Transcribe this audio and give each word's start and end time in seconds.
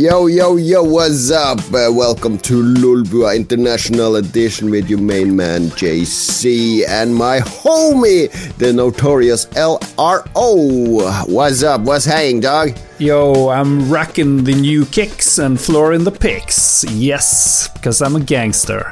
Yo, 0.00 0.28
yo, 0.28 0.56
yo, 0.56 0.82
what's 0.82 1.30
up? 1.30 1.58
Uh, 1.58 1.92
welcome 1.92 2.38
to 2.38 2.62
Lulbua 2.62 3.36
International 3.36 4.16
Edition 4.16 4.70
with 4.70 4.88
your 4.88 4.98
main 4.98 5.36
man 5.36 5.64
JC 5.76 6.88
and 6.88 7.14
my 7.14 7.40
homie, 7.40 8.30
the 8.56 8.72
notorious 8.72 9.44
LRO. 9.48 11.28
What's 11.28 11.62
up? 11.62 11.82
What's 11.82 12.06
hanging, 12.06 12.40
dog? 12.40 12.78
Yo, 12.98 13.50
I'm 13.50 13.92
racking 13.92 14.44
the 14.44 14.54
new 14.54 14.86
kicks 14.86 15.36
and 15.36 15.60
flooring 15.60 16.04
the 16.04 16.12
pics. 16.12 16.82
Yes, 16.84 17.68
because 17.68 18.00
I'm 18.00 18.16
a 18.16 18.20
gangster. 18.20 18.90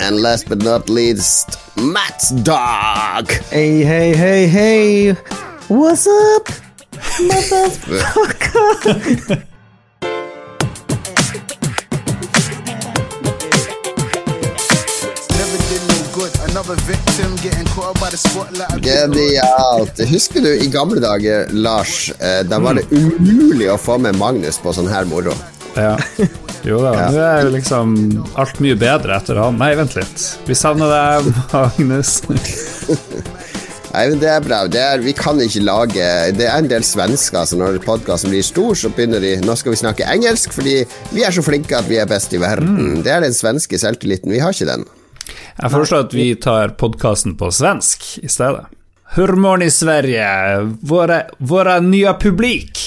And 0.00 0.20
last 0.20 0.50
but 0.50 0.58
not 0.58 0.90
least, 0.90 1.58
Matt's 1.78 2.28
dog. 2.42 3.32
Hey, 3.48 3.84
hey, 3.84 4.14
hey, 4.14 4.46
hey. 4.48 5.12
What's 5.68 6.06
up, 6.06 6.44
motherfucker? 7.24 9.44
Genialt. 18.84 20.02
Husker 20.10 20.44
du 20.44 20.50
i 20.52 20.68
gamle 20.70 21.00
dager, 21.02 21.48
Lars, 21.50 22.10
eh, 22.18 22.42
da 22.46 22.60
var 22.62 22.78
det 22.78 22.86
umulig 22.92 23.70
å 23.72 23.78
få 23.80 23.98
med 24.02 24.18
Magnus 24.20 24.60
på 24.62 24.74
sånn 24.76 24.90
her 24.90 25.08
moro? 25.10 25.34
Ja. 25.76 25.96
Jo 26.66 26.80
da, 26.82 26.92
nå 27.08 27.20
er 27.24 27.44
jo 27.46 27.52
liksom 27.54 27.92
alt 28.38 28.58
mye 28.60 28.76
bedre 28.78 29.16
etter 29.16 29.38
han. 29.40 29.56
Nei, 29.60 29.72
vent 29.78 29.94
litt. 29.96 30.24
Vi 30.46 30.56
savner 30.58 30.90
deg, 30.92 31.30
Magnus. 31.54 32.18
Nei, 33.90 34.04
men 34.06 34.20
Det 34.22 34.28
er 34.30 34.42
bra. 34.44 34.60
Det 34.70 34.78
er, 34.78 35.00
vi 35.02 35.14
kan 35.18 35.40
ikke 35.42 35.64
lage 35.66 36.04
Det 36.36 36.46
er 36.46 36.60
en 36.60 36.68
del 36.70 36.84
svensker, 36.86 37.42
så 37.48 37.58
når 37.58 37.80
podkasten 37.82 38.30
blir 38.30 38.44
stor, 38.46 38.76
så 38.78 38.92
begynner 38.94 39.22
de 39.24 39.32
Nå 39.42 39.56
skal 39.58 39.74
vi 39.74 39.80
snakke 39.82 40.06
engelsk, 40.12 40.54
fordi 40.54 40.76
vi 41.10 41.24
er 41.26 41.34
så 41.34 41.42
flinke 41.42 41.80
at 41.80 41.90
vi 41.90 41.98
er 41.98 42.06
best 42.10 42.34
i 42.36 42.42
verden. 42.42 43.00
Det 43.02 43.10
er 43.16 43.24
den 43.26 43.34
svenske 43.34 43.80
selvtilliten. 43.80 44.30
Vi 44.30 44.42
har 44.42 44.54
ikke 44.54 44.70
den. 44.70 44.86
Jeg 45.56 45.70
foreslår 45.72 46.04
at 46.06 46.14
vi 46.14 46.26
tar 46.40 46.74
podkasten 46.80 47.34
på 47.40 47.50
svensk 47.52 48.06
i 48.22 48.28
stedet. 48.30 48.66
Hurmorn 49.16 49.62
i 49.62 49.70
Sverige? 49.70 50.26
Våra, 50.80 51.22
våra 51.38 51.80
nya 51.80 52.14
publik? 52.14 52.78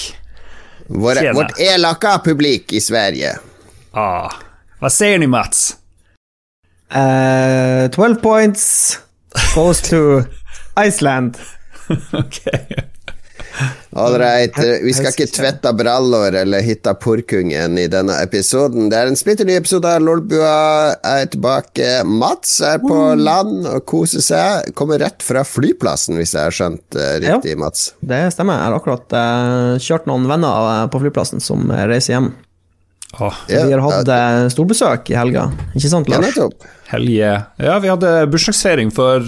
Våre, 0.86 1.32
vårt 1.32 1.60
elaka 1.60 2.18
publik 2.24 2.72
i 2.72 2.80
Sverige. 2.80 3.34
Ah. 3.92 4.32
Hva 4.80 4.90
sier 4.90 5.18
ni 5.20 5.26
Mats? 5.30 5.76
Uh, 6.94 7.88
12 7.90 8.20
points 8.22 8.98
goes 9.54 9.80
to 9.88 10.22
Iceland. 10.86 11.38
ok. 12.12 12.40
All 13.94 14.16
right. 14.18 14.56
Vi 14.82 14.90
skal 14.96 15.12
ikke 15.12 15.28
tvette 15.30 15.70
brallor 15.78 16.34
eller 16.34 16.64
hitta 16.66 16.96
purkungen 16.98 17.76
i 17.78 17.84
denne 17.86 18.16
episoden. 18.24 18.88
Det 18.90 18.98
er 18.98 19.10
en 19.10 19.18
splitter 19.18 19.46
ny 19.46 19.54
episode 19.60 19.86
av 19.86 20.02
Lolbua. 20.02 20.54
Jeg 20.96 21.26
er 21.26 21.30
tilbake. 21.30 21.90
Mats 22.10 22.56
er 22.66 22.80
på 22.82 22.96
land 23.20 23.68
og 23.70 23.84
koser 23.86 24.24
seg. 24.24 24.72
Kommer 24.74 24.98
rett 24.98 25.22
fra 25.22 25.44
flyplassen, 25.46 26.18
hvis 26.18 26.34
jeg 26.34 26.42
har 26.48 26.56
skjønt 26.58 26.98
eh, 26.98 27.12
riktig, 27.22 27.54
Mats. 27.62 27.92
Det 28.02 28.18
stemmer. 28.34 28.58
Jeg 28.58 28.72
har 28.72 28.78
akkurat 28.80 29.14
uh, 29.14 29.76
kjørt 29.78 30.10
noen 30.10 30.26
venner 30.32 30.72
eh, 30.72 30.82
på 30.90 31.02
flyplassen 31.04 31.44
som 31.44 31.62
eh, 31.70 31.84
reiser 31.90 32.16
hjem. 32.16 32.32
Oh. 33.22 33.30
Ja, 33.46 33.62
Vi 33.68 33.76
har 33.76 33.84
hatt 33.84 34.10
uh, 34.10 34.48
storbesøk 34.50 35.14
i 35.14 35.18
helga, 35.20 35.46
ikke 35.70 35.92
sant, 35.92 36.10
Ja, 36.10 36.18
Lars? 36.18 36.34
nettopp. 36.34 36.66
helge. 36.90 37.30
Ja, 37.62 37.78
vi 37.78 37.94
hadde 37.94 38.16
bursdagsfeiring 38.26 38.90
for 38.90 39.22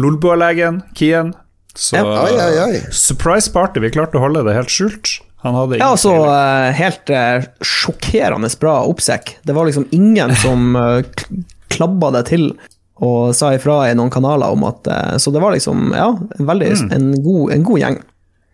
Lolbua-legen, 0.00 0.80
Kien. 0.96 1.34
Så 1.74 1.96
Ja. 1.96 2.04
Oi, 2.04 2.32
oi, 2.36 2.58
oi. 2.64 2.80
surprise 2.92 3.52
party. 3.52 3.80
Vi 3.80 3.90
klarte 3.90 4.18
å 4.18 4.24
holde 4.24 4.44
det 4.44 4.56
helt 4.56 4.72
skjult. 4.72 5.18
Han 5.42 5.56
hadde 5.58 5.78
Ja, 5.80 5.90
altså 5.90 6.12
eh, 6.30 6.70
helt 6.78 7.10
uh, 7.10 7.42
sjokkerende 7.66 8.50
bra 8.60 8.82
oppsekk. 8.86 9.38
Det 9.42 9.56
var 9.56 9.66
liksom 9.66 9.88
ingen 9.90 10.36
som 10.44 10.76
uh, 10.76 11.02
klabba 11.72 12.12
det 12.18 12.28
til 12.30 12.52
og 13.02 13.32
sa 13.34 13.50
ifra 13.56 13.80
i 13.90 13.96
noen 13.98 14.12
kanaler 14.12 14.52
om 14.54 14.62
at 14.68 14.86
uh, 14.86 15.16
Så 15.18 15.32
det 15.34 15.40
var 15.42 15.56
liksom, 15.56 15.90
ja, 15.96 16.12
en 16.38 16.46
veldig 16.46 16.68
en, 16.94 17.08
god, 17.24 17.56
en 17.56 17.64
god 17.66 17.82
gjeng. 17.82 17.98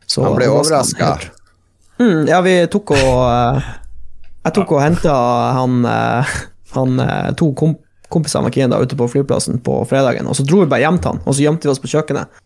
Så 0.09 0.25
Han 0.25 0.39
ble 0.39 0.49
overraska. 0.49 1.19
Mm, 1.99 2.25
ja, 2.31 2.39
vi 2.47 2.55
tok 2.73 2.95
og 2.95 3.21
uh, 3.27 3.69
Jeg 4.47 4.55
tok 4.57 4.73
og 4.73 4.81
henta 4.81 5.13
han, 5.59 5.83
han 6.73 7.05
to 7.37 7.53
komp 7.59 7.85
kompiser 8.09 8.41
med 8.41 8.55
Kien 8.55 8.71
da 8.73 8.79
ute 8.81 8.97
på 8.97 9.05
flyplassen 9.13 9.59
på 9.61 9.83
fredagen, 9.85 10.25
og 10.25 10.33
så 10.39 10.41
dro 10.41 10.63
vi 10.63 10.69
bare 10.71 10.81
hjem 10.81 10.97
til 10.97 11.11
han, 11.11 11.19
og 11.27 11.35
så 11.37 11.43
gjemte 11.45 11.69
vi 11.69 11.73
oss 11.75 11.83
på 11.83 11.91
kjøkkenet. 11.93 12.39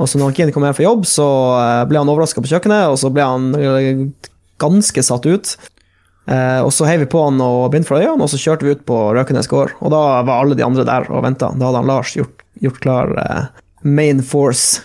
Og 0.00 0.08
så 0.08 0.20
når 0.20 0.32
Kien 0.36 0.52
kom 0.54 0.64
hjem 0.64 0.76
fra 0.76 0.86
jobb, 0.86 1.04
så 1.08 1.26
eh, 1.58 1.82
ble 1.90 2.00
han 2.00 2.08
overraska 2.08 2.40
på 2.44 2.48
kjøkkenet, 2.52 2.88
og 2.92 2.96
så 3.00 3.10
ble 3.12 3.26
han 3.28 3.50
eh, 3.58 4.04
ganske 4.62 5.04
satt 5.04 5.28
ut. 5.28 5.54
Eh, 6.30 6.60
og 6.62 6.70
så 6.72 6.86
heiv 6.86 7.02
vi 7.04 7.10
på 7.10 7.24
han 7.24 7.40
og 7.42 7.66
bind 7.74 7.88
for 7.88 7.98
øynene, 7.98 8.22
og 8.24 8.30
så 8.30 8.40
kjørte 8.40 8.66
vi 8.66 8.76
ut 8.76 8.86
på 8.88 8.98
Røkenes 9.16 9.50
gård. 9.50 9.74
Og 9.82 9.92
da 9.92 10.02
var 10.22 10.38
alle 10.38 10.56
de 10.58 10.64
andre 10.66 10.86
der 10.88 11.08
og 11.10 11.24
venta. 11.26 11.50
Da 11.52 11.68
hadde 11.68 11.82
han 11.82 11.90
Lars 11.90 12.14
gjort, 12.16 12.44
gjort 12.62 12.80
klar 12.84 13.14
eh, 13.20 13.64
main 13.82 14.22
force. 14.24 14.84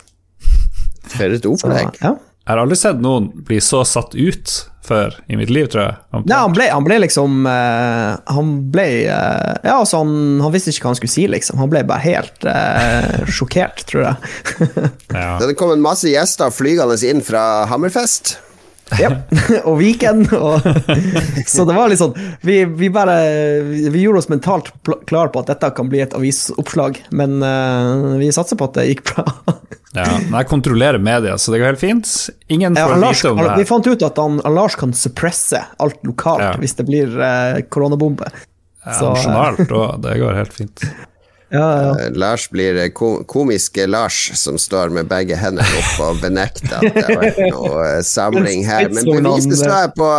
For 1.14 1.32
et 1.32 1.46
opplegg. 1.48 2.02
ja. 2.04 2.18
Jeg 2.48 2.56
har 2.56 2.62
aldri 2.64 2.78
sett 2.80 3.00
noen 3.04 3.26
bli 3.48 3.58
så 3.60 3.82
satt 3.84 4.14
ut 4.16 4.52
før 4.88 5.18
i 5.28 5.38
mitt 5.40 5.52
liv, 5.54 5.68
tror 5.72 5.84
jeg. 5.84 6.24
Nei, 6.24 6.38
han 6.38 6.56
ble, 6.56 6.68
han 6.72 6.86
ble 6.86 7.00
liksom 7.04 7.46
uh, 7.46 8.18
Han 8.34 8.52
ble 8.74 8.88
uh, 9.06 9.60
Ja, 9.66 9.78
altså, 9.78 10.02
han, 10.04 10.42
han 10.44 10.54
visste 10.54 10.74
ikke 10.74 10.88
hva 10.88 10.94
han 10.94 11.00
skulle 11.00 11.14
si, 11.14 11.28
liksom. 11.32 11.60
Han 11.62 11.72
ble 11.72 11.84
bare 11.88 12.04
helt 12.06 12.48
uh, 12.48 13.28
sjokkert, 13.30 13.86
tror 13.90 14.10
jeg. 14.10 14.18
Ja. 15.18 15.38
Det 15.42 15.56
kom 15.58 15.72
en 15.74 15.84
masse 15.84 16.10
gjester 16.10 16.52
flygende 16.54 16.98
inn 17.08 17.24
fra 17.26 17.66
Hammerfest. 17.72 18.38
ja. 19.00 19.10
og 19.68 19.80
Viken, 19.82 20.26
og 20.36 20.64
Så 21.54 21.66
det 21.68 21.76
var 21.76 21.90
litt 21.92 22.00
sånn 22.00 22.14
Vi, 22.46 22.62
vi 22.80 22.88
bare 22.94 23.18
Vi, 23.68 24.00
gjorde 24.00 24.22
oss 24.22 24.30
mentalt 24.32 24.70
klar 25.10 25.32
på 25.34 25.42
at 25.44 25.52
dette 25.52 25.72
kan 25.76 25.90
bli 25.92 26.00
et 26.06 26.16
avisoppslag, 26.16 27.02
men 27.12 27.40
vi 28.22 28.32
satser 28.36 28.60
på 28.60 28.70
at 28.70 28.80
det 28.80 28.88
gikk 28.92 29.04
bra. 29.12 29.26
Ja. 29.98 30.20
Men 30.30 30.38
jeg 30.42 30.48
kontrollerer 30.52 31.02
media, 31.02 31.38
så 31.42 31.52
det 31.54 31.60
går 31.62 31.72
helt 31.74 31.82
fint. 31.82 32.12
Ingen 32.54 32.76
får 32.78 32.94
ja, 32.94 33.00
Lars, 33.02 33.24
vite 33.24 33.32
om 33.32 33.38
det 33.42 33.50
her. 33.50 33.58
vi 33.58 33.66
fant 33.70 33.88
ut 33.88 34.06
at 34.08 34.18
han, 34.22 34.38
Lars 34.56 34.76
kan 34.80 34.94
suppresse 34.94 35.64
alt 35.84 36.00
lokalt 36.06 36.44
Ja. 36.46 36.54
hvis 36.62 36.76
det 36.78 36.86
blir 36.88 37.18
eh, 37.20 37.62
koronabombe. 37.74 38.30
Ja, 38.86 38.94
så, 38.94 39.06
eh, 39.06 39.14
Nasjonalt, 39.18 39.72
òg. 39.72 40.02
det 40.06 40.18
går 40.22 40.34
helt 40.44 40.54
fint. 40.54 40.84
Ja, 41.50 41.82
ja. 41.82 42.06
Eh, 42.06 42.12
Lars 42.12 42.50
blir 42.50 42.76
eh, 42.76 42.90
komiske 43.26 43.88
Lars 43.88 44.32
som 44.36 44.58
står 44.60 44.90
med 44.90 45.08
begge 45.08 45.38
hendene 45.40 45.68
opp 45.80 46.02
og 46.04 46.20
benekter 46.20 46.76
at 46.76 46.98
det 46.98 47.04
har 47.08 47.22
vært 47.22 47.40
noe 47.54 47.86
eh, 47.86 48.02
samling 48.04 48.66
her. 48.68 48.90
Men 48.92 49.08
beviset 49.08 49.56
står 49.62 49.76
jeg 49.78 49.94
på 49.96 50.10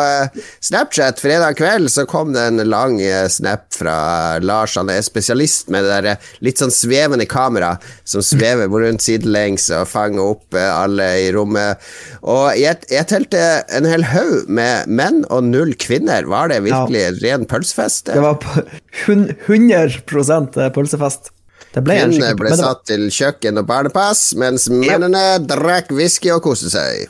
Snapchat 0.71 1.21
fredag 1.21 1.59
kveld, 1.61 1.91
så 1.93 2.07
kom 2.09 2.33
det 2.33 2.47
en 2.49 2.63
lang 2.69 2.97
snap 3.29 3.67
fra 3.77 3.99
Lars. 4.41 4.79
Han 4.81 4.89
er 4.93 5.05
spesialist 5.05 5.69
med 5.73 5.85
det 5.85 5.99
der 6.07 6.31
litt 6.45 6.63
sånn 6.63 6.73
svevende 6.73 7.29
kamera 7.29 7.75
som 8.09 8.25
svever 8.25 8.73
rundt 8.73 9.05
sidelengs 9.05 9.69
og 9.77 9.89
fanger 9.91 10.33
opp 10.33 10.57
alle 10.57 11.11
i 11.27 11.29
rommet. 11.37 11.85
Og 12.23 12.59
jeg, 12.59 12.81
jeg 12.91 13.07
telte 13.11 13.43
en 13.75 13.87
hel 13.89 14.07
haug 14.11 14.49
med 14.51 14.91
menn 14.91 15.25
og 15.31 15.45
null 15.47 15.75
kvinner. 15.79 16.27
Var 16.29 16.51
det 16.53 16.63
virkelig 16.67 17.05
ren 17.23 17.47
pølsefest? 17.49 18.11
Det 18.11 18.23
var 18.25 18.41
på 18.43 18.65
hun- 19.07 19.31
100 19.47 20.71
pølsefest. 20.75 21.31
Det 21.75 21.85
ble 21.85 21.99
skikkelig 22.01 22.39
ble 22.41 22.57
satt 22.57 22.87
til 22.89 23.07
kjøkken 23.13 23.61
og 23.61 23.69
barnepass, 23.69 24.33
mens 24.41 24.67
mennene 24.73 25.39
drakk 25.45 25.93
whisky 25.95 26.33
og 26.33 26.43
koste 26.47 26.73
seg. 26.73 27.07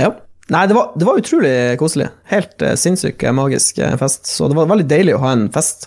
Ja. 0.00 0.14
Nei, 0.50 0.64
det 0.66 0.74
var, 0.74 0.90
det 0.98 1.06
var 1.06 1.20
utrolig 1.20 1.54
koselig. 1.78 2.08
Helt 2.32 2.64
uh, 2.64 2.74
sinnssyk, 2.80 3.22
eh, 3.22 3.34
magisk 3.36 3.78
eh, 3.78 3.94
fest. 4.00 4.26
Så 4.26 4.48
det 4.50 4.56
var 4.58 4.70
veldig 4.70 4.88
deilig 4.90 5.14
å 5.14 5.20
ha 5.22 5.34
en 5.36 5.46
fest. 5.54 5.86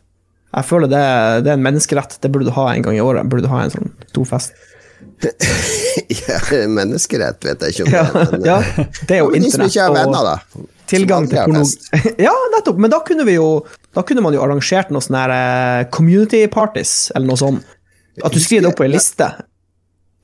Jeg 0.54 0.70
føler 0.70 0.92
det, 0.92 1.02
det 1.44 1.52
er 1.52 1.58
en 1.58 1.66
menneskerett. 1.66 2.16
Det 2.24 2.32
burde 2.32 2.48
du 2.48 2.54
ha 2.56 2.70
en 2.72 2.86
gang 2.86 2.96
i 2.96 3.02
året. 3.04 3.28
Burde 3.28 3.48
du 3.48 3.52
ha 3.52 3.64
en 3.66 3.74
sånn 3.74 3.92
stor 4.14 4.30
fest. 4.30 4.56
ja, 6.28 6.40
menneskerett 6.68 7.46
vet 7.46 7.64
jeg 7.64 7.76
ikke 7.76 7.86
om 7.86 7.90
det 7.90 7.98
Ja, 7.98 8.04
er, 8.04 8.32
men 8.34 8.48
ja, 8.48 8.58
det 9.08 9.16
er 9.16 9.22
jo 9.22 9.32
men 9.32 9.46
de 9.46 9.52
som 9.54 9.64
internett 9.64 9.72
ikke 9.72 9.86
har 9.86 9.94
og 9.94 9.98
venner, 10.00 10.28
da. 10.28 10.68
tilgang 10.92 11.30
til 11.32 11.40
porno... 11.40 11.64
Ja, 12.28 12.36
nettopp. 12.56 12.84
Men 12.84 12.94
da 12.94 13.00
kunne 13.08 13.26
vi 13.30 13.38
jo 13.38 13.48
Da 13.96 14.04
kunne 14.08 14.26
man 14.26 14.36
jo 14.36 14.44
arrangert 14.44 14.94
noe 14.94 15.04
sånn 15.06 15.20
eh, 15.24 15.88
community 15.94 16.44
parties, 16.52 17.12
eller 17.16 17.30
noe 17.30 17.40
sånt. 17.40 17.76
At 18.24 18.34
du 18.34 18.40
skriver 18.42 18.68
det 18.68 18.72
opp 18.74 18.80
på 18.82 18.88
ei 18.88 18.94
liste. 18.94 19.28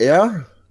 Ja. 0.02 0.22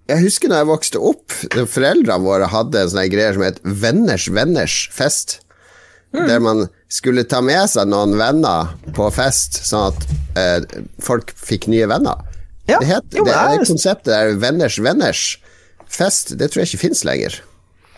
Jeg 0.09 0.23
husker 0.23 0.49
da 0.49 0.63
jeg 0.63 0.69
vokste 0.71 1.01
opp, 1.05 1.33
foreldrene 1.53 2.25
våre 2.25 2.47
hadde 2.49 2.81
en 2.81 2.91
sånn 2.91 3.11
greie 3.11 3.35
som 3.35 3.43
het 3.45 3.59
Venners 3.63 4.25
venners 4.33 4.77
fest. 4.95 5.39
Mm. 6.15 6.23
Der 6.25 6.39
man 6.41 6.63
skulle 6.89 7.23
ta 7.29 7.41
med 7.45 7.69
seg 7.69 7.91
noen 7.91 8.15
venner 8.17 8.71
på 8.97 9.09
fest, 9.13 9.61
sånn 9.67 9.91
at 9.91 10.07
eh, 10.39 10.81
folk 11.05 11.35
fikk 11.37 11.69
nye 11.69 11.87
venner. 11.91 12.23
Ja, 12.69 12.79
det, 12.81 12.87
het, 12.91 13.07
jo, 13.17 13.23
det, 13.27 13.33
jeg- 13.35 13.59
det 13.63 13.67
konseptet 13.69 14.11
der 14.13 14.33
Venners 14.41 14.79
venners 14.81 15.23
fest, 15.89 16.35
det 16.37 16.51
tror 16.51 16.61
jeg 16.63 16.69
ikke 16.73 16.83
fins 16.87 17.03
lenger. 17.07 17.39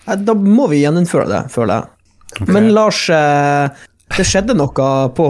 Da 0.07 0.33
må 0.33 0.67
vi 0.71 0.81
gjeninnføre 0.85 1.27
det, 1.29 1.41
føler 1.53 1.81
jeg. 1.83 2.47
Men 2.47 2.69
Lars, 2.73 3.03
eh, 3.11 3.69
det 4.15 4.23
skjedde 4.27 4.55
noe 4.55 4.71
på, 5.17 5.25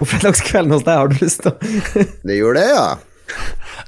på 0.00 0.08
fredagskvelden 0.08 0.72
hos 0.72 0.86
deg, 0.86 0.96
har 0.96 1.12
du 1.12 1.18
lyst 1.20 1.44
til 1.44 1.52
å 1.52 1.58
Det 2.28 2.38
gjorde 2.40 2.62
det, 2.62 2.70
ja. 2.72 2.86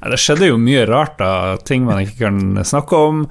Ja, 0.01 0.11
Det 0.13 0.19
skjedde 0.21 0.51
jo 0.51 0.59
mye 0.61 0.85
rart, 0.89 1.17
da. 1.19 1.57
Ting 1.65 1.87
man 1.89 2.03
ikke 2.05 2.27
kan 2.29 2.61
snakke 2.69 2.99
om. 3.09 3.23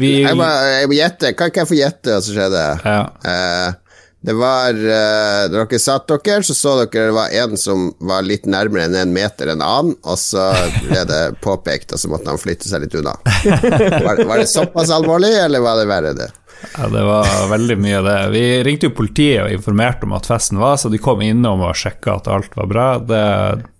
Vi 0.00 0.14
Jeg 0.24 0.36
må, 0.40 0.46
jeg 0.48 0.88
må 0.88 0.96
gjette. 0.96 1.34
Kan 1.36 1.50
ikke 1.52 1.60
jeg 1.66 1.68
få 1.70 1.76
gjette 1.78 2.14
hva 2.14 2.22
som 2.24 2.36
skjedde? 2.38 2.62
Ja. 2.88 3.02
Eh, 3.28 3.68
Det 4.28 4.34
var 4.36 4.76
uh, 4.76 5.48
Da 5.48 5.62
dere 5.62 5.78
satt 5.80 6.10
dere, 6.10 6.42
så 6.44 6.52
så 6.56 6.74
dere 6.82 7.06
det 7.08 7.14
var 7.16 7.32
en 7.32 7.56
som 7.56 7.86
var 8.04 8.26
litt 8.26 8.44
nærmere 8.44 8.84
enn 8.84 8.98
en 9.00 9.14
meter 9.14 9.54
enn 9.54 9.64
annen, 9.64 9.94
og 10.04 10.20
så 10.20 10.50
ble 10.84 11.06
det 11.08 11.22
påpekt, 11.46 11.94
og 11.96 12.02
så 12.02 12.10
måtte 12.12 12.28
han 12.28 12.40
flytte 12.40 12.68
seg 12.68 12.84
litt 12.84 12.98
unna. 12.98 13.16
Var, 13.24 14.20
var 14.28 14.42
det 14.42 14.50
såpass 14.52 14.92
alvorlig, 14.92 15.32
eller 15.46 15.64
var 15.64 15.80
det 15.80 15.88
verre, 15.88 16.12
det? 16.18 16.28
Ja, 16.76 16.88
det 16.92 17.02
var 17.06 17.48
veldig 17.54 17.76
mye 17.80 17.98
av 17.98 18.04
det. 18.04 18.20
Vi 18.34 18.44
ringte 18.66 18.88
jo 18.90 18.96
politiet 18.98 19.44
og 19.46 19.52
informerte 19.54 20.04
om 20.04 20.14
at 20.18 20.28
festen 20.28 20.60
var, 20.60 20.76
så 20.76 20.90
de 20.92 21.00
kom 21.00 21.22
innom 21.24 21.62
og 21.64 21.76
sjekka 21.78 22.18
at 22.18 22.28
alt 22.32 22.56
var 22.58 22.68
bra. 22.68 22.88
Det, 22.98 23.26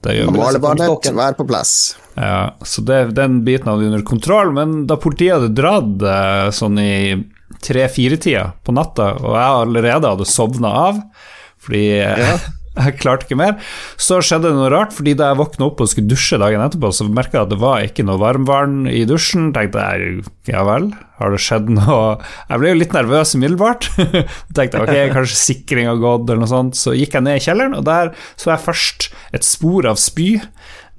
det 0.06 0.15
gjør. 0.17 0.37
Målebarnet 0.39 1.11
var 1.12 1.37
på 1.37 1.47
plass. 1.49 1.73
Ja, 2.15 2.55
så 2.65 2.83
det, 2.87 3.03
den 3.19 3.43
biten 3.45 3.69
hadde 3.69 3.85
vi 3.85 3.91
under 3.91 4.06
kontroll, 4.06 4.55
men 4.56 4.87
da 4.89 4.97
politiet 4.97 5.37
hadde 5.37 5.56
dratt 5.59 6.06
eh, 6.09 6.47
sånn 6.55 6.81
i 6.81 6.95
tre-fire-tida 7.65 8.45
på 8.65 8.75
natta, 8.77 9.15
og 9.23 9.35
jeg 9.35 9.65
allerede 9.65 10.15
hadde 10.15 10.29
sovna 10.29 10.75
av 10.89 11.03
fordi 11.59 11.99
ja. 11.99 12.37
jeg 12.79 12.99
klarte 13.01 13.27
ikke 13.27 13.39
mer, 13.39 13.57
så 14.01 14.21
skjedde 14.25 14.51
det 14.51 14.59
noe 14.59 14.71
rart. 14.73 14.95
Fordi 14.95 15.15
da 15.19 15.31
jeg 15.31 15.41
våkna 15.41 15.69
opp 15.69 15.83
og 15.83 15.91
skulle 15.91 16.11
dusje 16.11 16.39
dagen 16.41 16.63
etterpå, 16.65 16.91
så 16.95 17.07
merka 17.11 17.39
jeg 17.39 17.49
at 17.49 17.53
det 17.53 17.61
var 17.63 17.85
ikke 17.85 18.07
noe 18.07 18.21
varmvann 18.23 18.87
i 18.91 19.03
dusjen. 19.09 19.51
Tenkte 19.57 19.85
jeg 19.85 20.23
ja 20.51 20.65
vel, 20.69 20.91
har 21.19 21.35
det 21.35 21.43
skjedd 21.43 21.73
noe 21.75 21.99
Jeg 22.49 22.63
ble 22.63 22.73
jo 22.73 22.81
litt 22.81 22.97
nervøs 22.97 23.35
umiddelbart. 23.37 23.91
tenkte 24.57 24.85
ok, 24.85 24.95
kanskje 25.17 25.41
sikring 25.41 25.91
har 25.91 26.01
gått, 26.03 26.29
eller 26.29 26.45
noe 26.45 26.53
sånt. 26.53 26.79
Så 26.79 26.95
gikk 26.97 27.19
jeg 27.19 27.27
ned 27.27 27.41
i 27.41 27.45
kjelleren, 27.45 27.77
og 27.79 27.87
der 27.89 28.15
så 28.39 28.55
jeg 28.55 28.67
først 28.69 29.11
et 29.37 29.47
spor 29.47 29.89
av 29.91 30.01
spy 30.01 30.37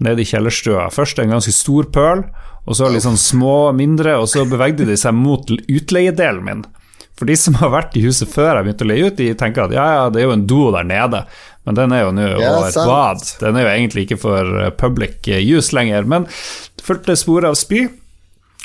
nede 0.03 0.23
i 0.23 0.27
kjellerstua. 0.27 0.89
Først 0.95 1.19
en 1.19 1.33
ganske 1.35 1.55
stor 1.55 1.89
pøl, 1.95 2.27
og 2.65 2.77
så 2.77 2.89
litt 2.91 3.05
sånn 3.05 3.19
små, 3.19 3.71
mindre, 3.75 4.17
og 4.19 4.27
så 4.31 4.45
bevegde 4.47 4.87
de 4.89 4.97
seg 4.99 5.15
mot 5.17 5.47
utleiedelen 5.49 6.43
min. 6.45 6.65
For 7.19 7.27
de 7.27 7.35
som 7.35 7.57
har 7.59 7.71
vært 7.73 7.97
i 7.99 8.03
huset 8.05 8.31
før 8.31 8.53
jeg 8.53 8.67
begynte 8.67 8.85
å 8.85 8.89
leie 8.89 9.07
ut, 9.09 9.17
de 9.17 9.31
tenker 9.37 9.65
at 9.65 9.75
ja, 9.75 9.87
ja, 9.97 10.03
det 10.13 10.21
er 10.21 10.29
jo 10.29 10.35
en 10.37 10.45
do 10.47 10.69
der 10.71 10.87
nede, 10.87 11.23
men 11.67 11.75
den 11.75 11.95
er 11.95 12.05
jo 12.05 12.11
nå 12.15 12.27
ja, 12.39 12.53
et 12.69 12.77
bad. 12.87 13.25
Den 13.41 13.59
er 13.59 13.65
jo 13.65 13.71
egentlig 13.73 14.05
ikke 14.05 14.19
for 14.21 14.59
eh, 14.63 14.69
public 14.79 15.27
eh, 15.27 15.43
use 15.43 15.75
lenger. 15.75 16.07
Men 16.09 16.27
det 16.29 16.85
fulgte 16.85 17.17
sporet 17.19 17.51
av 17.51 17.57
spy, 17.59 17.83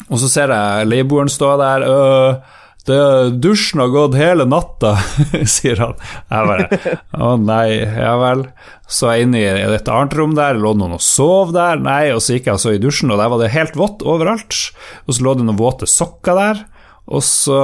og 0.06 0.20
så 0.23 0.31
ser 0.31 0.55
jeg 0.55 0.88
leieboeren 0.88 1.32
stå 1.32 1.50
der. 1.61 1.87
Øh, 1.91 2.61
det, 2.88 3.00
dusjen 3.44 3.81
har 3.81 3.92
gått 3.92 4.16
hele 4.19 4.46
natta, 4.48 4.94
sier 5.56 5.81
han. 5.81 5.94
Jeg 6.28 6.48
bare 6.50 6.96
Å 7.16 7.34
nei, 7.40 7.69
ja 7.81 8.14
vel. 8.20 8.46
Så 8.90 9.12
jeg 9.12 9.26
inn 9.26 9.36
i 9.38 9.44
et 9.46 9.88
annet 9.88 10.16
rom 10.19 10.34
der, 10.36 10.60
lå 10.60 10.75
noen 10.76 10.98
og 10.98 11.04
sov 11.04 11.54
der? 11.56 11.81
Nei, 11.81 12.12
og 12.12 12.20
så 12.25 12.36
gikk 12.36 12.50
jeg 12.50 12.58
altså 12.58 12.75
i 12.75 12.82
dusjen, 12.82 13.12
og 13.14 13.22
der 13.22 13.32
var 13.32 13.40
det 13.40 13.54
helt 13.54 13.78
vått 13.81 14.04
overalt. 14.04 14.58
Og 15.06 15.16
så 15.16 15.25
lå 15.25 15.36
det 15.38 15.48
noen 15.48 15.60
våte 15.60 15.88
sokker 15.90 16.40
der, 16.40 16.66
og 17.04 17.25
så 17.25 17.62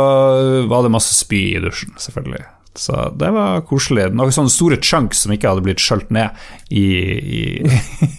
var 0.70 0.84
det 0.84 0.94
masse 0.96 1.16
spy 1.16 1.42
i 1.54 1.60
dusjen, 1.64 1.92
selvfølgelig. 2.00 2.46
Så 2.80 2.96
det 3.20 3.28
var 3.34 3.60
koselig. 3.68 4.06
Noen 4.16 4.32
sånne 4.32 4.52
store 4.52 4.78
chunks 4.80 5.24
som 5.24 5.34
ikke 5.34 5.50
hadde 5.50 5.64
blitt 5.66 5.82
skjølt 5.84 6.08
ned 6.14 6.32
i, 6.72 6.84
i, 7.20 7.42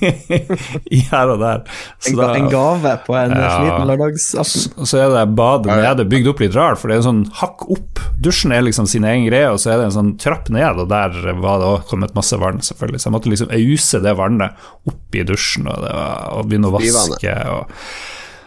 i, 0.98 1.00
her 1.10 1.32
og 1.34 1.42
der. 1.42 1.64
Så 1.98 2.14
da, 2.20 2.28
en 2.38 2.50
gave 2.52 2.94
på 3.08 3.16
en 3.18 3.34
ja, 3.34 3.50
sliten 3.56 3.90
lørdagsaften. 3.90 4.86
Så, 4.86 5.02
er 5.02 5.10
det 5.16 5.26
badet 5.40 5.80
nede 5.82 6.06
bygd 6.12 6.30
opp 6.30 6.46
litt 6.46 6.58
rart, 6.58 6.78
for 6.78 6.92
det 6.92 7.00
er 7.00 7.04
en 7.04 7.10
sånn 7.10 7.24
hakk 7.42 7.66
opp. 7.74 8.04
Dusjen 8.22 8.54
er 8.54 8.62
liksom 8.68 8.86
sin 8.92 9.08
egen 9.08 9.26
greie, 9.32 9.50
og 9.50 9.58
så 9.64 9.74
er 9.74 9.82
det 9.82 9.90
en 9.90 9.98
sånn 9.98 10.16
trapp 10.22 10.54
ned, 10.54 10.84
og 10.84 10.94
der 10.94 11.18
var 11.42 11.62
det 11.64 11.74
òg 11.74 11.90
kommet 11.90 12.14
masse 12.18 12.38
vann, 12.38 12.62
selvfølgelig. 12.62 13.02
Så 13.02 13.10
jeg 13.10 13.18
måtte 13.18 13.34
liksom 13.34 13.54
ause 13.58 14.06
det 14.06 14.18
vannet 14.22 14.66
opp 14.94 15.18
i 15.18 15.26
dusjen, 15.26 15.70
og, 15.72 15.82
det 15.82 15.94
var, 15.98 16.26
og 16.38 16.52
begynne 16.52 16.70
å 16.70 16.78
vaske. 16.78 17.38
og 17.58 17.80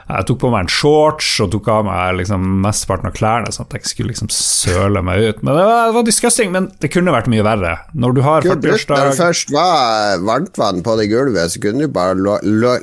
jeg 0.04 0.26
tok 0.28 0.40
på 0.42 0.50
meg 0.52 0.66
en 0.66 0.72
shorts 0.72 1.28
og 1.40 1.52
tok 1.54 1.68
av 1.72 1.86
meg 1.86 2.18
liksom 2.18 2.44
mesteparten 2.64 3.08
av 3.08 3.14
klærne, 3.16 3.52
sånn 3.54 3.68
at 3.68 3.76
jeg 3.78 3.88
skulle 3.88 4.12
liksom 4.12 4.30
søle 4.34 5.00
meg 5.04 5.22
ut. 5.24 5.40
Men 5.40 5.56
det 5.56 5.64
var, 5.64 5.88
det 5.88 5.96
var 5.96 6.06
disgusting, 6.08 6.52
men 6.54 6.68
det 6.82 6.90
kunne 6.92 7.14
vært 7.14 7.30
mye 7.32 7.46
verre. 7.46 7.74
Når 7.96 8.16
du 8.16 8.20
har 8.26 8.44
40-årsdag 8.44 9.00
Når 9.00 9.18
først 9.18 9.54
var 9.54 10.20
varmtvann 10.28 10.84
på 10.84 10.98
det 11.00 11.08
gulvet, 11.12 11.54
så 11.54 11.62
kunne 11.64 11.88
du 11.88 11.94
bare 11.94 12.16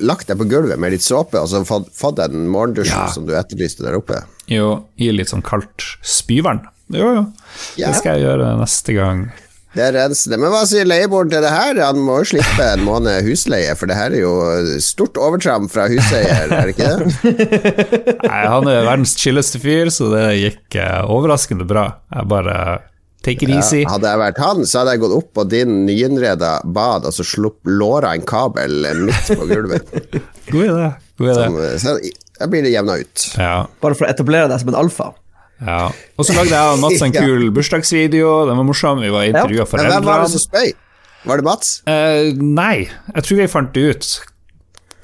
lagt 0.02 0.32
deg 0.32 0.42
på 0.42 0.50
gulvet 0.50 0.82
med 0.82 0.96
litt 0.96 1.06
såpe 1.06 1.40
og 1.42 1.50
så 1.52 1.62
fått, 1.68 1.92
fått 1.98 2.18
den 2.24 2.50
morgendusjen 2.52 2.98
ja. 2.98 3.10
som 3.14 3.30
du 3.30 3.36
etterlyste 3.38 3.86
der 3.86 4.00
oppe. 4.00 4.24
Jo, 4.52 4.74
i 4.98 5.12
litt 5.14 5.30
sånn 5.32 5.46
kaldt 5.46 5.86
spyvann. 6.02 6.66
Jo, 6.92 7.14
jo. 7.16 7.24
Ja. 7.80 7.92
Det 7.92 8.02
skal 8.02 8.18
jeg 8.18 8.28
gjøre 8.28 8.52
neste 8.60 8.98
gang. 8.98 9.30
Det 9.72 9.84
er 9.86 9.94
rensende. 9.96 10.36
Men 10.42 10.52
hva 10.52 10.66
sier 10.68 10.88
leieboeren 10.88 11.32
til 11.32 11.44
det 11.46 11.52
her? 11.54 11.78
Han 11.86 12.02
må 12.04 12.18
jo 12.20 12.28
slippe 12.34 12.66
en 12.74 12.84
måned 12.84 13.24
husleie, 13.24 13.72
for 13.80 13.88
det 13.88 13.96
her 13.96 14.12
er 14.12 14.24
jo 14.26 14.34
stort 14.84 15.20
overtramp 15.22 15.72
fra 15.72 15.88
huseier, 15.92 16.52
er 16.52 16.68
det 16.68 16.76
ikke 16.76 16.90
det? 16.92 17.12
Nei, 18.28 18.42
han 18.52 18.68
er 18.68 18.84
verdens 18.84 19.16
chilleste 19.20 19.62
fyr, 19.64 19.92
så 19.94 20.10
det 20.12 20.26
gikk 20.42 20.80
uh, 20.82 21.08
overraskende 21.08 21.68
bra. 21.70 21.88
Jeg 22.12 22.28
bare 22.34 22.58
take 23.24 23.48
it 23.48 23.54
easy. 23.54 23.86
Ja, 23.86 23.94
hadde 23.96 24.12
jeg 24.12 24.22
vært 24.26 24.44
han, 24.44 24.66
så 24.68 24.82
hadde 24.82 24.98
jeg 24.98 25.04
gått 25.06 25.16
opp 25.22 25.32
på 25.40 25.48
din 25.48 25.86
nyinnreda 25.88 26.52
bad 26.66 27.08
og 27.08 27.16
så 27.16 27.26
slupp 27.28 27.62
låra 27.70 28.12
en 28.18 28.28
kabel 28.28 28.90
midt 29.06 29.32
på 29.40 29.48
gulvet. 29.48 29.96
God 30.52 30.68
idé. 30.68 30.92
God 31.22 31.32
idé. 31.32 31.48
Som, 31.48 31.60
så 31.80 31.96
da 32.42 32.52
blir 32.52 32.66
det 32.66 32.74
jevna 32.74 33.00
ut. 33.00 33.28
Ja. 33.38 33.56
Bare 33.80 33.96
for 33.96 34.08
å 34.08 34.12
etablere 34.12 34.52
deg 34.52 34.64
som 34.64 34.74
en 34.74 34.82
alfa. 34.84 35.14
Ja. 35.62 35.82
Og 36.18 36.26
så 36.28 36.36
lagde 36.36 36.56
jeg 36.56 36.76
og 36.76 36.82
Mats 36.82 37.04
en 37.06 37.16
kul 37.22 37.50
bursdagsvideo, 37.56 38.34
den 38.50 38.62
var 38.62 38.68
morsom. 38.68 39.02
Vi 39.04 39.12
var 39.14 39.30
intervjua 39.30 39.64
ja. 39.64 39.70
foreldrene. 39.70 40.00
Hvem 40.00 40.10
var 40.10 40.26
det 40.26 40.34
som 40.34 40.44
spøy? 40.46 40.72
Var 41.30 41.42
det 41.42 41.46
Mats? 41.46 41.74
Uh, 41.86 42.32
nei, 42.42 42.76
jeg 43.16 43.28
tror 43.28 43.42
vi 43.42 43.50
fant 43.52 43.74
det 43.76 43.90
ut 43.92 44.14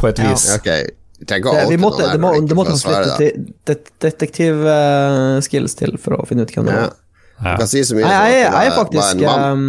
på 0.02 0.10
et 0.10 0.22
vis. 0.22 0.48
Ja. 0.50 0.62
Okay. 0.62 0.94
Det, 1.18 1.42
vi 1.70 1.78
måtte, 1.82 2.06
det, 2.12 2.20
må, 2.22 2.36
det 2.46 2.54
måtte 2.54 2.76
litt 2.78 3.88
detektivskills 4.06 5.74
uh, 5.74 5.80
til 5.80 5.96
for 6.02 6.14
å 6.20 6.26
finne 6.30 6.46
ut 6.46 6.54
hvem 6.54 6.68
det 6.70 6.76
var. 6.78 6.92
Ja. 6.94 7.54
Du 7.56 7.64
kan 7.64 7.70
si 7.70 7.82
så 7.86 7.98
mye 7.98 8.06
jeg, 8.06 8.34
jeg, 8.34 8.44
jeg, 8.46 8.70
er 8.70 8.76
faktisk 8.76 9.24
um, 9.26 9.66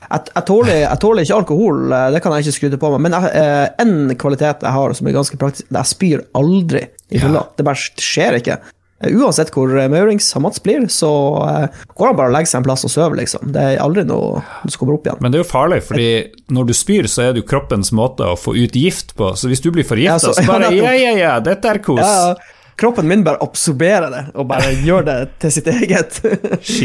jeg, 0.00 0.26
jeg, 0.34 0.42
tåler, 0.46 0.74
jeg, 0.80 0.98
tåler, 1.02 1.26
ikke 1.26 1.38
alkohol, 1.38 1.80
eh, 1.94 2.08
det 2.14 2.20
kan 2.22 2.34
jeg 2.34 2.46
ikke 2.46 2.56
skryte 2.56 2.78
på 2.82 2.90
meg, 2.94 3.02
men 3.06 3.16
én 3.18 3.26
uh, 3.30 3.66
en 3.82 4.14
kvalitet 4.18 4.66
jeg 4.66 4.74
har 4.74 4.94
som 4.98 5.10
er 5.10 5.14
ganske 5.14 5.38
praktisk, 5.38 5.68
det 5.68 5.78
er 5.78 5.84
jeg 5.84 5.92
spyr 5.92 6.22
aldri 6.38 6.84
i 7.10 7.22
fylla. 7.22 7.42
Ja. 7.42 7.46
Det 7.58 7.66
bare 7.66 7.82
skjer 7.82 8.38
ikke. 8.40 8.58
Eh, 9.00 9.16
uansett 9.16 9.48
hvor 9.54 9.70
Maurings 9.88 10.28
og 10.36 10.44
Mats 10.44 10.60
blir, 10.62 10.84
så 10.92 11.10
uh, 11.40 11.84
går 11.96 12.10
han 12.10 12.18
bare 12.18 12.32
og 12.32 12.36
legger 12.36 12.52
seg 12.52 12.60
en 12.60 12.66
plass 12.68 12.84
og 12.84 12.92
sover, 12.92 13.16
liksom. 13.22 13.48
Det 13.54 13.64
er 13.72 13.80
aldri 13.80 14.04
noe 14.08 14.42
som 14.66 14.76
kommer 14.76 14.98
opp 14.98 15.08
igjen. 15.08 15.20
Men 15.24 15.32
det 15.32 15.40
er 15.40 15.44
jo 15.44 15.48
farlig, 15.48 15.80
fordi 15.88 16.10
når 16.52 16.68
du 16.68 16.74
spyr, 16.76 17.08
så 17.08 17.24
er 17.24 17.34
det 17.34 17.44
jo 17.44 17.48
kroppens 17.48 17.94
måte 17.96 18.28
å 18.28 18.36
få 18.36 18.54
ut 18.58 18.76
gift 18.76 19.16
på. 19.16 19.32
Så 19.40 19.48
hvis 19.50 19.64
du 19.64 19.70
blir 19.72 19.88
forgifta, 19.88 20.18
ja, 20.18 20.20
så, 20.20 20.34
så, 20.36 20.44
bare 20.48 20.72
ja, 20.76 20.92
ja, 20.98 21.16
ja, 21.16 21.32
dette 21.44 21.72
er 21.72 21.80
kos. 21.84 22.02
Ja, 22.04 22.36
kroppen 22.80 23.08
min 23.08 23.24
bare 23.24 23.40
absorberer 23.44 24.12
det, 24.12 24.22
og 24.36 24.48
bare 24.52 24.76
gjør 24.88 25.08
det 25.08 25.18
til 25.40 25.56
sitt 25.58 25.72
eget. 25.72 26.20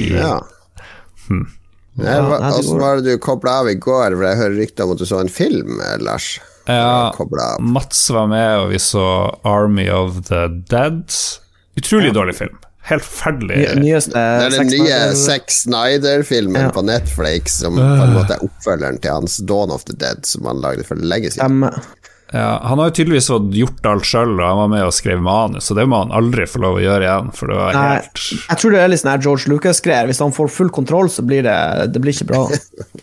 ja. 0.07 0.39
Hmm. 1.27 1.47
Åssen 1.95 2.79
var 2.79 2.99
det 2.99 3.15
du 3.15 3.21
kobla 3.23 3.61
av 3.61 3.69
i 3.71 3.77
går? 3.79 4.17
For 4.17 4.27
jeg 4.27 4.39
hører 4.41 4.59
rykter 4.59 4.83
om 4.83 4.91
at 4.95 4.99
du 4.99 5.07
så 5.07 5.21
en 5.23 5.31
film, 5.31 5.79
Lars? 6.03 6.35
Ja, 6.67 7.13
Mats 7.61 8.07
var 8.09 8.27
med, 8.27 8.51
og 8.59 8.71
vi 8.73 8.79
så 8.81 9.05
Army 9.45 9.85
of 9.93 10.25
the 10.27 10.47
Dead. 10.71 11.13
Utrolig 11.75 12.13
dårlig 12.15 12.35
film. 12.37 12.55
Helt 12.85 13.03
forferdelig. 13.03 13.63
Nyeste, 13.81 14.13
det 14.13 14.45
er 14.45 14.53
den 14.59 14.69
nye 14.69 14.97
Sex 15.17 15.63
Snyder-filmen 15.63 16.67
ja. 16.67 16.71
på 16.73 16.83
Netflix 16.85 17.57
som 17.63 17.79
på 17.79 17.85
en 18.05 18.13
måte 18.13 18.37
er 18.37 18.43
oppfølgeren 18.45 18.99
til 19.01 19.15
hans 19.15 19.39
Dawn 19.49 19.73
of 19.73 19.87
the 19.89 19.95
Dead, 19.97 20.21
som 20.29 20.45
han 20.45 20.61
lagde 20.61 20.85
for 20.85 21.01
lenge 21.01 21.33
siden. 21.33 21.65
Um, 21.65 21.81
ja, 22.35 22.59
han 22.61 22.81
har 22.81 22.91
jo 22.91 22.95
tydeligvis 22.99 23.29
fått 23.31 23.49
gjort 23.57 23.89
alt 23.89 24.05
sjøl, 24.05 24.35
og 24.37 24.43
han 24.45 24.59
var 24.59 24.69
med 24.75 24.85
og 24.85 24.93
skrev 24.93 25.23
manus, 25.25 25.65
så 25.65 25.77
det 25.77 25.87
må 25.89 26.03
han 26.03 26.13
aldri 26.13 26.45
få 26.49 26.61
lov 26.61 26.77
å 26.77 26.83
gjøre 26.83 27.07
igjen. 27.07 27.31
For 27.37 27.49
det 27.49 27.57
var 27.57 27.79
helt 27.79 28.21
Jeg 28.35 28.61
tror 28.61 28.75
det 28.75 28.81
er 28.83 28.91
litt 28.91 29.01
sånn 29.01 29.25
George 29.25 29.53
Lucas-greier. 29.53 30.09
Hvis 30.11 30.21
han 30.21 30.35
får 30.35 30.53
full 30.53 30.69
kontroll, 30.77 31.09
så 31.09 31.25
blir 31.25 31.45
det, 31.45 31.57
det 31.89 32.01
blir 32.03 32.13
ikke 32.13 32.29
bra. 32.33 32.43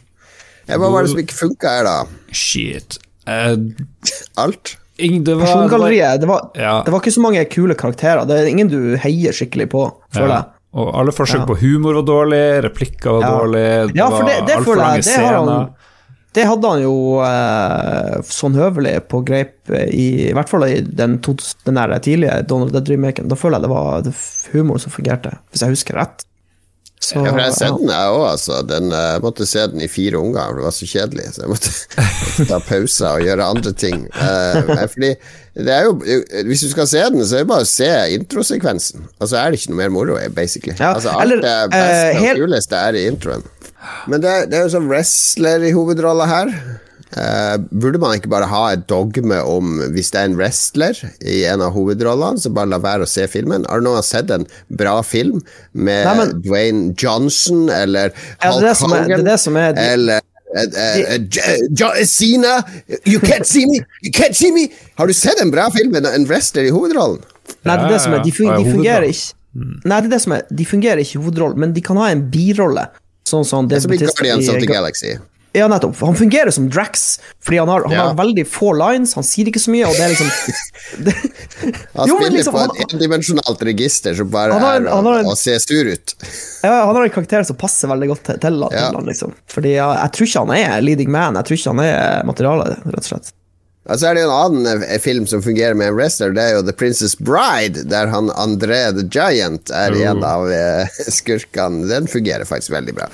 Hva 0.70 0.92
var 0.94 1.02
det 1.02 1.10
som 1.10 1.22
ikke 1.22 1.40
funka 1.40 1.74
her, 1.74 1.88
da? 1.90 2.22
Shit. 2.30 3.00
Uh, 3.26 3.58
alt? 4.42 4.76
Det 5.02 5.36
var, 5.36 5.44
Persongalleriet. 5.46 6.20
Det 6.22 6.30
var, 6.30 6.50
ja. 6.54 6.80
det 6.86 6.94
var, 6.94 7.02
ikke 7.02 7.14
så 7.14 7.22
mange 7.24 7.44
kule 7.50 7.76
karakterer. 7.78 8.24
Det 8.28 8.40
er 8.40 8.50
ingen 8.50 8.70
du 8.72 8.96
heier 9.02 9.36
skikkelig 9.36 9.68
på, 9.72 9.86
føler 10.14 10.36
jeg. 10.36 10.50
Og 10.72 10.92
alle 10.96 11.12
forsøk 11.12 11.44
på 11.50 11.58
humor 11.60 11.98
var 12.00 12.06
dårlig, 12.08 12.44
replikker 12.64 13.18
var 13.18 13.42
dårlig, 13.42 13.64
det, 13.90 13.96
ja, 13.98 14.06
for 14.08 14.24
det, 14.24 14.38
det 14.48 14.54
var 14.54 14.62
altfor 14.62 14.80
lange 14.80 15.02
scener. 15.04 15.72
Det 16.32 16.46
hadde 16.48 16.68
han 16.72 16.80
jo 16.80 16.94
eh, 17.20 18.14
sånn 18.24 18.54
høvelig 18.56 18.94
på 19.12 19.20
greip 19.28 19.68
i, 19.68 20.30
i 20.30 20.32
hvert 20.32 20.48
fall 20.48 20.64
i 20.64 20.78
den, 20.80 21.18
den 21.20 21.80
tidlige 22.00 22.38
Donald 22.48 22.72
Duck-remaken. 22.72 23.28
Da 23.28 23.36
føler 23.36 23.60
jeg 23.60 23.66
det 23.66 23.72
var 23.74 24.08
humor 24.54 24.80
som 24.80 24.94
fungerte, 24.94 25.34
hvis 25.52 25.66
jeg 25.66 25.76
husker 25.76 26.00
rett. 26.00 26.24
Så, 27.02 27.16
ja, 27.18 27.32
for 27.32 27.40
jeg 27.40 27.48
har 27.48 27.54
sett 27.56 27.78
den, 27.80 27.88
jeg 27.90 28.10
òg. 28.14 28.24
Altså. 28.28 28.58
jeg 28.70 29.22
måtte 29.24 29.46
se 29.50 29.62
den 29.72 29.82
i 29.82 29.88
fire 29.90 30.20
omganger, 30.20 30.60
det 30.60 30.66
var 30.68 30.74
så 30.76 30.86
kjedelig. 30.86 31.24
Så 31.34 31.42
jeg 31.42 31.50
måtte, 31.50 31.72
ta 32.50 32.60
pauser 32.62 33.08
og 33.08 33.24
gjøre 33.26 33.48
andre 33.56 33.72
ting. 33.74 34.04
Uh, 34.14 34.84
fordi 34.92 35.10
det 35.52 35.72
er 35.74 35.82
jo 35.84 35.96
Hvis 36.46 36.62
du 36.62 36.68
skal 36.70 36.86
se 36.88 37.02
den, 37.12 37.24
så 37.26 37.40
er 37.40 37.42
det 37.42 37.50
bare 37.50 37.66
å 37.66 37.72
se 37.72 37.90
introsekvensen. 38.14 39.08
Altså 39.18 39.40
er 39.40 39.50
det 39.50 39.58
ikke 39.58 39.74
noe 39.74 39.80
mer 39.82 39.92
moro, 39.98 40.20
basically. 40.36 40.76
Ja, 40.78 40.94
altså, 40.94 41.16
alt 41.16 41.26
eller, 41.26 41.42
det 41.42 41.74
beste 41.74 42.14
uh, 42.14 42.22
og 42.22 42.44
kuleste 42.44 42.86
er 42.86 43.00
i 43.00 43.04
introen. 43.10 43.44
Men 44.06 44.22
det 44.22 44.38
det 44.52 44.60
er 44.60 44.68
jo 44.68 44.74
sånn 44.76 44.88
wrestler 44.90 45.66
i 45.66 45.74
hovedrolla 45.74 46.30
her. 46.30 46.54
Uh, 47.12 47.60
burde 47.76 48.00
man 48.00 48.14
ikke 48.16 48.30
bare 48.32 48.48
ha 48.48 48.62
et 48.72 48.86
dogme 48.88 49.36
om 49.44 49.82
hvis 49.92 50.08
det 50.14 50.20
er 50.20 50.30
en 50.30 50.36
wrestler 50.38 50.96
i 51.20 51.42
en 51.44 51.60
av 51.60 51.74
hovedrollene, 51.74 52.40
så 52.40 52.48
bare 52.54 52.72
la 52.72 52.78
være 52.80 53.04
å 53.04 53.10
se 53.10 53.26
filmen? 53.28 53.66
Har 53.68 53.82
du 53.82 53.88
noen 53.88 54.06
sett 54.06 54.32
en 54.32 54.46
bra 54.72 54.94
film 55.04 55.42
med 55.72 56.06
Nei, 56.08 56.14
men, 56.22 56.32
Dwayne 56.46 56.94
Johnson 56.96 57.66
eller 57.68 58.14
Hulk 58.40 58.64
ja, 58.64 58.76
Hogan? 58.80 59.28
Er, 59.28 59.82
eller 59.92 60.28
Uh, 60.52 60.68
uh, 60.68 62.04
Sina, 62.04 62.58
you 63.08 63.18
can't 63.24 63.46
see 63.48 63.64
me! 63.64 63.78
You 64.04 64.12
can't 64.12 64.36
see 64.36 64.50
me! 64.52 64.66
Har 65.00 65.06
du 65.08 65.14
sett 65.16 65.40
en 65.40 65.48
bra 65.50 65.70
film 65.72 65.94
med 65.96 66.04
en 66.04 66.26
wrestler 66.28 66.68
i 66.68 66.74
hovedrollen? 66.74 67.22
Nei, 67.64 67.72
det 67.72 67.86
er 67.86 67.94
det 67.94 68.00
som 68.04 68.12
er, 68.12 68.20
de, 68.20 68.34
fun 68.36 68.50
de 68.52 68.66
fungerer 68.68 69.06
ikke 69.08 69.32
Nei, 69.88 69.98
det 70.00 70.06
er 70.06 70.12
det 70.12 70.20
som 70.24 70.34
er, 70.36 70.44
de 70.48 70.66
fungerer 70.68 71.00
ikke 71.02 71.18
i 71.18 71.22
hovedrollen, 71.22 71.60
men 71.60 71.72
de 71.76 71.82
kan 71.84 71.98
ha 72.00 72.08
en 72.12 72.22
birolle. 72.32 72.86
Sånn 73.28 73.44
som 73.48 73.68
det 73.68 73.82
Som 73.84 73.92
i 73.92 73.98
Guardians 74.00 74.48
of 74.48 74.60
the 74.60 74.68
Galaxy. 74.68 75.16
Ja, 75.52 75.66
nettopp. 75.68 76.00
Han 76.00 76.16
fungerer 76.16 76.50
som 76.50 76.70
Drax, 76.70 77.20
fordi 77.44 77.58
han 77.58 77.68
har, 77.68 77.84
han 77.84 77.92
ja. 77.92 78.06
har 78.08 78.14
veldig 78.16 78.46
få 78.48 78.72
lines, 78.72 79.12
han 79.14 79.26
sier 79.26 79.50
ikke 79.50 79.60
så 79.60 79.72
mye, 79.74 79.84
og 79.88 79.98
det 79.98 80.06
er 80.06 80.14
liksom 80.14 80.30
det, 81.04 81.14
Han 81.92 82.08
jo, 82.08 82.16
spiller 82.16 82.38
liksom, 82.38 82.56
på 82.56 82.62
et 82.64 82.94
endimensjonalt 82.96 83.66
register 83.68 84.16
som 84.16 84.30
bare 84.32 84.56
har, 84.56 84.80
er 84.80 84.88
en, 84.88 85.28
å 85.28 85.36
se 85.36 85.58
sur 85.60 85.92
ut. 85.92 86.16
Ja, 86.64 86.78
han 86.86 86.96
har 86.96 87.04
en 87.04 87.12
karakter 87.12 87.44
som 87.44 87.60
passer 87.60 87.92
veldig 87.92 88.08
godt 88.14 88.24
til, 88.30 88.40
til, 88.40 88.58
til 88.64 88.80
ja. 88.80 88.88
han, 88.96 89.12
liksom. 89.12 89.36
Fordi 89.52 89.76
jeg, 89.76 90.00
jeg, 90.00 90.16
tror 90.16 90.30
ikke 90.30 90.46
han 90.46 90.56
er 90.56 90.88
leading 90.88 91.12
man, 91.12 91.40
jeg 91.40 91.50
tror 91.50 91.60
ikke 91.60 91.76
han 91.76 91.84
er 91.84 92.28
materialet, 92.32 92.88
rett 92.88 93.04
og 93.04 93.10
slett. 93.12 93.32
Ja, 93.82 93.96
så 93.98 94.06
er 94.06 94.14
det 94.14 94.22
en 94.22 94.30
annen 94.30 94.84
eh, 94.84 94.98
film 95.02 95.24
som 95.26 95.42
fungerer 95.42 95.74
med 95.74 95.90
en 95.90 95.96
wrestler, 95.98 96.30
det 96.36 96.42
er 96.42 96.52
jo 96.54 96.62
The 96.62 96.74
Princess 96.78 97.16
Bride, 97.18 97.82
der 97.90 98.12
han 98.12 98.30
André 98.38 98.78
the 98.94 99.02
Giant 99.10 99.72
er 99.74 99.96
mm. 99.96 100.02
en 100.10 100.26
av 100.26 100.46
uh, 100.46 101.00
skurkene. 101.18 101.88
Den 101.90 102.06
fungerer 102.10 102.46
faktisk 102.46 102.76
veldig 102.76 102.94
bra. 103.00 103.08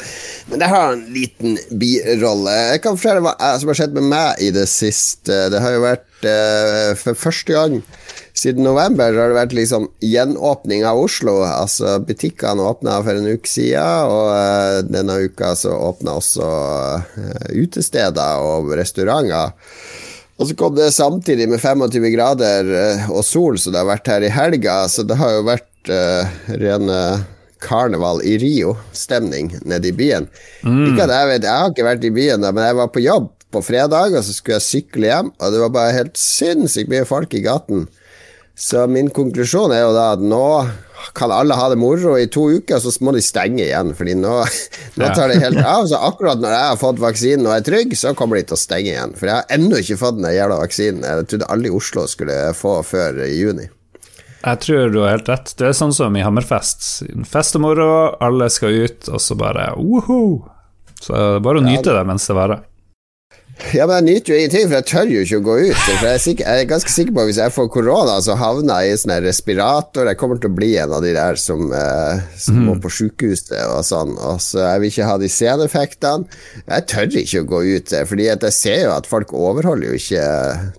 Men 0.50 0.60
det 0.60 0.68
har 0.68 0.92
en 0.92 1.06
liten 1.14 1.56
birolle. 1.80 2.52
Jeg 2.74 2.82
kan 2.84 3.00
fortelle 3.00 3.24
hva 3.24 3.32
eh, 3.40 3.56
som 3.62 3.72
har 3.72 3.80
skjedd 3.80 3.96
med 3.96 4.10
meg 4.12 4.44
i 4.44 4.52
det 4.52 4.66
siste. 4.68 5.46
Det 5.48 5.64
har 5.64 5.76
jo 5.78 5.86
vært 5.86 6.04
for 6.98 7.14
første 7.14 7.54
gang 7.54 7.76
siden 8.34 8.64
november 8.66 9.14
har 9.14 9.30
det 9.30 9.36
vært 9.36 9.52
liksom 9.54 9.84
gjenåpning 10.02 10.82
av 10.86 10.98
Oslo. 10.98 11.36
Altså 11.46 11.96
Butikkene 12.02 12.66
åpna 12.66 12.96
for 13.06 13.18
en 13.18 13.28
uke 13.30 13.50
siden, 13.50 14.10
og 14.10 14.90
denne 14.90 15.16
uka 15.26 15.52
så 15.58 15.74
åpna 15.88 16.18
også 16.18 16.48
utesteder 17.54 18.42
og 18.42 18.74
restauranter. 18.78 19.54
Og 20.38 20.46
så 20.46 20.54
kom 20.58 20.76
det 20.76 20.92
samtidig 20.94 21.48
med 21.50 21.58
25 21.60 22.12
grader 22.14 22.68
eh, 22.70 23.08
og 23.10 23.24
sol, 23.26 23.58
som 23.58 23.74
det 23.74 23.82
har 23.82 23.88
vært 23.90 24.10
her 24.10 24.26
i 24.26 24.30
helga. 24.30 24.84
Så 24.90 25.02
det 25.06 25.18
har 25.18 25.34
jo 25.34 25.48
vært 25.48 25.90
uh, 25.90 26.38
rene 26.60 27.00
karneval 27.58 28.22
i 28.22 28.36
Rio-stemning 28.38 29.50
nede 29.66 29.90
i 29.90 29.96
byen. 29.96 30.28
Mm. 30.62 30.92
Ikke 30.92 31.08
at 31.08 31.14
jeg 31.14 31.30
vet, 31.32 31.48
jeg 31.48 31.62
har 31.64 31.72
ikke 31.72 31.88
vært 31.88 32.06
i 32.06 32.14
byen, 32.14 32.44
da, 32.44 32.52
men 32.54 32.68
jeg 32.68 32.78
var 32.78 32.92
på 32.94 33.02
jobb 33.02 33.32
på 33.50 33.62
fredag, 33.64 34.14
og 34.14 34.22
så 34.24 34.34
skulle 34.34 34.58
jeg 34.58 34.66
sykle 34.66 35.08
hjem, 35.08 35.32
og 35.34 35.54
det 35.54 35.62
var 35.64 35.74
bare 35.74 35.96
helt 35.96 36.20
sinnssykt 36.20 36.92
mye 36.92 37.08
folk 37.08 37.34
i 37.34 37.42
gaten. 37.42 37.88
Så 38.58 38.84
min 38.90 39.10
konklusjon 39.14 39.72
er 39.74 39.86
jo 39.86 39.94
da 39.96 40.12
at 40.16 40.22
nå 40.22 40.44
kan 41.18 41.32
alle 41.34 41.56
ha 41.58 41.68
det 41.72 41.78
moro 41.80 42.16
i 42.18 42.26
to 42.32 42.48
uker, 42.58 42.80
så 42.82 42.92
må 43.04 43.14
de 43.16 43.22
stenge 43.24 43.64
igjen. 43.64 43.94
Fordi 43.98 44.16
nå, 44.18 44.34
nå 45.00 45.10
tar 45.16 45.32
det 45.32 45.40
helt 45.42 45.62
av. 45.62 45.86
Så 45.90 46.00
akkurat 46.10 46.42
når 46.42 46.54
jeg 46.54 46.68
har 46.72 46.78
fått 46.80 47.02
vaksinen 47.02 47.48
og 47.48 47.56
er 47.56 47.66
trygg, 47.66 47.96
så 47.98 48.14
kommer 48.18 48.40
de 48.40 48.46
til 48.50 48.58
å 48.58 48.60
stenge 48.60 48.92
igjen. 48.92 49.16
For 49.18 49.30
jeg 49.30 49.40
har 49.40 49.58
ennå 49.58 49.80
ikke 49.82 50.00
fått 50.00 50.20
den 50.20 50.30
jævla 50.34 50.60
vaksinen. 50.62 51.06
Jeg 51.06 51.30
trodde 51.32 51.50
alle 51.54 51.70
i 51.70 51.74
Oslo 51.80 52.06
skulle 52.10 52.38
få 52.58 52.78
før 52.86 53.24
i 53.26 53.32
juni. 53.38 53.68
Jeg 54.38 54.62
tror 54.62 54.92
du 54.94 55.00
har 55.02 55.16
helt 55.16 55.28
rett. 55.28 55.50
Det 55.58 55.66
er 55.66 55.74
sånn 55.74 55.94
som 55.94 56.14
i 56.14 56.22
Hammerfest. 56.22 56.86
Fest 57.26 57.58
og 57.58 57.64
moro, 57.64 57.88
alle 58.22 58.46
skal 58.54 58.84
ut, 58.84 59.10
og 59.10 59.22
så 59.22 59.36
bare 59.38 59.72
woho! 59.80 60.20
Så 60.98 61.14
det 61.14 61.24
er 61.38 61.44
bare 61.46 61.60
å 61.60 61.66
nyte 61.66 61.94
det 61.94 62.04
mens 62.06 62.26
det 62.26 62.36
varer. 62.38 62.62
Ja, 63.74 63.84
men 63.88 64.06
jeg 64.06 64.06
nyter 64.06 64.32
jo 64.32 64.38
ingenting, 64.38 64.66
for 64.68 64.76
jeg 64.78 64.86
tør 64.88 65.10
jo 65.10 65.22
ikke 65.24 65.38
å 65.40 65.44
gå 65.44 65.54
ut. 65.66 65.80
For 65.82 66.06
jeg 66.06 66.14
er, 66.16 66.22
sikker, 66.22 66.46
jeg 66.46 66.64
er 66.64 66.68
ganske 66.70 66.92
sikker 66.92 67.14
på 67.14 67.22
at 67.22 67.28
hvis 67.28 67.40
jeg 67.42 67.54
får 67.54 67.66
korona, 67.74 68.14
så 68.24 68.36
havner 68.38 68.86
jeg 68.86 68.94
i 68.94 69.00
sånn 69.02 69.14
respirator. 69.24 70.08
Jeg 70.08 70.20
kommer 70.20 70.40
til 70.40 70.52
å 70.52 70.56
bli 70.56 70.70
en 70.80 70.94
av 70.94 71.04
de 71.04 71.12
der 71.16 71.40
som, 71.40 71.66
eh, 71.74 72.22
som 72.38 72.60
mm. 72.60 72.64
må 72.68 72.76
på 72.82 72.92
sjukehuset 72.94 73.58
og 73.66 73.82
sånn. 73.88 74.14
Og 74.30 74.40
så 74.44 74.62
Jeg 74.62 74.82
vil 74.82 74.92
ikke 74.92 75.10
ha 75.10 75.18
de 75.20 75.30
seneffektene. 75.32 76.40
Jeg 76.64 76.88
tør 76.94 77.20
ikke 77.22 77.44
å 77.44 77.48
gå 77.52 77.62
ut, 77.74 77.94
fordi 78.08 78.28
jeg 78.30 78.54
ser 78.56 78.82
jo 78.86 78.94
at 78.94 79.10
folk 79.10 79.34
overholder 79.36 79.90
jo 79.90 79.98
ikke 79.98 80.24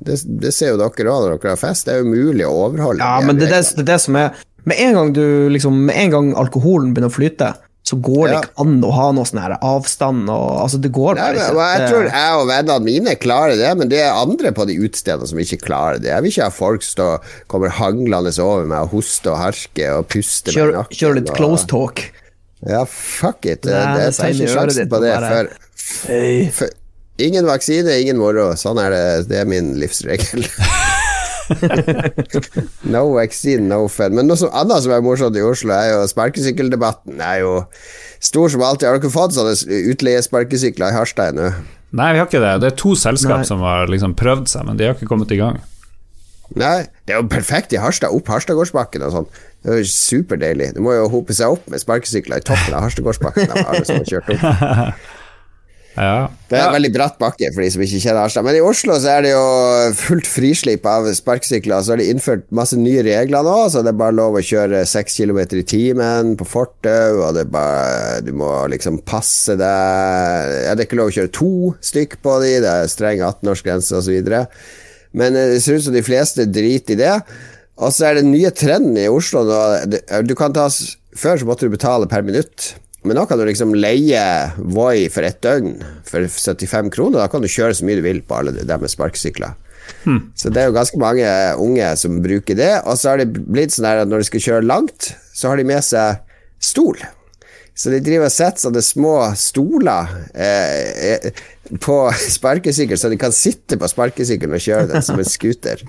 Det, 0.06 0.16
det 0.42 0.52
ser 0.56 0.74
jo 0.74 0.80
dere 0.80 1.12
òg 1.12 1.26
når 1.28 1.36
dere 1.36 1.56
har 1.56 1.62
fest. 1.62 1.88
Det 1.88 1.98
er 1.98 2.04
jo 2.04 2.12
mulig 2.14 2.48
å 2.48 2.56
overholde. 2.66 3.04
Ja, 3.04 3.20
men 3.26 3.40
det 3.40 3.52
er 3.52 3.60
det, 3.60 3.86
det, 3.88 4.00
som 4.02 4.18
er 4.20 4.32
Med 4.70 4.80
en 4.82 4.96
gang 4.98 5.12
du 5.16 5.26
liksom 5.52 5.84
Med 5.90 6.00
en 6.00 6.16
gang 6.16 6.32
alkoholen 6.40 6.94
begynner 6.94 7.12
å 7.12 7.20
flyte 7.20 7.54
så 7.90 7.98
går 8.06 8.28
det 8.28 8.34
ja. 8.36 8.40
ikke 8.44 8.64
an 8.64 8.74
å 8.86 8.90
ha 8.94 9.06
noe 9.18 9.26
sånn 9.26 9.42
her 9.42 9.56
avstand 9.66 10.30
og 10.30 10.48
Altså, 10.60 10.78
det 10.84 10.92
går 10.94 11.18
bare 11.18 11.40
ikke. 11.40 11.68
Jeg 11.72 11.88
tror 11.90 12.08
jeg 12.10 12.36
og 12.38 12.44
vennene 12.52 12.86
mine 12.86 13.16
klarer 13.18 13.58
det, 13.58 13.70
men 13.80 13.90
det 13.90 14.04
er 14.04 14.14
andre 14.14 14.52
på 14.54 14.68
de 14.70 14.76
utestedene 14.78 15.30
som 15.32 15.42
ikke 15.42 15.62
klarer 15.64 16.02
det. 16.04 16.12
Jeg 16.12 16.26
vil 16.26 16.34
ikke 16.34 16.50
ha 16.50 16.54
folk 16.54 16.86
som 16.86 17.32
kommer 17.50 17.74
hanglende 17.80 18.34
over 18.44 18.68
meg 18.70 18.86
og 18.86 19.00
hoster 19.00 19.34
og 19.34 19.42
harker 19.42 20.02
og 20.02 20.10
puster 20.14 20.54
Kjør, 20.54 20.70
med 20.70 20.80
nakken. 20.84 21.00
Kjør 21.02 21.18
litt 21.18 21.32
og, 21.32 21.40
close 21.40 21.70
talk. 21.72 22.04
Ja, 22.68 22.84
fuck 22.86 23.48
it. 23.48 23.66
Nei, 23.66 23.80
det, 23.98 24.12
det 24.12 24.28
er 24.28 24.36
ikke 24.36 24.54
sjansen 24.54 24.92
på 24.92 25.02
det 25.02 25.16
før 25.24 25.52
hey. 26.12 26.70
Ingen 27.20 27.50
vaksine, 27.50 27.98
ingen 28.04 28.20
moro. 28.22 28.52
Sånn 28.60 28.80
er 28.80 28.94
det. 28.94 29.04
Det 29.32 29.42
er 29.42 29.50
min 29.50 29.74
livsregel. 29.82 30.46
no 32.94 33.04
vaccine, 33.16 33.68
no 33.70 33.88
fun. 33.92 34.16
Men 34.18 34.30
noe 34.30 34.52
annet 34.52 34.86
som 34.86 34.94
er 34.96 35.04
morsomt 35.06 35.38
i 35.40 35.44
Oslo, 35.46 35.74
er 35.76 35.94
jo 35.94 36.06
sparkesykkeldebatten. 36.12 37.20
er 37.22 37.42
jo 37.44 37.56
stor 38.24 38.54
som 38.54 38.64
alltid. 38.66 38.88
Har 38.90 39.02
dere 39.02 39.14
fått 39.14 39.36
sånne 39.38 39.82
utleiesparkesykler 39.94 40.94
i 40.94 40.98
Harstad 40.98 41.34
ennå? 41.34 41.52
Nei, 41.90 42.12
vi 42.14 42.22
har 42.22 42.30
ikke 42.30 42.44
det. 42.44 42.56
Det 42.62 42.72
er 42.72 42.78
to 42.78 42.94
selskap 43.00 43.42
Nei. 43.42 43.50
som 43.50 43.64
har 43.66 43.90
liksom 43.90 44.14
prøvd 44.18 44.50
seg, 44.52 44.66
men 44.68 44.78
de 44.78 44.86
har 44.86 44.98
ikke 44.98 45.10
kommet 45.10 45.32
i 45.34 45.40
gang. 45.40 45.58
Nei, 46.58 46.88
det 47.06 47.14
er 47.14 47.22
jo 47.22 47.30
perfekt 47.30 47.74
i 47.74 47.82
Harstad, 47.82 48.14
opp 48.14 48.30
Harstadgårdsbakken 48.30 49.06
og 49.06 49.14
sånn. 49.14 49.28
Det 49.62 49.74
er 49.74 49.82
jo 49.84 49.90
superdeilig. 49.92 50.72
Du 50.78 50.82
må 50.86 50.96
jo 50.96 51.10
hope 51.12 51.36
seg 51.36 51.54
opp 51.54 51.66
med 51.70 51.82
sparkesykler 51.82 52.42
i 52.42 52.46
toppen 52.46 52.78
av 52.78 52.88
Harstadgårdsbakken. 52.88 53.52
Alle 53.70 53.84
som 53.86 54.00
har 54.00 54.10
kjørt 54.10 54.32
opp 54.34 54.46
Ja. 56.00 56.30
Det 56.48 56.56
er 56.56 56.70
en 56.70 56.76
veldig 56.78 56.92
bratt 56.96 57.18
bakke 57.20 57.50
for 57.52 57.62
de 57.62 57.70
som 57.74 57.82
ikke 57.84 58.00
kjenner 58.00 58.24
Harstad. 58.24 58.46
Men 58.48 58.56
i 58.56 58.64
Oslo 58.64 58.96
så 59.02 59.18
er 59.18 59.26
det 59.26 59.34
jo 59.34 59.42
fullt 60.00 60.30
frislipp 60.32 60.88
av 60.88 61.10
sparkesykler. 61.18 61.84
Så 61.84 61.94
har 61.94 62.00
de 62.00 62.08
innført 62.14 62.46
masse 62.56 62.80
nye 62.80 63.04
regler 63.06 63.44
nå, 63.46 63.58
så 63.70 63.84
det 63.84 63.92
er 63.92 64.00
bare 64.00 64.16
lov 64.16 64.40
å 64.40 64.44
kjøre 64.46 64.86
6 64.88 65.20
km 65.20 65.42
i 65.60 65.66
timen 65.68 66.34
på 66.40 66.48
fortau, 66.48 67.20
og 67.28 67.36
det 67.36 67.44
er 67.46 67.52
bare 67.52 68.24
Du 68.24 68.32
må 68.40 68.50
liksom 68.72 69.02
passe 69.08 69.58
deg 69.60 70.56
ja, 70.66 70.74
Det 70.74 70.86
er 70.86 70.88
ikke 70.88 71.02
lov 71.02 71.12
å 71.12 71.18
kjøre 71.20 71.36
to 71.36 71.54
stykk 71.92 72.20
på 72.24 72.40
de, 72.46 72.56
det 72.64 72.74
er 72.74 72.92
streng 72.92 73.20
18-årsgrense 73.20 74.00
osv. 74.00 74.34
Men 75.20 75.36
eh, 75.36 75.56
det 75.56 75.64
ser 75.66 75.80
ut 75.80 75.90
som 75.90 75.96
de 75.96 76.06
fleste 76.06 76.48
driter 76.48 76.96
i 76.96 77.02
det. 77.04 77.16
Og 77.80 77.92
så 77.96 78.10
er 78.10 78.20
det 78.20 78.28
nye 78.28 78.52
trenden 78.56 78.98
i 79.00 79.08
Oslo 79.12 79.46
nå 79.48 79.60
Du 80.28 80.36
kan 80.36 80.56
ta 80.56 80.68
Før 81.16 81.40
så 81.40 81.48
måtte 81.48 81.68
du 81.68 81.74
betale 81.74 82.08
per 82.08 82.24
minutt. 82.24 82.74
Men 83.08 83.16
nå 83.16 83.26
kan 83.30 83.40
du 83.40 83.46
liksom 83.48 83.72
leie 83.78 84.22
Voi 84.60 85.08
for 85.14 85.24
ett 85.24 85.40
døgn 85.46 85.78
for 86.08 86.26
75 86.28 86.92
kroner. 86.94 87.22
Da 87.22 87.30
kan 87.32 87.44
du 87.44 87.48
kjøre 87.52 87.78
så 87.78 87.88
mye 87.88 88.00
du 88.00 88.06
vil 88.06 88.24
på 88.26 88.40
alle 88.40 88.54
de 88.58 88.66
med 88.82 88.92
sparkesykler. 88.92 89.56
Hmm. 90.04 90.30
Så 90.38 90.52
det 90.54 90.62
er 90.62 90.70
jo 90.70 90.76
ganske 90.76 91.00
mange 91.02 91.30
unge 91.62 91.94
som 92.00 92.20
bruker 92.24 92.58
det. 92.60 92.74
Og 92.86 93.00
så 93.00 93.14
har 93.14 93.22
det 93.22 93.32
blitt 93.40 93.76
sånn 93.76 93.88
at 93.90 94.10
når 94.10 94.24
de 94.24 94.30
skal 94.32 94.46
kjøre 94.48 94.68
langt, 94.68 95.14
så 95.34 95.52
har 95.52 95.60
de 95.60 95.68
med 95.70 95.86
seg 95.86 96.20
stol. 96.60 97.00
Så 97.80 97.94
de 97.94 98.02
driver 98.04 98.28
og 98.28 98.36
setter 98.36 98.66
sånne 98.66 98.84
små 98.84 99.16
stoler 99.40 100.12
eh, 100.36 101.14
eh 101.16 101.46
på 101.80 101.96
sparkesykkel, 102.38 102.98
så 102.98 103.12
de 103.12 103.20
kan 103.22 103.34
sitte 103.36 103.78
på 103.78 103.88
sparkesykkelen 103.88 104.58
og 104.58 104.64
kjøre 104.64 104.88
den 104.90 105.04
som 105.06 105.22
en 105.22 105.28
scooter. 105.28 105.84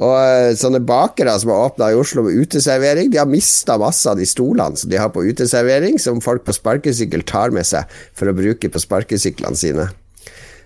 Og 0.00 0.14
eh, 0.16 0.54
sånne 0.56 0.80
bakere 0.86 1.34
som 1.42 1.52
har 1.52 1.66
åpna 1.68 1.90
i 1.92 1.98
Oslo 1.98 2.24
med 2.24 2.38
uteservering, 2.40 3.10
de 3.12 3.20
har 3.20 3.28
mista 3.28 3.76
masse 3.80 4.08
av 4.08 4.20
de 4.20 4.28
stolene 4.28 4.80
som 4.80 4.92
de 4.92 5.00
har 5.00 5.12
på 5.12 5.26
uteservering, 5.28 5.98
som 6.00 6.22
folk 6.24 6.46
på 6.46 6.56
sparkesykkel 6.56 7.26
tar 7.28 7.52
med 7.52 7.68
seg 7.68 7.90
for 8.16 8.30
å 8.30 8.36
bruke 8.36 8.72
på 8.72 8.80
sparkesyklene 8.80 9.60
sine. 9.60 9.90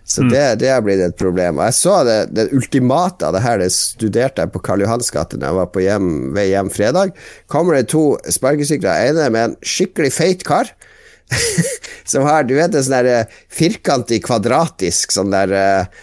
Så 0.06 0.22
mm. 0.22 0.30
det, 0.30 0.44
det 0.60 0.70
har 0.70 0.84
blitt 0.84 1.02
et 1.02 1.16
problem. 1.18 1.58
Og 1.58 1.66
jeg 1.66 1.78
så 1.80 1.96
det, 2.06 2.18
det 2.36 2.50
ultimate 2.54 3.26
av 3.26 3.34
det 3.34 3.42
her, 3.42 3.58
det 3.62 3.72
studerte 3.74 4.44
jeg 4.44 4.52
på 4.54 4.62
Karl 4.62 4.84
Johans 4.84 5.10
gate 5.10 5.40
da 5.40 5.50
jeg 5.50 5.58
var 5.58 5.70
på 5.72 5.82
hjem, 5.82 6.10
vei 6.36 6.50
hjem 6.52 6.70
fredag. 6.70 7.14
Kommer 7.50 7.78
det 7.80 7.88
to 7.90 8.12
sparkesykler, 8.22 9.08
ene 9.08 9.30
med 9.32 9.48
en 9.48 9.56
skikkelig 9.64 10.12
feit 10.14 10.44
kar. 10.46 10.70
som 12.10 12.26
har, 12.28 12.44
du 12.44 12.52
vet, 12.58 12.74
en 12.74 12.84
sånn 12.84 12.98
der 12.98 13.08
eh, 13.08 13.38
firkantig, 13.48 14.20
kvadratisk 14.26 15.14
sånn 15.14 15.32
der 15.32 15.54
uh, 15.56 16.02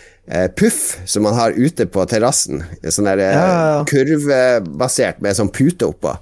puff 0.56 1.00
som 1.06 1.24
man 1.24 1.36
har 1.36 1.58
ute 1.58 1.88
på 1.90 2.06
terrassen. 2.06 2.64
Sånn 2.88 3.10
der 3.10 3.24
eh, 3.24 3.36
ja, 3.36 3.52
ja. 3.74 3.84
kurvebasert 3.90 5.22
med 5.24 5.38
sånn 5.38 5.52
pute 5.54 5.90
oppå. 5.90 6.16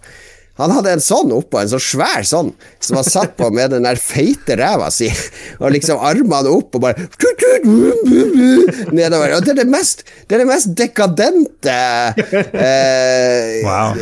Han 0.59 0.73
hadde 0.75 0.91
en 0.91 1.03
sånn 1.03 1.31
oppå, 1.31 1.61
en 1.61 1.69
sånn 1.71 1.83
svær 1.83 2.25
sånn, 2.27 2.49
som 2.83 2.97
han 2.99 3.07
satt 3.07 3.37
på 3.39 3.47
med 3.55 3.71
den 3.71 3.85
der 3.87 3.99
feite 4.01 4.57
ræva 4.59 4.89
si, 4.91 5.07
og 5.61 5.71
liksom 5.71 6.01
armene 6.03 6.51
opp 6.51 6.75
og 6.75 6.83
bare 6.83 7.05
nedover. 8.91 9.37
Og 9.37 9.45
det 9.45 9.53
er 9.53 9.61
det 9.61 9.69
mest, 9.71 10.03
det 10.27 10.35
er 10.35 10.43
det 10.43 10.49
mest 10.49 10.73
dekadente 10.75 11.77
eh, 12.51 13.61
wow. 13.67 13.95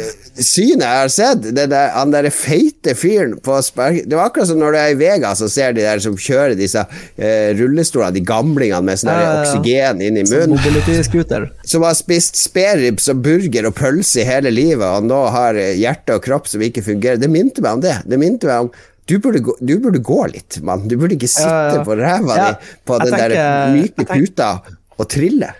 Synet 0.44 0.84
jeg 0.86 1.01
har 1.01 1.12
sett. 1.12 1.46
Det 1.56 1.67
der, 1.72 1.91
han 1.96 2.13
derre 2.13 2.32
feite 2.34 2.94
fyren 2.98 3.38
på 3.44 3.58
spark... 3.65 4.03
Det 4.08 4.17
var 4.17 4.29
akkurat 4.29 4.50
som 4.51 4.60
når 4.62 4.75
du 4.75 4.79
er 4.79 4.94
i 4.94 4.98
Vegas 5.00 5.41
og 5.46 5.51
ser 5.53 5.75
de 5.77 5.86
der 5.86 6.01
som 6.03 6.17
kjører 6.17 6.56
disse 6.60 6.84
eh, 6.84 7.53
rullestolene, 7.58 8.15
de 8.17 8.24
gamlingene 8.27 8.84
med 8.86 9.01
sånn 9.01 9.13
Ja, 9.13 9.22
ja, 9.22 9.32
ja. 9.38 9.46
oksygen 9.46 10.03
inn 10.06 10.20
i 10.20 10.25
Sånn 10.27 10.53
munnen. 10.56 11.53
Som 11.67 11.84
har 11.88 11.96
spist 11.98 12.38
spareribs 12.39 13.08
og 13.12 13.22
burger 13.25 13.70
og 13.70 13.75
pølse 13.77 14.22
i 14.24 14.27
hele 14.27 14.51
livet, 14.53 14.86
og 14.86 15.08
nå 15.08 15.22
har 15.34 15.58
eh, 15.60 15.75
hjerte 15.79 16.17
og 16.17 16.24
kropp 16.25 16.50
som 16.51 16.63
ikke 16.63 16.84
fungerer. 16.86 17.20
Det 17.22 17.29
minte 17.32 17.63
meg 17.63 17.79
om 17.79 17.84
det. 17.84 17.98
Det 18.08 18.20
minte 18.22 18.50
meg 18.50 18.67
om 18.67 18.72
du 19.08 19.15
burde, 19.24 19.39
gå, 19.39 19.53
du 19.63 19.77
burde 19.79 20.01
gå 20.03 20.20
litt, 20.34 20.60
mann. 20.67 20.84
Du 20.91 20.98
burde 21.00 21.15
ikke 21.15 21.29
sitte 21.32 21.79
på 21.88 21.96
ræva 21.96 22.36
di 22.41 22.50
på 22.88 22.98
jeg 23.00 23.08
den 23.08 23.22
der 23.22 23.72
myke 23.72 24.03
puta 24.10 24.50
og 24.98 25.08
trille. 25.12 25.53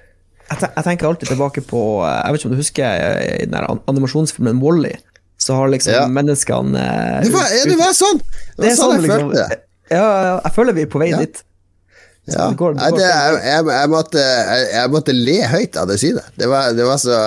Jeg, 0.48 0.62
jeg 0.64 0.84
tenker 0.88 1.08
alltid 1.10 1.28
tilbake 1.34 1.62
på 1.68 1.82
eh, 2.08 2.22
Jeg 2.24 2.32
vet 2.34 2.40
ikke 2.42 2.50
om 2.50 2.56
du 2.56 2.62
husker 2.62 2.86
eh, 2.88 3.34
i 3.44 3.46
den 3.50 3.56
der 3.58 3.68
animasjonsfilmen 3.92 4.62
Wall-E, 4.64 4.94
så 5.38 5.58
har 5.60 5.70
liksom 5.74 5.94
Ja. 5.94 6.06
menneskene 6.08 6.78
uh, 6.80 7.18
Det 7.26 7.34
var, 7.36 7.50
ja, 7.52 7.66
det 7.68 7.76
var 7.80 7.92
sånn! 7.98 8.22
Det 8.24 8.62
var 8.62 8.64
Det 8.66 8.72
sånn 8.78 8.80
sånn, 8.80 8.96
jeg 8.96 9.04
liksom. 9.08 9.28
følte 9.28 9.44
det. 9.52 9.60
Ja, 9.92 10.06
ja, 10.28 10.32
jeg 10.46 10.56
føler 10.56 10.76
vi 10.78 10.82
er 10.88 10.90
på 10.96 11.00
vei 11.04 11.12
Ja. 11.12 11.20
dit. 11.26 11.44
Ja. 12.28 12.50
det 12.52 12.58
går- 12.60 12.74
det 12.76 12.90
går 12.92 13.00
jeg, 13.00 13.36
jeg, 13.48 13.68
jeg, 13.72 13.90
måtte, 13.94 14.24
jeg 14.74 14.90
måtte 14.92 15.14
le 15.16 15.36
høyt 15.48 15.78
av 15.80 15.88
det 15.88 15.96
synet. 16.02 16.26
Det 16.36 16.50
var, 16.52 16.74
det 16.76 16.84
var 16.84 16.98
så 17.00 17.20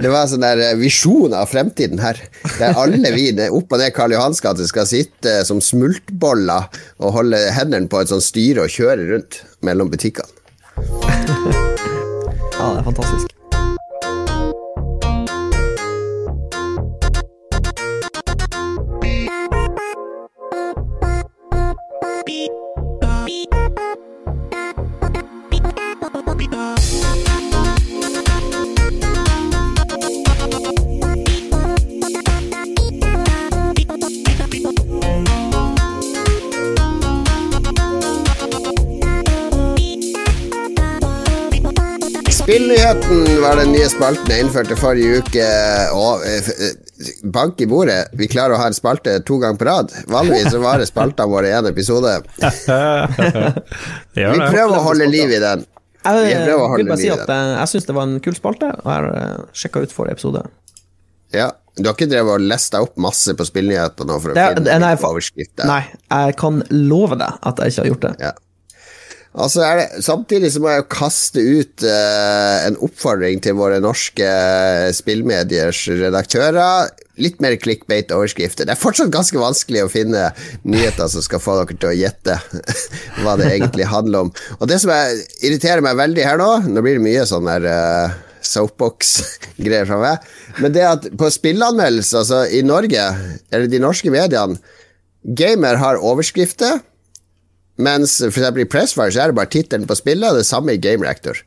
Det 0.00 0.08
var 0.08 0.24
sånn 0.30 0.40
der 0.40 0.62
visjon 0.80 1.34
av 1.36 1.50
fremtiden 1.52 2.00
her. 2.00 2.16
Der 2.56 2.72
alle 2.72 3.12
vi 3.12 3.26
opp 3.50 3.72
og 3.76 3.78
ned 3.82 3.92
Karl 3.92 4.12
Johans 4.16 4.40
gate 4.40 4.64
skal 4.70 4.88
sitte 4.88 5.44
som 5.44 5.60
smultboller 5.60 6.64
og 6.96 7.12
holde 7.12 7.44
hendene 7.52 7.88
på 7.92 8.00
et 8.00 8.08
sånt 8.08 8.24
styre 8.24 8.64
og 8.64 8.72
kjøre 8.72 9.10
rundt 9.12 9.42
mellom 9.60 9.92
butikkene. 9.92 11.17
Ja, 12.58 12.70
det 12.70 12.78
er 12.78 12.82
fantastisk. 12.82 13.37
Spillnyheten 42.48 43.42
var 43.42 43.58
den 43.60 43.74
nye 43.74 43.88
spalten 43.92 44.30
jeg 44.32 44.40
innførte 44.40 44.72
forrige 44.80 45.18
uke. 45.20 45.48
Og 45.92 46.22
eh, 46.24 46.46
eh, 46.48 47.10
bank 47.28 47.60
i 47.60 47.66
bordet. 47.68 47.98
Vi 48.16 48.24
klarer 48.32 48.56
å 48.56 48.60
ha 48.62 48.70
en 48.70 48.76
spalte 48.76 49.18
to 49.28 49.36
ganger 49.42 49.60
på 49.60 49.66
rad. 49.68 49.92
Vanligvis 50.08 50.54
så 50.54 50.62
varer 50.62 50.88
spaltene 50.88 51.28
våre 51.28 51.50
én 51.52 51.68
episode. 51.68 52.14
Vi 54.16 54.24
prøver 54.32 54.72
å 54.78 54.80
holde 54.86 55.10
liv 55.12 55.36
i 55.36 55.42
den. 55.44 55.66
Jeg, 56.08 56.40
vil 56.48 56.88
bare 56.88 56.98
si 57.02 57.12
at 57.12 57.28
eh, 57.28 57.52
jeg 57.58 57.74
syns 57.74 57.90
det 57.90 57.98
var 58.00 58.08
en 58.08 58.16
kul 58.24 58.40
spalte, 58.40 58.72
og 58.80 58.88
jeg 58.94 58.96
har 58.96 59.44
sjekka 59.52 59.84
ut 59.84 59.92
forrige 59.98 60.16
episode. 60.16 60.48
Ja, 61.36 61.52
Du 61.76 61.84
har 61.84 61.92
ikke 61.98 62.08
drevet 62.08 62.32
og 62.40 62.48
lest 62.48 62.72
deg 62.72 62.88
opp 62.88 62.96
masse 62.96 63.36
på 63.36 63.44
spillnyheter 63.44 64.08
nå 64.08 64.22
for 64.24 64.32
å 64.32 64.40
Det 64.40 64.50
finne 64.56 64.80
nei, 64.88 64.96
overskrifter? 64.96 65.68
Nei, 65.68 65.82
jeg 66.08 66.40
kan 66.40 66.64
love 66.72 67.20
deg 67.20 67.50
at 67.52 67.60
jeg 67.60 67.76
ikke 67.76 67.84
har 67.84 67.92
gjort 67.92 68.08
det. 68.08 68.18
Ja. 68.24 68.36
Altså 69.36 69.60
det, 69.76 69.88
samtidig 70.02 70.50
så 70.54 70.62
må 70.64 70.70
jeg 70.72 70.86
kaste 70.90 71.42
ut 71.42 71.84
uh, 71.84 72.64
en 72.64 72.78
oppfordring 72.84 73.42
til 73.44 73.58
våre 73.58 73.76
norske 73.82 74.24
eh, 74.24 74.88
spillmediers 74.96 75.82
redaktører. 76.00 76.88
Litt 77.20 77.42
mer 77.42 77.58
clickbait-overskrifter. 77.60 78.66
Det 78.66 78.72
er 78.72 78.80
fortsatt 78.80 79.12
ganske 79.12 79.38
vanskelig 79.38 79.84
å 79.84 79.90
finne 79.92 80.30
nyheter 80.64 81.10
som 81.12 81.24
skal 81.24 81.42
få 81.42 81.58
dere 81.60 81.76
til 81.76 81.90
å 81.90 81.98
gjette 81.98 82.38
hva 83.20 83.36
det 83.38 83.50
egentlig 83.52 83.90
handler 83.90 84.28
om. 84.28 84.32
Og 84.58 84.70
det 84.70 84.80
som 84.82 84.94
er, 84.94 85.12
irriterer 85.42 85.84
meg 85.84 85.98
veldig 85.98 86.24
her 86.24 86.40
nå 86.40 86.48
Nå 86.70 86.82
blir 86.84 86.96
det 86.98 87.04
mye 87.04 87.28
sånn 87.28 87.50
der 87.50 87.68
uh, 87.68 88.16
soapbox-greier 88.48 89.88
fra 89.90 90.00
meg. 90.02 90.28
Men 90.62 90.74
det 90.74 90.88
at 90.88 91.08
på 91.20 91.30
spillanmeldelser, 91.34 92.24
altså 92.24 92.42
i 92.48 92.64
Norge, 92.66 93.04
eller 93.52 93.68
de 93.68 93.82
norske 93.82 94.12
mediene 94.14 94.56
Gamer 95.36 95.76
har 95.76 95.98
overskrifter. 96.00 96.78
Mens 97.78 98.18
for 98.18 98.40
eksempel 98.40 98.64
i 98.64 98.70
Pressfire 98.70 99.14
så 99.14 99.22
er 99.22 99.30
det 99.30 99.38
bare 99.38 99.52
tittelen 99.52 99.86
på 99.88 99.96
spillet, 99.98 100.26
og 100.30 100.40
det 100.40 100.48
samme 100.48 100.74
i 100.74 100.82
Game 100.82 101.04
Reactor. 101.06 101.38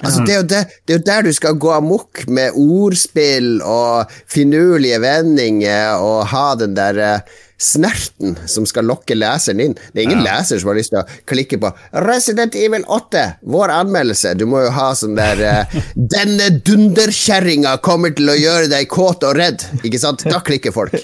Altså, 0.00 0.22
det, 0.24 0.32
er 0.32 0.38
jo 0.38 0.46
det, 0.48 0.60
er 0.88 0.96
jo 0.96 1.02
der 1.04 1.26
du 1.26 1.32
skal 1.36 1.58
gå 1.60 1.72
amok 1.74 2.22
med 2.30 2.56
ordspill 2.56 3.58
og 3.66 4.12
finurlige 4.30 5.00
vendinger 5.02 6.00
og 6.00 6.30
ha 6.30 6.46
den 6.56 6.76
der 6.78 7.20
snerten 7.60 8.36
som 8.48 8.66
skal 8.68 8.88
lokke 8.88 9.16
leseren 9.18 9.60
inn. 9.60 9.76
Det 9.92 10.00
er 10.00 10.08
ingen 10.08 10.24
leser 10.24 10.60
som 10.60 10.72
har 10.72 10.78
lyst 10.80 10.94
til 10.94 11.02
å 11.02 11.06
klikke 11.28 11.60
på 11.60 11.72
'Resident 11.92 12.56
Evil 12.56 12.86
8', 12.88 13.24
vår 13.42 13.74
anmeldelse. 13.76 14.34
Du 14.40 14.46
må 14.48 14.64
jo 14.64 14.72
ha 14.74 14.90
sånn 14.96 15.18
der 15.18 15.44
eh, 15.44 15.78
'Denne 16.14 16.50
dunderkjerringa 16.64 17.76
kommer 17.84 18.14
til 18.16 18.32
å 18.32 18.38
gjøre 18.38 18.70
deg 18.72 18.88
kåt 18.90 19.26
og 19.28 19.36
redd'. 19.38 19.66
Ikke 19.84 20.00
sant? 20.00 20.24
Da 20.24 20.40
klikker 20.44 20.74
folk. 20.74 20.96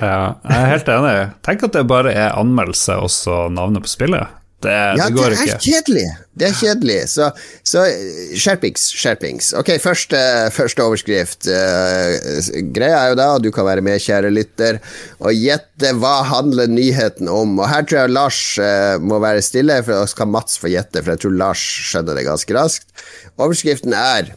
Ja, 0.00 0.36
jeg 0.44 0.56
er 0.56 0.72
helt 0.76 0.90
enig. 0.92 1.14
Tenk 1.46 1.64
at 1.66 1.76
det 1.76 1.86
bare 1.88 2.12
er 2.12 2.36
anmeldelse 2.36 3.00
og 3.00 3.10
så 3.12 3.46
navnet 3.52 3.86
på 3.86 3.96
spillet. 3.96 4.36
Det, 4.64 4.72
Ja, 4.72 4.94
det 5.08 5.12
går 5.12 5.34
det 5.34 5.36
er 5.36 5.50
ikke. 5.50 5.64
kjedelig. 5.66 6.04
Det 6.32 6.46
er 6.48 6.54
kjedelig. 6.56 6.96
Så, 7.12 7.26
så 7.66 7.82
eh, 7.84 8.30
skjerpings, 8.40 8.86
skjerpings. 8.96 9.50
Ok, 9.60 9.74
første, 9.82 10.20
første 10.56 10.86
overskrift. 10.86 11.44
Uh, 11.44 12.62
greia 12.74 13.02
er 13.02 13.12
jo 13.12 13.18
da, 13.20 13.28
og 13.36 13.44
du 13.44 13.50
kan 13.52 13.68
være 13.68 13.84
med, 13.84 14.00
kjære 14.00 14.32
lytter, 14.32 14.80
og 15.20 15.36
gjette 15.36 15.92
hva 16.00 16.14
handler 16.30 16.72
nyheten 16.72 17.28
om. 17.28 17.58
Og 17.60 17.68
her 17.68 17.84
tror 17.84 18.02
jeg 18.02 18.16
Lars 18.16 18.40
uh, 18.56 18.96
må 19.04 19.20
være 19.22 19.44
stille, 19.44 19.76
for 19.84 20.08
så 20.08 20.22
kan 20.22 20.32
Mats 20.32 20.56
få 20.62 20.72
gjette, 20.72 21.04
for 21.04 21.14
jeg 21.14 21.24
tror 21.26 21.38
Lars 21.44 21.68
skjønner 21.92 22.16
det 22.16 22.26
ganske 22.30 22.56
raskt. 22.56 23.06
Overskriften 23.36 23.96
er 23.96 24.32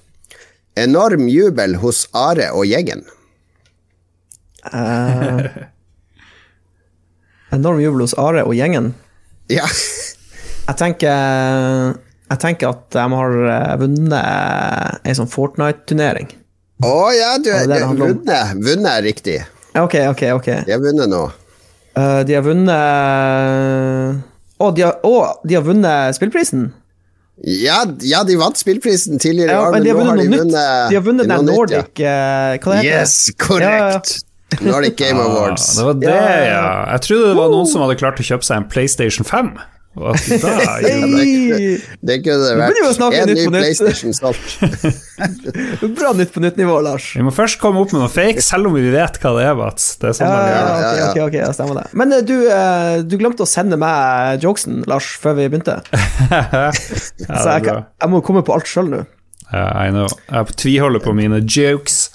Enorm 0.79 1.27
jubel 1.27 1.75
hos 1.82 2.05
Are 2.15 2.51
og 2.55 2.67
gjengen. 2.69 3.01
Uh, 4.69 5.47
enorm 7.55 7.82
jubel 7.84 8.05
hos 8.05 8.15
Are 8.19 8.45
og 8.45 8.55
gjengen. 8.55 8.93
Ja. 9.49 9.65
Jeg 10.69 10.77
tenker, 10.77 11.95
jeg 12.29 12.39
tenker 12.43 12.69
at 12.69 12.83
de 12.93 13.05
har 13.15 13.38
eh, 13.49 13.75
vunnet 13.81 14.99
ei 15.09 15.15
sånn 15.17 15.29
Fortnite-turnering. 15.31 16.27
Å 16.85 16.91
ja, 17.17 17.31
du 17.41 17.49
Ja, 17.49 17.63
det 17.65 17.73
det 17.73 17.79
handler 17.83 18.12
om. 18.13 18.19
vunnet. 18.19 18.59
Vunnet 18.67 18.91
er 18.93 19.01
riktig. 19.07 19.38
Ok, 19.75 19.95
ok, 20.12 20.21
ok. 20.38 20.49
De 20.67 20.71
har 20.75 20.79
vunnet 20.83 21.09
nå. 21.12 21.23
Uh, 21.97 22.21
de 22.23 22.35
har 22.38 22.43
vunnet 22.45 22.77
Å, 24.59 24.69
de, 24.75 24.83
har- 24.85 25.39
de 25.47 25.55
har 25.57 25.63
vunnet 25.65 26.15
spillprisen? 26.15 26.69
Ja, 27.43 27.81
ja, 28.03 28.21
de 28.27 28.35
vant 28.39 28.57
spillprisen 28.59 29.17
tidligere 29.19 29.53
i 29.53 29.55
Ja, 29.55 29.62
år, 29.65 29.71
men 29.73 29.83
de 29.85 29.89
har 29.95 29.99
nå 29.99 30.05
vunnet 30.12 30.29
noe 30.29 30.39
vunnet 30.43 30.89
De 30.91 30.95
har 30.99 31.03
vunnet 31.05 31.27
den 31.29 31.45
den 31.45 31.55
nytt, 31.55 31.71
ja. 31.71 31.83
eh, 32.12 32.57
Hva 32.59 32.73
det 32.75 32.81
heter 32.83 32.99
Yes, 32.99 33.13
korrekt! 33.39 34.12
Nordic 34.62 34.95
Game 34.97 35.19
Awards. 35.21 35.67
Ah, 35.71 35.81
det 35.81 35.85
var 35.89 35.99
det, 36.05 36.21
Ja. 36.49 36.63
Jeg 36.95 37.01
trodde 37.07 37.27
det 37.33 37.35
var 37.38 37.51
noen 37.53 37.67
som 37.69 37.83
hadde 37.85 37.99
klart 38.01 38.21
å 38.21 38.25
kjøpe 38.25 38.47
seg 38.47 38.57
en 38.63 38.69
PlayStation 38.71 39.27
5. 39.27 39.53
Da, 39.99 40.13
Hey! 40.85 41.79
Det 42.05 42.19
kunne 42.23 42.51
Nå 42.55 42.67
vært 43.01 43.15
en 43.17 43.31
ny 43.33 43.33
Nytt. 43.33 43.55
PlayStation 43.55 44.13
solgt. 44.15 44.59
Bra 45.97 46.12
Nytt 46.15 46.31
på 46.35 46.43
nytt-nivå, 46.43 46.77
Lars. 46.85 47.09
Vi 47.17 47.23
må 47.25 47.33
først 47.35 47.57
komme 47.59 47.81
opp 47.81 47.91
med 47.95 48.03
noe 48.05 48.12
fake, 48.13 48.43
selv 48.45 48.69
om 48.69 48.77
vi 48.77 48.85
vet 48.93 49.17
hva 49.19 49.33
det 49.39 49.47
er, 49.49 49.57
Mats. 49.59 49.89
Det 49.99 50.12
er 50.12 50.15
sånn 50.19 50.29
Ja, 50.29 50.38
det 50.45 50.53
ja, 50.53 50.62
ja, 50.62 51.09
okay, 51.09 51.23
ok, 51.25 51.38
ok, 51.49 51.55
stemmer 51.57 51.79
det. 51.81 51.85
Men 51.99 52.15
eh, 52.15 52.21
du, 52.23 52.35
eh, 52.53 53.01
du 53.01 53.17
glemte 53.19 53.43
å 53.43 53.49
sende 53.49 53.79
meg 53.81 54.45
jokesen, 54.45 54.83
Lars, 54.88 55.09
før 55.19 55.35
vi 55.41 55.49
begynte. 55.51 55.79
Ja, 56.29 56.69
Så 56.71 57.49
er 57.49 57.65
jeg, 57.65 57.83
jeg 58.05 58.09
må 58.13 58.21
komme 58.25 58.45
på 58.45 58.53
alt 58.55 58.69
sjøl 58.69 58.88
nå. 58.93 59.01
Ja, 59.49 59.65
I 59.88 59.89
know. 59.91 60.07
Jeg 60.29 60.55
tviholder 60.62 61.01
på 61.03 61.15
mine 61.17 61.41
jokes. 61.41 62.08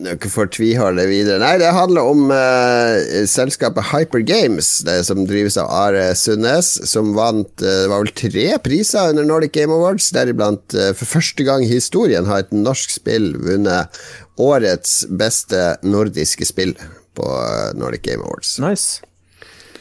Dere 0.00 0.30
får 0.32 0.48
tviholde 0.54 1.04
videre. 1.10 1.36
Nei, 1.42 1.58
det 1.60 1.68
handler 1.76 2.06
om 2.08 2.30
uh, 2.32 3.24
selskapet 3.28 3.90
Hyper 3.90 4.22
Games, 4.24 4.68
det 4.86 5.02
som 5.04 5.26
drives 5.28 5.58
av 5.60 5.68
Are 5.76 6.06
Sundnes, 6.16 6.70
som 6.88 7.12
vant 7.16 7.50
uh, 7.60 7.66
det 7.82 7.90
var 7.90 8.06
vel 8.06 8.14
tre 8.16 8.46
priser 8.64 9.12
under 9.12 9.28
Nordic 9.28 9.52
Game 9.58 9.76
Awards, 9.76 10.08
deriblant 10.16 10.72
uh, 10.78 10.94
for 10.96 11.04
første 11.18 11.44
gang 11.44 11.66
i 11.66 11.68
historien 11.68 12.28
har 12.30 12.46
et 12.46 12.56
norsk 12.56 12.96
spill 12.96 13.34
vunnet 13.44 14.00
årets 14.40 15.02
beste 15.20 15.74
nordiske 15.84 16.48
spill 16.48 16.72
på 17.18 17.28
Nordic 17.76 18.06
Game 18.08 18.24
Awards. 18.24 18.56
Nice. 18.62 19.04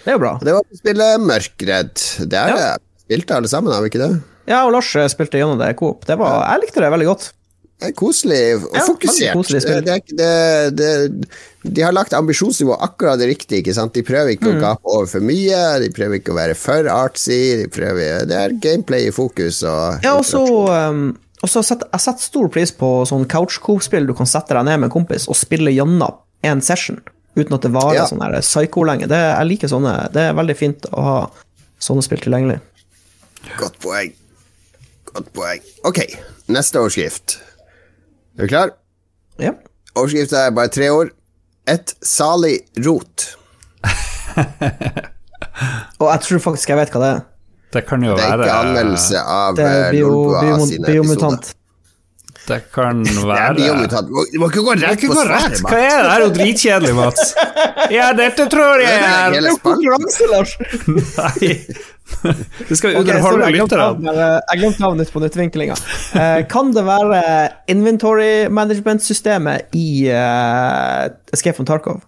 Det 0.04 0.12
er 0.12 0.18
jo 0.18 0.24
bra. 0.26 0.36
Det 0.44 0.58
var 0.58 0.68
spillet 0.84 1.24
Mørkredd. 1.30 2.06
Det 2.28 2.44
er 2.44 2.56
Ja. 2.58 2.70
spilte 3.06 3.40
alle 3.40 3.48
sammen, 3.48 3.72
har 3.72 3.86
vi 3.86 3.94
ikke 3.94 4.04
det? 4.04 4.14
Ja, 4.50 4.66
og 4.66 4.74
Lars 4.76 4.92
spilte 5.14 5.40
gjennom 5.40 5.60
det 5.62 5.72
i 5.72 5.80
Coop. 5.80 6.04
Det 6.10 6.18
var, 6.20 6.42
jeg 6.50 6.66
likte 6.66 6.84
det 6.84 6.92
veldig 6.92 7.08
godt. 7.14 7.32
Det 7.80 7.88
er 7.88 7.94
koselig 7.96 8.40
og 8.58 8.64
Ja, 8.76 8.82
fokusert. 8.84 9.38
koselig. 9.38 9.62
Det, 9.64 10.02
det, 10.20 10.76
det, 10.76 11.28
de 11.64 11.82
har 11.86 11.94
lagt 11.96 12.12
ambisjonsnivået 12.14 12.82
akkurat 12.84 13.22
riktig. 13.24 13.62
ikke 13.62 13.74
sant? 13.78 13.94
De 13.96 14.04
prøver 14.04 14.34
ikke 14.36 14.50
Mm. 14.52 14.58
å 14.58 14.62
gape 14.66 14.84
over 14.84 15.08
for 15.08 15.24
mye, 15.24 15.80
de 15.80 15.90
prøver 15.96 16.20
ikke 16.20 16.34
å 16.34 16.36
være 16.36 16.56
for 16.60 16.90
artsy. 16.92 17.40
De 17.64 17.68
prøver, 17.72 18.26
det 18.28 18.36
er 18.36 18.58
gameplay 18.60 19.08
i 19.08 19.12
fokus. 19.16 19.62
Og 19.64 20.04
Ja, 20.04 20.18
og 20.18 20.26
så 20.28 20.44
um, 20.68 21.18
jeg 21.42 21.64
setter 21.64 22.20
stor 22.20 22.50
pris 22.52 22.72
på 22.76 23.06
sånn 23.08 23.26
couch 23.32 23.62
coop-spill 23.64 24.06
du 24.08 24.14
kan 24.14 24.28
sette 24.28 24.52
deg 24.54 24.66
ned 24.68 24.82
med 24.82 24.90
en 24.92 24.96
kompis 25.00 25.30
og 25.32 25.36
spille 25.40 25.72
gjennom 25.72 26.18
en 26.44 26.62
session 26.62 27.00
uten 27.40 27.54
at 27.56 27.62
det 27.64 27.72
varer 27.72 27.96
ja. 28.02 28.08
sånn 28.10 28.20
psycho 28.44 28.84
lenge. 28.84 29.08
Det, 29.08 29.16
jeg 29.16 29.48
liker 29.48 29.72
sånne. 29.72 29.94
Det 30.12 30.20
er 30.28 30.34
veldig 30.36 30.56
fint 30.60 30.86
å 30.92 31.02
ha 31.06 31.20
sånne 31.80 32.04
spill 32.04 32.20
tilgjengelig. 32.20 32.60
Godt 33.56 33.80
poeng. 33.80 34.12
Godt 35.14 35.30
poeng. 35.32 35.62
Ok, 35.88 36.02
neste 36.52 36.82
overskrift. 36.82 37.38
Er 38.40 38.48
du 38.48 38.52
klar? 38.54 38.70
Ja. 39.44 39.52
Overskrifta 40.00 40.46
er 40.48 40.54
bare 40.56 40.72
tre 40.72 40.88
ord. 40.96 41.10
Et 41.68 41.92
salig 42.06 42.62
rot. 42.86 43.26
Og 46.00 46.08
jeg 46.08 46.22
tror 46.24 46.40
faktisk 46.46 46.72
jeg 46.72 46.80
vet 46.80 46.94
hva 46.96 47.02
det 47.04 47.10
er. 47.18 47.22
Det 47.76 47.82
kan 47.86 48.02
jo 48.02 48.16
Det 48.18 48.24
er 48.26 48.32
være 48.40 48.48
ikke 48.48 48.60
anmeldelse 48.64 49.20
av 49.22 49.60
er 49.62 49.66
eh, 49.92 49.98
Lolbua 50.00 50.40
sine 50.42 50.56
episoder. 50.56 50.88
biomutant. 50.94 51.50
Det 52.50 52.58
kan 52.74 53.04
være 53.30 53.54
det 53.58 53.68
Du 54.08 54.14
må- 54.16 54.26
Du 54.34 54.40
må 54.42 54.50
ikke 54.50 54.64
gå 54.66 54.74
rett 54.80 54.96
Ikke 54.98 55.12
på 55.12 55.18
svaret. 55.20 55.50
Mats. 55.50 55.62
Hva 55.62 55.78
er 55.78 56.02
det? 56.02 56.10
Det 56.10 56.16
er 56.16 56.26
jo 56.26 56.32
dritkjedelig, 56.40 56.96
Mats. 56.98 57.34
Ja, 57.94 58.10
dette 58.18 58.48
tror 58.52 58.82
jeg 58.84 58.98
er 58.98 59.32
Det 59.36 59.44
er 59.44 59.48
jo. 59.50 59.56
Konkurranse, 59.64 60.30
Lars! 60.34 60.58
Nei. 60.90 61.54
Det 62.70 62.74
skal 62.76 62.90
vi 62.90 62.96
underholde 63.04 63.44
okay, 63.46 63.54
lytterne. 63.54 63.84
navnet- 64.02 64.42
Jeg 64.50 64.60
glemte 64.64 64.82
navnet 64.82 65.12
på 65.14 65.22
nyttvinklinga. 65.22 65.76
Eh, 66.18 66.40
kan 66.50 66.72
det 66.74 66.84
være 66.88 67.22
inventory 67.70 68.48
management-systemet 68.50 69.70
i 69.78 70.10
uh, 70.10 71.06
Escape 71.34 71.56
from 71.60 71.70
Tarkov? 71.70 72.02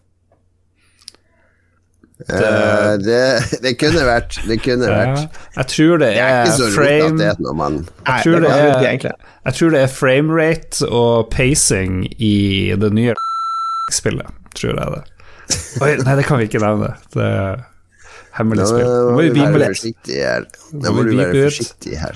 Eh, 2.29 2.97
det, 3.01 3.41
det 3.63 3.71
kunne 3.81 4.01
vært 4.05 4.36
Det 4.47 4.57
kunne 4.62 4.86
Ja. 4.86 4.91
vært 4.99 5.21
Jeg 5.57 5.65
tror 5.73 5.97
det 6.03 6.10
Det 6.13 6.21
er 6.21 6.25
er 6.29 6.34
ikke 6.45 6.57
så 6.57 6.65
at 6.67 6.73
frame 6.75 7.17
det 7.17 7.25
er 7.31 7.36
når 7.41 7.53
man 7.57 7.73
jeg 8.07 8.17
tror 8.23 8.34
det 8.34 8.41
det 8.41 8.51
er- 8.51 8.55
jeg 9.45 9.53
tror 9.57 9.69
det 9.73 9.81
er 9.81 9.88
framerate 9.88 10.86
og 10.91 11.29
pacing 11.31 12.05
i 12.21 12.34
det 12.77 12.91
nye 12.93 13.13
spillet, 13.91 14.27
tror 14.53 14.75
jeg 14.77 14.88
det. 14.93 15.03
Oi, 15.81 15.95
nei, 15.97 16.15
det 16.15 16.25
kan 16.27 16.38
vi 16.38 16.43
ikke 16.45 16.60
nevne. 16.62 16.93
Det 17.15 17.23
er 17.25 17.55
hemmelig 18.38 18.67
spill. 18.69 18.86
Nå 18.86 19.10
må 19.10 19.13
må 19.17 19.21
vi 19.25 19.29
være 19.41 19.67
forsiktig 19.73 20.17
her. 20.21 20.45
Nå 20.71 20.86
Må 20.86 20.91
må 20.93 21.01
vi 21.03 21.10
du 21.10 21.17
være 21.23 21.34
forsiktig 21.49 21.97
her. 21.99 22.15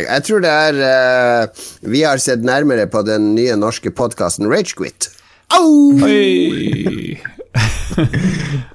Jeg 0.00 0.22
tror 0.24 0.40
det 0.40 0.48
er 0.54 0.74
uh, 1.42 1.46
Vi 1.90 2.00
har 2.06 2.16
sett 2.22 2.40
nærmere 2.46 2.86
på 2.88 3.02
den 3.04 3.34
nye 3.34 3.56
norske 3.58 3.90
podkasten 3.90 4.46
Ragequit. 4.48 5.10
Au! 5.50 5.98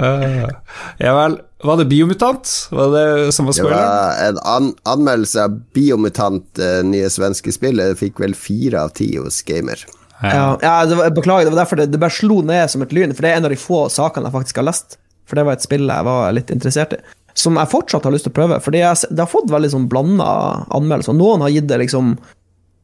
Ah. 0.00 0.48
ja 1.04 1.14
vel. 1.16 1.38
Var 1.62 1.76
det 1.76 1.84
Biomutant? 1.90 2.68
Var 2.70 2.92
det 2.94 3.32
som 3.36 3.46
var 3.46 3.56
Det 3.56 3.62
var 3.62 4.28
en 4.28 4.38
an 4.38 4.70
anmeldelse 4.88 5.44
av 5.44 5.58
Biomutant, 5.76 6.46
uh, 6.58 6.80
nye 6.86 7.10
svenske 7.12 7.52
spillet. 7.52 7.98
Fikk 8.00 8.20
vel 8.22 8.34
fire 8.34 8.86
av 8.86 8.94
ti 8.96 9.12
hos 9.18 9.42
Gamer. 9.44 9.84
Ja, 10.22 10.58
ja 10.62 10.74
det 10.86 10.96
var, 10.96 11.10
beklager, 11.16 11.44
det 11.44 11.54
var 11.54 11.62
derfor 11.62 11.80
det, 11.80 11.86
det 11.92 12.00
bare 12.00 12.12
slo 12.12 12.40
ned 12.44 12.68
som 12.70 12.82
et 12.84 12.92
lyn, 12.92 13.12
for 13.16 13.24
det 13.24 13.32
er 13.32 13.40
en 13.40 13.48
av 13.48 13.54
de 13.54 13.60
få 13.60 13.86
sakene 13.92 14.28
jeg 14.28 14.36
faktisk 14.36 14.60
har 14.60 14.68
lest. 14.68 14.98
For 15.28 15.38
det 15.38 15.46
var 15.46 15.56
et 15.56 15.64
spill 15.64 15.88
jeg 15.88 16.06
var 16.08 16.34
litt 16.36 16.52
interessert 16.52 16.96
i. 16.96 17.00
Som 17.38 17.56
jeg 17.60 17.70
fortsatt 17.70 18.04
har 18.04 18.12
lyst 18.12 18.26
til 18.26 18.34
å 18.34 18.38
prøve, 18.40 18.58
fordi 18.64 18.82
jeg, 18.82 19.06
det 19.12 19.22
har 19.22 19.30
fått 19.30 19.52
veldig 19.52 19.70
sånn 19.72 19.88
blanda 19.92 20.30
anmeldelser. 20.74 21.16
Noen 21.16 21.44
har 21.44 21.52
gitt 21.54 21.68
det 21.70 21.78
liksom 21.84 22.16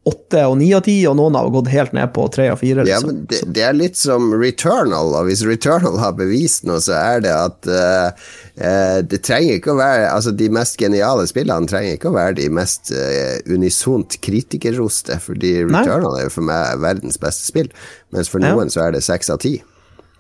åtte 0.07 0.45
og 0.47 0.55
ni 0.61 0.69
av 0.77 0.85
ti, 0.87 0.95
og 1.11 1.16
noen 1.19 1.35
har 1.35 1.49
gått 1.51 1.71
helt 1.73 1.95
ned 1.97 2.12
på 2.14 2.29
tre 2.31 2.47
og 2.53 2.61
fire. 2.61 2.85
Ja, 2.87 3.01
Liksom. 3.01 3.09
men 3.11 3.25
det, 3.31 3.40
det 3.57 3.64
er 3.66 3.75
litt 3.75 3.99
som 3.99 4.29
Returnal, 4.38 5.11
og 5.19 5.27
hvis 5.27 5.42
Returnal 5.47 5.99
har 5.99 6.14
bevist 6.19 6.66
noe, 6.69 6.79
så 6.83 6.95
er 6.95 7.25
det 7.25 7.33
at 7.35 7.66
uh, 7.66 8.31
eh, 8.55 9.01
det 9.03 9.21
trenger 9.27 9.59
ikke 9.59 9.75
å 9.75 9.81
være 9.81 10.07
Altså, 10.12 10.31
de 10.38 10.49
mest 10.55 10.79
geniale 10.79 11.27
spillene 11.27 11.66
trenger 11.71 11.99
ikke 11.99 12.12
å 12.12 12.16
være 12.16 12.38
de 12.38 12.47
mest 12.55 12.95
uh, 12.95 13.35
unisont 13.51 14.19
kritikerroste, 14.23 15.19
fordi 15.23 15.57
Nei. 15.66 15.83
Returnal 15.83 16.21
er 16.21 16.29
jo 16.29 16.35
for 16.38 16.47
meg 16.53 16.83
verdens 16.87 17.19
beste 17.23 17.51
spill, 17.51 17.71
mens 18.14 18.31
for 18.31 18.45
Ja. 18.45 18.55
noen 18.55 18.71
så 18.71 18.87
er 18.87 18.95
det 18.95 19.03
seks 19.07 19.33
av 19.35 19.42
ti. 19.42 19.59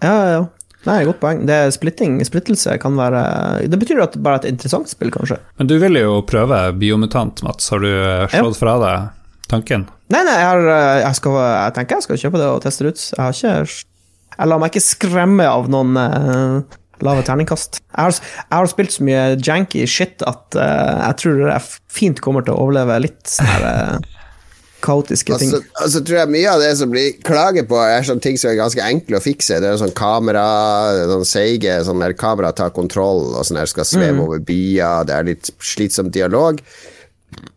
Ja, 0.02 0.12
ja, 0.12 0.30
ja. 0.40 0.44
Nei, 0.86 1.00
godt 1.06 1.18
poeng. 1.18 1.40
Det 1.48 1.54
er 1.54 1.72
splitting, 1.74 2.20
splittelse 2.26 2.76
kan 2.78 2.94
være 2.94 3.66
Det 3.66 3.78
betyr 3.80 4.04
at 4.04 4.14
det 4.14 4.22
bare 4.22 4.38
er 4.38 4.44
et 4.44 4.52
interessant 4.54 4.86
spill, 4.90 5.10
kanskje. 5.10 5.40
Men 5.58 5.70
du 5.70 5.78
ville 5.82 6.02
jo 6.04 6.20
prøve 6.26 6.60
Biomutant, 6.78 7.42
Mats. 7.42 7.72
Har 7.74 7.82
du 7.82 7.88
slått 7.90 8.36
slått 8.36 8.60
fra 8.60 8.76
deg 8.82 9.15
tanken? 9.50 9.86
Nei, 10.12 10.22
nei, 10.22 10.38
jeg, 10.38 10.48
har, 10.48 10.64
eh, 10.70 11.02
jeg, 11.02 11.18
skal, 11.18 11.38
jeg 11.42 11.76
tenker 11.76 11.98
jeg 11.98 12.06
skal 12.06 12.24
kjøpe 12.24 12.40
det 12.42 12.48
og 12.50 12.64
teste 12.64 12.86
det 12.86 12.94
ut. 12.94 13.04
Jeg 13.12 13.22
har 13.22 13.38
ikke 13.38 13.86
Jeg 14.36 14.50
lar 14.50 14.60
meg 14.60 14.74
ikke 14.74 14.84
skremme 14.84 15.46
av 15.48 15.70
noen 15.72 15.96
uh, 15.96 16.76
lave 17.04 17.24
terningkast. 17.26 17.80
Jeg 17.80 17.96
har, 17.96 18.18
jeg 18.18 18.52
har 18.52 18.68
spilt 18.70 18.94
så 18.94 19.06
mye 19.06 19.24
janky 19.40 19.86
shit 19.88 20.24
at 20.26 20.58
uh, 20.58 21.06
jeg 21.06 21.18
tror 21.22 21.42
jeg 21.48 21.64
fint 21.92 22.22
kommer 22.24 22.44
til 22.44 22.56
å 22.56 22.66
overleve 22.66 23.00
litt 23.04 23.22
sånne 23.30 23.54
her, 23.54 23.66
eh, 23.70 24.16
kaotiske 24.84 25.38
ting. 25.40 25.52
Altså, 25.52 25.80
altså 25.82 26.02
tror 26.06 26.20
jeg 26.20 26.32
mye 26.34 26.50
av 26.52 26.62
det 26.62 26.72
som 26.78 26.92
blir 26.92 27.16
klaget 27.26 27.68
på, 27.70 27.78
er 27.80 28.04
sånne 28.06 28.24
ting 28.24 28.36
som 28.40 28.52
er 28.52 28.58
ganske 28.60 28.84
enkle 28.84 29.18
å 29.18 29.24
fikse. 29.24 29.60
Det 29.62 29.70
er 29.70 29.80
sånn 29.80 29.96
kamera, 29.96 30.44
sånn 31.12 31.28
seige 31.28 31.78
sånn 31.88 32.04
der 32.04 32.16
kamera 32.18 32.52
tar 32.56 32.74
kontroll, 32.76 33.24
og 33.34 33.48
sånn 33.48 33.60
her 33.60 33.72
skal 33.72 33.88
sveve 33.88 34.20
over 34.26 34.44
byer, 34.44 35.08
det 35.08 35.16
er 35.16 35.30
litt 35.32 35.50
slitsom 35.64 36.12
dialog. 36.14 36.60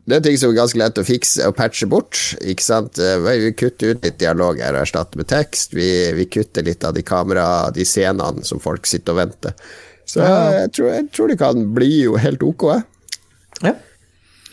Det 0.09 0.17
er 0.17 0.23
ting 0.25 0.37
som 0.41 0.49
er 0.49 0.57
ganske 0.57 0.79
lett 0.81 0.97
å 0.97 1.05
fikse 1.05 1.45
og 1.45 1.55
patche 1.57 1.85
bort. 1.89 2.17
Ikke 2.41 2.65
sant? 2.65 2.97
Eh, 2.97 3.19
Vi 3.45 3.51
kutter 3.57 3.93
ut 3.93 4.05
litt 4.05 4.17
dialog 4.21 4.57
her 4.61 4.73
og 4.73 4.81
erstatter 4.81 5.21
med 5.21 5.29
tekst. 5.29 5.75
Vi, 5.77 5.89
vi 6.17 6.25
kutter 6.25 6.65
litt 6.65 6.83
av 6.83 6.95
de 6.97 7.03
kamera, 7.05 7.69
de 7.75 7.85
scenene 7.85 8.45
som 8.47 8.61
folk 8.63 8.89
sitter 8.89 9.13
og 9.13 9.21
venter. 9.21 9.53
Så 10.09 10.23
jeg, 10.25 10.55
jeg, 10.55 10.71
tror, 10.73 10.89
jeg 10.95 11.05
tror 11.13 11.29
det 11.29 11.37
kan 11.37 11.67
bli 11.75 11.91
jo 12.07 12.17
helt 12.17 12.41
ok. 12.43 12.65
Jeg. 12.73 12.87
Ja. 13.67 13.75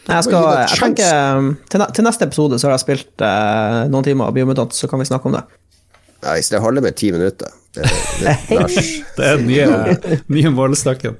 Jeg, 0.06 0.22
skal, 0.28 0.44
jeg 0.60 0.78
tenker 0.78 1.38
um, 1.40 1.48
til, 1.72 1.82
til 1.96 2.06
neste 2.06 2.28
episode 2.28 2.60
så 2.60 2.68
har 2.68 2.76
jeg 2.76 2.84
spilt 2.84 3.24
eh, 3.26 3.78
noen 3.90 4.04
timer 4.06 4.28
av 4.28 4.36
Biomutant, 4.36 4.76
så 4.76 4.86
kan 4.90 5.00
vi 5.02 5.08
snakke 5.08 5.26
om 5.26 5.34
det. 5.34 5.40
Ja, 6.20 6.36
hvis 6.36 6.52
det 6.52 6.60
holder 6.62 6.84
med 6.84 6.94
ti 7.00 7.10
minutter. 7.14 7.56
Det, 7.74 7.88
det, 8.20 8.36
det, 8.52 8.84
Det 9.16 9.26
er 9.26 9.40
den 9.40 9.48
nye, 9.48 10.20
nye 10.36 10.52
målestokken. 10.54 11.16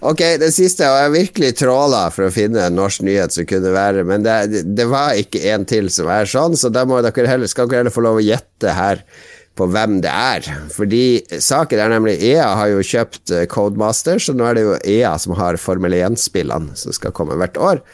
Ok, 0.00 0.20
det 0.40 0.48
siste, 0.56 0.86
og 0.88 0.96
jeg 0.96 1.12
virkelig 1.12 1.50
tråla 1.60 2.06
for 2.08 2.24
å 2.24 2.32
finne 2.32 2.62
en 2.64 2.78
norsk 2.78 3.02
nyhet 3.04 3.34
som 3.34 3.44
kunne 3.48 3.72
være, 3.74 4.04
men 4.08 4.24
det, 4.24 4.62
det 4.64 4.86
var 4.88 5.18
ikke 5.20 5.42
en 5.52 5.66
til 5.68 5.90
som 5.92 6.08
er 6.08 6.30
sånn, 6.30 6.56
så 6.56 6.70
da 6.72 6.86
må 6.88 7.02
dere 7.04 7.28
heller, 7.28 7.50
skal 7.50 7.68
dere 7.68 7.82
heller 7.82 7.92
få 7.92 8.06
lov 8.06 8.22
å 8.22 8.24
gjette 8.24 8.72
her 8.72 9.02
på 9.60 9.68
hvem 9.68 9.98
det 10.00 10.14
er. 10.14 10.48
Fordi 10.72 11.02
saken 11.44 11.84
er 11.84 11.92
nemlig 11.92 12.16
EA 12.30 12.48
har 12.56 12.72
jo 12.72 12.86
kjøpt 12.86 13.34
eh, 13.34 13.44
Codemaster, 13.50 14.16
så 14.22 14.32
nå 14.32 14.48
er 14.48 14.56
det 14.56 14.64
jo 14.64 14.80
EA 14.88 15.12
som 15.20 15.36
har 15.36 15.60
Formel 15.60 15.98
1-spillene 16.00 16.80
som 16.80 16.96
skal 16.96 17.12
komme 17.16 17.36
hvert 17.36 17.60
år. 17.60 17.84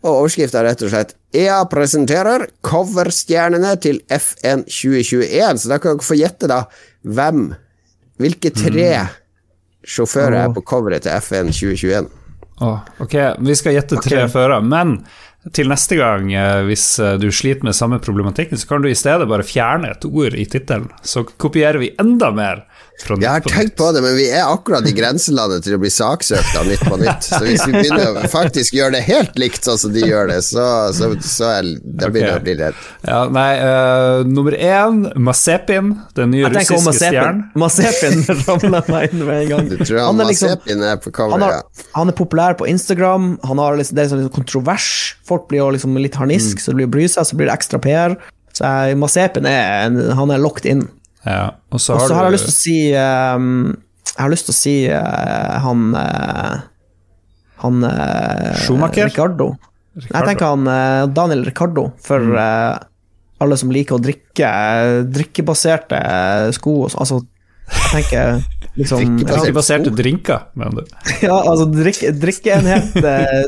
Og 0.00 0.14
overskriften 0.14 0.62
er 0.62 0.70
rett 0.70 0.86
og 0.86 0.94
slett 0.94 1.16
EA 1.36 1.60
presenterer 1.68 2.46
coverstjernene 2.64 3.74
til 3.84 4.00
F1 4.08 4.64
2021, 4.64 5.60
så 5.60 5.74
da 5.74 5.76
kan 5.76 6.00
dere 6.00 6.08
få 6.08 6.16
gjette 6.16 6.48
da 6.48 6.62
hvem, 7.04 7.50
hvilke 8.16 8.56
tre 8.56 8.94
sjåfører 9.86 10.38
er 10.44 10.54
på 10.54 10.62
coveret 10.66 11.06
til 11.06 11.16
F1 11.16 11.52
2021. 11.54 12.10
Oh, 12.60 12.80
ok, 13.00 13.14
vi 13.40 13.56
skal 13.56 13.78
gjette 13.78 14.00
tre 14.04 14.24
okay. 14.24 14.32
fører, 14.32 14.60
men 14.60 14.98
til 15.56 15.70
neste 15.72 15.96
gang, 15.96 16.28
eh, 16.36 16.60
hvis 16.68 16.84
eh, 17.00 17.16
du 17.20 17.30
sliter 17.32 17.64
med 17.64 17.76
samme 17.76 18.00
problematikken, 18.04 18.60
så 18.60 18.68
kan 18.68 18.84
du 18.84 18.90
i 18.90 18.98
stedet 18.98 19.28
bare 19.28 19.46
fjerne 19.46 19.94
et 19.94 20.04
ord 20.04 20.36
i 20.36 20.44
tittelen. 20.44 20.90
Så 21.00 21.24
kopierer 21.24 21.80
vi 21.80 21.94
enda 22.00 22.28
mer 22.36 22.66
Jeg 23.08 23.30
har 23.30 23.44
tenkt 23.44 23.76
på 23.78 23.88
det, 23.94 24.02
men 24.04 24.14
vi 24.18 24.26
er 24.28 24.44
akkurat 24.44 24.86
i 24.86 24.92
grenselandet 24.94 25.64
til 25.64 25.76
å 25.76 25.80
bli 25.82 25.90
saksøkt 25.92 26.56
av 26.58 26.68
Nytt 26.68 26.82
på 26.86 26.98
Nytt. 27.00 27.26
Så 27.26 27.40
hvis 27.46 27.64
vi 27.66 27.74
begynner 27.74 28.20
å 28.20 28.30
faktisk 28.30 28.76
gjøre 28.76 28.94
det 28.98 29.02
helt 29.06 29.38
likt 29.40 29.66
sånn 29.66 29.78
som 29.80 29.94
de 29.94 30.04
gjør 30.04 30.30
det, 30.32 30.40
så, 30.46 30.64
så, 30.96 31.10
så 31.24 31.48
er, 31.56 31.70
da 31.82 32.10
begynner 32.12 32.34
jeg 32.34 32.42
å 32.42 32.46
bli 32.46 32.56
redd. 32.60 32.82
Ja, 33.08 33.20
nei, 33.32 33.48
uh, 33.62 34.22
nummer 34.28 34.56
én, 34.56 35.02
Masepin, 35.20 35.94
den 36.18 36.34
nye 36.34 36.50
russiske 36.52 36.96
stjernen. 36.98 37.42
Masepin 37.58 38.24
ramla 38.48 38.82
meg 38.90 39.08
inn 39.10 39.24
med 39.24 39.44
en 39.44 39.50
gang. 39.54 39.72
Du 39.72 39.78
tror 39.80 40.02
han, 40.04 40.20
er 40.20 40.30
liksom- 40.32 40.54
er 40.70 41.00
på 41.00 41.14
han, 41.20 41.46
har, 41.46 41.56
ja. 41.60 41.86
han 41.96 42.12
er 42.12 42.16
populær 42.16 42.58
på 42.60 42.68
Instagram, 42.70 43.32
han 43.46 43.62
har 43.62 43.80
liksom, 43.80 43.96
det 43.96 44.04
er 44.04 44.12
liksom 44.12 44.34
kontrovers. 44.36 44.90
Folk 45.28 45.48
blir 45.50 45.64
jo 45.64 45.72
liksom 45.76 45.96
litt 46.00 46.18
harnisk, 46.20 46.60
så 46.60 46.72
det 46.72 46.82
blir 46.82 46.94
bry 46.98 47.08
seg, 47.10 47.26
så 47.26 47.38
blir 47.38 47.50
det 47.50 47.56
ekstra 47.56 47.80
PR. 47.82 48.16
Så 48.56 48.70
Masepin 48.98 49.46
er, 49.48 49.88
han 50.18 50.32
er 50.34 50.42
locked 50.42 50.68
in. 50.68 50.88
Ja, 51.26 51.50
og 51.70 51.80
så 51.82 51.98
har 51.98 52.14
har 52.16 52.24
jeg 52.28 52.32
du 52.32 52.36
lyst 52.38 52.46
til 52.48 52.54
å 52.54 52.58
si 52.58 52.76
um, 52.96 53.48
Jeg 54.08 54.22
har 54.24 54.30
lyst 54.32 54.46
til 54.48 54.54
å 54.54 54.56
si 54.56 54.74
uh, 54.88 55.58
han 55.60 55.82
uh, 55.92 56.54
Han 57.64 57.82
uh, 57.84 58.54
Schumacher? 58.62 59.10
Ricardo. 59.10 59.50
Jeg 60.00 60.22
tenker 60.24 60.46
han 60.46 60.64
Daniel 61.12 61.42
Ricardo, 61.44 61.90
for 62.00 62.22
Mm. 62.24 62.86
alle 63.42 63.56
som 63.58 63.70
liker 63.74 63.96
å 63.96 64.00
drikke 64.00 64.48
drikkebaserte 65.12 65.98
sko. 66.56 66.74
Altså, 66.88 67.18
jeg 67.70 67.90
tenker 67.92 68.40
liksom 68.78 69.18
Drikkebaserte 69.20 69.92
drinker, 69.96 70.46
mener 70.54 70.84
du. 70.86 70.94
Ja, 71.26 71.36
altså 71.42 71.66
drikk, 71.72 72.00
drikkeenhet 72.22 72.96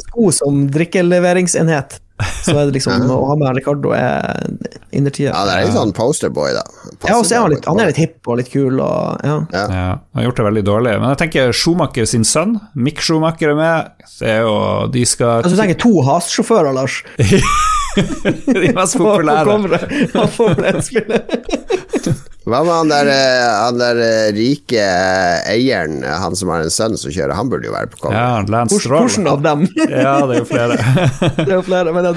Sko 0.08 0.30
som 0.35 0.66
drikkeleveringsenhet. 0.74 2.00
Så 2.42 2.54
er 2.54 2.68
det 2.68 2.76
liksom 2.76 3.06
Å 3.11 3.18
ha 3.30 3.37
med 3.40 3.56
Ricardo 3.58 3.92
er 3.96 4.46
innertida. 4.92 5.32
Ja, 5.32 5.42
det 5.48 5.54
er 5.54 5.66
litt 5.66 5.76
sånn 5.76 5.94
posterboy, 5.96 6.52
da. 6.56 6.62
Ja, 7.08 7.16
og 7.18 7.26
så 7.26 7.37
er 7.37 7.44
han 7.44 7.54
litt, 7.54 7.66
han 7.68 7.80
er 7.82 7.90
litt 7.92 8.00
hipp 8.00 8.28
og 8.30 8.38
litt 8.40 8.50
kul 8.52 8.80
og 8.80 9.24
ja. 9.26 9.37
Ja. 9.52 9.62
Ja, 9.62 9.87
han 9.98 10.20
har 10.20 10.28
gjort 10.28 10.42
det 10.42 10.46
veldig 10.48 10.64
dårlig. 10.68 10.96
Men 11.02 11.14
jeg 11.14 11.20
tenker 11.24 11.52
Schumacher 11.56 12.08
sin 12.08 12.26
sønn, 12.28 12.58
Mick 12.74 13.02
Schumacher, 13.04 13.54
er 13.54 13.58
med. 13.58 14.08
Det 14.18 14.32
er 14.37 14.44
jo 14.46 14.56
De 14.92 15.04
skal 15.08 15.40
Altså, 15.42 15.56
du 15.56 15.62
tenker 15.62 15.80
to 15.82 15.94
Has-sjåfører, 16.06 16.74
Lars? 16.76 17.00
De 17.96 18.72
mest 18.72 18.96
populære. 19.02 19.56
Han 20.14 20.28
får 20.28 20.37
Formel 20.37 20.70
1-spillet. 20.72 22.28
Hva 22.42 22.59
med 22.66 22.72
han 22.74 22.88
der, 22.90 23.09
eh, 23.12 23.48
han 23.62 23.76
der 23.78 23.98
eh, 24.02 24.31
rike 24.35 24.81
eh, 24.83 25.50
eieren, 25.52 26.00
han 26.02 26.35
som 26.35 26.50
har 26.50 26.64
en 26.64 26.72
sønn 26.74 26.96
som 26.98 27.12
kjører? 27.14 27.37
Han 27.38 27.50
burde 27.52 27.68
jo 27.68 27.74
være 27.74 27.90
på 27.92 28.00
cover. 28.02 28.16
Ja, 28.18 28.40
Lance 28.50 28.81
Hvordan 28.81 29.07
hvordan 29.07 29.12
Stroll. 29.14 29.31
av 29.31 29.44
dem? 29.46 29.62
Ja, 30.02 30.14
det 30.26 30.35
er 30.35 30.40
jo 30.40 30.48
flere. 30.50 30.78
Det 31.38 31.46
er 31.46 31.55
jo 31.55 31.62
flere, 31.68 31.92
men 31.94 32.09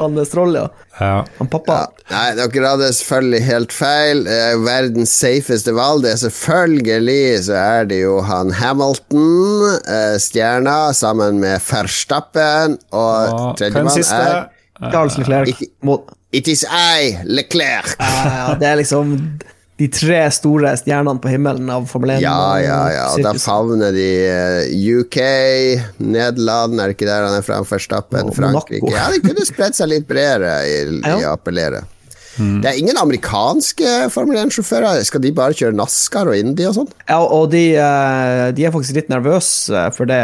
han 0.00 0.18
Stroll, 0.26 0.58
ja. 0.58 0.66
Ja. 0.98 1.12
Han 1.38 1.50
pappa. 1.52 1.76
Ja. 2.08 2.10
Nei, 2.10 2.48
dere 2.50 2.72
hadde 2.72 2.88
selvfølgelig 2.96 3.40
helt 3.46 3.74
feil. 3.76 4.24
Verdens 4.66 5.12
safeste 5.14 5.74
valg, 5.76 6.02
det 6.02 6.16
er 6.16 6.20
selvfølgelig 6.24 7.20
så 7.46 7.58
er 7.60 7.86
det 7.92 8.00
jo 8.02 8.16
han 8.26 8.50
Hamilton, 8.58 9.76
stjerna, 10.18 10.78
sammen 10.98 11.38
med 11.44 11.62
Verstappen, 11.68 12.80
og 12.90 13.14
Og 13.14 13.60
den 13.62 13.78
tredjemann 13.78 14.02
er 14.02 14.90
Charles 14.90 15.18
Leclerc. 15.22 15.62
It, 15.62 15.70
It 16.40 16.48
is 16.50 16.64
I, 16.66 17.14
Leclerc. 17.24 17.94
ja, 18.02 18.54
det 18.58 18.66
er 18.68 18.76
liksom 18.82 19.14
de 19.78 19.86
tre 19.94 20.20
store 20.34 20.72
stjernene 20.80 21.20
på 21.22 21.30
himmelen 21.30 21.68
av 21.70 21.84
Formel 21.90 22.16
1. 22.16 22.22
Ja, 22.24 22.38
ja, 22.58 22.78
ja. 22.90 23.04
Og 23.14 23.22
da 23.22 23.32
favner 23.38 23.92
de 23.94 24.08
eh, 24.26 24.72
UK, 24.98 25.18
Nederland, 26.02 26.78
er 26.80 26.90
det 26.90 26.96
ikke 26.98 27.06
der 27.10 27.28
han 27.28 27.36
er 27.38 27.44
fra? 27.46 27.60
Verstappen, 27.68 28.26
Og 28.30 28.34
Frankrike 28.36 28.90
Ja, 28.94 29.06
de 29.14 29.20
kunne 29.22 29.44
spredt 29.46 29.78
seg 29.78 29.90
litt 29.92 30.08
bredere 30.10 30.56
i, 30.66 30.74
i 30.98 31.00
Ja. 31.04 31.30
å 31.30 31.36
appellere. 31.36 31.84
Det 32.38 32.68
er 32.70 32.76
ingen 32.78 32.94
amerikanske 33.00 33.88
Formel 34.14 34.36
1-sjåfører. 34.44 35.00
Skal 35.02 35.24
de 35.24 35.32
bare 35.34 35.56
kjøre 35.58 35.74
NASCAR 35.74 36.28
og 36.30 36.36
Indie 36.38 36.68
og 36.70 36.76
sånn? 36.76 36.90
Ja, 37.08 37.16
og 37.24 37.48
de, 37.50 37.62
eh, 37.74 38.42
de 38.54 38.62
er 38.68 38.70
faktisk 38.74 38.94
litt 38.94 39.08
nervøse 39.10 39.88
for 39.96 40.06
det, 40.06 40.20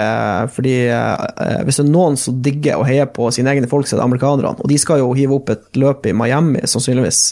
fordi 0.55 0.77
eh, 0.95 1.57
hvis 1.67 1.81
det 1.81 1.87
er 1.87 1.91
noen 1.91 2.15
som 2.21 2.37
digger 2.45 2.79
å 2.79 2.87
heie 2.87 3.07
på 3.11 3.33
sine 3.35 3.51
egne 3.51 3.67
folk, 3.71 3.91
så 3.91 3.97
er 3.97 4.03
det 4.05 4.07
amerikanerne. 4.07 4.55
Og 4.63 4.71
de 4.71 4.79
skal 4.79 5.03
jo 5.03 5.11
hive 5.19 5.35
opp 5.41 5.51
et 5.57 5.67
løp 5.83 6.07
i 6.07 6.15
Miami, 6.15 6.63
sannsynligvis, 6.71 7.25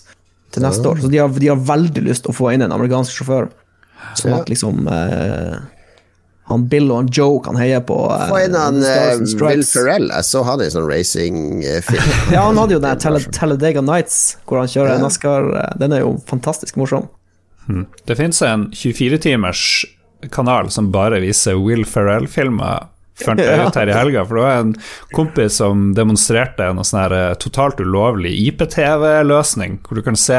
til 0.52 0.62
neste 0.66 0.88
år. 0.88 1.00
Så 1.02 1.08
de 1.12 1.18
har, 1.22 1.28
de 1.32 1.48
har 1.52 1.60
veldig 1.68 2.02
lyst 2.06 2.24
til 2.26 2.32
å 2.34 2.36
få 2.36 2.50
inn 2.54 2.62
en 2.66 2.72
amerikansk 2.76 3.14
sjåfør. 3.22 3.48
Sånn 4.18 4.34
at 4.36 4.50
liksom 4.50 4.86
eh, 4.92 5.56
han 6.50 6.64
Bill 6.68 6.90
og 6.90 6.96
han 6.98 7.08
Joe 7.14 7.38
kan 7.44 7.56
heie 7.56 7.78
på 7.86 7.96
eh, 8.12 8.24
Få 8.28 8.40
inn 8.42 8.56
han 8.58 8.80
eh, 8.84 9.22
Will 9.40 9.62
Ferrell. 9.64 10.08
Jeg 10.10 10.26
så 10.28 10.42
han 10.44 10.60
i 10.64 10.68
sånn 10.74 10.88
racingfilm. 10.90 12.10
Ja, 12.34 12.42
han 12.48 12.58
hadde 12.60 12.76
jo 12.76 12.82
den 12.82 12.98
Talladega 13.38 13.80
Nights, 13.86 14.18
hvor 14.44 14.60
han 14.60 14.68
kjører 14.72 14.96
Ja. 14.98 15.00
NASCAR. 15.06 15.48
eh, 15.62 15.72
Den 15.80 15.94
er 15.96 16.04
jo 16.04 16.16
fantastisk 16.28 16.76
morsom. 16.82 17.08
Det 18.06 18.16
finnes 18.18 18.40
en 18.42 18.66
24-timers 18.74 19.62
kanal 20.34 20.68
som 20.74 20.90
bare 20.92 21.20
viser 21.22 21.54
Will 21.62 21.84
Ferrell-filmer. 21.86 22.88
Fant 23.20 23.40
jeg 23.40 23.61
ut 23.61 23.77
her 23.77 23.90
i 23.90 23.94
helga, 23.94 24.22
for 24.25 24.38
det 24.38 24.44
var 24.46 24.61
en 24.62 24.70
kompis 25.12 25.59
som 25.61 25.90
demonstrerte 25.96 26.64
en 26.64 26.81
sånn 26.87 27.12
eh, 27.12 27.35
totalt 27.42 27.83
ulovlig 27.85 28.33
IPTV-løsning, 28.48 29.83
hvor 29.85 30.01
du 30.01 30.07
kan 30.07 30.16
se 30.16 30.38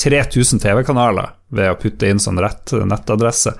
3000 0.00 0.62
TV-kanaler 0.64 1.34
ved 1.56 1.70
å 1.72 1.78
putte 1.80 2.08
inn 2.08 2.22
sånn 2.22 2.40
rett 2.42 2.72
nettadresse. 2.88 3.52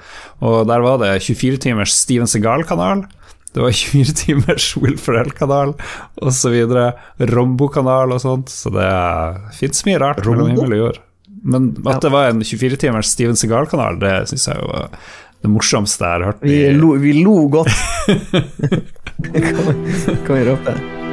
Og 0.44 0.64
der 0.70 0.82
var 0.84 1.02
det 1.04 1.12
24-timers 1.26 1.94
Steven 1.94 2.30
Segal-kanal. 2.30 3.04
Det 3.52 3.62
var 3.64 3.76
24-timers 3.82 4.70
Will 4.80 4.98
Ferrell-kanal 5.00 5.76
osv. 6.24 6.56
Rombo-kanal 7.32 8.16
og 8.16 8.24
sånt. 8.24 8.52
Så 8.52 8.72
det 8.74 8.88
fins 9.60 9.84
mye 9.88 10.00
rart 10.02 10.24
mellom 10.24 10.52
himmel 10.52 10.78
og 10.78 10.82
jord. 10.84 11.02
Men 11.46 11.70
at 11.86 12.02
det 12.02 12.10
var 12.10 12.32
en 12.32 12.42
24-timers 12.42 13.12
Steven 13.12 13.38
Segal-kanal, 13.38 14.00
det 14.02 14.14
syns 14.32 14.48
jeg 14.48 14.58
jo 14.58 14.86
det 15.46 15.54
morsomste 15.54 16.04
jeg 16.04 16.18
har 16.18 16.28
hørt. 16.32 16.44
Vi 16.44 16.60
lo, 16.74 16.92
vi 17.00 17.16
lo 17.22 17.38
godt. 17.48 17.70
kan, 19.32 19.74
kan 20.26 20.36
vi 20.36 20.44
rope 20.50 20.74
Vi 20.74 21.05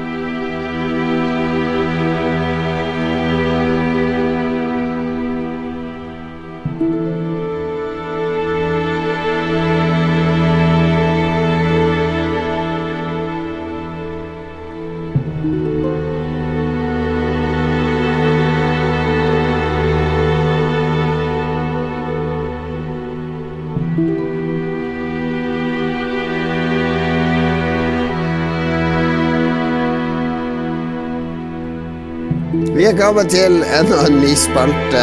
kommet 32.98 33.30
til 33.32 33.60
enda 33.64 34.00
en 34.08 34.16
ny 34.22 34.34
spalte. 34.38 35.02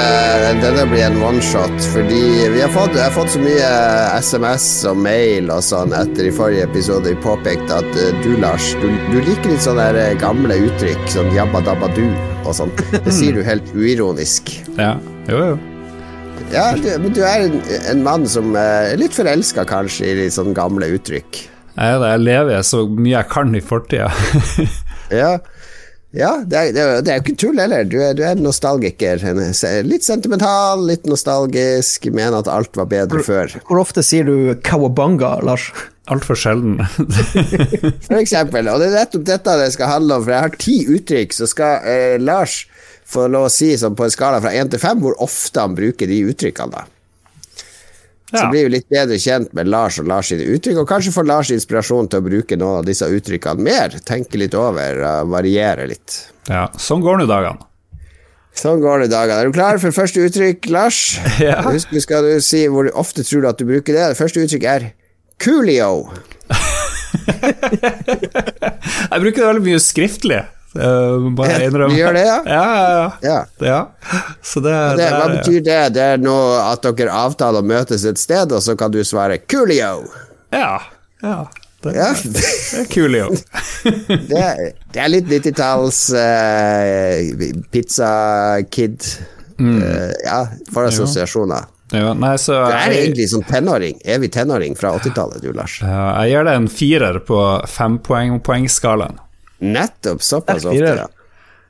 Denne 0.62 0.84
blir 0.90 1.04
en 1.06 1.18
oneshot, 1.24 1.76
fordi 1.92 2.20
vi 2.52 2.60
har 2.62 2.70
fått, 2.74 2.96
har 2.98 3.12
fått 3.14 3.32
så 3.34 3.40
mye 3.42 3.70
SMS 4.20 4.66
og 4.90 4.98
mail 5.04 5.50
og 5.52 5.62
sånn 5.64 5.94
etter 5.96 6.28
i 6.28 6.32
forrige 6.34 6.66
episode 6.68 7.10
vi 7.10 7.18
påpekte 7.24 7.80
at 7.80 7.98
eh, 7.98 8.12
du, 8.24 8.34
Lars, 8.42 8.72
du, 8.82 8.88
du 9.10 9.18
liker 9.18 9.52
litt 9.52 9.64
sånne 9.64 9.88
eh, 9.98 10.12
gamle 10.20 10.58
uttrykk, 10.68 11.02
sånn 11.12 11.30
jabba 11.36 11.62
dabba 11.66 11.90
du 11.96 12.04
og 12.44 12.52
sånn. 12.58 12.72
Det 12.92 13.14
sier 13.14 13.38
du 13.38 13.42
helt 13.46 13.70
uironisk. 13.74 14.52
Ja, 14.78 14.94
jo, 15.30 15.40
jo. 15.52 15.58
Ja, 16.50 16.70
du, 16.74 16.88
men 17.02 17.14
du 17.14 17.22
er 17.22 17.46
en, 17.46 17.60
en 17.92 18.04
mann 18.06 18.26
som 18.30 18.54
eh, 18.58 18.92
er 18.92 19.00
litt 19.00 19.14
forelska 19.16 19.66
kanskje 19.70 20.10
i 20.10 20.18
litt 20.24 20.36
sånne 20.36 20.56
gamle 20.58 20.90
uttrykk. 20.96 21.42
Jeg, 21.70 22.00
det, 22.02 22.12
jeg 22.12 22.24
lever 22.26 22.66
så 22.66 22.84
mye 22.90 23.14
jeg 23.16 23.30
kan 23.32 23.56
i 23.56 23.64
fortida. 23.64 24.10
Ja, 25.10 25.40
ja 26.16 26.30
det, 26.42 26.58
er, 26.58 26.72
det, 26.74 26.82
er, 26.82 27.02
det 27.06 27.12
er 27.12 27.20
jo 27.20 27.24
ikke 27.24 27.36
tull 27.38 27.60
heller. 27.62 27.86
Du 27.86 27.96
er, 28.02 28.16
du 28.18 28.24
er 28.26 28.40
nostalgiker. 28.40 29.22
Litt 29.86 30.06
sentimental, 30.06 30.82
litt 30.88 31.06
nostalgisk, 31.06 32.10
mener 32.10 32.40
at 32.40 32.50
alt 32.50 32.74
var 32.78 32.90
bedre 32.90 33.22
før. 33.26 33.54
Hvor 33.68 33.82
ofte 33.84 34.02
sier 34.06 34.26
du 34.26 34.54
kawabanga, 34.66 35.36
Lars? 35.46 35.70
Altfor 36.10 36.38
sjelden. 36.38 36.80
For 38.08 38.18
eksempel. 38.18 38.72
Og 38.72 38.82
det 38.82 38.90
er 38.90 38.98
nettopp 38.98 39.26
dette 39.28 39.58
det 39.62 39.72
skal 39.76 39.94
handle 39.94 40.18
om, 40.18 40.26
for 40.26 40.34
jeg 40.34 40.46
har 40.48 40.56
ti 40.58 40.78
uttrykk, 40.96 41.36
så 41.36 41.50
skal 41.50 41.86
eh, 41.86 42.16
Lars 42.18 42.64
få 43.10 43.26
lov 43.30 43.48
å 43.48 43.52
si 43.52 43.72
sånn 43.78 43.96
på 43.98 44.06
en 44.06 44.14
skala 44.14 44.42
fra 44.42 44.54
én 44.54 44.70
til 44.70 44.82
fem 44.82 44.98
hvor 45.02 45.18
ofte 45.22 45.62
han 45.62 45.76
bruker 45.78 46.10
de 46.10 46.24
uttrykkene. 46.30 46.74
da. 46.74 46.99
Så 48.30 48.44
blir 48.52 48.68
vi 48.68 48.74
litt 48.76 48.86
bedre 48.92 49.18
kjent 49.18 49.50
med 49.58 49.70
Lars 49.70 49.98
og 49.98 50.06
Lars 50.10 50.30
sine 50.30 50.46
uttrykk, 50.54 50.82
og 50.82 50.88
kanskje 50.90 51.14
får 51.14 51.26
Lars 51.26 51.50
inspirasjon 51.54 52.10
til 52.10 52.22
å 52.22 52.26
bruke 52.28 52.58
noen 52.58 52.82
av 52.82 52.86
disse 52.86 53.08
uttrykkene 53.10 53.66
mer. 53.66 53.96
Tenke 54.06 54.38
litt 54.38 54.54
over, 54.54 55.02
uh, 55.02 55.24
variere 55.26 55.88
litt. 55.90 56.20
Ja, 56.46 56.68
sånn 56.78 57.02
går 57.02 57.22
nå 57.22 57.26
dagene. 57.30 57.66
Sånn 58.56 58.82
går 58.82 59.02
det 59.02 59.10
i 59.10 59.12
dagene. 59.12 59.40
Er 59.40 59.50
du 59.50 59.56
klar 59.56 59.78
for 59.82 59.94
første 59.94 60.22
uttrykk, 60.26 60.70
Lars? 60.74 61.18
Ja. 61.42 61.60
Husk, 61.66 61.94
skal 62.02 62.26
du 62.26 62.40
si 62.44 62.66
hvor 62.70 62.90
ofte 62.98 63.24
tror 63.26 63.42
du 63.42 63.48
at 63.50 63.58
du 63.60 63.66
bruker 63.68 63.96
det. 63.96 64.12
Det 64.12 64.18
første 64.18 64.42
uttrykket 64.44 64.70
er 64.70 64.90
coolio. 65.40 66.10
Jeg 69.10 69.22
bruker 69.22 69.38
det 69.40 69.48
veldig 69.48 69.64
mye 69.64 69.82
skriftlig. 69.82 70.42
Uh, 70.76 71.30
bare 71.34 71.56
Ja, 71.56 71.66
innrømme. 71.66 71.94
du 71.94 71.98
gjør 71.98 72.14
det, 72.14 72.24
ja? 72.30 72.36
Ja, 72.46 72.66
ja, 72.74 73.06
ja. 73.26 73.38
Ja. 73.66 73.80
det, 74.54 74.62
Det, 74.62 74.74
det 75.00 75.08
hva 75.16 75.24
betyr 75.32 75.64
det? 75.66 75.78
Det 75.96 76.04
er 76.14 76.20
nå 76.22 76.36
at 76.62 76.86
dere 76.86 77.16
avtaler 77.24 77.64
å 77.64 77.66
møtes 77.66 78.04
et 78.06 78.18
sted, 78.22 78.52
og 78.54 78.62
så 78.62 78.76
kan 78.78 78.92
du 78.94 79.00
svare 79.04 79.40
coolio. 79.50 80.04
Ja. 80.54 80.76
ja. 81.22 81.40
Det, 81.82 81.94
Ja. 81.96 82.10
det 82.12 82.44
er 82.78 82.86
coolio. 82.92 83.30
Det, 84.30 84.46
det 84.92 85.00
er 85.00 85.08
litt 85.10 85.26
90-talls 85.32 86.00
uh. 86.12 86.20
Eh, 89.60 90.12
ja, 90.24 90.38
for 90.72 90.86
assosiasjoner. 90.88 91.66
Ja, 91.92 92.12
nei, 92.14 92.36
så 92.38 92.52
Du 92.52 92.70
er 92.70 92.92
jeg, 92.94 93.00
egentlig 93.08 93.26
som 93.32 93.42
tenåring. 93.44 93.98
Evig 94.06 94.30
tenåring 94.32 94.76
fra 94.78 94.92
80-tallet, 95.00 95.42
du, 95.42 95.50
Lars. 95.56 95.80
ja, 95.82 96.22
jeg 96.22 96.30
gir 96.36 96.46
det 96.46 96.54
en 96.60 96.68
firer 96.70 97.18
på 97.26 97.40
fempoengskalaen. 97.68 99.18
Nettopp 99.60 100.22
såpass 100.24 100.64
ofte, 100.64 100.94
ja. 100.96 101.08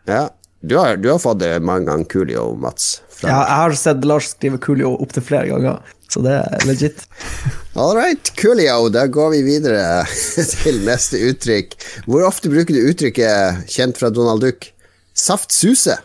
ja. 0.07 0.29
Du, 0.61 0.76
har, 0.76 0.96
du 1.00 1.09
har 1.11 1.18
fått 1.18 1.40
det 1.40 1.55
mange 1.64 1.88
ganger, 1.88 2.05
Coolio, 2.12 2.50
Mats. 2.61 3.00
Fra. 3.09 3.29
Ja, 3.29 3.38
jeg 3.38 3.57
har 3.62 3.79
sett 3.81 4.05
Lars 4.05 4.29
skrive 4.35 4.61
Coolio 4.61 4.92
opptil 5.00 5.24
flere 5.24 5.48
ganger, 5.48 5.94
så 6.09 6.20
det 6.24 6.37
er 6.37 6.66
legit. 6.68 7.07
All 7.81 7.94
right, 7.96 8.33
Coolio, 8.37 8.90
da 8.92 9.07
går 9.09 9.33
vi 9.37 9.40
videre 9.46 10.05
til 10.61 10.83
neste 10.87 11.22
uttrykk. 11.31 11.74
Hvor 12.07 12.29
ofte 12.29 12.53
bruker 12.53 12.76
du 12.76 12.92
uttrykket 12.92 13.66
kjent 13.72 14.00
fra 14.00 14.12
Donald 14.12 14.44
Duck? 14.44 14.70
Saftsuse. 15.16 15.96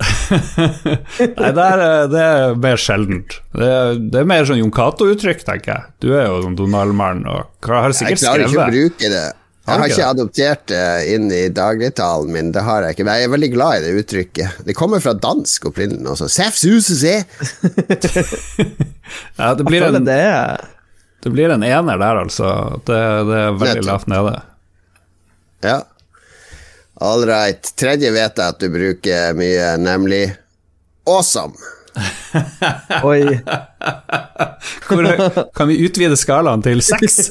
Nei, 0.30 1.50
det 1.54 1.64
er, 1.64 1.82
det 2.10 2.20
er 2.22 2.54
mer 2.60 2.80
sjeldent. 2.80 3.36
Det 3.56 3.66
er, 3.66 3.98
det 4.00 4.22
er 4.22 4.28
mer 4.30 4.46
sånn 4.48 4.60
Jon 4.60 4.72
Cato-uttrykk, 4.74 5.44
tenker 5.46 5.74
jeg. 5.74 5.92
Du 6.02 6.08
er 6.14 6.26
jo 6.26 6.40
sånn 6.46 6.56
Donald-mann 6.58 7.22
og 7.28 7.70
har 7.70 7.94
Jeg 7.94 8.20
klarer 8.20 8.46
ikke 8.46 8.64
å 8.64 8.70
bruke 8.70 9.12
det. 9.12 9.26
Jeg 9.70 9.80
har 9.80 9.92
ikke 9.92 10.08
adoptert 10.10 10.66
det 10.70 10.82
inn 11.14 11.30
i 11.32 11.44
dagligtalen 11.54 12.32
min, 12.34 12.50
det 12.54 12.64
har 12.66 12.84
jeg 12.84 12.96
ikke. 12.96 13.06
Men 13.06 13.20
jeg 13.20 13.28
er 13.28 13.32
veldig 13.36 13.50
glad 13.54 13.78
i 13.78 13.84
det 13.84 14.02
uttrykket. 14.02 14.60
Det 14.66 14.74
kommer 14.76 15.02
fra 15.04 15.14
dansk 15.14 15.70
opprinnelig 15.70 16.10
også. 16.16 16.28
Ja, 19.40 19.54
det 19.58 19.64
blir 19.66 19.82
en, 19.88 20.04
det 20.06 20.20
det 21.20 21.30
blir 21.30 21.50
en 21.52 21.62
ener 21.62 21.98
der, 21.98 22.16
altså. 22.22 22.80
Det, 22.86 22.98
det 23.28 23.40
er 23.40 23.56
veldig 23.60 23.84
lavt 23.84 24.06
nede. 24.08 24.38
Ja. 25.66 25.80
All 27.00 27.26
right. 27.28 27.72
Tredje 27.76 28.12
vet 28.14 28.40
jeg 28.40 28.54
at 28.54 28.62
du 28.62 28.70
bruker 28.72 29.36
mye, 29.36 29.74
nemlig 29.80 30.22
awesome. 31.08 31.52
Oi. 33.10 33.40
Hvor, 34.88 35.06
kan 35.56 35.70
vi 35.70 35.78
utvide 35.86 36.16
skalaen 36.18 36.62
til 36.64 36.82
seks? 36.84 37.30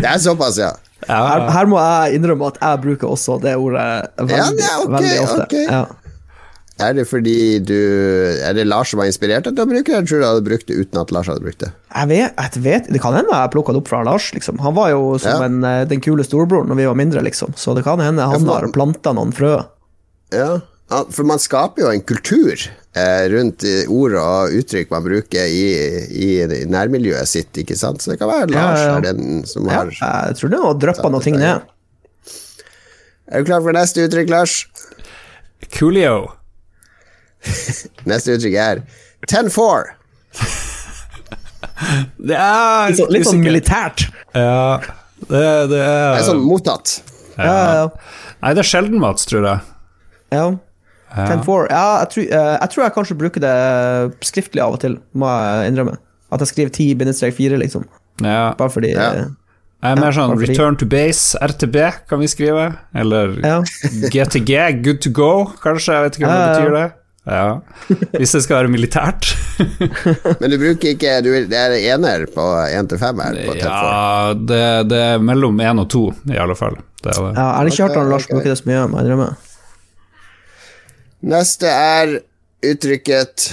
Det 0.00 0.06
er 0.06 0.18
såpass, 0.22 0.58
ja. 0.60 0.72
Her, 1.08 1.46
her 1.54 1.68
må 1.70 1.80
jeg 1.80 2.18
innrømme 2.18 2.50
at 2.52 2.58
jeg 2.60 2.82
bruker 2.84 3.08
også 3.08 3.38
det 3.40 3.54
ordet 3.56 3.86
veldig, 4.20 4.36
Ja, 4.36 4.50
ja, 4.52 4.74
okay, 4.84 4.92
veldig 4.96 5.18
ofte. 5.24 5.46
Okay. 5.48 5.64
Ja. 5.64 5.84
Er 6.80 6.94
det 6.96 7.04
fordi 7.10 7.58
du 7.60 7.76
Er 7.76 8.54
det 8.56 8.64
Lars 8.68 8.92
som 8.92 9.02
har 9.02 9.08
inspirert 9.10 9.44
deg 9.44 9.56
til 9.56 9.66
å 9.66 9.68
bruke 9.68 9.84
det, 9.84 9.96
Jeg 9.98 10.08
tror 10.08 10.22
du 10.22 10.26
hadde 10.28 10.44
brukt 10.46 10.68
det 10.70 10.76
uten 10.80 11.00
at 11.02 11.12
Lars 11.12 11.28
hadde 11.28 11.44
brukt 11.44 11.60
det? 11.64 11.70
Jeg 11.92 12.10
vet, 12.12 12.40
jeg 12.40 12.64
vet 12.64 12.88
Det 12.92 13.02
kan 13.04 13.16
hende 13.16 13.36
jeg 13.36 13.52
plukka 13.52 13.74
det 13.76 13.82
opp 13.82 13.90
fra 13.92 14.00
Lars, 14.06 14.30
liksom. 14.36 14.60
Han 14.64 14.76
var 14.78 14.92
jo 14.94 15.18
som 15.20 15.42
Ja. 15.42 15.48
en, 15.48 15.64
eh, 15.64 15.84
den 15.90 16.00
kule 16.04 16.24
storebroren 16.24 16.68
når 16.72 16.80
vi 16.80 16.88
var 16.88 16.96
mindre, 16.96 17.24
liksom. 17.26 17.52
Så 17.56 17.74
det 17.76 17.84
kan 17.84 18.00
hende 18.00 18.24
han 18.24 18.46
har 18.48 18.68
planta 18.72 19.12
noen 19.16 19.32
frø. 19.36 19.58
Ja, 20.32 20.38
ja, 20.38 20.60
for 21.14 21.22
man 21.28 21.38
skaper 21.38 21.84
jo 21.84 21.90
en 21.94 22.00
kultur 22.02 22.54
eh, 22.98 23.24
rundt 23.30 23.62
eh, 23.68 23.84
ord 23.92 24.16
og 24.18 24.54
uttrykk 24.58 24.90
man 24.90 25.04
bruker 25.04 25.46
i, 25.46 25.60
i 26.10 26.30
nærmiljøet 26.66 27.28
sitt, 27.30 27.52
ikke 27.62 27.76
sant? 27.78 28.02
Så 28.02 28.10
det 28.14 28.18
kan 28.22 28.30
være 28.32 28.50
Lars 28.50 28.80
Ja, 28.80 28.86
ja. 28.88 28.96
er 28.98 29.06
den 29.12 29.44
som 29.46 29.68
Ja, 29.70 29.84
jeg 29.92 30.36
tror 30.40 30.50
det 30.54 30.62
var 30.64 30.80
dryppa 30.82 31.12
noen 31.14 31.22
ting 31.28 31.38
ned. 31.38 31.62
Er 33.30 33.44
du 33.44 33.46
klar 33.46 33.62
for 33.62 33.76
neste 33.76 34.08
uttrykk, 34.08 34.32
Lars? 34.34 34.56
Coolio. 35.76 36.16
Neste 38.10 38.34
uttrykk 38.34 38.56
er 38.58 38.82
10-4. 39.30 39.94
Det 42.20 42.36
er 42.36 42.90
Litt, 42.90 42.98
sånn- 42.98 43.12
litt 43.14 43.26
sånn 43.28 43.40
militært. 43.44 44.02
Ja, 44.36 44.80
det, 45.20 45.28
det 45.30 45.68
Det 45.70 45.78
er 45.84 46.18
er 46.18 46.26
sånn 46.26 46.42
mottatt. 46.44 46.98
Ja, 47.38 47.44
ja, 47.46 47.86
Nei, 48.42 48.50
det 48.56 48.62
er 48.64 48.68
sjelden, 48.68 48.98
Mats, 49.00 49.24
tror 49.30 49.46
jeg. 49.46 49.62
ja. 50.34 50.44
10-4. 51.16 51.66
Ja, 51.70 51.84
jeg 52.04 52.08
tror, 52.14 52.22
eh, 52.30 52.52
jeg 52.60 52.70
tror 52.70 52.84
jeg 52.84 52.94
kanskje 52.94 53.18
bruker 53.18 53.40
det 53.40 53.54
skriftlig 54.26 54.62
av 54.62 54.76
og 54.76 54.80
til, 54.80 54.98
må 55.14 55.26
jeg 55.26 55.72
innrømme. 55.72 55.96
At 56.30 56.40
jeg 56.44 56.48
skriver 56.52 56.70
10-4, 56.70 57.58
liksom. 57.58 57.84
Ja. 58.22 58.52
Bare 58.58 58.70
fordi 58.70 58.92
Ja. 58.94 59.10
eh, 59.12 59.24
Jeg 59.82 59.96
er 59.96 60.00
mer 60.02 60.12
sånn 60.12 60.36
return 60.38 60.76
to 60.76 60.84
base, 60.84 61.34
RTB, 61.40 61.76
kan 62.06 62.18
vi 62.20 62.26
skrive. 62.28 62.76
Eller 62.94 63.32
Ja. 63.42 63.62
GTG, 64.12 64.82
good 64.84 65.00
to 65.00 65.10
go, 65.10 65.46
kanskje. 65.62 65.94
Jeg 65.94 66.02
vet 66.04 66.18
ikke 66.18 66.26
hva 66.28 66.36
det 66.36 66.40
Ja, 66.40 66.52
ja, 66.52 66.60
betyr, 66.60 66.72
det. 66.76 66.92
Ja. 67.30 67.60
Hvis 68.18 68.32
det 68.32 68.42
skal 68.44 68.56
være 68.64 68.70
militært. 68.72 69.34
Men 70.40 70.50
du 70.50 70.56
bruker 70.58 70.94
ikke 70.94 71.22
du, 71.22 71.30
Det 71.48 71.56
er 71.56 71.74
ener 71.94 72.24
på 72.32 72.44
1 72.68 72.88
til 72.88 72.98
5 72.98 73.20
her 73.24 73.34
på 73.46 73.56
Ja, 73.60 74.32
det, 74.34 74.88
det 74.88 75.00
er 75.14 75.18
mellom 75.18 75.56
én 75.60 75.80
og 75.80 75.88
to, 75.92 76.06
i 76.30 76.36
alle 76.40 76.54
fall. 76.56 76.76
Det 77.02 77.12
er 77.16 77.20
det. 77.20 77.34
Ja, 77.36 77.44
jeg 77.44 77.56
har 77.56 77.66
ikke 77.72 77.82
hørt 77.88 77.96
han 78.00 78.10
Lars 78.10 78.24
ok. 78.28 78.30
bruke 78.36 78.48
det 78.52 78.58
så 78.60 78.68
mye, 78.70 78.86
må 78.88 78.98
jeg 79.00 79.06
innrømme. 79.10 79.28
Neste 81.22 81.66
er 81.68 82.14
uttrykket 82.64 83.50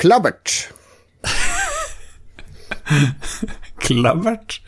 klabbert. 0.00 0.68
Klabbert? 3.82 4.60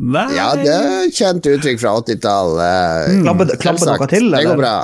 Nei 0.00 0.26
Ja, 0.36 0.50
det 0.58 0.70
er 0.72 1.04
et 1.08 1.16
kjent 1.16 1.46
uttrykk 1.50 1.80
fra 1.82 1.92
80-tallet. 2.00 3.20
Klabbe, 3.24 3.46
klabbe 3.60 3.88
noe 3.90 4.08
til, 4.10 4.30
Det 4.32 4.44
går 4.48 4.58
bra. 4.60 4.74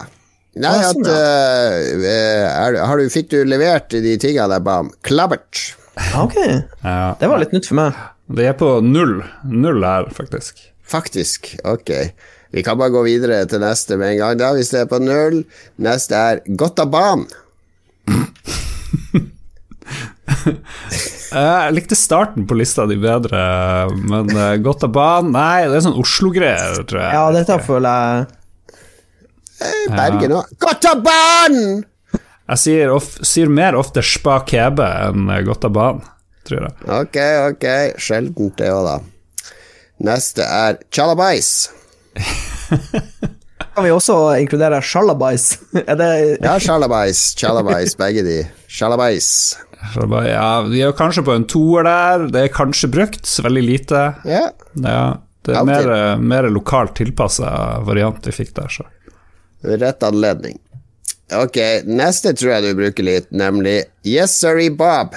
Nei, 0.56 0.70
Ah, 0.72 0.86
at 0.88 0.96
sånn, 0.96 1.04
eh, 1.12 2.48
er, 2.48 2.72
du- 2.72 2.80
har 2.80 2.96
du, 2.96 3.10
Fikk 3.12 3.28
du 3.34 3.42
levert 3.44 3.90
de 3.92 4.14
tingene 4.16 4.48
der 4.54 4.60
ba 4.64 4.78
om? 4.80 4.88
Klabbert. 5.04 5.74
Ok. 6.16 6.32
Ja. 6.82 7.12
Det 7.20 7.28
var 7.28 7.38
litt 7.42 7.52
nytt 7.52 7.66
for 7.68 7.74
meg. 7.76 7.92
Det 8.32 8.46
er 8.48 8.54
på 8.56 8.70
null. 8.82 9.20
Null 9.44 9.84
her, 9.84 10.04
faktisk. 10.16 10.54
Faktisk. 10.82 11.58
Ok. 11.64 11.90
Vi 12.54 12.62
kan 12.66 12.78
bare 12.78 12.94
gå 12.94 13.02
videre 13.06 13.42
til 13.50 13.60
neste 13.62 13.98
med 13.98 14.14
en 14.14 14.20
gang, 14.22 14.38
da, 14.40 14.52
hvis 14.56 14.70
det 14.74 14.80
er 14.84 14.90
på 14.90 15.00
null. 15.02 15.42
Neste 15.82 16.14
er 16.14 16.42
godt. 16.58 16.78
Jeg 21.36 21.74
likte 21.74 21.96
starten 21.98 22.46
på 22.48 22.54
lista 22.56 22.86
di 22.88 22.96
bedre, 23.02 23.40
men 24.08 24.30
godt 24.62 24.84
av 24.86 24.92
banen 24.94 25.32
Nei, 25.34 25.66
det 25.66 25.74
er 25.80 25.84
sånn 25.84 25.98
Oslo-greier, 26.00 26.78
tror 26.86 27.00
jeg. 27.02 27.12
Ja, 27.18 27.24
dette 27.34 27.58
føler 27.66 27.90
jeg 27.90 28.36
Eh, 29.60 29.92
Bergen 29.96 30.34
òg. 30.36 30.50
Av! 30.68 31.06
Jeg 32.46 32.60
sier, 32.62 32.92
of, 32.94 33.08
sier 33.26 33.50
mer 33.50 33.76
ofte 33.78 34.04
spa 34.04 34.38
kebe 34.46 34.86
enn 35.08 35.30
eh, 35.32 35.70
banen, 35.72 36.04
tror 36.46 36.66
jeg. 36.66 36.74
Ok, 36.98 37.18
ok. 37.52 37.66
Sjeldent 38.02 38.60
det 38.60 38.70
òg, 38.74 38.84
da. 38.86 38.98
Neste 40.06 40.44
er 40.44 40.78
tjalabais. 40.92 41.70
Kan 43.76 43.84
vi 43.84 43.92
også 43.92 44.14
inkludere 44.40 44.80
sjalabais? 44.84 45.58
Er 45.82 45.98
det 46.00 46.10
Ja, 46.40 46.56
sjalabais, 46.62 47.20
sjalabais, 47.36 47.96
begge 48.00 48.24
de. 48.24 48.38
Sjalabais. 48.72 49.28
Ja, 50.26 50.62
vi 50.66 50.80
er 50.80 50.88
jo 50.88 50.96
kanskje 50.96 51.22
på 51.26 51.34
en 51.36 51.44
toer 51.48 51.86
der. 51.86 52.26
Det 52.32 52.46
er 52.46 52.52
kanskje 52.54 52.88
brukt, 52.90 53.28
veldig 53.44 53.62
lite. 53.62 54.02
Ja. 54.26 54.46
Ja, 54.82 55.02
det 55.46 55.54
er 55.54 55.68
mer, 55.68 55.90
eh, 55.94 56.16
mer 56.18 56.48
lokalt 56.50 56.96
tilpassa 56.98 57.52
variant 57.86 58.24
vi 58.26 58.34
fikk 58.34 58.54
der, 58.56 58.72
så. 58.72 58.88
Rett 59.66 60.02
anledning. 60.06 60.58
Ok, 61.36 61.58
neste 61.86 62.32
tror 62.38 62.56
jeg 62.56 62.66
du 62.66 62.80
bruker 62.80 63.06
litt, 63.06 63.32
nemlig 63.34 63.80
Yes 64.06 64.34
sorry, 64.40 64.70
Bob. 64.70 65.14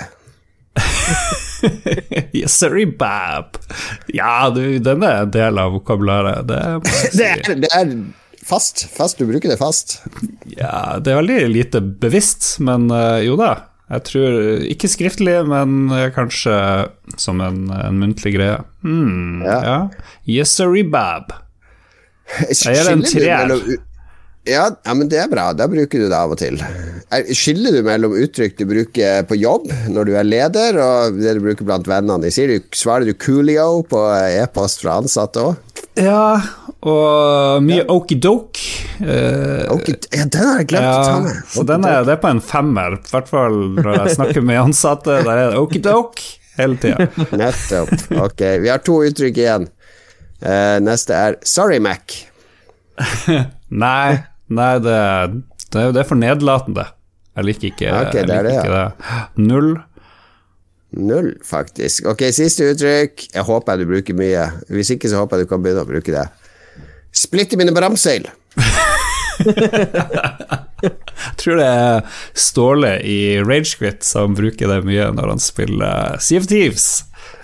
yes, 2.38 2.54
sorry, 2.60 2.86
bab. 2.86 3.58
Ja, 4.14 4.50
du, 4.56 4.80
den 4.84 5.04
er 5.06 5.24
en 5.26 5.34
del 5.34 5.60
av 5.62 5.74
vokabularet. 5.78 6.48
Det, 6.50 6.62
si. 6.90 7.12
Det 7.20 7.30
er, 7.30 7.56
det 7.66 7.72
er 7.76 7.94
fast. 8.50 8.86
Fast, 8.96 9.20
du 9.20 9.28
bruker 9.30 9.52
det 9.52 9.60
fast. 9.62 10.00
Ja, 10.56 10.98
det 11.04 11.14
er 11.14 11.20
veldig 11.22 11.42
lite 11.54 11.82
bevisst, 11.82 12.56
men 12.66 12.90
uh, 12.94 13.20
jo 13.24 13.38
da. 13.40 13.56
Jeg 13.90 14.04
tror 14.06 14.36
Ikke 14.70 14.86
skriftlig, 14.86 15.34
men 15.50 15.88
eh, 15.90 16.12
kanskje 16.14 16.54
som 17.18 17.40
en, 17.42 17.64
en 17.74 17.98
muntlig 17.98 18.36
greie. 18.36 18.60
Hmm, 18.86 19.42
Ja. 19.42 19.60
ja. 19.66 19.78
Yes, 20.30 20.54
sorry, 20.54 20.84
bab. 20.86 21.34
gir 22.54 22.84
det 22.86 22.92
en 22.94 23.02
treer. 23.02 23.56
Ja, 24.50 24.66
ja, 24.86 24.94
men 24.98 25.10
det 25.12 25.20
er 25.22 25.30
bra. 25.32 25.50
Da 25.54 25.68
bruker 25.70 26.02
du 26.02 26.08
det 26.10 26.18
av 26.18 26.34
og 26.34 26.40
til. 26.42 26.58
Er- 27.14 27.30
Skiller 27.38 27.74
du 27.78 27.84
mellom 27.86 28.14
uttrykk 28.18 28.58
du 28.60 28.66
bruker 28.70 29.24
på 29.30 29.38
jobb 29.40 29.70
når 29.94 30.10
du 30.10 30.14
er 30.20 30.28
leder, 30.28 30.78
og 30.82 31.18
det 31.22 31.36
du 31.38 31.44
bruker 31.46 31.68
blant 31.68 31.88
vennene? 31.90 32.32
Sier 32.34 32.52
du, 32.56 32.60
svarer 32.76 33.06
du 33.10 33.14
coolio 33.18 33.82
på 33.90 34.02
e-post 34.42 34.82
fra 34.84 34.98
ansatte 35.04 35.44
òg? 35.52 35.56
Ja, 36.00 36.40
og 36.86 37.64
mye 37.66 37.84
okidoke. 37.92 38.62
Uh, 39.00 39.66
Ja, 40.14 40.26
den 40.28 40.44
har 40.44 40.60
jeg 40.60 40.68
glemt 40.72 40.88
å 40.90 41.04
ta 41.08 41.18
med. 41.24 41.42
så 41.54 41.64
den 41.68 41.86
er, 41.88 42.02
det 42.08 42.14
er 42.18 42.22
på 42.24 42.30
en 42.34 42.42
femmer, 42.44 42.98
i 43.00 43.12
hvert 43.14 43.30
fall 43.32 43.58
når 43.80 43.98
jeg 44.06 44.16
snakker 44.18 44.44
med 44.46 44.60
ansatte. 44.62 45.20
Der 45.26 45.38
er 45.46 45.52
det 45.54 45.60
okidoke 45.60 46.24
hele 46.60 46.76
tida. 46.80 47.08
Nettopp. 47.40 47.94
Ok, 48.28 48.44
vi 48.64 48.72
har 48.72 48.82
to 48.84 48.98
uttrykk 49.08 49.40
igjen. 49.44 49.68
Uh, 50.44 50.78
neste 50.84 51.16
er 51.16 51.38
sorry, 51.48 51.80
Mac. 51.84 52.16
Nei, 53.84 54.20
nei 54.50 54.72
det, 54.84 54.98
det, 55.70 55.82
er- 55.84 55.94
det 55.96 56.02
er 56.04 56.08
for 56.10 56.20
nedlatende. 56.20 56.86
Jeg 57.38 57.46
liker 57.48 57.68
ikke, 57.70 57.92
okay, 57.94 58.24
det 58.26 58.34
jeg 58.36 58.42
er 58.42 58.48
liker 58.50 58.50
det, 58.50 58.56
ikke 58.58 58.74
det. 58.76 59.46
Null. 59.50 59.70
Null, 61.00 61.28
faktisk. 61.46 62.08
Ok, 62.10 62.24
siste 62.34 62.66
uttrykk. 62.74 63.28
Jeg 63.36 63.46
håper 63.46 63.78
du 63.78 63.86
bruker 63.88 64.18
mye. 64.18 64.48
Hvis 64.74 64.90
ikke, 64.96 65.08
så 65.12 65.22
håper 65.22 65.38
jeg 65.38 65.46
du 65.46 65.52
kan 65.54 65.62
begynne 65.64 65.84
å 65.86 65.88
bruke 65.88 66.12
det. 66.16 66.26
Splitte 67.16 67.58
mine 67.62 67.72
bramseil. 67.76 68.26
Jeg 69.40 70.96
tror 71.40 71.60
det 71.62 71.68
er 71.70 72.02
Ståle 72.38 72.92
i 73.08 73.18
Ragequit 73.46 74.04
som 74.08 74.34
bruker 74.38 74.72
det 74.72 74.82
mye 74.88 75.06
når 75.16 75.32
han 75.36 75.42
spiller 75.44 76.18
Sea 76.24 76.42
of 76.42 76.48
Thieves. 76.50 76.88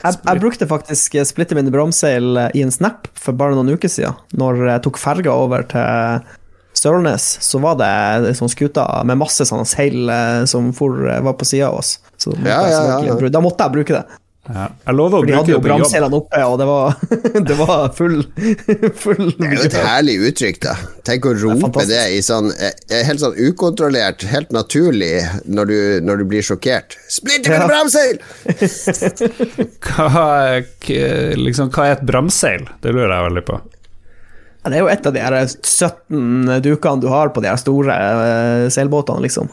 Jeg, 0.06 0.18
jeg 0.26 0.42
brukte 0.42 0.68
faktisk 0.70 1.16
splitte 1.30 1.56
mine 1.58 1.72
bramseil 1.74 2.38
i 2.58 2.62
en 2.66 2.74
snap 2.74 3.08
for 3.18 3.38
bare 3.38 3.56
noen 3.58 3.74
uker 3.78 3.90
siden. 3.92 4.18
Når 4.38 4.66
jeg 4.74 4.84
tok 4.90 5.00
ferga 5.02 5.34
over 5.46 5.66
til 5.72 6.26
Stølnes, 6.86 7.26
så 7.42 7.60
var 7.66 7.80
det 7.82 8.36
sånn 8.38 8.52
skuta 8.54 8.86
med 9.10 9.18
masse 9.18 9.48
sånne 9.50 9.66
seil 9.66 10.06
eh, 10.14 10.44
som 10.50 10.70
for, 10.78 11.02
var 11.26 11.34
på 11.40 11.48
sida 11.50 11.72
av 11.74 11.82
oss. 11.82 11.98
Så 12.22 12.30
måtte 12.38 12.46
Ja, 12.54 12.62
ja, 12.70 12.86
ja, 13.02 13.18
ja. 13.18 13.34
Da 13.34 13.42
måtte 13.42 13.66
jeg 13.66 13.74
bruke 13.80 13.98
det. 13.98 14.06
Ja. 14.46 14.68
Jeg 14.86 14.94
lover 14.94 15.18
å 15.18 15.22
For 15.24 15.26
de 15.26 15.32
bruke 15.34 15.40
hadde 15.40 15.50
jo 15.50 15.58
det 15.58 15.64
på 15.64 15.70
jobb. 15.72 15.80
bramseilene 15.82 16.18
oppe, 16.20 16.42
og 16.46 16.60
det 16.62 16.66
var, 16.70 17.00
det 17.50 17.56
var 17.58 17.86
full, 17.98 18.20
full 19.02 19.24
Det 19.40 19.48
er 19.48 19.56
jo 19.58 19.64
et 19.72 19.78
herlig 19.88 20.16
uttrykk, 20.30 20.60
da. 20.68 20.76
Tenk 21.10 21.26
å 21.26 21.32
rope 21.34 21.72
det, 21.80 21.88
det 21.90 22.04
i 22.14 22.22
sånn 22.28 22.52
eh, 22.54 22.76
helt 23.08 23.24
sånn 23.24 23.34
ukontrollert, 23.42 24.22
helt 24.30 24.54
naturlig, 24.54 25.16
når 25.50 25.72
du, 25.72 25.78
når 26.06 26.22
du 26.22 26.26
blir 26.36 26.46
sjokkert. 26.46 26.94
Splitter 27.10 27.58
Ja. 27.58 27.64
med 27.66 27.74
bramseil! 27.74 28.22
Hva, 29.86 30.62
liksom, 31.42 31.74
hva 31.74 31.90
er 31.90 31.98
et 31.98 32.06
bramseil? 32.06 32.70
Det 32.86 32.94
lurer 32.94 33.16
jeg 33.18 33.28
veldig 33.32 33.46
på. 33.50 33.58
Ja, 34.66 34.72
Det 34.74 34.80
er 34.80 34.82
jo 34.82 34.90
et 34.90 35.06
av 35.06 35.14
de 35.14 35.22
her 35.22 35.36
17 35.46 36.58
dukene 36.66 37.02
du 37.04 37.08
har 37.14 37.30
på 37.30 37.44
de 37.46 37.52
her 37.52 37.62
store 37.62 37.94
eh, 37.94 38.66
seilbåtene, 38.74 39.22
liksom. 39.22 39.52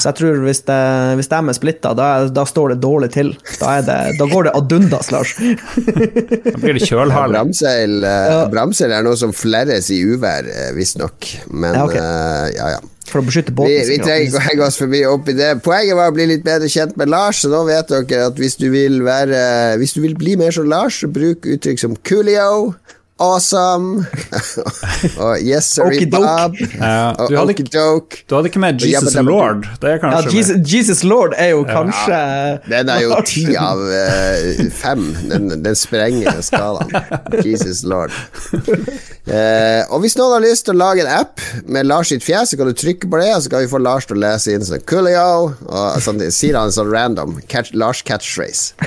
Så 0.00 0.08
jeg 0.08 0.16
tror 0.22 0.38
hvis, 0.46 0.62
det, 0.64 0.76
hvis 1.18 1.28
de 1.28 1.38
er 1.38 1.56
splitta, 1.56 1.90
da, 1.98 2.06
da 2.32 2.44
står 2.48 2.72
det 2.72 2.78
dårlig 2.80 3.10
til. 3.12 3.34
Da, 3.60 3.74
er 3.76 3.82
det, 3.84 3.96
da 4.16 4.28
går 4.30 4.46
det 4.48 4.54
ad 4.56 4.72
undas, 4.72 5.10
Lars. 5.12 5.34
Da 5.36 6.54
blir 6.62 6.78
det 6.78 6.86
kjølhale. 6.88 7.34
Bramseil, 7.34 7.98
eh, 8.00 8.30
Ja. 8.32 8.38
bramseil 8.52 8.94
er 8.96 9.04
noe 9.04 9.18
som 9.20 9.34
flerres 9.36 9.90
i 9.92 10.00
uvær, 10.14 10.48
eh, 10.48 10.70
visstnok. 10.78 11.28
Men 11.52 11.76
Ja, 11.76 11.84
okay. 11.84 12.00
eh, 12.00 12.48
ja, 12.56 12.70
ja. 12.78 12.80
For 13.12 13.20
å 13.20 13.26
beskytte 13.26 13.52
Vi, 13.52 13.58
båten. 13.58 13.84
vi 13.90 13.98
vi 13.98 13.98
trenger 14.00 14.24
ikke 14.30 14.40
å 14.40 14.46
henge 14.48 14.64
oss 14.70 14.78
forbi 14.80 15.02
opp 15.04 15.28
i 15.28 15.36
det. 15.36 15.50
Poenget 15.66 15.98
var 15.98 16.08
å 16.10 16.14
bli 16.16 16.26
litt 16.30 16.44
bedre 16.46 16.70
kjent 16.72 16.96
med 16.96 17.10
Lars, 17.12 17.42
så 17.44 17.50
nå 17.52 17.60
vet 17.68 17.92
dere 17.92 18.30
at 18.30 18.40
hvis 18.40 18.56
du 18.56 18.70
vil 18.72 19.02
være 19.04 19.76
Hvis 19.82 19.92
du 19.98 20.00
vil 20.00 20.14
bli 20.16 20.36
mer 20.40 20.50
som 20.56 20.64
Lars, 20.70 21.02
så 21.02 21.12
bruk 21.12 21.44
uttrykk 21.44 21.78
som 21.82 21.96
coolio, 22.08 22.74
awesome 23.20 24.06
og 25.24 25.38
yes 25.44 25.64
sorry 25.76 26.06
Bob 26.10 26.54
Ja, 26.78 27.10
og 27.12 27.30
du, 27.30 27.36
hadde, 27.36 27.50
ikke- 27.54 27.66
okidoke. 27.68 28.22
du 28.30 28.34
hadde 28.34 28.48
ikke 28.50 28.58
med 28.62 28.80
Jesus 28.80 29.14
jabba 29.14 29.30
Lord? 29.30 29.66
Det 29.82 29.90
er 29.90 30.06
Ja, 30.06 30.20
Jesus, 30.38 30.56
Jesus 30.74 31.04
Lord 31.04 31.32
er 31.36 31.48
jo 31.52 31.64
kanskje 31.68 32.18
Den 32.70 32.88
er 32.88 33.00
jo 33.04 33.14
ti 33.26 33.44
av 33.56 33.78
uh, 33.78 34.70
fem. 34.74 35.04
Den, 35.30 35.48
den 35.64 35.74
sprenger 35.78 36.40
skalaen. 36.42 36.90
Jesus 37.44 37.82
lord. 37.84 38.10
Uh, 39.26 39.82
og 39.92 40.00
hvis 40.02 40.16
noen 40.18 40.34
har 40.36 40.42
lyst 40.44 40.66
til 40.66 40.74
å 40.74 40.80
lage 40.82 41.04
en 41.04 41.12
app 41.12 41.40
med 41.66 41.86
Lars 41.86 42.10
sitt 42.10 42.24
fjes, 42.26 42.50
så 42.52 42.58
kan 42.58 42.70
du 42.70 42.74
trykke 42.76 43.10
på 43.10 43.20
det, 43.22 43.30
og 43.36 43.42
så 43.44 43.52
kan 43.52 43.62
vi 43.64 43.70
få 43.70 43.78
Lars 43.82 44.08
til 44.08 44.18
å 44.18 44.22
lese 44.24 44.54
inn 44.56 44.64
sånn 44.66 44.82
Coolio, 44.88 45.52
og 45.68 46.02
sånn, 46.02 46.22
sier 46.34 46.58
han 46.58 46.74
sånn 46.74 46.90
random. 46.92 47.38
Catch, 47.48 47.74
Lars 47.74 48.02
catchphrase. 48.02 48.72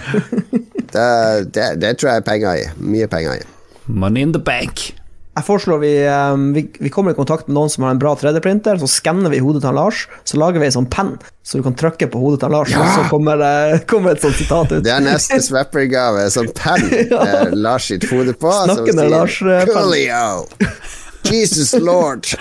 Det, 0.96 1.52
det, 1.52 1.64
det 1.82 1.90
tror 2.00 2.14
jeg 2.14 2.22
er 2.22 2.24
penger 2.24 2.60
i. 2.62 2.68
Mye 2.80 3.08
penger 3.12 3.42
i. 3.42 3.55
Money 3.86 4.22
in 4.22 4.34
the 4.34 4.40
bank. 4.40 4.94
Jeg 5.36 5.44
foreslår 5.44 5.80
vi, 5.82 5.90
eh, 6.08 6.36
vi, 6.56 6.62
vi 6.80 6.90
kommer 6.90 7.12
i 7.12 7.16
kontakt 7.18 7.50
med 7.50 7.58
noen 7.58 7.70
som 7.70 7.84
har 7.84 7.92
en 7.92 8.00
bra 8.00 8.14
3D-printer, 8.16 8.80
så 8.80 8.88
skanner 8.88 9.34
vi 9.34 9.42
hodet 9.44 9.66
til 9.66 9.76
Lars, 9.76 10.06
så 10.24 10.40
lager 10.40 10.64
vi 10.64 10.70
en 10.70 10.76
sånn 10.78 10.88
penn, 10.88 11.18
så 11.44 11.60
du 11.60 11.66
kan 11.66 11.76
trykke 11.76 12.08
på 12.14 12.22
hodet 12.22 12.40
til 12.46 12.56
Lars, 12.56 12.72
og 12.72 12.88
så 12.94 13.04
kommer, 13.12 13.44
kommer 13.92 14.16
et 14.16 14.24
sånt 14.24 14.40
sitat 14.40 14.72
ut. 14.72 14.84
Det 14.86 14.94
er 14.96 15.04
neste 15.04 15.42
Swapper-gave. 15.44 16.30
Sånn 16.32 16.48
penn 16.56 16.88
med 17.12 17.58
Lars 17.60 17.90
sitt 17.92 18.08
hode 18.14 18.32
på. 18.40 18.54
Snakkende 18.64 19.04
sier, 19.04 19.12
Lars, 19.12 19.36
eh. 19.44 21.04
Jesus 21.26 21.74
lord. 21.74 22.24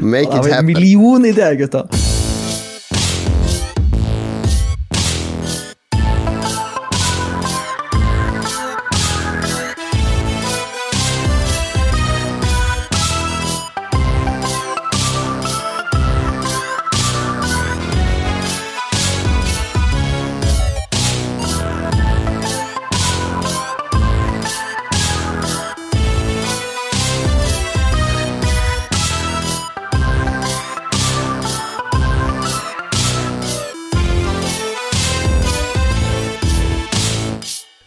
Make 0.00 0.34
it 0.34 0.50
happen. 0.50 0.66
millionidé, 0.66 1.54
gutta. 1.62 1.86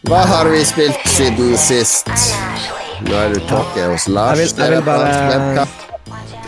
Hva 0.08 0.22
har 0.24 0.48
vi 0.48 0.60
spilt 0.64 1.02
siden 1.12 1.52
sist? 1.60 2.08
Nå 3.04 3.12
er 3.14 3.34
du 3.34 3.40
tåke 3.48 3.84
hos 3.92 4.06
Lars. 4.08 4.38
Jeg 4.38 4.48
vil- 4.56 4.64
jeg 4.64 4.72
vil 4.72 4.82
bare- 4.86 5.68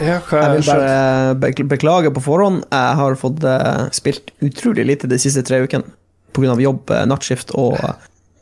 Jeg 0.01 0.51
vil 0.57 0.65
bare 0.67 1.35
beklage 1.69 2.11
på 2.15 2.23
forhånd. 2.23 2.65
Jeg 2.73 2.97
har 2.97 3.15
fått 3.17 3.45
eh, 3.45 3.89
spilt 3.91 4.31
utrolig 4.43 4.87
lite 4.87 5.07
de 5.09 5.17
siste 5.19 5.43
tre 5.45 5.61
ukene 5.67 5.85
pga. 6.33 6.57
jobb, 6.59 6.91
eh, 6.91 7.05
nattskift 7.05 7.51
og 7.55 7.75
eh, 7.85 7.93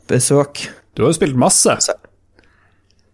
besøk. 0.07 0.69
Du 0.95 1.03
har 1.03 1.11
jo 1.11 1.17
spilt 1.19 1.35
masse. 1.35 1.77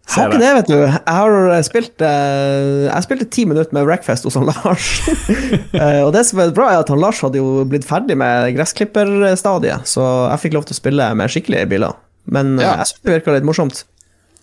Jeg 0.05 0.21
har 0.21 0.29
ikke 0.29 0.41
det, 0.41 0.51
vet 0.55 0.67
du. 0.69 0.75
Jeg 0.85 1.15
har 1.17 1.63
spilt 1.65 2.03
eh, 2.05 2.85
Jeg 2.85 3.05
spilte 3.07 3.25
ti 3.33 3.45
minutter 3.49 3.73
med 3.75 3.87
Wreckfest 3.87 4.27
hos 4.27 4.37
han 4.37 4.45
Lars. 4.51 4.91
Eh, 5.75 6.01
og 6.05 6.13
det 6.15 6.21
som 6.29 6.39
er 6.39 6.53
bra, 6.55 6.69
er 6.71 6.83
at 6.83 6.91
han 6.93 7.01
Lars 7.01 7.19
hadde 7.25 7.41
jo 7.41 7.65
blitt 7.67 7.83
ferdig 7.87 8.15
med 8.17 8.53
gressklipperstadiet, 8.55 9.83
så 9.89 10.05
jeg 10.29 10.43
fikk 10.45 10.55
lov 10.55 10.67
til 10.69 10.75
å 10.77 10.77
spille 10.77 11.09
med 11.19 11.33
skikkelige 11.33 11.67
biler. 11.73 11.97
Men 12.31 12.55
eh, 12.59 12.63
Ja. 12.63 12.77
jeg 12.79 12.93
syns 12.93 13.03
det 13.03 13.15
virka 13.17 13.35
litt 13.35 13.47
morsomt. 13.47 13.83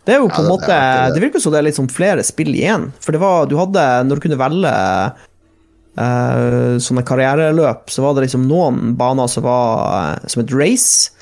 Det 0.05 0.17
er 0.17 0.21
jo 0.21 0.29
på 0.29 0.43
en 0.43 0.49
Ja, 0.49 0.51
måte 0.51 0.77
det 1.15 1.21
er 1.21 1.25
virker 1.29 1.43
som 1.43 1.55
det 1.55 1.61
er 1.63 1.69
litt 1.69 1.79
sånn 1.79 1.91
flere 1.93 2.25
spill 2.27 2.51
igjen. 2.53 2.91
For 3.01 3.15
det 3.15 3.21
var 3.23 3.47
Du 3.47 3.55
hadde 3.61 3.85
Når 4.09 4.19
du 4.19 4.25
kunne 4.25 4.41
velge 4.41 4.73
uh, 5.99 6.79
sånne 6.83 7.05
karriereløp, 7.07 7.91
så 7.93 8.05
var 8.05 8.17
det 8.17 8.27
liksom 8.27 8.49
noen 8.51 8.95
baner 8.99 9.31
som 9.31 9.47
var 9.47 9.83
eh, 10.17 10.29
som 10.33 10.43
et 10.43 10.55
race. 10.57 11.13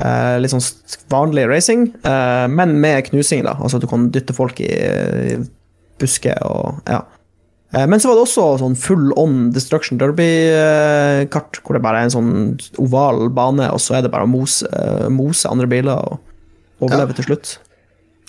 Eh, 0.00 0.36
litt 0.40 0.52
sånn 0.52 0.64
vanlig 1.12 1.44
racing, 1.50 1.90
eh, 2.08 2.46
men 2.48 2.78
med 2.80 3.10
knusing, 3.10 3.44
da. 3.44 3.56
Altså 3.60 3.76
at 3.76 3.84
du 3.84 3.90
kan 3.90 4.08
dytte 4.14 4.36
folk 4.36 4.60
i, 4.64 4.70
i 4.72 5.40
busker 6.00 6.38
og 6.46 6.80
Ja. 6.88 7.02
Eh, 7.74 7.86
men 7.86 8.00
så 8.00 8.08
var 8.08 8.16
det 8.16 8.24
også 8.24 8.46
sånn 8.58 8.78
full 8.80 9.12
on 9.20 9.50
Destruction 9.54 10.00
Derby-kart, 10.00 11.60
hvor 11.62 11.76
det 11.76 11.82
bare 11.84 12.00
er 12.00 12.08
en 12.08 12.16
sånn 12.16 12.32
oval 12.82 13.28
bane, 13.30 13.68
og 13.70 13.78
så 13.78 13.98
er 13.98 14.02
det 14.02 14.10
bare 14.10 14.26
å 14.26 14.30
mose, 14.30 14.66
mose 15.12 15.46
andre 15.46 15.68
biler 15.70 16.00
og 16.00 16.18
overleve 16.80 17.14
til 17.14 17.28
slutt. 17.28 17.58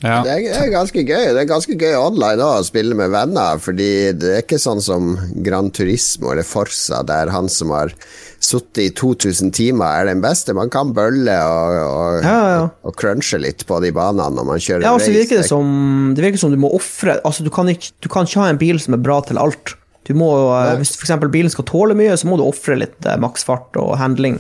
Ja. 0.02 0.22
Det 0.26 0.32
er, 0.34 0.42
det 0.50 0.60
er 0.66 0.72
ganske 0.74 1.04
gøy. 1.06 1.28
Det 1.36 1.42
er 1.44 1.50
ganske 1.50 1.76
gøy 1.78 1.94
online 1.98 2.42
òg, 2.42 2.62
å 2.64 2.66
spille 2.66 2.98
med 2.98 3.12
venner, 3.14 3.60
fordi 3.62 3.90
det 4.18 4.32
er 4.34 4.44
ikke 4.44 4.58
sånn 4.62 4.82
som 4.82 5.12
Gran 5.46 5.70
Turismo 5.76 6.32
eller 6.34 6.48
Forsa, 6.48 7.04
der 7.08 7.30
han 7.34 7.50
som 7.54 7.74
har 7.76 7.94
sittet 8.42 8.82
i 8.82 8.88
2000 8.98 9.52
timer, 9.54 10.00
er 10.02 10.10
den 10.10 10.24
beste. 10.24 10.56
Man 10.58 10.72
kan 10.74 10.94
bølle 10.98 11.36
og, 11.46 11.76
og, 11.86 12.16
Ja, 12.26 12.38
ja, 12.56 12.64
og 12.82 12.96
crunche 12.98 13.38
litt 13.42 13.68
på 13.70 13.78
de 13.84 13.92
banene 13.94 14.34
når 14.40 14.48
man 14.50 14.64
kjører 14.64 14.88
Ja, 14.88 14.96
altså, 14.96 15.12
race. 15.12 15.20
virker 15.20 15.42
det 15.44 15.50
som 15.52 16.16
Det 16.18 16.26
virker 16.26 16.42
som 16.42 16.54
du 16.54 16.58
må 16.58 16.72
ofre 16.74 17.20
Altså, 17.22 17.46
du 17.46 17.52
kan, 17.54 17.70
ikke, 17.70 17.94
du 18.02 18.10
kan 18.10 18.26
ikke 18.26 18.42
ha 18.42 18.50
en 18.50 18.60
bil 18.62 18.82
som 18.82 18.98
er 18.98 19.04
bra 19.06 19.20
til 19.28 19.38
alt. 19.42 19.76
Du 20.10 20.16
må, 20.18 20.32
eh, 20.58 20.74
Hvis 20.82 20.96
f.eks. 20.98 21.14
bilen 21.30 21.54
skal 21.54 21.68
tåle 21.70 21.94
mye, 21.98 22.18
så 22.18 22.26
må 22.26 22.40
du 22.42 22.48
ofre 22.48 22.80
litt 22.82 23.06
eh, 23.06 23.20
maksfart 23.22 23.78
og 23.78 23.94
handling. 24.02 24.40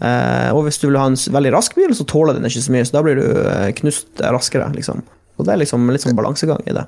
Eh, 0.00 0.48
og 0.54 0.64
hvis 0.64 0.80
du 0.80 0.88
vil 0.88 0.98
ha 1.00 1.08
en 1.10 1.18
veldig 1.18 1.52
rask 1.52 1.76
bil, 1.76 1.92
så 1.96 2.06
tåler 2.08 2.38
den 2.38 2.48
ikke 2.48 2.64
så 2.64 2.72
mye, 2.72 2.86
så 2.88 2.96
da 2.96 3.04
blir 3.04 3.20
du 3.20 3.26
eh, 3.44 3.68
knust 3.82 4.24
raskere, 4.24 4.70
liksom. 4.76 5.04
Og 5.36 5.46
det 5.46 5.54
er 5.54 5.62
liksom 5.62 5.86
litt 5.92 6.04
sånn 6.04 6.18
balansegang 6.18 6.64
i 6.64 6.76
det. 6.76 6.86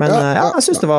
Men 0.00 0.10
Ja, 0.10 0.18
eh, 0.18 0.28
ja, 0.34 0.44
ja, 0.48 0.52
jeg 0.58 0.66
syns 0.66 0.82
det, 0.82 0.90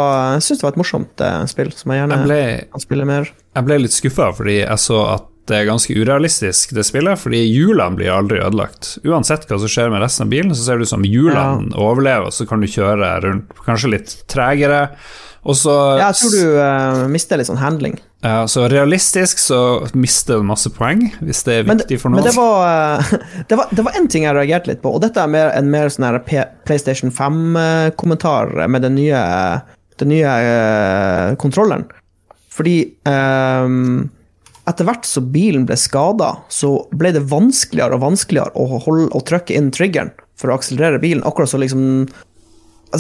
synes 0.47 0.61
det 0.61 0.63
var 0.63 0.75
et 0.75 0.79
morsomt 0.79 1.23
spill, 1.51 1.71
som 1.75 1.91
jeg 1.91 1.99
gjerne 2.03 2.19
Jeg 2.21 2.29
ble, 2.29 2.41
kan 2.71 2.83
spille 2.83 3.07
mer. 3.09 3.31
jeg 3.57 3.67
ble 3.67 3.79
litt 3.83 3.95
skuffa 3.95 4.29
fordi 4.37 4.61
jeg 4.61 4.83
så 4.85 5.01
at 5.17 5.31
det 5.45 5.59
er 5.59 5.67
ganske 5.67 5.93
urealistisk, 5.93 6.71
det 6.73 6.85
spillet. 6.87 7.19
Fordi 7.21 7.43
hjulene 7.43 7.99
blir 7.99 8.09
aldri 8.09 8.39
ødelagt. 8.41 8.95
Uansett 9.05 9.45
hva 9.45 9.59
som 9.61 9.69
skjer 9.69 9.91
med 9.93 10.01
resten 10.01 10.25
av 10.25 10.31
bilen, 10.33 10.55
så 10.57 10.65
ser 10.65 10.79
det 10.79 10.87
ut 10.87 10.93
som 10.95 11.05
hjulene 11.05 11.69
overlever, 11.77 12.31
og 12.31 12.33
så 12.33 12.47
kan 12.49 12.63
du 12.63 12.69
kjøre 12.71 13.11
rundt 13.27 13.53
kanskje 13.67 13.91
litt 13.93 14.15
tregere. 14.31 14.87
Og 15.45 15.53
så 15.59 15.75
Ja, 15.99 16.09
jeg 16.09 16.17
tror 16.17 16.33
du 16.33 16.57
uh, 16.57 17.05
mister 17.13 17.37
litt 17.37 17.51
sånn 17.51 17.61
handling. 17.61 17.99
Ja, 18.25 18.47
så 18.49 18.63
realistisk 18.71 19.37
så 19.37 19.59
mister 19.93 20.39
du 20.39 20.47
masse 20.49 20.71
poeng, 20.73 21.03
hvis 21.21 21.43
det 21.45 21.59
er 21.59 21.67
Men, 21.67 21.77
viktig 21.83 21.99
for 22.01 22.09
men 22.09 22.23
noen. 22.23 22.29
det 22.31 22.33
var 22.33 22.63
eh, 22.65 23.11
det 23.51 23.59
var, 23.59 23.69
det 23.77 23.85
var 23.85 23.99
en 23.99 24.07
ting 24.09 24.25
jeg 24.25 24.33
reagerte 24.33 24.71
litt 24.71 24.81
på, 24.81 24.95
og 24.97 25.03
dette 25.03 25.21
er 25.21 25.29
mer, 25.29 25.51
en 25.53 25.69
mer 25.69 25.91
sånn 25.93 26.07
her 26.07 26.17
PlayStation 26.65 27.13
5-kommentar 27.13 28.55
med 28.71 28.81
den 28.87 28.97
nye, 28.97 29.21
den 30.01 30.09
nye 30.15 30.33
uh, 30.41 31.35
kontrolleren. 31.41 31.85
Fordi 32.55 32.77
um, 33.05 34.07
etter 34.65 34.87
hvert 34.87 35.05
som 35.05 35.29
bilen 35.29 35.67
ble 35.69 35.77
skada, 35.77 36.31
så 36.49 36.79
ble 36.97 37.13
det 37.13 37.27
vanskeligere 37.29 37.99
og 37.99 38.07
vanskeligere 38.07 38.55
å, 38.57 38.79
holde, 38.87 39.11
å 39.13 39.21
trykke 39.27 39.53
inn 39.53 39.69
triggeren 39.75 40.13
for 40.39 40.49
å 40.49 40.57
akselerere 40.57 41.03
bilen. 41.03 41.21
Akkurat 41.27 41.51
så 41.51 41.61
liksom 41.61 42.07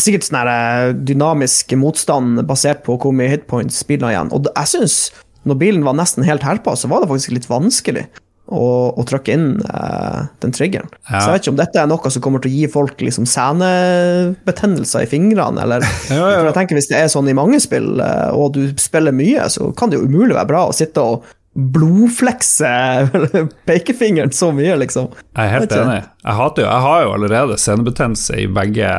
Sikkert 0.01 0.27
sånn 0.27 0.41
eh, 0.51 0.91
dynamisk 1.07 1.71
motstand 1.79 2.41
basert 2.49 2.83
på 2.85 2.97
hvor 3.01 3.15
mye 3.15 3.31
hitpoints 3.31 3.81
bilen 3.87 4.07
har 4.07 4.15
igjen. 4.15 4.33
Og 4.35 4.49
jeg 4.51 4.71
syns, 4.73 4.99
når 5.47 5.59
bilen 5.61 5.87
var 5.87 5.97
nesten 5.97 6.25
helt 6.27 6.45
herpa, 6.45 6.75
så 6.77 6.89
var 6.91 7.03
det 7.03 7.11
faktisk 7.11 7.35
litt 7.35 7.49
vanskelig 7.49 8.07
å, 8.45 8.65
å 8.93 9.05
trykke 9.07 9.33
inn 9.33 9.47
uh, 9.65 10.27
den 10.43 10.53
triggeren. 10.53 10.89
Ja. 11.07 11.19
Så 11.19 11.29
jeg 11.29 11.33
vet 11.33 11.45
ikke 11.45 11.53
om 11.55 11.61
dette 11.61 11.81
er 11.81 11.89
noe 11.89 12.11
som 12.13 12.23
kommer 12.23 12.43
til 12.43 12.51
å 12.51 12.59
gi 12.59 12.67
folk 12.71 13.01
liksom 13.01 13.27
senebetennelser 13.29 15.05
i 15.05 15.09
fingrene, 15.09 15.63
eller 15.63 15.85
Ja, 16.13 16.19
ja. 16.19 16.41
For 16.41 16.51
jeg 16.51 16.57
tenker 16.59 16.79
Hvis 16.79 16.91
det 16.91 16.99
er 16.99 17.09
sånn 17.11 17.31
i 17.31 17.37
mange 17.37 17.61
spill, 17.63 17.95
eh, 18.03 18.29
og 18.35 18.53
du 18.57 18.61
spiller 18.81 19.15
mye, 19.15 19.47
så 19.53 19.71
kan 19.77 19.91
det 19.91 19.99
jo 19.99 20.09
umulig 20.09 20.37
være 20.37 20.51
bra 20.51 20.67
å 20.69 20.75
sitte 20.75 21.01
og 21.01 21.25
blodflekse 21.55 22.69
pekefingeren 23.69 24.31
så 24.35 24.49
mye, 24.55 24.75
liksom. 24.81 25.11
Jeg 25.35 25.45
er 25.45 25.53
helt 25.59 25.71
enig. 25.75 26.01
Jeg, 26.25 26.35
hater 26.39 26.65
jo, 26.65 26.67
jeg 26.69 26.83
har 26.87 27.03
jo 27.05 27.13
allerede 27.15 27.57
senebetennelse 27.61 28.41
i 28.43 28.47
begge 28.51 28.89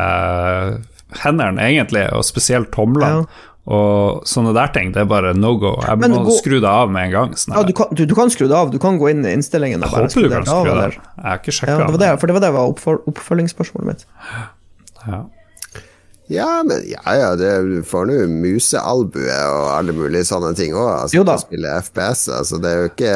hendene, 1.22 1.60
egentlig, 1.62 2.06
og 2.16 2.24
spesielt 2.26 2.72
tomlene. 2.74 3.26
Og 3.66 4.20
sånne 4.30 4.52
der 4.54 4.68
ting, 4.70 4.92
det 4.94 5.00
er 5.02 5.08
bare 5.10 5.32
no 5.34 5.56
go. 5.58 5.72
Jeg 5.82 5.98
må 5.98 6.20
gå- 6.28 6.36
skru 6.38 6.60
det 6.62 6.70
av 6.70 6.88
med 6.94 7.08
en 7.08 7.14
gang. 7.16 7.32
Sånn 7.34 7.56
Ja, 7.56 7.64
du 7.66 7.72
kan, 7.74 7.88
du, 7.98 8.04
du 8.06 8.14
kan 8.14 8.30
skru 8.30 8.46
det 8.46 8.54
av. 8.54 8.70
Du 8.70 8.78
kan 8.78 8.96
gå 9.00 9.08
inn 9.10 9.24
i 9.26 9.32
innstillingen 9.34 9.82
og 9.82 9.88
jeg 9.90 9.96
bare 9.96 10.06
håper 10.06 10.22
du 10.22 10.34
kan 10.36 10.46
skru 10.46 10.68
det 10.70 10.76
av. 10.76 10.92
Jeg 10.94 11.24
har 11.26 11.40
ikke 11.40 11.50
Ja, 11.50 11.56
sjekka 11.58 11.78
det 11.80 11.96
var 11.96 12.02
det, 12.04 12.10
for 12.20 12.26
det 12.30 12.36
var 12.36 12.44
det 12.46 12.52
var 12.54 13.00
oppfølgingsspørsmålet 13.10 13.86
mitt. 13.90 14.04
Ja. 15.06 15.24
Ja, 16.32 16.62
men 16.66 16.80
ja, 16.90 17.02
ja, 17.14 17.28
det, 17.38 17.50
du 17.68 17.82
får 17.86 18.08
nå 18.08 18.14
musealbue 18.42 19.36
og 19.46 19.66
alle 19.76 19.94
mulige 19.94 20.26
sånne 20.26 20.50
ting 20.58 20.74
òg. 20.74 20.88
Altså, 21.04 21.18
Jo 21.20 21.26
da. 21.26 21.36
å 21.38 21.44
spille 21.44 21.74
FPS, 21.84 22.24
altså, 22.34 22.58
det 22.62 22.72
er 22.72 22.80
jo 22.80 22.88
ikke 22.90 23.12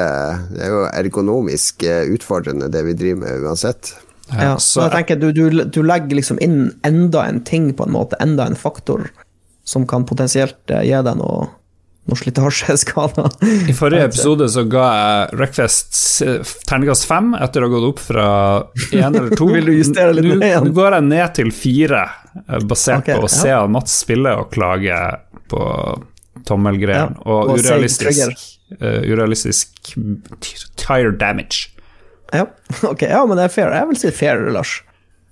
Det 0.54 0.62
er 0.62 0.70
jo 0.70 0.84
ergonomisk 0.92 1.82
eh, 1.82 2.04
utfordrende, 2.14 2.70
det 2.70 2.84
vi 2.86 2.94
driver 2.94 3.24
med 3.24 3.48
uansett. 3.48 3.94
Ja, 4.30 4.54
så 4.62 4.84
jeg 4.86 4.92
tenker 4.94 5.18
du, 5.18 5.32
du, 5.34 5.64
du 5.74 5.80
legger 5.82 6.14
liksom 6.20 6.38
inn 6.44 6.68
enda 6.86 7.24
en 7.26 7.40
ting, 7.42 7.72
på 7.74 7.88
en 7.88 7.96
måte, 7.96 8.18
enda 8.22 8.46
en 8.46 8.54
faktor, 8.58 9.08
som 9.66 9.88
kan 9.90 10.06
potensielt 10.06 10.70
eh, 10.70 10.84
gi 10.86 11.02
deg 11.02 11.18
noe, 11.18 11.48
noe 12.10 12.18
slitasjeskader. 12.20 13.30
I 13.70 13.74
forrige 13.76 14.06
episode 14.10 14.48
så 14.52 14.64
ga 14.70 14.86
jeg 14.90 15.38
Wreckfest 15.40 15.96
s- 15.96 16.56
terningkast 16.68 17.06
fem 17.08 17.32
etter 17.38 17.64
å 17.64 17.68
ha 17.70 17.74
gått 17.76 17.88
opp 17.92 18.02
fra 18.04 18.28
én 18.90 19.08
eller 19.14 19.32
to. 19.38 19.48
Vil 19.54 19.70
du 19.70 19.74
justere 19.78 20.14
litt 20.16 20.28
ned 20.34 20.46
igjen? 20.50 20.68
Nå 20.68 20.76
går 20.76 20.98
jeg 20.98 21.08
ned 21.08 21.34
til 21.38 21.52
fire, 21.54 22.04
eh, 22.44 22.60
basert 22.70 23.04
okay, 23.06 23.16
på 23.18 23.26
å 23.26 23.30
ja. 23.30 23.34
se 23.38 23.56
Mats 23.78 23.98
spille 24.04 24.36
og 24.42 24.50
klage 24.54 25.00
på 25.50 25.64
tommelgreiene. 26.46 27.16
Ja, 27.18 27.24
Og, 27.26 27.54
og 27.54 27.58
urealistisk, 27.60 28.46
uh, 28.80 29.00
urealistisk 29.06 29.92
tire 30.80 31.10
damage. 31.20 31.68
Ja, 32.34 32.46
ok, 32.92 33.02
ja, 33.08 33.24
men 33.26 33.38
det 33.38 33.48
er 33.48 33.54
fair. 33.54 33.74
Jeg 33.74 33.90
vil 33.90 33.98
si 34.00 34.12
fair, 34.14 34.46
Lars. 34.54 34.78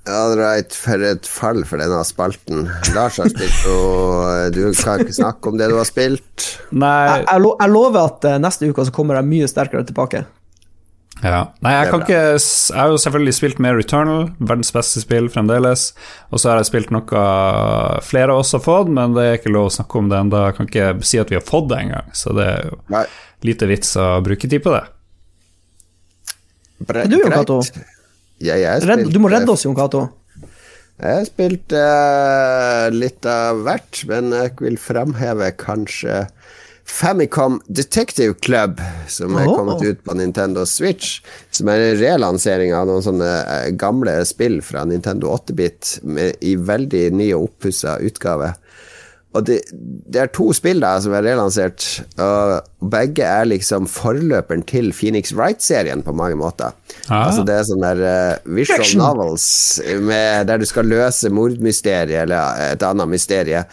All 0.09 0.39
right, 0.39 0.73
for 0.73 1.03
et 1.05 1.27
fall 1.29 1.65
for 1.69 1.77
denne 1.83 1.99
spalten. 2.09 2.63
Lars 2.97 3.19
har 3.21 3.29
spilt, 3.29 3.59
og 3.69 4.55
du 4.55 4.63
kan 4.79 5.03
ikke 5.05 5.17
snakke 5.19 5.51
om 5.53 5.59
det 5.61 5.67
du 5.69 5.77
har 5.77 5.85
spilt. 5.89 6.47
Nei, 6.73 6.95
Jeg, 7.19 7.27
jeg, 7.35 7.71
lover 7.75 8.07
at 8.07 8.25
eh, 8.31 8.39
neste 8.41 8.71
uke 8.71 8.87
så 8.89 8.95
kommer 8.97 9.19
jeg 9.21 9.29
mye 9.29 9.49
sterkere 9.51 9.85
tilbake. 9.89 10.23
ja. 11.21 11.41
Nei 11.67 11.73
jeg 11.75 11.91
kan 11.91 12.03
ikke 12.07 12.19
Jeg 12.39 12.79
har 12.79 12.93
jo 12.93 12.99
selvfølgelig 13.03 13.35
spilt 13.35 13.59
med 13.65 13.75
Returnal, 13.77 14.29
verdens 14.39 14.71
beste 14.73 15.03
spill 15.03 15.29
fremdeles. 15.35 15.91
Og 16.33 16.41
så 16.41 16.53
har 16.55 16.61
jeg 16.63 16.71
spilt 16.71 16.93
noe 16.95 17.25
flere 18.07 18.33
av 18.33 18.41
oss 18.45 18.55
har 18.57 18.63
fått, 18.65 18.89
men 18.89 19.13
det 19.19 19.25
er 19.27 19.37
ikke 19.41 19.53
lov 19.53 19.69
å 19.69 19.75
snakke 19.77 19.99
om 20.01 20.09
det 20.09 20.23
ennå. 20.23 20.45
Jeg 20.47 20.57
kan 20.61 20.71
ikke 20.71 20.89
si 21.11 21.21
at 21.21 21.29
vi 21.35 21.37
har 21.41 21.45
fått 21.45 21.69
det 21.75 21.83
engang, 21.85 22.09
så 22.17 22.33
det 22.39 22.47
er 22.55 22.71
jo 22.71 22.81
Nei, 22.97 23.05
lite 23.51 23.69
vits 23.69 23.93
å 24.01 24.09
bruke 24.25 24.49
tid 24.49 24.63
på 24.65 24.73
det. 24.79 24.85
bre- 26.87 27.09
Du. 27.11 27.19
Cato. 27.29 27.61
Ja, 28.39 28.55
jeg 28.55 28.68
har 28.70 28.86
Redd, 28.86 29.09
du 29.11 29.18
må 29.22 29.30
redde 29.32 29.51
oss, 29.53 29.64
Jon 29.66 29.76
Cato. 29.76 30.07
Jeg 30.99 31.14
har 31.14 31.26
spilt 31.28 31.74
eh, 31.78 32.86
litt 32.91 33.26
av 33.30 33.62
hvert, 33.66 34.01
men 34.11 34.32
jeg 34.34 34.57
vil 34.59 34.78
fremheve 34.82 35.53
kanskje 35.59 36.24
Famicom 36.89 37.61
Detective 37.68 38.34
Club, 38.43 38.80
som 39.07 39.36
er 39.39 39.47
kommet 39.47 39.82
ut 39.84 40.01
på 40.03 40.16
Nintendo 40.18 40.64
Switch. 40.66 41.20
Som 41.55 41.68
er 41.70 41.84
en 41.84 42.01
relansering 42.01 42.72
av 42.74 42.89
noen 42.89 43.05
sånne 43.05 43.28
eh, 43.43 43.68
gamle 43.78 44.16
spill 44.26 44.59
fra 44.64 44.82
Nintendo 44.89 45.30
8-bit 45.36 45.99
i 46.43 46.57
veldig 46.57 47.05
ny 47.14 47.28
og 47.36 47.51
oppussa 47.51 47.99
utgave. 48.03 48.55
Og 49.39 49.45
det, 49.47 49.61
det 49.70 50.22
er 50.22 50.30
to 50.34 50.49
spill 50.57 50.82
da 50.82 50.97
som 51.03 51.14
er 51.14 51.26
relansert, 51.28 51.84
og 52.18 52.89
begge 52.91 53.26
er 53.26 53.47
liksom 53.47 53.86
forløperen 53.91 54.64
til 54.66 54.91
Phoenix 54.97 55.30
Wright-serien 55.36 56.03
på 56.07 56.14
mange 56.16 56.39
måter. 56.41 56.74
Ah. 57.07 57.28
Altså 57.28 57.45
det 57.47 57.55
er 57.55 57.68
sånne 57.68 57.93
der, 57.93 58.03
eh, 58.09 58.57
visual 58.59 58.82
Action. 58.82 59.05
novels 59.05 59.47
med, 60.03 60.49
der 60.51 60.59
du 60.59 60.66
skal 60.68 60.91
løse 60.91 61.30
mordmysteriet 61.30 62.24
eller 62.24 62.72
et 62.72 62.82
annet 62.82 63.14
mysterium. 63.14 63.70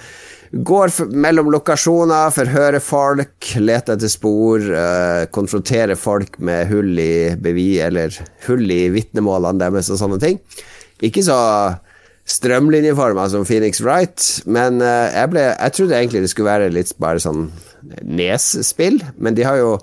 Går 0.56 0.92
f 0.94 1.02
mellom 1.12 1.50
lokasjoner, 1.52 2.30
forhører 2.32 2.80
folk, 2.80 3.50
leter 3.60 3.98
etter 3.98 4.12
spor, 4.12 4.62
uh, 4.62 5.26
konfronterer 5.34 5.98
folk 6.00 6.38
med 6.40 6.70
hull 6.70 6.94
i 7.02 7.34
bevis 7.42 7.82
eller 7.90 8.20
hull 8.46 8.64
i 8.72 8.86
vitnemålene 8.94 9.66
deres 9.66 9.90
og 9.92 10.00
sånne 10.00 10.22
ting. 10.22 10.40
Ikke 11.04 11.26
så 11.26 11.36
strømlinjeforma 12.26 13.28
som 13.30 13.46
Phoenix 13.46 13.82
Wright, 13.84 14.24
men 14.50 14.82
eh, 14.82 15.12
jeg, 15.14 15.32
ble, 15.34 15.46
jeg 15.52 15.76
trodde 15.78 16.00
egentlig 16.00 16.24
det 16.24 16.32
skulle 16.32 16.50
være 16.50 16.74
litt 16.74 16.96
bare 17.02 17.22
sånn 17.22 17.48
nesspill, 18.02 18.98
men 19.22 19.38
de 19.38 19.46
har 19.46 19.60
jo 19.62 19.76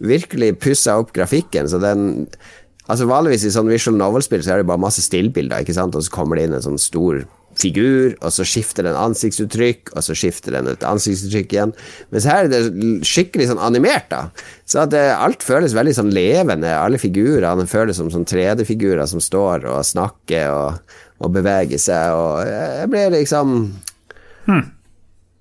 virkelig 0.00 0.54
pussa 0.62 0.96
opp 1.00 1.12
grafikken, 1.16 1.68
så 1.68 1.82
den 1.82 2.26
Altså 2.90 3.04
Vanligvis 3.06 3.44
i 3.46 3.52
sånn 3.54 3.68
visual 3.70 3.94
novel-spill 3.94 4.40
så 4.42 4.50
er 4.50 4.62
det 4.64 4.66
bare 4.66 4.82
masse 4.82 5.04
stillbilder, 5.04 5.62
ikke 5.62 5.76
sant, 5.76 5.94
og 5.94 6.02
så 6.02 6.10
kommer 6.10 6.34
det 6.34 6.48
inn 6.48 6.56
en 6.56 6.64
sånn 6.64 6.80
stor 6.80 7.20
figur, 7.62 8.16
og 8.20 8.32
så 8.34 8.46
skifter 8.48 8.86
den 8.86 8.98
ansiktsuttrykk, 8.98 9.92
og 9.94 10.04
så 10.06 10.16
skifter 10.18 10.56
den 10.56 10.70
et 10.72 10.86
ansiktsuttrykk 10.86 11.54
igjen. 11.56 11.74
Mens 12.14 12.28
her 12.28 12.46
er 12.46 12.52
det 12.52 12.62
skikkelig 13.06 13.50
sånn 13.50 13.62
animert, 13.62 14.08
da. 14.12 14.22
Så 14.68 14.86
det, 14.90 15.04
alt 15.14 15.44
føles 15.46 15.76
veldig 15.76 15.94
sånn 15.98 16.12
levende. 16.14 16.72
Alle 16.72 17.00
figurene 17.02 17.68
føles 17.70 18.00
som 18.00 18.10
sånn 18.12 18.28
3D-figurer 18.28 19.06
som 19.10 19.22
står 19.22 19.68
og 19.70 19.86
snakker 19.86 20.50
og, 20.54 20.98
og 21.20 21.32
beveger 21.36 21.80
seg, 21.80 22.16
og 22.16 22.44
jeg 22.48 22.92
ble 22.92 23.06
liksom 23.18 23.56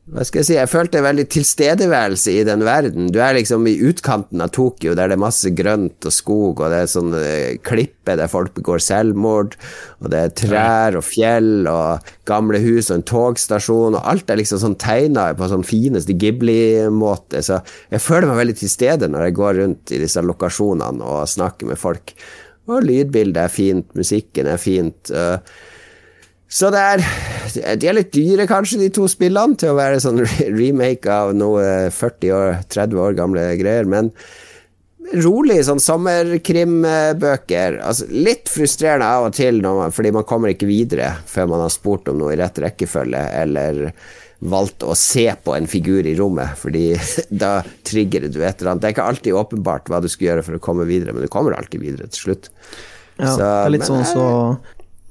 hva 0.09 0.23
skal 0.25 0.39
jeg 0.39 0.47
si, 0.47 0.55
jeg 0.55 0.69
følte 0.71 1.03
veldig 1.05 1.25
tilstedeværelse 1.29 2.33
i 2.33 2.45
den 2.47 2.63
verden. 2.65 3.11
Du 3.13 3.19
er 3.21 3.35
liksom 3.37 3.67
i 3.69 3.75
utkanten 3.85 4.41
av 4.41 4.49
Tokyo, 4.55 4.95
der 4.97 5.11
det 5.11 5.17
er 5.19 5.21
masse 5.21 5.51
grønt 5.53 6.07
og 6.09 6.15
skog, 6.15 6.63
og 6.63 6.73
det 6.73 6.79
er 6.81 6.89
sånn 6.89 7.13
eh, 7.19 7.59
klippe 7.61 8.15
der 8.17 8.31
folk 8.31 8.55
begår 8.57 8.81
selvmord, 8.81 9.53
og 10.01 10.09
det 10.09 10.23
er 10.23 10.33
trær 10.41 10.97
og 10.97 11.05
fjell 11.05 11.69
og 11.69 12.09
gamle 12.29 12.61
hus 12.63 12.89
og 12.89 12.97
en 12.97 13.07
togstasjon, 13.11 13.99
og 13.99 14.11
alt 14.13 14.33
er 14.33 14.41
liksom 14.41 14.63
sånn 14.63 14.79
tegna 14.81 15.29
på 15.37 15.51
sånn 15.51 15.67
fineste 15.67 16.17
Ghibli-måte, 16.17 17.45
så 17.45 17.61
jeg 17.93 18.01
føler 18.01 18.31
meg 18.31 18.41
veldig 18.43 18.59
til 18.63 18.73
stede 18.73 19.11
når 19.13 19.29
jeg 19.29 19.39
går 19.43 19.57
rundt 19.61 19.93
i 19.93 20.01
disse 20.01 20.25
lokasjonene 20.25 21.05
og 21.05 21.29
snakker 21.29 21.69
med 21.69 21.81
folk. 21.81 22.17
Og 22.69 22.81
lydbildet 22.85 23.45
er 23.45 23.53
fint, 23.53 23.93
musikken 23.97 24.49
er 24.49 24.61
fint. 24.61 25.13
øh, 25.13 25.37
så 26.49 26.71
det 26.73 26.81
er 26.81 27.03
De 27.77 27.87
er 27.89 27.97
litt 27.97 28.11
dyre, 28.13 28.45
kanskje, 28.49 28.81
de 28.81 28.89
to 28.93 29.07
spillene, 29.09 29.57
til 29.59 29.73
å 29.73 29.77
være 29.77 30.01
sånn 30.01 30.21
remake 30.59 31.09
av 31.13 31.33
noe 31.37 31.89
40 31.93 32.35
år, 32.35 32.61
30 32.69 33.01
år 33.05 33.17
gamle 33.17 33.45
greier, 33.59 33.89
men 33.89 34.11
rolig 35.17 35.59
sånn 35.65 35.81
sommerkrimbøker. 35.81 37.79
Altså, 37.81 38.05
litt 38.13 38.49
frustrerende 38.51 39.09
av 39.09 39.29
og 39.29 39.35
til, 39.37 39.61
man, 39.65 39.93
fordi 39.95 40.11
man 40.13 40.27
kommer 40.29 40.53
ikke 40.53 40.69
videre 40.69 41.15
før 41.29 41.49
man 41.53 41.63
har 41.65 41.73
spurt 41.73 42.09
om 42.11 42.19
noe 42.21 42.35
i 42.35 42.39
rett 42.39 42.61
rekkefølge, 42.61 43.23
eller 43.41 43.73
valgt 44.39 44.85
å 44.87 44.95
se 44.95 45.25
på 45.43 45.55
en 45.55 45.67
figur 45.67 46.07
i 46.07 46.15
rommet, 46.15 46.55
fordi 46.59 46.93
da 47.43 47.59
trigger 47.87 48.29
du 48.29 48.39
et 48.41 48.61
eller 48.61 48.73
annet. 48.73 48.83
Det 48.83 48.89
er 48.91 48.95
ikke 48.97 49.09
alltid 49.11 49.39
åpenbart 49.41 49.89
hva 49.91 50.01
du 50.03 50.09
skal 50.11 50.31
gjøre 50.31 50.45
for 50.47 50.59
å 50.59 50.63
komme 50.69 50.87
videre, 50.89 51.13
men 51.15 51.25
du 51.25 51.31
kommer 51.31 51.57
alltid 51.57 51.83
videre 51.83 52.07
til 52.11 52.29
slutt. 52.29 52.51
Ja, 53.19 53.33
Så, 53.33 53.39
det 53.41 53.49
er 53.49 53.73
litt 53.73 53.83
men 53.83 53.91
sånn 53.91 54.07
så 54.07 54.25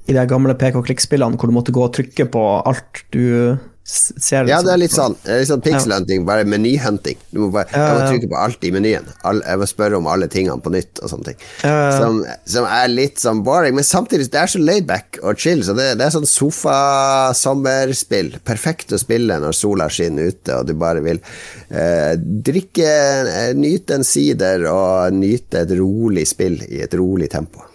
i 0.09 0.17
de 0.17 0.25
gamle 0.29 0.55
pk-klikk-spillene 0.57 1.39
hvor 1.39 1.51
du 1.51 1.55
måtte 1.55 1.75
gå 1.75 1.85
og 1.85 1.93
trykke 1.97 2.29
på 2.33 2.45
alt 2.65 3.03
du 3.13 3.57
ser. 3.89 4.19
ser. 4.19 4.47
Ja, 4.47 4.59
liksom. 4.59 4.65
det 4.65 4.73
er 4.73 4.81
litt 4.81 4.95
sånn, 4.95 5.15
det 5.23 5.33
er 5.33 5.41
litt 5.41 5.49
sånn 5.49 5.63
pixel-hunting, 5.65 6.25
bare 6.27 6.45
menyhunting. 6.49 7.19
Du 7.33 7.41
må 7.43 7.49
bare, 7.53 7.69
jeg 7.73 7.97
må 7.97 8.07
trykke 8.07 8.29
på 8.31 8.39
alt 8.39 8.67
i 8.67 8.71
menyen. 8.73 9.09
Jeg 9.23 9.61
må 9.61 9.67
spørre 9.69 9.99
om 9.99 10.09
alle 10.11 10.29
tingene 10.31 10.61
på 10.63 10.73
nytt 10.73 11.01
og 11.01 11.13
sånne 11.13 11.31
ting. 11.31 11.47
Som, 11.63 12.21
som 12.49 12.67
er 12.69 12.91
litt 12.91 13.21
sånn 13.21 13.43
boring, 13.45 13.77
men 13.77 13.87
samtidig 13.87 14.29
det 14.33 14.43
er 14.43 14.53
så 14.53 14.61
laidback 14.61 15.21
og 15.23 15.41
chill. 15.41 15.63
Så 15.65 15.75
det, 15.77 15.91
det 15.99 16.07
er 16.07 16.15
sånn 16.15 16.29
sofa-sommerspill. 16.29 18.35
Perfekt 18.45 18.95
å 18.95 19.01
spille 19.01 19.39
når 19.41 19.57
sola 19.57 19.89
skinner 19.93 20.33
ute 20.33 20.59
og 20.59 20.69
du 20.69 20.75
bare 20.79 21.03
vil 21.05 21.21
eh, 21.69 22.13
drikke, 22.19 22.93
eh, 23.25 23.51
nyte 23.57 23.99
en 23.99 24.07
sider 24.07 24.67
og 24.69 25.17
nyte 25.17 25.65
et 25.65 25.75
rolig 25.79 26.27
spill 26.29 26.61
i 26.69 26.83
et 26.85 26.95
rolig 26.97 27.31
tempo. 27.33 27.65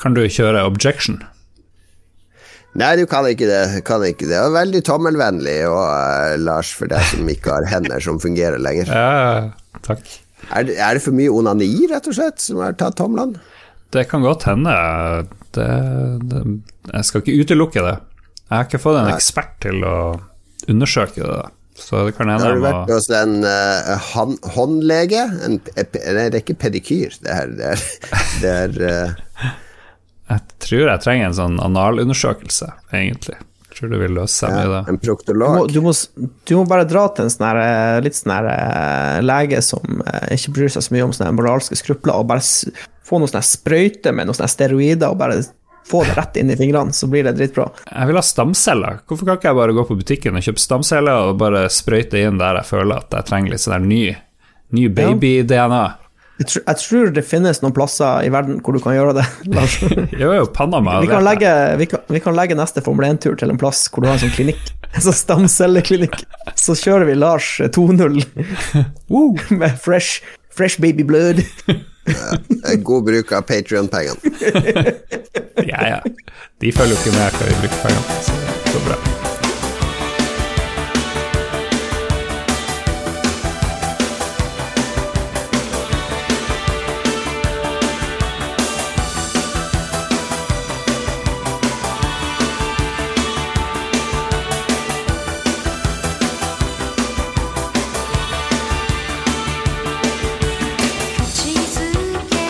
Kan 0.00 0.14
du 0.14 0.24
kjøre 0.26 0.64
objection? 0.66 1.22
Nei, 2.74 2.90
du 2.98 3.04
kan 3.06 3.26
ikke 3.30 3.46
det. 3.46 3.62
Kan 3.86 4.02
ikke 4.06 4.26
det. 4.26 4.34
Det 4.34 4.40
er 4.40 4.54
veldig 4.54 4.82
tommelvennlig, 4.86 5.58
og, 5.70 5.82
uh, 5.84 6.34
Lars, 6.42 6.72
for 6.74 6.90
deg 6.90 7.04
som 7.12 7.28
ikke 7.30 7.52
har 7.54 7.68
hender 7.70 8.02
som 8.02 8.18
fungerer 8.22 8.58
lenger. 8.62 8.90
Ja, 8.90 9.78
takk. 9.86 10.02
Er 10.50 10.66
det, 10.66 10.76
er 10.82 10.98
det 10.98 11.04
for 11.04 11.16
mye 11.16 11.32
onani, 11.32 11.70
rett 11.90 12.08
og 12.10 12.16
slett, 12.18 12.42
som 12.42 12.60
har 12.64 12.74
tatt 12.78 12.98
tomlene? 12.98 13.40
Det 13.94 14.08
kan 14.10 14.26
godt 14.26 14.48
hende. 14.50 14.74
Det, 15.54 15.68
det, 16.26 16.42
jeg 16.90 17.08
skal 17.08 17.22
ikke 17.22 17.44
utelukke 17.44 17.84
det. 17.86 17.96
Jeg 18.44 18.56
har 18.58 18.66
ikke 18.66 18.82
fått 18.82 18.98
en 19.00 19.08
Nei. 19.08 19.18
ekspert 19.18 19.54
til 19.62 19.86
å 19.86 19.98
undersøke 20.70 21.22
det, 21.22 21.42
så 21.78 22.04
det 22.06 22.14
kan 22.16 22.30
hende 22.30 22.44
Har 22.44 22.58
du 22.58 22.62
vært 22.64 22.90
hos 22.92 23.08
en 23.14 23.38
uh, 23.46 23.94
han, 24.12 24.36
håndlege? 24.56 25.22
En, 25.46 25.60
en, 25.62 25.92
det 25.94 26.24
er 26.26 26.40
ikke 26.42 26.58
pedikyr, 26.66 27.16
det 27.22 27.38
her. 27.38 27.54
Det 27.54 27.70
er, 27.70 27.84
det 28.42 28.54
er 28.54 28.82
eh, 28.90 29.52
Jeg 30.30 30.60
tror 30.64 30.86
jeg 30.88 31.02
trenger 31.04 31.26
en 31.28 31.36
sånn 31.36 31.58
analundersøkelse, 31.60 32.70
egentlig. 32.92 33.36
Jeg 33.36 33.78
Tror 33.78 33.90
du 33.90 33.96
vil 33.98 34.12
løse 34.14 34.38
seg 34.38 34.52
med 34.54 34.68
Ja, 34.68 34.68
det. 34.70 34.92
en 34.92 34.98
Du 35.26 35.34
må, 35.34 35.64
du, 35.66 35.80
må, 35.82 35.92
du 36.46 36.52
må 36.60 36.64
bare 36.70 36.86
dra 36.86 37.08
til 37.10 37.26
en 37.26 37.32
sånn 37.32 37.58
eh, 37.58 37.98
litt 38.04 38.14
sånn 38.14 38.32
her 38.36 38.46
eh, 38.52 39.18
lege 39.24 39.58
som 39.66 39.98
eh, 40.06 40.36
ikke 40.36 40.54
bryr 40.54 40.70
seg 40.70 40.86
så 40.86 40.94
mye 40.94 41.08
om 41.08 41.14
sånne 41.16 41.34
moralske 41.34 41.76
skrupler, 41.80 42.14
og 42.14 42.28
bare 42.30 42.44
få 43.04 43.18
noen 43.18 43.32
sånne 43.32 43.48
sprøyter 43.48 44.14
med 44.14 44.28
noen 44.30 44.38
sånne 44.38 44.52
steroider 44.54 45.10
og 45.10 45.18
bare 45.18 45.40
få 45.90 46.04
det 46.06 46.14
rett 46.16 46.38
inn 46.40 46.54
i 46.54 46.56
fingrene, 46.56 46.94
så 46.96 47.10
blir 47.10 47.26
det 47.26 47.34
dritbra. 47.36 47.66
Jeg 47.90 48.08
vil 48.08 48.16
ha 48.16 48.22
stamceller. 48.24 49.02
Hvorfor 49.04 49.28
kan 49.28 49.36
ikke 49.40 49.50
jeg 49.50 49.58
bare 49.58 49.74
gå 49.76 49.84
på 49.90 49.98
butikken 49.98 50.38
og 50.38 50.46
kjøpe 50.46 50.62
stamceller 50.62 51.26
og 51.28 51.42
bare 51.42 51.66
sprøyte 51.68 52.22
inn 52.22 52.38
der 52.40 52.62
jeg 52.62 52.70
føler 52.70 53.02
at 53.02 53.18
jeg 53.18 53.28
trenger 53.28 53.52
litt 53.52 53.64
sånn 53.66 53.90
ny, 53.90 54.00
ny 54.78 54.86
baby-DNA? 54.88 55.84
Jeg, 56.40 56.48
tror, 56.50 56.62
jeg 56.66 56.78
tror 56.82 57.10
det 57.14 57.22
finnes 57.22 57.60
noen 57.62 57.74
plasser 57.76 58.26
i 58.26 58.30
verden 58.34 58.56
hvor 58.64 58.74
du 58.74 58.80
kan 58.82 58.96
gjøre 58.96 59.12
det, 59.20 59.24
Lars. 59.54 59.76
Jo, 60.18 60.32
jo, 60.34 60.46
Panama 60.50 60.96
Vi 61.04 61.10
kan, 61.10 61.22
legge, 61.26 61.50
vi, 61.78 61.86
kan, 61.90 62.02
vi 62.10 62.22
kan 62.24 62.34
legge 62.34 62.56
neste 62.58 62.82
Formel 62.82 63.06
1-tur 63.12 63.38
til 63.38 63.54
en 63.54 63.60
plass 63.60 63.84
hvor 63.92 64.02
du 64.02 64.10
har 64.10 64.18
en 64.18 64.24
sånn 64.24 64.34
klinikk. 64.34 64.72
En 64.94 65.04
sånn 65.06 65.16
stamcelleklinikk. 65.18 66.24
Så 66.58 66.76
kjører 66.78 67.06
vi 67.10 67.18
Lars 67.18 67.56
2-0 67.62 68.20
med 69.60 69.78
fresh, 69.82 70.24
fresh 70.54 70.82
baby 70.82 71.06
blood. 71.06 71.44
God 72.84 73.06
bruk 73.06 73.30
av 73.32 73.46
Patrion-pengene. 73.48 74.34
Ja, 75.64 75.86
ja. 75.94 76.00
De 76.60 76.74
følger 76.74 76.94
jo 76.94 77.00
ikke 77.00 77.14
med 77.14 77.38
hva 77.38 77.46
vi 77.52 77.62
bruker 77.62 77.86
pengene 77.86 78.10
på, 78.10 78.18
så 78.26 78.42
det 78.42 78.74
går 78.74 78.90
bra. 78.90 79.33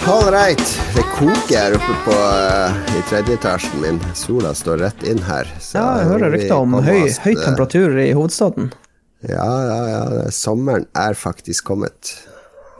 All 0.06 0.30
right. 0.32 0.80
Det 0.94 1.02
koker 1.02 1.56
her 1.56 1.74
oppe 1.78 1.94
på, 2.04 2.12
uh, 2.12 2.96
i 2.98 3.02
tredje 3.08 3.38
etasjen 3.38 3.80
min. 3.80 4.00
Sola 4.14 4.50
står 4.54 4.82
rett 4.84 5.06
inn 5.08 5.22
her. 5.24 5.48
så 5.56 5.78
Ja, 5.78 5.84
jeg 6.02 6.10
hører 6.10 6.34
rykter 6.34 6.58
om 6.58 6.76
høy, 6.76 7.06
høy 7.24 7.32
temperatur 7.40 7.96
i 8.02 8.10
hovedstaden. 8.12 8.68
Ja, 9.24 9.48
ja, 9.64 9.78
ja. 9.88 10.02
Sommeren 10.28 10.84
er 10.92 11.16
faktisk 11.16 11.70
kommet. 11.72 12.12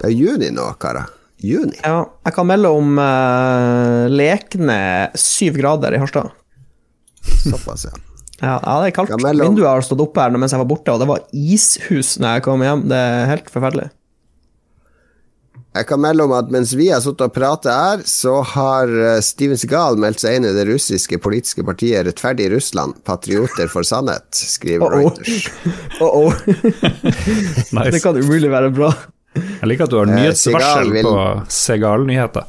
Det 0.02 0.10
er 0.10 0.12
juni 0.12 0.52
nå, 0.52 0.68
karer. 0.76 1.08
Juni. 1.40 1.78
Ja, 1.80 2.04
jeg 2.28 2.36
kan 2.36 2.50
melde 2.52 2.74
om 2.76 3.00
uh, 3.00 4.04
lekne 4.12 4.78
syv 5.16 5.56
grader 5.64 5.96
i 5.96 6.04
Harstad. 6.04 6.28
Såpass, 7.24 7.88
ja. 7.88 7.96
Ja, 8.42 8.58
ja, 8.58 8.78
det 8.82 8.92
er 8.92 8.96
kaldt. 9.00 9.16
Vinduet 9.24 9.70
har 9.70 9.86
stått 9.86 10.04
oppe 10.04 10.20
her 10.20 10.36
mens 10.36 10.52
jeg 10.52 10.60
var 10.60 10.68
borte, 10.68 10.92
og 10.92 11.00
det 11.00 11.08
var 11.08 11.24
ishus 11.32 12.18
når 12.20 12.36
jeg 12.36 12.50
kom 12.52 12.68
hjem. 12.68 12.84
Det 12.92 13.00
er 13.00 13.30
helt 13.32 13.48
forferdelig. 13.48 13.88
Jeg 15.74 15.88
kan 15.88 15.98
melde 15.98 16.22
om 16.22 16.32
at 16.36 16.50
mens 16.54 16.70
vi 16.78 16.86
har 16.92 17.00
sittet 17.02 17.24
og 17.26 17.32
pratet 17.34 17.72
her, 17.74 18.02
så 18.06 18.36
har 18.46 18.90
eh, 18.94 19.16
Steven 19.26 19.58
Segal 19.58 19.96
meldt 19.98 20.22
seg 20.22 20.36
inn 20.38 20.46
i 20.46 20.52
det 20.54 20.68
russiske 20.68 21.18
politiske 21.18 21.64
partiet 21.66 22.06
Rettferdig 22.06 22.46
Russland, 22.52 22.94
Patrioter 23.06 23.66
for 23.72 23.82
sannhet, 23.82 24.28
skriver 24.30 24.86
oh 24.86 24.92
-oh. 24.92 25.02
Reuters. 25.02 25.48
Oh, 26.00 26.26
oh. 26.26 26.32
Nice. 27.74 27.90
Det 27.90 28.02
kan 28.02 28.16
umulig 28.16 28.50
være 28.50 28.70
bra. 28.70 28.92
Jeg 29.34 29.66
liker 29.68 29.84
at 29.84 29.90
du 29.90 29.96
har 29.98 30.06
Eh, 30.06 30.14
nyhetsvarsel 30.14 30.86
eh, 30.86 30.92
vil- 30.92 31.04
på 31.10 31.42
Segal-nyheter. 31.48 32.44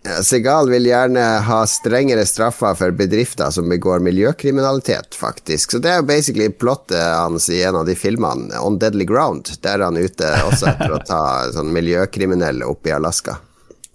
Segal 0.00 0.70
vil 0.72 0.86
gjerne 0.88 1.22
ha 1.44 1.58
strengere 1.68 2.22
straffer 2.24 2.72
for 2.74 2.94
bedrifter 2.96 3.50
som 3.52 3.68
begår 3.68 4.00
miljøkriminalitet, 4.00 5.12
faktisk. 5.14 5.74
Så 5.74 5.80
det 5.84 5.90
er 5.92 6.00
jo 6.00 6.06
basically 6.08 6.48
plottet 6.48 7.02
hans 7.02 7.50
i 7.52 7.60
en 7.68 7.76
av 7.82 7.84
de 7.86 7.94
filmene, 7.98 8.48
On 8.64 8.78
Deadly 8.80 9.04
Ground, 9.04 9.52
der 9.60 9.76
er 9.76 9.84
han 9.90 10.00
ute 10.00 10.32
også 10.48 10.72
etter 10.72 10.96
å 10.96 11.02
ta 11.04 11.20
sånn 11.52 11.68
miljøkriminelle 11.76 12.64
opp 12.64 12.88
i 12.88 12.96
Alaska. 12.96 13.36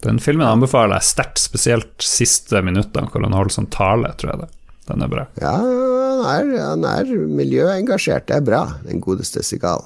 Den 0.06 0.22
filmen 0.22 0.46
anbefaler 0.46 1.00
jeg 1.00 1.10
sterkt, 1.10 1.42
spesielt 1.42 2.06
siste 2.06 2.62
minuttene 2.62 3.10
hvor 3.10 3.26
han 3.26 3.34
holder 3.34 3.58
sånn 3.58 3.70
tale, 3.74 4.14
tror 4.20 4.36
jeg 4.36 4.44
det. 4.44 4.50
Den 4.86 5.02
er 5.02 5.10
bra. 5.10 5.28
Ja, 5.42 5.56
han 5.58 6.26
er, 6.30 6.58
han 6.62 6.86
er 6.86 7.14
miljøengasjert, 7.26 8.28
det 8.30 8.38
er 8.38 8.46
bra, 8.46 8.62
den 8.86 9.02
godeste 9.02 9.42
Segal. 9.42 9.82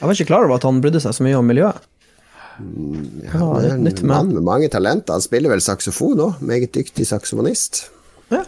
Jeg 0.00 0.08
var 0.08 0.16
ikke 0.16 0.32
klar 0.32 0.46
over 0.46 0.56
at 0.56 0.64
han 0.64 0.80
brydde 0.80 1.04
seg 1.04 1.12
så 1.16 1.26
mye 1.26 1.36
om 1.36 1.46
miljøet. 1.48 1.84
Ja, 2.58 3.38
han 3.38 3.64
er 3.64 3.74
en 3.74 4.06
mann 4.06 4.34
med 4.34 4.44
mange 4.46 4.68
talenter. 4.72 5.16
Han 5.16 5.24
spiller 5.24 5.52
vel 5.54 5.64
saksofon 5.64 6.22
òg, 6.22 6.44
meget 6.44 6.74
dyktig 6.76 7.08
saksofonist. 7.10 7.86
Ja. 8.32 8.44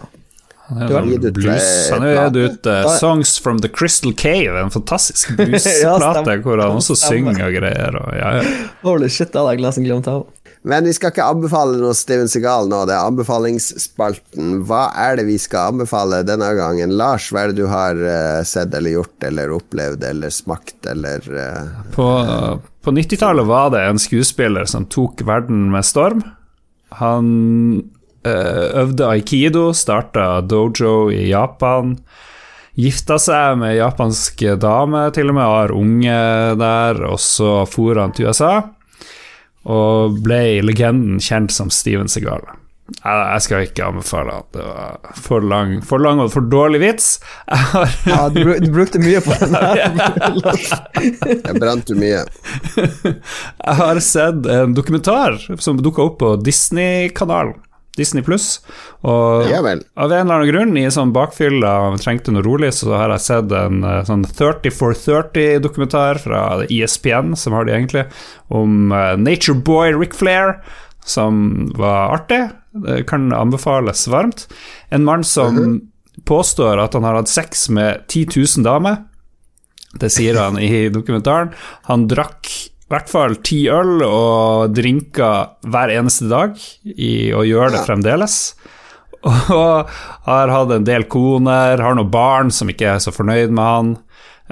Han 0.67 0.83
er 0.83 0.95
har 0.97 1.07
gitt 1.07 1.25
ut, 1.25 1.35
blues. 1.35 1.67
Han 1.93 2.03
har 2.03 2.31
gitt 2.31 2.39
ut 2.43 2.67
eh, 2.67 2.89
'Songs 2.99 3.37
from 3.43 3.61
the 3.63 3.69
Crystal 3.71 4.13
Cave', 4.13 4.57
en 4.63 4.71
fantastisk 4.71 5.31
bluesplate 5.39 6.33
ja, 6.33 6.41
hvor 6.43 6.59
han 6.59 6.81
også 6.81 6.97
synger 6.99 7.39
og 7.47 7.55
greier. 7.55 8.01
Og, 8.01 8.09
ja, 8.19 8.33
ja. 8.41 8.57
Holy 8.83 9.09
shit, 9.09 9.31
det 9.31 9.39
hadde 9.39 9.55
jeg 9.55 9.67
nesten 9.67 9.87
glemt 9.87 10.11
av. 10.11 10.27
Men 10.67 10.83
vi 10.89 10.97
skal 10.97 11.13
ikke 11.13 11.23
anbefale 11.31 11.77
noe 11.79 11.95
Steven 11.95 12.27
Segal 12.27 12.67
nå, 12.67 12.81
det 12.91 12.97
er 12.97 13.07
anbefalingsspalten. 13.07 14.65
Hva 14.67 14.89
er 14.99 15.21
det 15.21 15.29
vi 15.29 15.37
skal 15.39 15.71
anbefale 15.71 16.25
denne 16.27 16.49
gangen? 16.59 16.97
Lars, 16.99 17.29
hva 17.31 17.45
er 17.45 17.53
det 17.53 17.61
du 17.61 17.69
har 17.71 17.95
uh, 17.95 18.43
sett 18.43 18.75
eller 18.75 18.97
gjort 18.97 19.29
eller 19.29 19.55
opplevd 19.55 20.03
eller 20.09 20.35
smakt 20.35 20.89
eller 20.91 21.23
uh, 21.31 21.85
På, 21.95 22.09
på 22.87 22.93
90-tallet 22.95 23.47
var 23.47 23.71
det 23.75 23.81
en 23.83 23.99
skuespiller 23.99 24.65
som 24.71 24.85
tok 24.87 25.25
verden 25.27 25.65
med 25.73 25.83
storm. 25.85 26.21
Han 27.01 27.31
eh, 28.23 28.67
øvde 28.79 29.09
aikido, 29.11 29.73
starta 29.75 30.41
dojo 30.47 31.11
i 31.11 31.25
Japan. 31.33 31.97
Gifta 32.79 33.19
seg 33.19 33.59
med 33.59 33.75
japansk 33.75 34.45
dame, 34.63 35.03
til 35.17 35.33
og 35.33 35.39
med, 35.39 35.51
har 35.51 35.75
unge 35.75 36.21
der, 36.63 37.03
og 37.11 37.19
så 37.19 37.65
for 37.67 37.99
han 37.99 38.15
til 38.15 38.31
USA. 38.31 38.53
Og 39.67 40.23
ble 40.23 40.61
legenden 40.63 41.19
kjent 41.19 41.51
som 41.57 41.75
Steven 41.75 42.07
Segal. 42.07 42.47
Jeg, 42.87 43.19
jeg 43.19 43.43
skal 43.43 43.65
ikke 43.67 43.87
anbefale 43.91 44.37
at 44.39 44.47
det 44.55 44.63
var 44.63 45.17
for 45.19 45.43
lang, 45.43 45.73
for 45.83 45.99
lang 46.03 46.21
og 46.23 46.31
for 46.35 46.47
dårlig 46.47 46.81
vits. 46.85 47.09
Ja, 48.07 48.29
du, 48.31 48.41
du 48.63 48.69
brukte 48.71 49.01
mye 49.03 49.19
på 49.25 49.35
den 49.41 49.57
her. 49.59 49.81
Jeg 51.47 51.59
brant 51.59 51.91
jo 51.91 51.97
mye? 51.99 52.23
Jeg 52.77 53.77
har 53.83 54.01
sett 54.05 54.47
en 54.55 54.77
dokumentar 54.77 55.39
som 55.59 55.83
dukka 55.83 56.07
opp 56.07 56.21
på 56.23 56.35
Disney-kanalen. 56.47 57.59
Disney 57.97 58.23
pluss. 58.23 58.61
Og 59.09 59.47
Ja 59.49 59.63
vel. 59.65 59.81
av 59.97 60.13
en 60.13 60.27
eller 60.27 60.35
annen 60.43 60.51
grunn, 60.51 60.75
i 60.77 60.85
sånn 60.93 61.15
bakfylla 61.17 61.71
og 61.89 62.01
trengte 62.03 62.35
noe 62.35 62.45
rolig, 62.45 62.75
så 62.77 62.93
har 62.93 63.15
jeg 63.15 63.25
sett 63.25 63.55
en 63.57 63.81
eh, 63.89 64.03
sånn 64.05 64.27
30 64.29 64.75
for 64.77 64.93
30-dokumentar 64.93 66.21
fra 66.21 66.43
ESPN, 66.69 67.33
som 67.41 67.57
har 67.57 67.65
de 67.65 67.73
egentlig, 67.77 68.05
om 68.53 68.93
eh, 68.93 69.15
Nature 69.17 69.57
Boy 69.65 69.97
Rick 69.97 70.13
Flair, 70.19 70.59
som 71.07 71.71
var 71.79 72.19
artig. 72.19 72.43
Kan 73.09 73.33
anbefales 73.33 74.07
varmt. 74.13 74.47
En 74.89 75.05
mann 75.05 75.25
som 75.25 75.81
påstår 76.25 76.81
at 76.81 76.95
han 76.97 77.05
har 77.05 77.19
hatt 77.19 77.31
sex 77.31 77.69
med 77.69 78.07
10 78.09 78.27
000 78.37 78.65
damer. 78.67 79.03
Det 80.01 80.11
sier 80.13 80.39
han 80.41 80.59
i 80.61 80.89
dokumentaren. 80.93 81.53
Han 81.91 82.07
drakk 82.11 82.51
i 82.87 82.93
hvert 82.93 83.11
fall 83.11 83.33
ti 83.43 83.65
øl 83.73 83.99
og 84.07 84.75
drinker 84.77 85.57
hver 85.67 85.91
eneste 85.91 86.29
dag, 86.31 86.55
i, 86.87 87.33
og 87.35 87.49
gjør 87.49 87.75
det 87.75 87.83
fremdeles. 87.89 88.37
Og 89.27 89.89
har 90.29 90.53
hatt 90.53 90.71
en 90.71 90.85
del 90.87 91.09
koner, 91.11 91.81
har 91.83 91.97
noen 91.99 92.13
barn 92.13 92.53
som 92.55 92.69
ikke 92.71 92.93
er 92.93 93.01
så 93.03 93.11
fornøyd 93.11 93.51
med 93.51 93.65
han. 93.67 93.89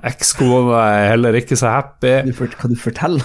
Ekskona 0.04 0.80
er 0.98 1.06
heller 1.14 1.36
ikke 1.38 1.56
så 1.56 1.70
happy. 1.72 2.10
Du 2.28 2.34
fort- 2.36 2.56
Hva 2.60 2.68
du 2.68 2.76
forteller? 2.76 3.24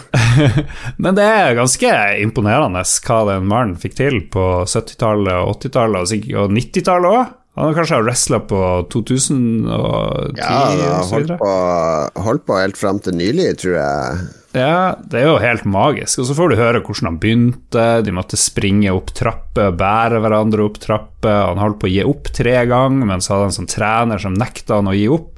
Men 1.04 1.18
det 1.18 1.26
er 1.28 1.58
ganske 1.58 1.92
imponerende 2.24 2.86
hva 3.08 3.20
den 3.34 3.50
mannen 3.52 3.76
fikk 3.82 3.98
til 4.00 4.22
på 4.32 4.46
70-tallet 4.64 5.44
80-tallet 5.60 6.16
og 6.40 6.56
90-tallet 6.56 7.12
òg. 7.20 7.36
Han 7.60 7.68
har 7.74 7.76
kanskje 7.76 7.98
wrestla 8.06 8.38
på 8.48 8.60
2010 8.94 10.38
Ja, 10.40 10.60
og 11.02 11.08
så 11.10 11.16
holdt 11.18 11.34
på, 11.42 11.50
holdt 12.24 12.46
på 12.48 12.60
helt 12.62 12.78
fram 12.80 13.02
til 13.04 13.18
nylig, 13.20 13.50
tror 13.60 13.74
jeg. 13.76 14.22
Ja, 14.56 14.96
det 15.04 15.20
er 15.20 15.28
jo 15.28 15.34
helt 15.44 15.66
magisk. 15.70 16.22
Og 16.24 16.30
så 16.30 16.36
får 16.38 16.54
du 16.54 16.60
høre 16.62 16.80
hvordan 16.86 17.10
han 17.12 17.20
begynte. 17.22 17.84
De 18.06 18.14
måtte 18.16 18.40
springe 18.40 18.94
opp 18.96 19.12
trapper, 19.18 19.74
bære 19.78 20.22
hverandre 20.24 20.66
opp 20.70 20.80
trapper. 20.82 21.50
Han 21.52 21.60
holdt 21.62 21.82
på 21.84 21.90
å 21.90 21.94
gi 21.94 22.06
opp 22.08 22.32
tre 22.38 22.56
ganger, 22.70 23.10
men 23.12 23.22
så 23.26 23.36
hadde 23.36 23.50
han 23.50 23.52
en 23.54 23.58
sånn 23.60 23.74
trener 23.76 24.24
som 24.24 24.40
nekta 24.40 24.80
han 24.80 24.90
å 24.94 24.96
gi 24.96 25.10
opp. 25.14 25.36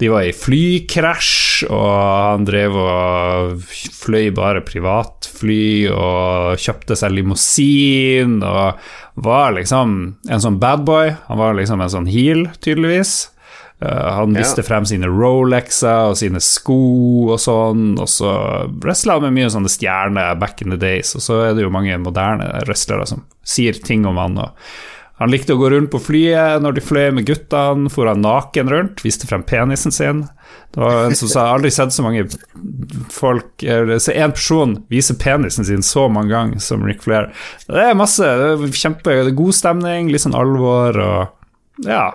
De 0.00 0.08
var 0.08 0.24
i 0.24 0.32
flykrasj, 0.32 1.66
og 1.68 1.88
han 1.92 2.46
drev 2.48 2.76
og 2.80 3.58
fløy 4.00 4.30
bare 4.32 4.62
privatfly 4.64 5.90
og 5.92 6.56
kjøpte 6.60 6.96
seg 6.96 7.12
limousin 7.18 8.38
og 8.40 8.80
var 9.20 9.52
liksom 9.58 9.92
en 10.30 10.40
sånn 10.40 10.56
badboy. 10.62 11.12
Han 11.28 11.40
var 11.42 11.58
liksom 11.58 11.84
en 11.84 11.92
sånn 11.92 12.08
heel, 12.08 12.46
tydeligvis. 12.64 13.28
Eh, 13.82 14.10
han 14.16 14.34
Ja. 14.34 14.44
frem 14.62 14.84
sine 14.84 15.08
Rolexer 15.08 16.10
og 16.10 16.16
sine 16.16 16.40
sko 16.40 17.32
og 17.32 17.38
sånn, 17.38 17.98
og 18.00 18.08
så 18.08 18.68
wrestla 18.80 19.14
han 19.20 19.22
med 19.22 19.32
mye 19.32 19.50
sånne 19.52 19.72
stjerner 19.72 20.38
back 20.38 20.62
in 20.62 20.70
the 20.70 20.76
days, 20.76 21.14
og 21.16 21.20
så 21.22 21.50
er 21.50 21.54
det 21.54 21.62
jo 21.64 21.70
mange 21.70 21.96
moderne 21.98 22.62
wrestlere 22.66 23.06
som 23.06 23.24
sier 23.44 23.72
ting 23.72 24.04
om 24.06 24.16
han. 24.16 24.38
og 24.38 24.50
Han 25.20 25.32
likte 25.32 25.52
å 25.54 25.60
gå 25.60 25.68
rundt 25.72 25.90
på 25.92 26.00
flyet 26.00 26.62
når 26.64 26.78
de 26.78 26.84
fløy 26.84 27.10
med 27.12 27.26
guttene, 27.28 27.90
for 27.92 28.08
han 28.08 28.22
naken 28.24 28.70
rundt, 28.72 29.02
viste 29.04 29.28
frem 29.28 29.44
penisen 29.44 29.92
sin. 29.92 30.22
Det 30.72 30.80
var 30.80 31.04
en 31.04 31.16
som 31.18 31.28
sa 31.28 31.40
'jeg 31.40 31.48
har 31.48 31.58
aldri 31.58 31.70
sett 31.70 31.92
så 31.92 32.02
mange 32.02 32.24
folk 33.10 33.60
Så 33.60 34.14
én 34.14 34.32
person 34.32 34.84
viser 34.88 35.14
penisen 35.14 35.64
sin 35.64 35.82
så 35.82 36.08
mange 36.08 36.30
ganger 36.30 36.60
som 36.60 36.82
Rick 36.82 37.02
Flair. 37.02 37.30
Det 37.68 37.76
er 37.76 37.94
masse. 37.94 38.22
Det 38.22 38.48
er 38.48 38.72
kjempe 38.72 39.52
stemning, 39.52 40.10
litt 40.10 40.22
sånn 40.22 40.34
alvor 40.34 40.96
og 40.96 41.28
ja 41.84 42.12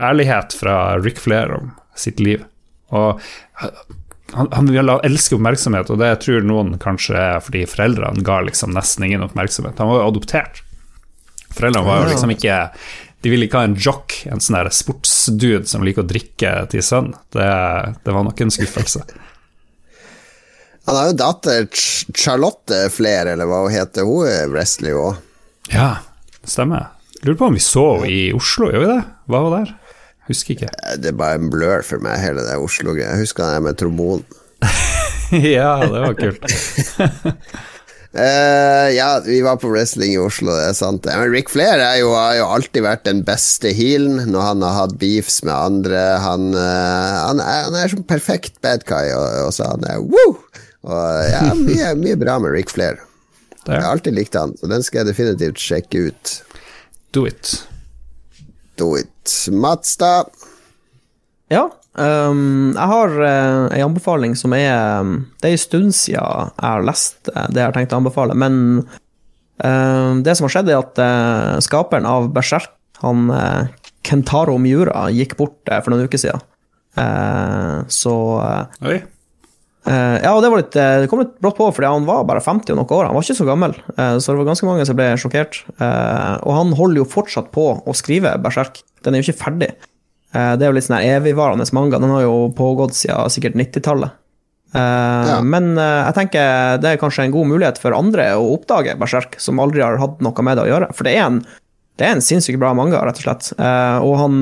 ærlighet 0.00 0.52
fra 0.52 0.98
Rick 0.98 1.18
Flair 1.18 1.52
om 1.52 1.70
sitt 1.94 2.20
liv. 2.20 2.44
Og 2.88 3.20
han, 4.32 4.48
han 4.52 4.70
elsker 5.04 5.36
oppmerksomhet, 5.36 5.90
og 5.90 6.00
det 6.00 6.10
tror 6.24 6.46
noen 6.46 6.76
kanskje 6.82 7.18
er 7.18 7.44
fordi 7.44 7.66
foreldrene 7.68 8.24
ga 8.26 8.40
liksom 8.46 8.74
nesten 8.74 9.06
ingen 9.06 9.24
oppmerksomhet. 9.26 9.78
Han 9.78 9.90
var 9.90 10.02
jo 10.02 10.10
adoptert. 10.12 10.62
Foreldrene 11.50 11.86
var 11.86 12.04
jo 12.04 12.10
liksom 12.12 12.30
ikke 12.34 12.56
De 13.20 13.30
ville 13.32 13.48
ikke 13.48 13.60
ha 13.60 13.68
en 13.68 13.76
jock, 13.76 14.14
en 14.30 14.40
sånn 14.40 14.70
sportsdude 14.72 15.66
som 15.68 15.82
liker 15.84 16.06
å 16.06 16.08
drikke 16.08 16.52
til 16.72 16.84
sønn. 16.84 17.10
Det, 17.34 17.48
det, 18.00 18.14
var 18.14 18.24
nok 18.24 18.40
en 18.40 18.54
skuffelse. 18.54 19.02
Han 20.88 20.96
har 20.96 21.10
jo 21.10 21.18
datter 21.20 21.66
Charlotte 22.16 22.86
Flair, 22.94 23.28
eller 23.34 23.50
hva 23.50 23.60
hun 23.66 23.74
heter. 23.74 24.08
Hun 24.08 24.24
er 24.24 24.48
wrestler 24.48 24.94
jo 24.94 25.02
òg. 25.10 25.20
Ja, 25.70 25.90
stemmer. 26.48 26.94
Lurer 27.20 27.36
på 27.36 27.50
om 27.50 27.58
vi 27.58 27.60
så 27.60 27.84
henne 27.98 28.08
i 28.08 28.22
Oslo, 28.32 28.70
gjør 28.72 28.86
vi 28.86 28.92
det? 28.94 29.00
Var 29.30 29.44
hun 29.44 29.56
der? 29.58 29.74
Husker 30.30 30.56
ikke. 30.56 30.70
Eh, 30.72 30.96
det 31.02 31.12
er 31.12 31.18
bare 31.20 31.40
en 31.40 31.50
blur 31.52 31.84
for 31.86 32.02
meg, 32.02 32.20
hele 32.22 32.44
det 32.46 32.56
Oslo-greia. 32.56 33.12
Jeg 33.12 33.26
husker 33.26 33.44
det 33.44 33.64
med 33.66 33.78
trombonen. 33.80 34.24
ja, 35.56 35.74
det 35.84 36.00
var 36.06 36.16
kult. 36.16 36.48
Uh, 38.10 38.90
ja, 38.90 39.20
vi 39.22 39.38
var 39.40 39.60
på 39.62 39.68
wrestling 39.70 40.16
i 40.16 40.18
Oslo, 40.18 40.50
det 40.50 40.72
er 40.72 40.74
sant. 40.74 41.06
Men 41.06 41.30
Rick 41.30 41.52
Flair 41.52 41.78
jo, 42.00 42.10
har 42.16 42.34
jo 42.40 42.48
alltid 42.50 42.82
vært 42.82 43.04
den 43.06 43.22
beste 43.26 43.70
healen 43.76 44.32
når 44.32 44.46
han 44.48 44.64
har 44.66 44.74
hatt 44.80 44.96
beefs 44.98 45.40
med 45.46 45.54
andre. 45.54 46.00
Han, 46.24 46.50
uh, 46.56 47.20
han, 47.28 47.42
er, 47.44 47.68
han 47.68 47.78
er 47.78 47.92
som 47.92 48.02
perfekt 48.08 48.58
bad 48.66 48.82
guy, 48.88 49.12
og, 49.14 49.28
og 49.46 49.54
så 49.54 49.70
han 49.70 49.86
er 49.86 50.02
woo! 50.02 50.34
Og 50.80 51.30
ja, 51.30 51.44
mye, 51.54 51.94
mye 52.00 52.18
bra 52.18 52.38
med 52.42 52.54
Rick 52.56 52.72
Flair. 52.72 52.98
Jeg 53.66 53.76
har 53.76 53.90
alltid 53.92 54.16
likt 54.16 54.34
han, 54.34 54.56
så 54.58 54.70
den 54.70 54.82
skal 54.82 55.02
jeg 55.02 55.12
definitivt 55.12 55.60
sjekke 55.62 56.08
ut. 56.10 56.32
Do 57.14 57.26
it. 57.28 57.60
Do 58.80 58.94
it. 58.98 59.34
Mats, 59.52 59.94
da? 60.00 60.24
Ja, 61.52 61.68
Um, 62.00 62.70
jeg 62.72 62.88
har 62.88 63.12
uh, 63.18 63.66
en 63.68 63.86
anbefaling 63.90 64.32
som 64.38 64.54
er 64.56 64.70
um, 65.02 65.26
Det 65.36 65.50
er 65.50 65.56
en 65.56 65.60
stund 65.60 65.90
siden 65.92 66.16
jeg 66.16 66.62
har 66.64 66.84
lest 66.86 67.28
uh, 67.28 67.44
det 67.52 67.60
jeg 67.60 67.66
har 67.66 67.76
tenkt 67.76 67.92
å 67.92 67.98
anbefale, 68.00 68.36
men 68.38 68.54
uh, 69.60 70.16
det 70.24 70.36
som 70.38 70.46
har 70.46 70.54
skjedd, 70.54 70.70
er 70.70 70.80
at 70.80 71.00
uh, 71.02 71.58
skaperen 71.60 72.08
av 72.08 72.30
Berserk, 72.32 72.72
han 73.00 73.28
Kentaro 74.04 74.56
Miura, 74.60 75.08
gikk 75.12 75.36
bort 75.38 75.68
for 75.70 75.92
noen 75.92 76.04
uker 76.04 76.20
siden. 76.20 76.42
så 77.88 78.14
Oi. 78.84 78.98
ja, 79.88 80.32
og 80.34 80.42
det, 80.44 80.50
var 80.52 80.60
litt, 80.60 80.76
det 80.76 81.08
kom 81.08 81.22
litt 81.22 81.32
brått 81.40 81.56
på, 81.56 81.70
fordi 81.72 81.88
han 81.88 82.04
var 82.04 82.26
bare 82.28 82.42
50 82.44 82.74
og 82.74 82.76
noen 82.76 82.92
år. 82.98 83.08
Han 83.08 83.16
var 83.16 83.24
ikke 83.24 83.38
så 83.38 83.46
gammel, 83.48 83.76
så 83.96 84.20
det 84.20 84.36
var 84.42 84.50
ganske 84.50 84.68
mange 84.68 84.84
som 84.88 84.98
ble 85.00 85.08
sjokkert. 85.22 85.62
og 85.80 86.52
han 86.58 86.76
holder 86.76 87.00
jo 87.00 87.08
fortsatt 87.08 87.48
på 87.56 87.70
å 87.80 87.96
skrive 87.96 88.34
Berserk. 88.44 88.82
Den 89.00 89.16
er 89.16 89.24
jo 89.24 89.30
ikke 89.30 89.44
ferdig. 89.46 89.72
Eh, 90.32 90.52
det 90.56 90.64
er 90.64 90.70
jo 90.70 90.76
litt 90.76 90.86
sånn 90.86 91.00
evigvarende 91.02 91.66
manga. 91.76 91.98
Den 91.98 92.12
har 92.14 92.24
jo 92.24 92.50
pågått 92.56 92.96
siden 92.98 93.32
sikkert 93.32 93.58
90-tallet. 93.58 94.18
Eh, 94.70 95.30
ja. 95.30 95.38
Men 95.42 95.72
eh, 95.74 96.02
jeg 96.06 96.16
tenker 96.18 96.82
det 96.82 96.92
er 96.92 97.00
kanskje 97.00 97.26
en 97.26 97.34
god 97.34 97.50
mulighet 97.50 97.80
for 97.82 97.96
andre 97.96 98.28
å 98.38 98.52
oppdage 98.54 98.94
Berserk, 99.00 99.34
som 99.42 99.62
aldri 99.62 99.82
har 99.84 99.98
hatt 100.02 100.22
noe 100.22 100.46
med 100.46 100.58
det 100.58 100.68
å 100.68 100.70
gjøre. 100.70 100.92
For 100.94 101.08
det 101.08 101.16
er 101.16 101.26
en, 101.26 101.40
det 101.98 102.06
er 102.06 102.14
en 102.16 102.24
sinnssykt 102.24 102.60
bra 102.62 102.72
manga, 102.78 103.02
rett 103.06 103.18
og 103.22 103.26
slett. 103.26 103.50
Og 103.58 104.14
han 104.20 104.36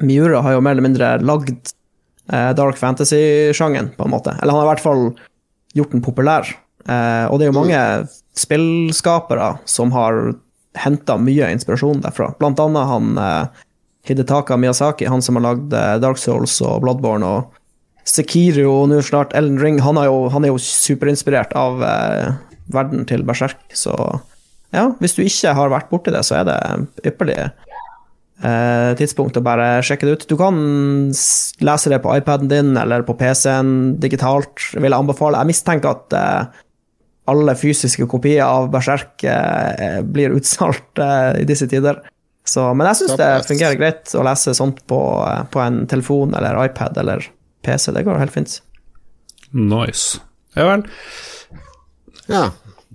Miura 0.00 0.40
har 0.44 0.56
jo 0.56 0.64
mer 0.64 0.74
eller 0.74 0.86
mindre 0.86 1.14
lagd 1.20 1.74
dark 2.56 2.78
fantasy-sjangeren, 2.80 3.90
på 3.96 4.06
en 4.06 4.12
måte. 4.12 4.32
Eller 4.40 4.54
han 4.54 4.62
har 4.62 4.68
i 4.68 4.70
hvert 4.70 4.84
fall 4.84 5.02
gjort 5.76 5.92
den 5.92 6.04
populær. 6.04 6.48
Og 6.86 7.34
det 7.36 7.44
er 7.44 7.50
jo 7.50 7.56
mange 7.56 7.80
spillskapere 8.38 9.50
som 9.68 9.92
har 9.92 10.20
henta 10.80 11.18
mye 11.20 11.50
inspirasjon 11.52 12.00
derfra. 12.04 12.30
Blant 12.40 12.62
annet 12.62 12.88
han 12.88 13.10
Hidetaka 14.08 14.58
Miyazaki, 14.58 15.06
han 15.06 15.22
som 15.22 15.38
har 15.38 15.46
lagd 15.46 15.74
eh, 15.76 15.96
Dark 16.02 16.20
Souls 16.20 16.56
og 16.64 16.82
Bloodborne 16.84 17.28
og 17.28 17.58
Sekiro 18.08 18.66
og 18.70 18.88
nå 18.90 18.98
snart 19.06 19.34
Ellen 19.38 19.60
Ring, 19.62 19.78
han 19.84 20.00
er 20.00 20.08
jo, 20.10 20.26
han 20.34 20.42
er 20.42 20.50
jo 20.50 20.62
superinspirert 20.62 21.54
av 21.58 21.84
eh, 21.86 22.32
verden 22.74 23.06
til 23.06 23.22
Berserk, 23.26 23.62
så 23.78 23.94
ja, 24.72 24.88
hvis 25.02 25.14
du 25.14 25.22
ikke 25.22 25.52
har 25.54 25.70
vært 25.70 25.90
borti 25.92 26.14
det, 26.14 26.24
så 26.24 26.40
er 26.40 26.48
det 26.48 26.58
ypperlig 27.12 27.36
eh, 27.44 28.90
tidspunkt 28.98 29.36
å 29.36 29.44
bare 29.44 29.82
sjekke 29.84 30.08
det 30.08 30.16
ut. 30.16 30.26
Du 30.30 30.36
kan 30.40 30.58
lese 31.12 31.92
det 31.92 32.00
på 32.02 32.14
iPaden 32.16 32.50
din 32.50 32.72
eller 32.80 33.04
på 33.06 33.16
PC-en 33.20 34.00
digitalt, 34.02 34.70
vil 34.74 34.88
jeg 34.88 34.98
anbefale. 34.98 35.42
Jeg 35.42 35.52
mistenker 35.52 35.92
at 35.92 36.16
eh, 36.16 36.62
alle 37.30 37.54
fysiske 37.58 38.08
kopier 38.10 38.42
av 38.46 38.70
Berserk 38.72 39.22
eh, 39.28 40.00
blir 40.02 40.34
utsolgt 40.38 40.98
eh, 41.02 41.42
i 41.42 41.46
disse 41.48 41.68
tider. 41.70 42.00
Så, 42.52 42.66
men 42.76 42.88
jeg 42.90 43.00
syns 43.00 43.16
det 43.20 43.30
fungerer 43.48 43.78
greit 43.80 44.12
å 44.18 44.24
lese 44.26 44.52
sånt 44.56 44.82
på, 44.90 44.98
på, 45.52 45.62
en 45.62 45.86
telefon 45.88 46.34
eller 46.36 46.58
iPad 46.66 46.98
eller 47.00 47.24
PC. 47.64 47.92
Det 47.96 48.04
går 48.04 48.20
helt 48.20 48.34
fint. 48.34 48.58
Nice. 49.52 50.20
Ja 50.58 50.66
vel. 50.68 50.84
Ja. 52.28 52.50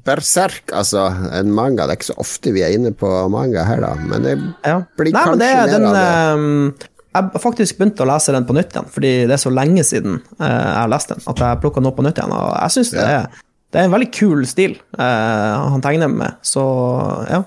Berserk, 0.07 0.71
altså. 0.75 1.07
En 1.33 1.49
manga. 1.55 1.87
Det 1.87 1.95
er 1.95 1.99
ikke 1.99 2.11
så 2.11 2.19
ofte 2.21 2.53
vi 2.55 2.63
er 2.65 2.75
inne 2.75 2.93
på 2.95 3.09
manga 3.33 3.65
her, 3.67 3.81
da. 3.83 3.95
Men 3.97 4.27
det 4.27 4.35
ja. 4.37 4.77
blir 4.99 5.15
Nei, 5.15 5.25
kanskje 5.25 5.41
mer 5.41 5.73
den, 5.73 5.89
av 5.89 5.97
det. 5.97 6.05
Um, 6.37 6.93
jeg 7.17 7.25
har 7.33 7.41
faktisk 7.41 7.79
begynt 7.79 8.01
å 8.03 8.07
lese 8.07 8.35
den 8.35 8.45
på 8.45 8.53
nytt 8.53 8.75
igjen, 8.75 8.89
fordi 8.93 9.11
det 9.25 9.35
er 9.35 9.41
så 9.41 9.51
lenge 9.51 9.83
siden 9.87 10.19
uh, 10.37 10.45
jeg 10.45 10.77
har 10.77 10.91
lest 10.93 11.13
den, 11.15 11.23
at 11.33 11.43
jeg 11.43 11.61
plukka 11.63 11.81
den 11.81 11.89
opp 11.89 11.97
på 11.97 12.05
nytt 12.05 12.21
igjen. 12.21 12.35
Og 12.37 12.49
jeg 12.53 12.75
syns 12.77 12.93
det, 12.93 13.05
det, 13.73 13.79
er 13.79 13.87
en 13.87 13.95
veldig 13.95 14.09
kul 14.13 14.45
stil 14.49 14.77
uh, 14.99 15.65
han 15.73 15.83
tegner 15.83 16.13
med, 16.13 16.37
så 16.45 16.65
ja. 17.25 17.41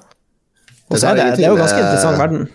Og 0.90 0.98
så 0.98 1.12
er 1.12 1.20
det, 1.20 1.26
det 1.38 1.46
er 1.46 1.54
jo 1.54 1.60
ganske 1.60 1.80
interessant 1.80 2.18
verden. 2.20 2.46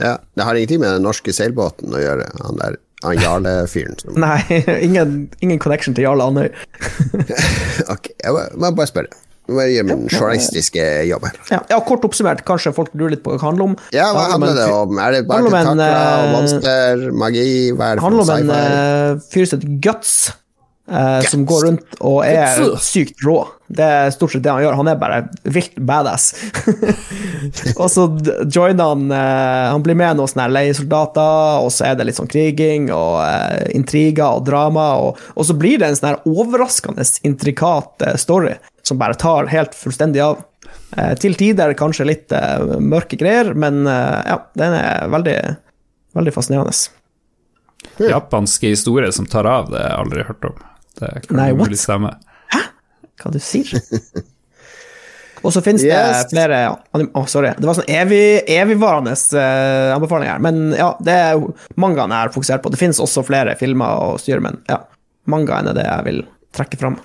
Ja, 0.00 0.16
Det 0.36 0.44
har 0.44 0.56
ingenting 0.56 0.80
med 0.80 0.96
den 0.96 1.04
norske 1.04 1.34
seilbåten 1.36 1.92
å 1.92 2.00
gjøre, 2.00 2.28
han 2.44 2.60
der 2.60 2.80
han 3.02 3.18
Jarle-fyren. 3.18 3.98
Nei, 4.24 4.38
ingen, 4.78 5.26
ingen, 5.42 5.58
connection 5.62 5.96
til 5.96 6.06
Jarle 6.06 6.28
Andøy. 6.30 6.48
ok, 7.94 8.12
jeg 8.14 8.34
må 8.54 8.70
bare 8.70 8.90
spørre. 8.90 9.20
Nå 9.50 9.56
må 9.56 9.64
gjøre 9.66 9.86
min 9.88 10.04
journalistiske 10.06 10.82
jobb 11.08 11.24
her. 11.26 11.38
Ja, 11.50 11.58
ja, 11.72 11.78
Kort 11.82 12.04
oppsummert, 12.06 12.44
kanskje 12.46 12.70
folk 12.76 12.92
lurer 12.94 13.16
litt 13.16 13.24
på 13.24 13.32
hva 13.32 13.40
det 13.40 13.46
handler 13.48 13.72
om. 13.72 13.74
Ja, 13.94 14.12
hva 14.14 14.28
handler 14.36 14.54
det 14.54 14.68
om? 14.70 15.00
Er 15.02 15.16
det 15.16 15.24
bare 15.26 15.50
tentakler 15.50 15.96
eh, 15.96 16.28
monster, 16.36 17.02
magi? 17.24 17.48
Hva 17.74 17.88
er 17.90 17.98
det 17.98 18.06
handler 18.06 18.22
om 18.22 18.32
en 18.36 18.52
uh, 18.54 19.24
fyr 19.32 19.50
som 19.50 19.58
heter 19.58 19.80
Guts, 19.82 20.14
Uh, 20.90 21.20
som 21.30 21.44
går 21.46 21.60
rundt 21.62 22.00
og 22.02 22.24
er 22.26 22.56
sykt 22.82 23.20
rå. 23.22 23.36
Det 23.70 23.84
er 23.86 24.08
stort 24.10 24.32
sett 24.34 24.42
det 24.42 24.50
han 24.50 24.64
gjør. 24.64 24.74
Han 24.80 24.88
er 24.90 24.98
bare 24.98 25.20
vilt 25.54 25.76
badass. 25.78 26.32
og 27.80 27.86
så 27.86 28.08
joiner 28.50 28.90
han 28.90 29.04
uh, 29.14 29.70
Han 29.70 29.84
blir 29.86 29.94
med 29.96 30.18
noen 30.18 30.30
sånne 30.32 30.48
leiesoldater, 30.50 31.62
og 31.62 31.70
så 31.72 31.86
er 31.86 31.96
det 31.96 32.08
litt 32.08 32.18
sånn 32.18 32.30
kriging 32.30 32.88
og 32.90 33.20
uh, 33.22 33.62
intriger 33.76 34.40
og 34.40 34.48
drama, 34.48 34.88
og, 35.04 35.20
og, 35.36 35.46
så 35.46 35.56
blir 35.56 35.78
det 35.78 35.92
en 35.92 36.00
sånn 36.00 36.18
overraskende 36.28 37.06
intrikat 37.30 38.02
story 38.18 38.56
som 38.82 38.98
bare 38.98 39.14
tar 39.14 39.52
helt 39.52 39.78
fullstendig 39.78 40.24
av. 40.24 40.42
til 41.22 41.36
tider 41.38 41.72
kanskje 41.78 42.04
litt 42.08 42.32
mørke 42.82 43.16
greier, 43.16 43.52
men 43.54 43.86
ja, 43.86 44.40
den 44.58 44.74
er 44.76 45.06
veldig, 45.12 45.36
veldig 46.18 46.34
fascinerende. 46.34 46.74
Japanske 48.02 48.74
historier 48.74 49.14
som 49.14 49.30
tar 49.30 49.46
av, 49.46 49.70
det 49.70 49.78
har 49.78 49.88
jeg 49.94 50.02
aldri 50.02 50.26
hørt 50.26 50.50
om. 50.50 50.60
Det 50.98 51.10
kan 51.26 51.38
Nei, 51.38 51.52
mulig 51.56 51.78
stemme. 51.80 52.14
Hæ? 52.52 52.66
Hva 53.22 53.32
du 53.32 53.40
sier 53.42 53.80
Og 55.42 55.50
så 55.50 55.62
finnes 55.64 55.82
yes. 55.82 56.26
det 56.30 56.36
flere 56.36 56.58
oh, 57.02 57.26
Sorry. 57.26 57.50
Det 57.58 57.66
var 57.66 57.74
sånn 57.74 57.88
evig, 57.90 58.44
evigvarende 58.46 59.14
uh, 59.34 59.94
anbefalinger. 59.96 60.42
Men 60.44 60.74
ja, 60.78 60.92
det 61.02 61.16
er 61.18 61.40
mangaen 61.82 62.14
jeg 62.14 62.28
har 62.28 62.34
fokusert 62.34 62.62
på. 62.62 62.70
Det 62.70 62.78
finnes 62.78 63.00
også 63.02 63.24
flere 63.26 63.56
filmer 63.58 64.04
å 64.04 64.12
styre, 64.22 64.42
men 64.44 64.60
ja, 64.70 64.78
mangaen 65.30 65.72
er 65.72 65.78
det 65.78 65.88
jeg 65.88 66.06
vil 66.06 66.22
trekke 66.54 66.78
fram. 66.78 67.00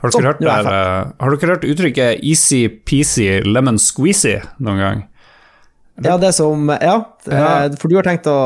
Har 0.00 0.12
dere, 0.12 0.32
hørt, 0.32 0.44
der, 0.44 0.68
uh, 0.68 1.14
har 1.20 1.34
dere 1.34 1.54
hørt 1.54 1.64
uttrykket 1.68 2.20
'easy-peasy 2.20 3.30
lemon 3.48 3.80
squeezy' 3.80 4.38
noen 4.60 4.84
gang? 4.84 5.02
Ja, 6.04 6.16
det 6.20 6.32
som 6.32 6.70
Ja, 6.72 6.94
ja. 7.24 7.64
Eh, 7.64 7.76
for 7.80 7.92
du 7.92 7.96
har 7.98 8.06
tenkt 8.06 8.28
å 8.30 8.36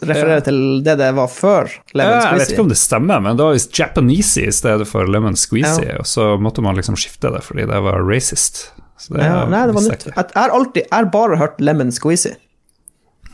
referere 0.00 0.38
ja. 0.40 0.46
til 0.46 0.60
det 0.86 0.96
det 1.00 1.10
var 1.16 1.28
før 1.32 1.68
Lemon 1.92 2.22
Squeezy? 2.22 2.30
Jeg 2.30 2.40
vet 2.40 2.54
ikke 2.54 2.64
om 2.64 2.72
det 2.72 2.78
stemmer, 2.80 3.20
men 3.24 3.38
det 3.38 3.46
var 3.46 3.58
visst 3.58 3.76
Japanesey 3.76 4.48
i 4.48 4.54
stedet 4.54 4.88
for 4.88 5.10
Lemon 5.10 5.36
Squeezy, 5.38 5.90
og 5.98 6.08
så 6.08 6.32
måtte 6.40 6.64
man 6.64 6.78
liksom 6.78 6.98
skifte 6.98 7.32
det 7.34 7.44
fordi 7.46 7.68
det 7.68 7.82
var 7.84 8.00
racist. 8.06 8.70
Det 9.10 9.20
nei, 9.20 9.62
det 9.68 9.76
var 9.76 9.84
nytt. 9.84 10.08
Jeg 10.08 10.32
har 10.34 10.52
alltid 10.56 10.82
Jeg 10.86 10.94
har 10.94 11.08
bare 11.12 11.36
hørt 11.36 11.60
Lemon 11.60 11.92
Squeezy. 11.92 12.32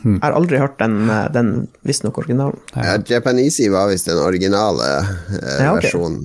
Hmm. 0.02 0.16
Jeg 0.16 0.24
har 0.24 0.34
aldri 0.34 0.58
hørt 0.58 0.80
den, 0.82 1.08
eh, 1.10 1.28
den 1.30 1.50
visstnok 1.86 2.18
originalen. 2.18 2.58
Ja, 2.74 2.96
Japanesey 3.06 3.70
var 3.70 3.92
visst 3.92 4.10
den 4.10 4.18
originale 4.18 4.88
eh, 4.98 5.70
okay. 5.70 5.76
versjonen. 5.78 6.24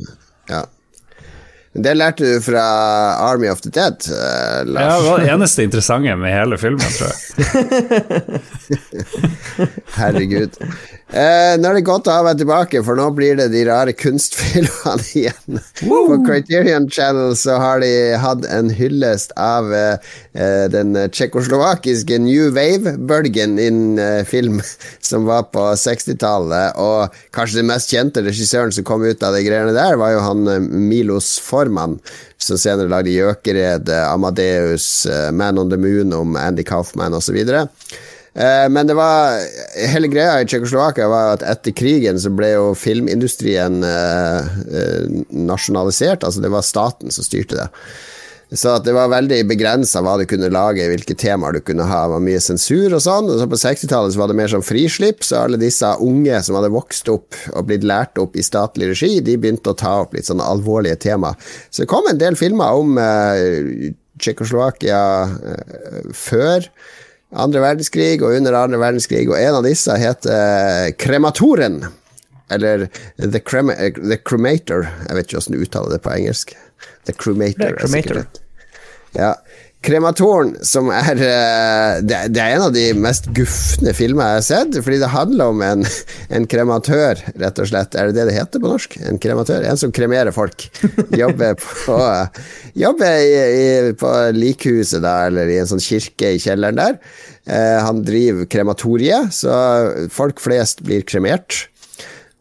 Det 1.78 1.94
lærte 1.94 2.26
du 2.26 2.42
fra 2.42 2.62
Army 3.22 3.50
of 3.52 3.62
the 3.62 3.70
Dead, 3.70 4.08
uh. 4.10 4.74
Ja, 4.74 4.98
det 4.98 5.10
var 5.10 5.20
det 5.22 5.30
eneste 5.34 5.64
interessante 5.68 6.16
med 6.18 6.34
hele 6.34 6.58
filmen, 6.58 6.82
tror 6.98 7.12
jeg. 7.12 7.18
Herregud. 9.98 10.58
Eh, 11.08 11.54
nå 11.56 11.70
er 11.70 11.78
det 11.78 11.86
godt 11.88 12.10
å 12.12 12.18
ha 12.18 12.24
meg 12.26 12.40
tilbake, 12.42 12.82
for 12.84 13.00
nå 13.00 13.06
blir 13.16 13.38
det 13.40 13.46
de 13.54 13.62
rare 13.64 13.94
kunstfilmene 13.96 15.06
igjen. 15.16 15.62
På 15.80 16.18
Criterion 16.26 16.90
Channel 16.92 17.32
så 17.40 17.56
har 17.62 17.80
de 17.80 17.92
hatt 18.20 18.44
en 18.52 18.68
hyllest 18.76 19.32
av 19.40 19.72
eh, 19.72 20.18
den 20.74 20.92
tsjekkoslovakiske 21.08 22.20
New 22.26 22.52
Wave-bølgen 22.58 23.56
innen 23.56 24.02
eh, 24.04 24.26
film 24.28 24.60
som 25.10 25.24
var 25.30 25.48
på 25.56 25.64
60-tallet. 25.80 26.76
Og 26.76 27.16
kanskje 27.32 27.62
den 27.62 27.72
mest 27.72 27.96
kjente 27.96 28.26
regissøren 28.28 28.76
som 28.76 28.88
kom 28.88 29.08
ut 29.08 29.24
av 29.24 29.38
de 29.38 29.46
greiene 29.48 29.78
der, 29.78 29.96
var 30.02 30.12
jo 30.12 30.26
han 30.28 30.44
eh, 30.52 30.60
Milos 30.60 31.38
Forman, 31.40 32.02
som 32.36 32.60
senere 32.60 32.92
lagde 32.92 33.16
Gjøkered, 33.16 33.88
Amadeus, 34.10 35.08
eh, 35.08 35.32
Man 35.32 35.64
on 35.64 35.72
the 35.72 35.80
Moon 35.80 36.12
om 36.20 36.36
Andy 36.36 36.68
Kaufman 36.68 37.16
osv. 37.16 37.40
Eh, 38.38 38.70
men 38.70 38.88
det 38.88 38.94
var 38.94 39.40
hele 39.90 40.10
greia 40.14 40.36
i 40.42 40.46
Tsjekkoslovakia 40.46 41.08
var 41.10 41.38
at 41.38 41.46
etter 41.56 41.74
krigen 41.74 42.20
så 42.22 42.30
ble 42.30 42.52
jo 42.54 42.68
filmindustrien 42.78 43.80
eh, 43.82 44.52
eh, 44.82 45.24
nasjonalisert. 45.34 46.26
Altså 46.28 46.44
det 46.44 46.54
var 46.54 46.66
staten 46.66 47.14
som 47.14 47.26
styrte 47.26 47.58
det. 47.58 47.68
Så 48.56 48.78
det 48.80 48.94
var 48.96 49.10
veldig 49.12 49.42
begrensa 49.50 50.00
hva 50.06 50.14
du 50.22 50.24
kunne 50.30 50.48
lage, 50.54 50.86
hvilke 50.88 51.18
temaer 51.20 51.58
du 51.58 51.64
kunne 51.68 51.84
ha. 51.90 52.04
Det 52.06 52.14
var 52.14 52.22
mye 52.24 52.44
sensur 52.44 52.94
og 52.96 53.02
sånn. 53.04 53.32
Og 53.34 53.42
så 53.42 53.48
på 53.52 53.60
60-tallet 53.60 54.20
var 54.22 54.30
det 54.32 54.38
mer 54.40 54.54
sånn 54.54 54.64
frislipp, 54.64 55.26
så 55.26 55.42
alle 55.42 55.60
disse 55.60 55.90
unge 56.06 56.38
som 56.46 56.56
hadde 56.56 56.72
vokst 56.72 57.12
opp 57.12 57.36
og 57.52 57.68
blitt 57.68 57.84
lært 57.84 58.22
opp 58.22 58.38
i 58.38 58.46
statlig 58.46 58.94
regi, 58.94 59.18
de 59.20 59.36
begynte 59.36 59.74
å 59.74 59.80
ta 59.82 59.98
opp 60.06 60.16
litt 60.16 60.30
sånne 60.30 60.48
alvorlige 60.48 61.02
tema. 61.10 61.34
Så 61.68 61.84
det 61.84 61.90
kom 61.92 62.08
en 62.08 62.22
del 62.22 62.40
filmer 62.40 62.80
om 62.80 62.96
eh, 63.02 63.92
Tsjekkoslovakia 64.22 65.02
før 66.16 66.72
andre 67.36 67.62
verdenskrig 67.64 68.22
og 68.22 68.36
under 68.38 68.56
andre 68.56 68.80
verdenskrig, 68.80 69.26
og 69.30 69.40
en 69.40 69.60
av 69.60 69.66
disse 69.68 69.96
heter 70.00 70.94
Krematoren. 71.02 71.82
Eller 72.54 72.86
The, 73.20 73.42
Crema 73.44 73.76
The 73.92 74.18
Cremator. 74.24 74.86
Jeg 75.08 75.18
vet 75.18 75.28
ikke 75.28 75.42
hvordan 75.42 75.58
du 75.58 75.66
uttaler 75.66 75.96
det 75.98 76.02
på 76.06 76.14
engelsk. 76.16 76.54
The 77.10 77.14
Cremator. 77.14 77.74
The 77.74 77.82
Cremator. 77.82 78.22
Ja. 79.18 79.34
Krematoren, 79.86 80.56
som 80.66 80.90
er 80.92 81.14
det, 81.16 81.34
det, 82.10 82.42
er 82.42 82.56
en 82.56 82.66
av 82.66 82.74
de 82.76 82.86
mest 82.98 83.30
gufne 83.38 83.94
filmer 83.96 84.26
jeg 84.26 84.40
har 84.40 84.46
sett, 84.48 84.78
fordi 84.84 84.98
det 85.04 85.12
handler 85.14 85.54
om 85.54 85.62
en, 85.64 85.86
en, 86.34 86.48
krematør, 86.50 87.22
rett 87.38 87.62
og 87.62 87.70
slett. 87.70 87.96
Er 87.96 88.10
det 88.10 88.18
det 88.18 88.26
det 88.32 88.36
heter 88.40 88.64
på 88.64 88.72
norsk? 88.72 88.98
En 89.08 89.22
krematør? 89.22 89.64
En 89.70 89.80
som 89.80 89.94
kremerer 89.96 90.34
folk. 90.36 90.66
Jobber 91.16 91.56
på, 91.62 92.00
jobber 92.84 93.22
i, 93.22 93.38
i, 93.38 93.94
på 94.02 94.12
likhuset, 94.36 95.00
da, 95.06 95.20
eller 95.30 95.54
i 95.54 95.60
en 95.62 95.70
sånn 95.70 95.84
kirke 95.84 96.34
i 96.36 96.42
kjelleren 96.42 96.82
der. 96.82 97.00
Eh, 97.46 97.78
han 97.86 98.02
driver 98.08 98.50
krematoriet, 98.50 99.30
så 99.38 99.54
folk 100.12 100.42
flest 100.44 100.84
blir 100.88 101.06
kremert. 101.08 101.68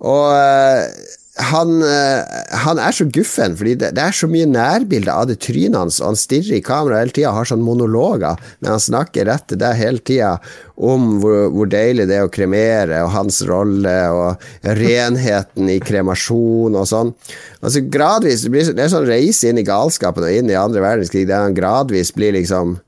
Og 0.02 0.32
eh, 0.32 0.88
han, 1.36 1.82
han, 1.82 2.78
er 2.80 2.94
så 2.96 3.04
guffen, 3.12 3.56
fordi 3.58 3.74
det, 3.76 3.90
det 3.96 4.04
er 4.06 4.14
så 4.16 4.28
mye 4.30 4.46
nærbilder 4.48 5.12
av 5.12 5.26
det 5.28 5.36
trynet 5.44 5.76
hans, 5.76 5.98
og 6.00 6.12
han 6.12 6.18
stirrer 6.18 6.56
i 6.56 6.64
kamera 6.64 7.02
hele 7.02 7.12
tida, 7.12 7.34
har 7.36 7.48
sånn 7.48 7.64
monologer, 7.64 8.40
men 8.62 8.70
han 8.72 8.80
snakker 8.80 9.28
rett 9.28 9.44
til 9.50 9.60
deg 9.60 9.76
hele 9.76 10.00
tida 10.00 10.30
om 10.76 11.18
hvor, 11.20 11.50
hvor, 11.52 11.68
deilig 11.72 12.06
det 12.08 12.16
er 12.16 12.24
å 12.28 12.32
kremere, 12.32 13.02
og 13.04 13.12
hans 13.12 13.42
rolle, 13.48 13.96
og 14.16 14.72
renheten 14.80 15.68
i 15.72 15.76
kremasjon 15.84 16.76
og 16.76 16.88
sånn. 16.88 17.12
Altså 17.60 17.84
gradvis, 17.84 18.46
Det, 18.46 18.52
blir, 18.52 18.72
det 18.72 18.86
er 18.86 18.92
sånn 18.92 19.08
reise 19.08 19.50
inn 19.50 19.60
i 19.60 19.66
galskapen 19.66 20.24
og 20.24 20.40
inn 20.40 20.52
i 20.52 20.56
andre 20.56 20.84
verdenskrig, 20.84 21.26
der 21.28 21.44
han 21.44 21.56
gradvis 21.56 22.14
blir 22.16 22.36
liksom 22.36 22.78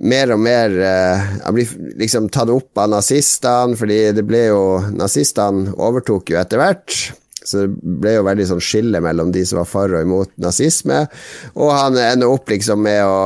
mer 0.00 0.30
og 0.32 0.38
mer 0.40 0.74
uh, 0.78 1.24
Han 1.44 1.56
blir 1.56 1.72
liksom 1.98 2.28
tatt 2.32 2.50
opp 2.52 2.78
av 2.78 2.92
nazistene, 2.94 3.76
fordi 3.76 3.98
det 4.16 4.24
ble 4.26 4.46
jo 4.46 4.62
Nazistene 4.94 5.74
overtok 5.74 6.30
jo 6.32 6.38
etter 6.40 6.62
hvert. 6.62 6.94
Så 7.50 7.64
det 7.66 7.96
ble 8.00 8.14
jo 8.16 8.26
veldig 8.26 8.46
sånn 8.52 8.62
skille 8.64 9.02
mellom 9.04 9.32
de 9.34 9.44
som 9.48 9.60
var 9.60 9.68
for 9.68 9.96
og 9.96 10.06
imot 10.06 10.32
nazisme. 10.40 11.02
Og 11.56 11.72
han 11.74 11.98
ender 12.00 12.30
opp 12.30 12.50
liksom 12.52 12.84
med 12.86 13.02
å, 13.04 13.18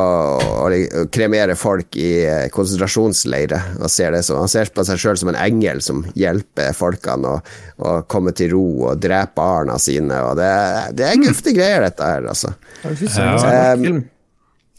å, 0.65 0.71
å 0.73 1.05
kremere 1.15 1.57
folk 1.59 1.99
i 2.01 2.13
konsentrasjonsleirer. 2.55 3.75
Og 3.81 3.93
ser 3.93 4.17
det 4.17 4.25
som, 4.27 4.41
han 4.43 4.51
ser 4.51 4.73
på 4.75 4.87
seg 4.89 5.01
sjøl 5.01 5.21
som 5.21 5.35
en 5.35 5.41
engel 5.41 5.85
som 5.85 6.03
hjelper 6.19 6.75
folkene 6.77 7.37
å, 7.37 7.45
å 7.85 7.95
komme 8.11 8.35
til 8.37 8.55
ro 8.57 8.67
og 8.91 9.03
drepe 9.03 9.35
barna 9.35 9.79
sine. 9.83 10.19
Og 10.31 10.39
det, 10.39 10.51
det 10.99 11.09
er 11.09 11.23
gufte 11.23 11.55
greier, 11.57 11.85
dette 11.85 12.07
her, 12.09 12.29
altså. 12.31 12.55
Ja, 12.85 13.75
um, 13.75 14.03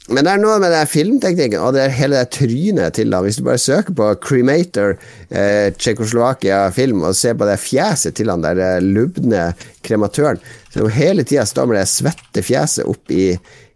men 0.05 0.21
det 0.21 0.35
er 0.35 0.41
noe 0.41 0.59
med 0.61 0.69
den 0.69 0.89
filmteknikken 0.89 1.63
og 1.65 1.73
det 1.73 1.87
er 1.87 1.95
hele 1.97 2.19
det 2.21 2.33
trynet 2.35 2.93
til 2.97 3.13
ham. 3.15 3.25
Hvis 3.25 3.39
du 3.39 3.45
bare 3.47 3.61
søker 3.61 3.95
på 3.97 4.11
Cremator 4.21 4.93
eh, 5.33 5.71
Tsjekkoslovakia 5.73 6.59
film 6.75 7.01
og 7.07 7.17
ser 7.17 7.33
på 7.39 7.47
det 7.49 7.57
fjeset 7.63 8.17
til 8.19 8.29
han 8.29 8.45
der 8.45 8.61
eh, 8.61 8.85
lubne 8.85 9.47
krematøren 9.85 10.41
som 10.69 10.91
hele 10.93 11.25
tida 11.25 11.47
står 11.49 11.71
med 11.71 11.79
det 11.79 11.89
svette 11.89 12.45
fjeset 12.45 12.85
opp 12.85 13.13
i, 13.13 13.31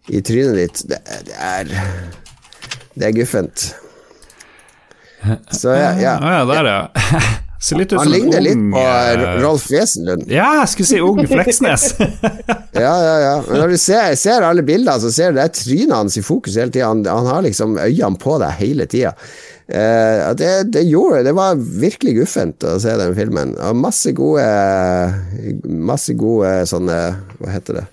i 0.06 0.22
trynet 0.22 0.58
ditt, 0.60 0.86
det, 0.92 1.02
det, 1.26 1.36
er 1.36 1.74
Det 2.94 3.08
er 3.08 3.14
guffent. 3.16 3.70
Så 5.60 5.74
ja. 5.74 5.94
ja. 5.98 6.18
ja 6.20 6.42
der, 6.46 6.74
ja. 6.74 7.30
Han 7.60 8.08
ligner 8.08 8.40
litt 8.40 8.60
på 8.72 8.80
uh, 8.80 9.34
Rolf 9.42 9.66
Wesenlund. 9.68 10.24
Ja, 10.32 10.46
jeg 10.62 10.70
skulle 10.72 10.88
si 10.88 11.00
ung 11.04 11.20
Fleksnes. 11.28 11.90
ja, 12.86 12.94
ja, 13.04 13.16
ja. 13.20 13.34
Men 13.44 13.60
når 13.60 13.74
du 13.74 13.80
ser, 13.80 14.14
ser 14.16 14.46
alle 14.46 14.64
bildene, 14.64 14.96
så 15.02 15.12
ser 15.12 15.34
du 15.34 15.40
det 15.40 15.44
er 15.44 15.54
trynet 15.58 15.92
hans 15.92 16.16
i 16.16 16.24
fokus 16.24 16.56
hele 16.56 16.72
tida. 16.72 16.88
Han, 16.88 17.04
han, 17.04 17.28
har 17.28 17.44
liksom 17.44 17.76
øynene 17.76 18.20
på 18.20 18.38
deg 18.40 18.56
hele 18.62 18.88
tida. 18.88 19.12
Uh, 19.70 20.32
det, 20.34 20.48
det, 20.74 20.80
gjorde 20.88 21.20
Det 21.28 21.34
var 21.36 21.60
virkelig 21.60 22.16
guffent 22.16 22.64
å 22.66 22.78
se 22.82 22.96
den 22.98 23.12
filmen. 23.14 23.52
Og 23.60 23.76
masse 23.78 24.10
gode 24.18 24.46
Masse 25.62 26.16
gode 26.18 26.64
sånne 26.66 26.96
Hva 27.38 27.52
heter 27.54 27.78
det? 27.78 27.84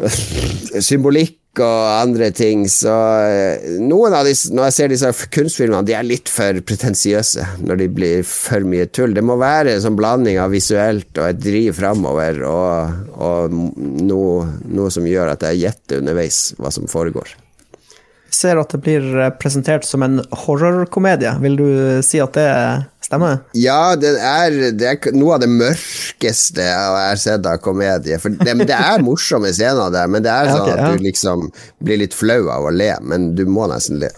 Symbolikk 0.86 1.36
og 1.62 1.86
andre 1.90 2.30
ting. 2.34 2.64
Så 2.70 2.92
eh, 3.26 3.78
noen 3.82 4.14
av 4.16 4.26
disse, 4.28 4.52
når 4.54 4.68
jeg 4.68 4.76
ser 4.76 4.92
disse 4.92 5.28
kunstfilmene, 5.34 5.84
de 5.86 5.96
er 5.96 6.06
litt 6.06 6.30
for 6.32 6.60
pretensiøse 6.66 7.46
når 7.62 7.80
de 7.82 7.88
blir 7.98 8.26
for 8.28 8.66
mye 8.66 8.88
tull. 8.90 9.14
Det 9.16 9.24
må 9.26 9.38
være 9.40 9.74
en 9.74 9.84
sånn 9.86 9.98
blanding 9.98 10.40
av 10.42 10.54
visuelt 10.54 11.10
og 11.16 11.30
et 11.30 11.40
driv 11.42 11.78
framover 11.78 12.42
og, 12.48 13.16
og 13.16 13.56
noe, 13.56 14.46
noe, 14.66 14.92
som 14.92 15.08
gjør 15.08 15.34
at 15.34 15.46
jeg 15.48 15.64
gjetter 15.66 16.02
underveis 16.02 16.40
hva 16.60 16.72
som 16.74 16.88
foregår. 16.90 17.34
Jeg 18.26 18.40
ser 18.42 18.60
at 18.60 18.72
det 18.74 18.82
blir 18.84 19.06
presentert 19.40 19.86
som 19.88 20.02
en 20.04 20.18
horrorkomedie. 20.44 21.30
Vil 21.40 21.56
du 21.56 21.68
si 22.04 22.20
at 22.20 22.36
det 22.36 22.50
Stemmer 23.06 23.36
det? 23.36 23.60
Ja, 23.62 23.94
det 23.94 24.16
er, 24.18 24.54
det 24.74 24.86
er, 24.90 25.12
noe 25.14 25.36
av 25.36 25.42
det 25.44 25.48
mørkeste 25.52 26.64
jeg 26.66 26.94
har 26.96 27.18
sett 27.22 27.46
av 27.46 27.60
komedie. 27.62 28.18
For 28.18 28.34
det, 28.34 28.56
det 28.66 28.74
er 28.74 29.04
morsomme 29.06 29.52
scener 29.54 29.92
der, 29.94 30.10
men 30.10 30.24
det 30.26 30.32
er 30.32 30.50
sånn 30.52 30.64
okay, 30.64 30.74
ja. 30.74 30.88
at 30.88 30.96
du 30.96 31.04
liksom 31.06 31.44
blir 31.86 32.00
litt 32.02 32.16
flau 32.16 32.48
av 32.50 32.66
å 32.66 32.72
le, 32.74 32.90
men 33.06 33.30
du 33.38 33.44
må 33.46 33.68
nesten 33.70 34.00
le. 34.02 34.10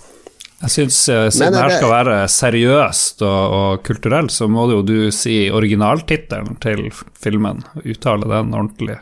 Jeg 0.58 0.72
syns 0.74 1.02
eh, 1.12 1.26
siden 1.30 1.54
det 1.54 1.60
her 1.60 1.74
skal 1.76 1.92
være 1.92 2.14
seriøst 2.32 3.20
og, 3.28 3.58
og 3.58 3.84
kulturelt, 3.86 4.32
så 4.34 4.48
må 4.50 4.64
jo 4.72 4.80
du 4.82 4.96
si 5.14 5.36
originaltittelen 5.54 6.56
til 6.64 6.88
filmen. 6.96 7.60
Uttale 7.84 8.26
den 8.26 8.56
ordentlig. 8.56 8.96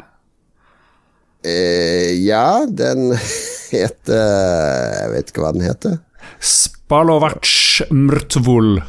Eh, 1.47 2.11
ja, 2.27 2.67
den 2.67 3.15
heter 3.73 4.27
Jeg 4.99 5.15
vet 5.15 5.31
ikke 5.31 5.47
hva 5.47 5.55
den 5.55 5.65
heter. 5.71 5.97
Spalovac 6.43 7.55
mrtvol. 7.95 8.81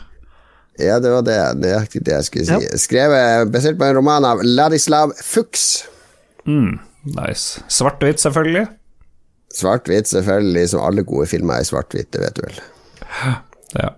Ja, 0.78 1.00
det 1.02 1.10
var 1.10 1.24
det, 1.26 1.38
nøyaktig 1.58 2.04
det 2.06 2.14
jeg 2.14 2.28
skulle 2.28 2.48
si. 2.48 2.58
Ja. 2.68 2.80
Skrevet 2.80 3.54
basert 3.54 3.80
på 3.80 3.88
en 3.88 3.98
roman 3.98 4.26
av 4.28 4.44
Ladislav 4.46 5.14
Fuchs. 5.18 5.86
Mm, 6.48 6.78
nice. 7.18 7.64
Svart-hvitt, 7.68 8.22
selvfølgelig? 8.22 8.68
Svart-hvitt, 9.58 10.10
selvfølgelig. 10.12 10.68
Som 10.74 10.86
alle 10.86 11.06
gode 11.08 11.28
filmer 11.32 11.62
er 11.62 11.70
svart-hvitt, 11.70 12.12
det 12.14 12.22
vet 12.28 12.38
du 12.38 12.46
vel. 12.46 12.62
Ja. 13.78 13.96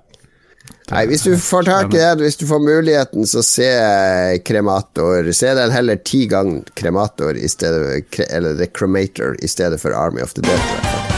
Nei, 0.89 1.03
hvis 1.05 1.21
du 1.27 1.35
får 1.37 1.67
tak 1.67 1.93
i 1.93 1.99
det, 1.99 2.23
hvis 2.23 2.39
du 2.39 2.47
får 2.49 2.63
muligheten, 2.63 3.27
så 3.29 3.43
se 3.45 3.69
Kremator. 4.45 5.29
Se 5.37 5.53
den 5.57 5.75
heller 5.75 6.01
ti 6.01 6.25
ganger 6.31 6.65
Kremator 6.79 7.37
i 7.37 7.51
stedet 7.51 8.21
Eller 8.29 8.57
The 8.57 8.71
Cremator 8.73 9.37
i 9.39 9.47
stedet 9.47 9.81
for 9.81 9.93
Army 9.93 10.25
of 10.25 10.33
the 10.33 10.41
Dead. 10.41 11.08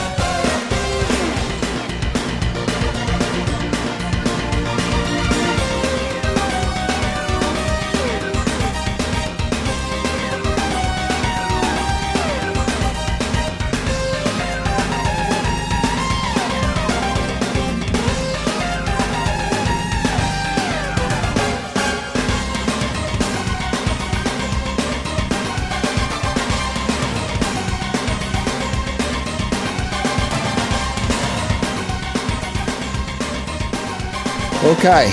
Ok. 34.91 35.07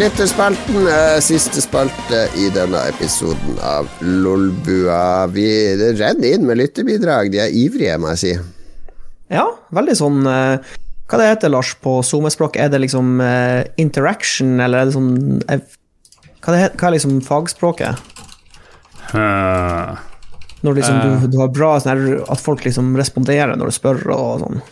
Lytterspalten 0.00 0.86
er 0.88 1.18
siste 1.20 1.60
spalte 1.60 2.22
i 2.40 2.46
denne 2.54 2.78
episoden 2.88 3.58
av 3.60 3.90
Lolbua. 4.00 5.26
Vi 5.28 5.44
det 5.76 5.90
renner 5.98 6.38
inn 6.38 6.46
med 6.48 6.56
lytterbidrag. 6.62 7.28
De 7.34 7.42
er 7.44 7.52
ivrige, 7.52 7.98
må 8.00 8.14
jeg 8.14 8.20
si. 8.22 8.30
Ja, 9.28 9.44
veldig 9.76 9.96
sånn 9.98 10.24
eh, 10.30 10.72
Hva 11.04 11.18
det 11.20 11.26
heter 11.28 11.52
Lars, 11.52 11.74
på 11.84 11.98
SoMe-språk? 12.00 12.56
Er 12.56 12.70
det 12.72 12.80
liksom 12.86 13.20
eh, 13.20 13.68
interaction, 13.82 14.54
eller 14.56 14.80
er 14.80 14.88
det 14.88 14.94
sånn 14.96 15.10
eh, 15.52 15.60
hva, 16.40 16.54
det 16.54 16.62
heter, 16.62 16.78
hva 16.80 16.88
er 16.88 16.94
liksom 16.96 17.18
fagspråket? 17.26 18.14
Uh, 19.12 20.00
Når 20.64 20.78
liksom 20.80 20.96
uh, 20.96 21.04
du, 21.04 21.28
du 21.34 21.36
har 21.42 21.52
bra 21.52 21.74
sånn 21.76 21.92
her, 21.92 22.22
At 22.32 22.40
folk 22.40 22.64
liksom 22.64 22.94
responderer 22.96 23.52
når 23.52 23.68
du 23.68 23.76
spør 23.76 24.00
og 24.16 24.46
sånn. 24.46 24.64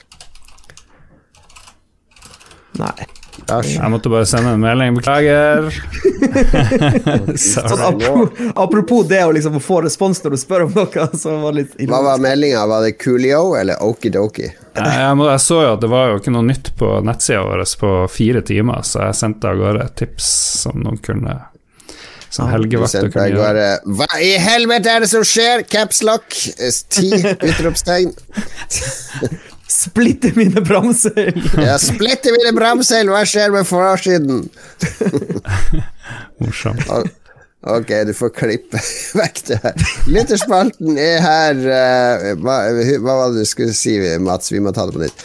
Nei. 2.80 3.11
Jeg 3.49 3.90
måtte 3.92 4.09
bare 4.09 4.26
sende 4.28 4.55
en 4.55 4.62
melding. 4.62 4.97
Beklager. 4.97 5.66
Sånn, 7.40 7.82
apropos, 7.84 8.42
apropos 8.55 9.07
det 9.09 9.20
å 9.26 9.32
liksom 9.36 9.59
få 9.62 9.82
respons 9.84 10.22
når 10.24 10.36
du 10.36 10.40
spør 10.40 10.66
om 10.66 10.76
noe, 10.78 11.07
så 11.20 11.36
var 11.42 11.53
det 11.55 11.64
litt 11.64 11.88
Hva 11.90 12.01
var 12.07 12.22
meldinga? 12.24 12.64
Var 12.70 12.86
det 12.86 12.95
Coolio 13.03 13.55
eller 13.59 13.82
Okidoki? 13.84 14.49
Jeg, 14.49 14.84
jeg, 14.88 15.16
jeg 15.28 15.42
så 15.45 15.61
jo 15.61 15.72
at 15.76 15.82
det 15.84 15.90
var 15.92 16.11
jo 16.11 16.20
ikke 16.22 16.34
noe 16.34 16.49
nytt 16.49 16.72
på 16.78 16.92
nettsida 17.07 17.45
vår 17.47 17.64
på 17.80 17.90
fire 18.11 18.42
timer, 18.47 18.84
så 18.86 19.05
jeg 19.09 19.18
sendte 19.20 19.51
av 19.51 19.61
gårde 19.61 19.84
et 19.84 19.99
tips 20.03 20.30
som 20.64 20.80
noen 20.82 20.99
kunne 21.05 21.36
Som 22.32 22.49
Du 22.49 22.55
helgevakter 22.57 23.07
sendte 23.07 23.14
kunne 23.14 23.30
gjøre. 23.36 23.66
Hva 24.01 24.09
i 24.24 24.34
helvete 24.42 24.90
er 24.90 25.05
det 25.05 25.11
som 25.12 25.22
skjer? 25.26 25.62
Capslock. 25.70 26.34
Ti 26.90 27.11
utropstegn. 27.51 28.14
Splitter 29.70 30.34
mine 30.36 30.60
bremseil! 30.64 31.38
Jeg 31.56 31.78
splitter 31.80 32.34
mine 32.36 32.52
bremseil. 32.56 33.08
Hva 33.12 33.22
skjer 33.28 33.52
med 33.54 33.64
forsiden? 33.68 34.42
Morsomt. 36.42 36.84
Ok, 37.64 37.88
du 38.04 38.12
får 38.12 38.28
klippe 38.36 38.80
vekk 39.20 39.38
det 39.48 39.56
her. 39.62 39.84
Lytterspalten 40.12 40.98
er 41.00 41.22
her. 41.24 41.62
eh, 41.64 42.34
hva, 42.42 42.58
hva 43.00 43.14
var 43.22 43.32
det 43.32 43.40
du 43.46 43.48
skulle 43.48 43.72
si, 43.76 43.94
Mats? 44.20 44.52
Vi 44.52 44.60
må 44.60 44.72
ta 44.76 44.84
det 44.90 44.98
på 44.98 45.00
nytt. 45.00 45.24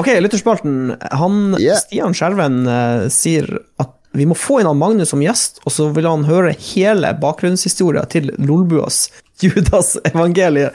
Ok, 0.00 0.10
lytterspalten. 0.24 0.96
Han, 1.20 1.38
Yeah. 1.62 1.78
Stian 1.78 2.16
Skjerven 2.18 2.64
eh, 2.66 3.06
sier 3.14 3.46
at 3.78 3.94
vi 4.18 4.26
må 4.26 4.34
få 4.34 4.58
inn 4.62 4.66
han 4.66 4.78
Magnus 4.80 5.12
som 5.12 5.22
gjest, 5.22 5.60
og 5.68 5.70
så 5.74 5.86
vil 5.94 6.06
han 6.08 6.24
høre 6.26 6.50
hele 6.72 7.12
bakgrunnshistoria 7.22 8.02
til 8.10 8.32
Lolbuas 8.42 9.04
Judas 9.42 9.94
evangeliet. 10.08 10.74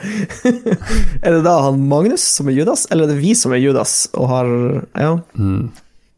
er 1.24 1.36
det 1.38 1.42
da 1.44 1.54
han 1.66 1.80
Magnus 1.88 2.24
som 2.38 2.48
er 2.48 2.58
Judas, 2.58 2.86
eller 2.90 3.08
er 3.08 3.14
det 3.14 3.20
vi 3.22 3.34
som 3.38 3.54
er 3.54 3.62
Judas 3.62 4.04
og 4.14 4.28
har 4.32 4.52
Ja. 4.98 5.14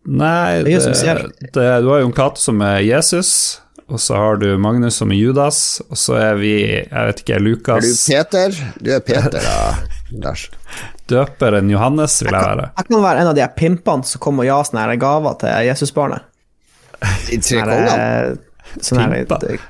Nei, 0.07 0.63
Det 0.63 0.79
det, 1.53 1.71
du 1.83 1.89
har 1.91 1.99
Jon 2.05 2.13
Cato 2.15 2.39
som 2.39 2.61
er 2.63 2.79
Jesus, 2.87 3.31
og 3.91 3.99
så 4.03 4.15
har 4.15 4.39
du 4.39 4.47
Magnus 4.59 5.01
som 5.01 5.11
er 5.11 5.19
Judas, 5.19 5.81
og 5.91 5.99
så 5.99 6.15
er 6.21 6.39
vi, 6.39 6.53
jeg 6.85 7.09
vet 7.11 7.23
ikke, 7.25 7.41
Lukas 7.43 7.83
Er 7.83 7.89
du 7.91 7.99
Peter? 8.07 8.61
Du 8.79 8.93
er 8.95 9.03
Peter, 9.03 9.41
da, 9.43 9.59
Lars. 10.23 10.47
døperen 11.11 11.71
Johannes, 11.71 12.21
vil 12.23 12.31
jeg 12.33 12.43
være. 12.43 12.71
Jeg 12.77 12.89
kan 12.89 13.03
være 13.03 13.23
en 13.23 13.31
av 13.33 13.37
de 13.39 13.45
her 13.45 13.55
pimpene 13.59 14.07
som 14.07 14.23
kommer 14.23 14.47
og 14.47 14.51
gir 14.51 14.71
sånne 14.71 14.99
gaver 15.03 15.39
til 15.43 15.69
Jesusbarnet. 15.69 16.27
De 17.27 17.39
tre 17.43 17.63
kongene? 17.63 17.97
eh, 17.97 18.37
Pimper? 18.87 19.67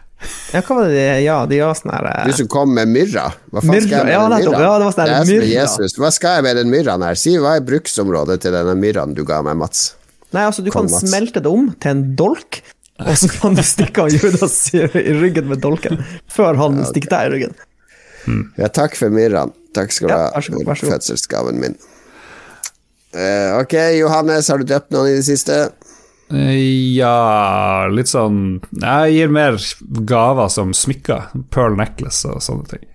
Ja, 0.52 0.60
hva 0.62 0.76
var 0.78 0.86
det 0.88 0.94
de 0.96 1.24
Ja, 1.24 1.36
de 1.50 1.58
ga 1.60 1.72
sånn 1.74 1.92
her 1.92 2.06
Du 2.28 2.32
som 2.38 2.48
kom 2.52 2.72
med 2.74 2.88
myrra. 2.92 3.26
Hva 3.52 3.62
faen 3.64 3.82
skal 3.82 3.96
jeg 3.98 4.06
med 4.06 4.14
den 4.14 4.52
myrra? 4.52 4.60
Ja, 4.62 4.72
det 4.78 4.86
var 4.86 4.94
sånn 4.94 5.02
her 5.06 5.12
er 5.12 5.20
er 5.20 5.30
myrra. 5.30 5.48
Jesus. 5.52 5.96
Hva 6.00 6.10
skal 6.14 6.38
jeg 6.38 6.46
med 6.46 6.56
den 6.60 6.70
myrraen 6.72 7.04
her? 7.06 7.18
Si 7.18 7.34
hva 7.42 7.56
er 7.58 7.64
bruksområdet 7.66 8.40
til 8.46 8.54
denne 8.56 8.74
myrraen 8.78 9.14
du 9.16 9.24
ga 9.28 9.42
meg, 9.46 9.58
Mats? 9.60 9.84
Nei, 10.34 10.42
altså, 10.46 10.64
du 10.66 10.70
kan 10.74 10.88
Mats. 10.90 11.04
smelte 11.06 11.42
det 11.42 11.50
om 11.50 11.68
til 11.80 11.90
en 11.94 12.04
dolk, 12.18 12.60
og 13.02 13.12
så 13.18 13.28
kan 13.32 13.54
du 13.58 13.62
stikke 13.66 14.06
han 14.06 14.14
Judas 14.16 14.56
i, 14.74 14.82
ryggen 15.20 15.50
med 15.50 15.60
dolken, 15.64 16.00
før 16.32 16.56
han 16.60 16.80
stikker 16.88 17.12
deg 17.12 17.26
i 17.28 17.34
ryggen. 17.36 17.54
Ja, 18.58 18.68
takk 18.74 18.96
for 18.98 19.12
myrraen. 19.14 19.52
Takk 19.76 19.92
skal 19.92 20.08
du 20.08 20.14
Ja, 20.14 20.30
ha. 20.32 20.40
god. 20.40 20.72
Fødselsgaven 20.80 21.60
min. 21.60 21.76
Uh, 23.16 23.60
ok, 23.62 23.74
Johannes, 23.96 24.48
har 24.48 24.58
du 24.60 24.64
døpt 24.68 24.90
noen 24.92 25.12
i 25.12 25.18
det 25.20 25.24
siste? 25.28 25.70
Ja, 26.26 27.86
litt 27.86 28.10
sånn 28.10 28.38
Jeg 28.80 29.12
gir 29.14 29.28
mer 29.30 29.58
gaver 30.10 30.48
som 30.50 30.72
smykker. 30.74 31.28
Pearl 31.54 31.76
necklace 31.78 32.32
og 32.32 32.42
sånne 32.42 32.66
ting. 32.72 32.86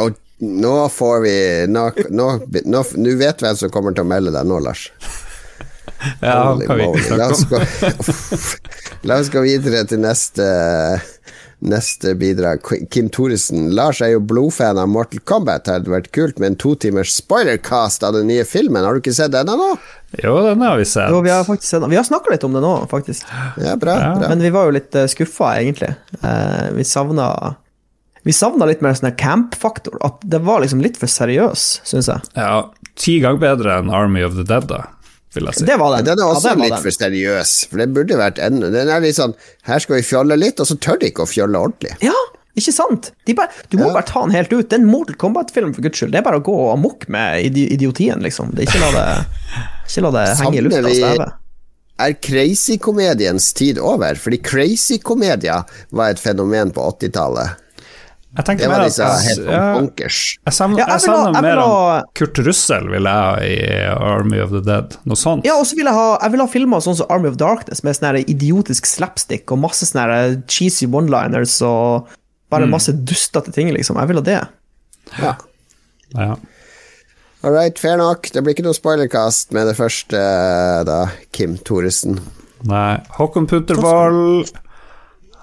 Og 0.00 0.16
nå 0.42 0.76
får 0.90 1.20
vi 1.22 1.34
Nå, 1.70 1.84
nå, 2.10 2.28
nå, 2.64 2.80
nå 2.96 3.16
vet 3.20 3.44
hvem 3.44 3.58
som 3.60 3.70
kommer 3.74 3.94
til 3.94 4.06
å 4.06 4.10
melde 4.10 4.32
deg 4.34 4.48
nå, 4.48 4.62
Lars. 4.64 4.88
Ja, 6.18 6.50
Holy 6.50 6.66
kan 6.66 6.80
vi 6.80 6.86
ikke 6.88 7.02
snakke 7.06 7.14
om. 7.14 7.18
La 7.20 7.26
oss 7.30 7.44
gå, 7.46 7.58
la 9.08 9.18
oss 9.22 9.28
gå 9.30 9.42
videre 9.44 9.84
til 9.86 10.00
neste 10.02 10.46
Neste 11.62 12.16
bidrag. 12.18 12.58
Kim 12.90 13.06
Thoresen. 13.14 13.68
Lars 13.70 14.00
er 14.02 14.16
jo 14.16 14.22
blodfan 14.26 14.80
av 14.82 14.88
Mortal 14.90 15.20
Kombat. 15.22 15.68
Det 15.68 15.76
hadde 15.76 15.92
vært 15.92 16.08
kult 16.10 16.40
med 16.42 16.48
en 16.48 16.56
to 16.58 16.72
timers 16.74 17.12
spoilercast 17.14 18.02
av 18.02 18.16
den 18.16 18.26
nye 18.32 18.42
filmen. 18.42 18.82
Har 18.82 18.98
du 18.98 18.98
ikke 18.98 19.14
sett 19.14 19.30
den 19.30 19.52
ennå? 19.52 19.68
Jo, 20.20 20.34
den 20.44 20.60
har 20.60 20.76
vi 20.76 20.84
sett. 20.84 21.10
Jo, 21.10 21.20
vi 21.20 21.30
har 21.30 21.44
faktisk 21.44 21.74
Vi 21.88 21.96
har 21.96 22.04
snakka 22.04 22.30
litt 22.34 22.44
om 22.44 22.52
det 22.52 22.60
nå, 22.60 22.72
faktisk. 22.90 23.26
Ja, 23.56 23.76
bra. 23.76 23.96
Ja. 23.96 24.14
bra. 24.18 24.28
Men 24.28 24.44
vi 24.44 24.50
var 24.52 24.68
jo 24.68 24.76
litt 24.76 24.94
uh, 24.94 25.06
skuffa, 25.08 25.54
egentlig. 25.60 25.94
Eh, 26.20 26.68
vi 26.76 26.84
savna 26.84 27.56
Vi 28.22 28.34
savna 28.36 28.68
litt 28.68 28.82
mer 28.84 28.94
sånn 28.98 29.14
camp-faktor. 29.18 29.96
At 30.04 30.20
det 30.22 30.42
var 30.44 30.62
liksom 30.62 30.82
litt 30.84 31.00
for 31.00 31.10
seriøs, 31.10 31.68
syns 31.88 32.10
jeg. 32.12 32.28
Ja, 32.36 32.68
ti 32.94 33.18
ganger 33.24 33.40
bedre 33.42 33.78
enn 33.80 33.90
Army 33.90 34.22
of 34.26 34.36
the 34.36 34.44
Dead, 34.46 34.68
da, 34.70 34.84
vil 35.34 35.48
jeg 35.48 35.62
si. 35.62 35.66
Det 35.70 35.78
var 35.80 35.96
den. 35.96 36.10
Den 36.12 36.20
er 36.20 36.28
også 36.28 36.52
ja, 36.52 36.54
det 36.54 36.66
litt 36.66 36.76
den. 36.76 36.84
for 36.84 36.98
seriøs, 36.98 37.56
for 37.72 37.82
den 37.82 37.96
burde 37.96 38.20
vært 38.20 38.42
enda 38.42 38.70
Den 38.74 38.92
er 38.92 39.02
litt 39.02 39.16
sånn 39.18 39.34
Her 39.66 39.82
skal 39.82 39.98
vi 39.98 40.06
fjolle 40.06 40.38
litt, 40.38 40.60
og 40.60 40.68
så 40.68 40.76
tør 40.76 41.00
de 41.00 41.10
ikke 41.10 41.24
å 41.24 41.32
fjolle 41.32 41.64
ordentlig. 41.66 41.96
Ja, 42.04 42.14
ikke 42.56 42.72
sant? 42.74 43.10
De 43.26 43.34
bare, 43.34 43.48
du 43.70 43.78
må 43.78 43.86
Ja. 43.88 43.92
bare 43.94 44.04
ta 44.08 44.20
den 44.26 44.30
helt 44.36 44.52
ut. 44.52 44.68
Det 44.68 44.78
er 44.78 44.82
en 44.82 44.86
Mortal 44.90 45.16
Kombat-film, 45.16 45.74
for 45.74 45.82
guds 45.82 45.96
skyld. 45.98 46.12
Det 46.12 46.18
er 46.20 46.22
bare 46.26 46.40
å 46.40 46.44
gå 46.44 46.72
amok 46.72 47.08
med 47.08 47.44
idi 47.46 47.68
idiotien, 47.72 48.20
liksom. 48.22 48.50
Det 48.54 48.66
er 48.66 48.72
ikke 48.72 48.80
la 48.82 48.90
det, 48.98 49.26
ikke 49.88 50.02
la 50.02 50.10
det 50.18 50.26
henge 50.38 50.58
i 50.58 50.60
lufta 50.66 50.84
og 50.84 50.94
steve. 50.94 51.32
Er 52.02 52.12
crazy-komediens 52.14 53.52
tid 53.54 53.78
over? 53.78 54.14
Fordi 54.18 54.38
crazy-komedier 54.42 55.64
var 55.90 56.10
et 56.10 56.18
fenomen 56.20 56.72
på 56.72 56.80
80-tallet. 56.98 57.58
Det 58.32 58.64
var 58.66 58.80
disse 58.86 59.04
at 59.04 59.20
helt 59.26 59.42
ja, 59.44 59.74
bonkers. 59.76 60.18
Jeg 60.46 60.54
savner, 60.56 60.78
Ja, 60.80 60.86
jeg 60.96 61.02
jeg 61.02 61.10
ha- 61.12 61.32
jeg 61.34 61.42
mer 61.42 61.56
ha- 61.60 61.98
om 61.98 62.04
Kurt 62.14 62.38
Russell, 62.46 62.88
vil 62.88 63.02
jeg 63.04 63.12
ha 63.12 63.36
i 63.44 63.56
Army 63.92 64.38
of 64.40 64.48
the 64.50 64.62
Dead. 64.64 64.96
Noe 65.04 65.16
sånt. 65.16 65.44
Ja, 65.44 65.58
og 65.60 65.66
så 65.66 65.76
vil 65.76 65.84
jeg 65.84 65.92
ha, 65.92 66.18
jeg 66.22 66.30
vil 66.32 66.40
ha 66.40 66.46
filmer 66.46 66.80
sånn 66.80 66.96
som 66.96 67.06
Army 67.10 67.28
of 67.28 67.36
Darkness, 67.36 67.84
med 67.84 67.94
sånn 67.94 68.24
idiotisk 68.24 68.86
slapstick 68.88 69.52
og 69.52 69.58
masse 69.60 69.84
sånne 69.84 70.42
cheesy 70.48 70.86
one-liners 70.86 71.60
og 71.60 72.08
bare 72.52 72.68
masse 72.70 72.92
dustete 72.94 73.52
ting, 73.54 73.72
liksom. 73.74 73.98
Jeg 74.00 74.12
vil 74.12 74.20
ha 74.20 74.26
det. 74.28 74.40
Ja. 75.18 75.34
Ja. 76.12 76.34
All 77.42 77.50
right, 77.56 77.78
fair 77.80 77.96
nok. 77.98 78.28
Det 78.30 78.42
blir 78.44 78.54
ikke 78.54 78.64
noe 78.68 78.76
spoilercast 78.76 79.50
med 79.56 79.66
det 79.66 79.74
første, 79.78 80.18
da, 80.86 81.00
Kim 81.34 81.56
Thoresen. 81.66 82.20
Nei, 82.68 83.00
Håkon 83.16 83.48
Puntervold 83.50 84.52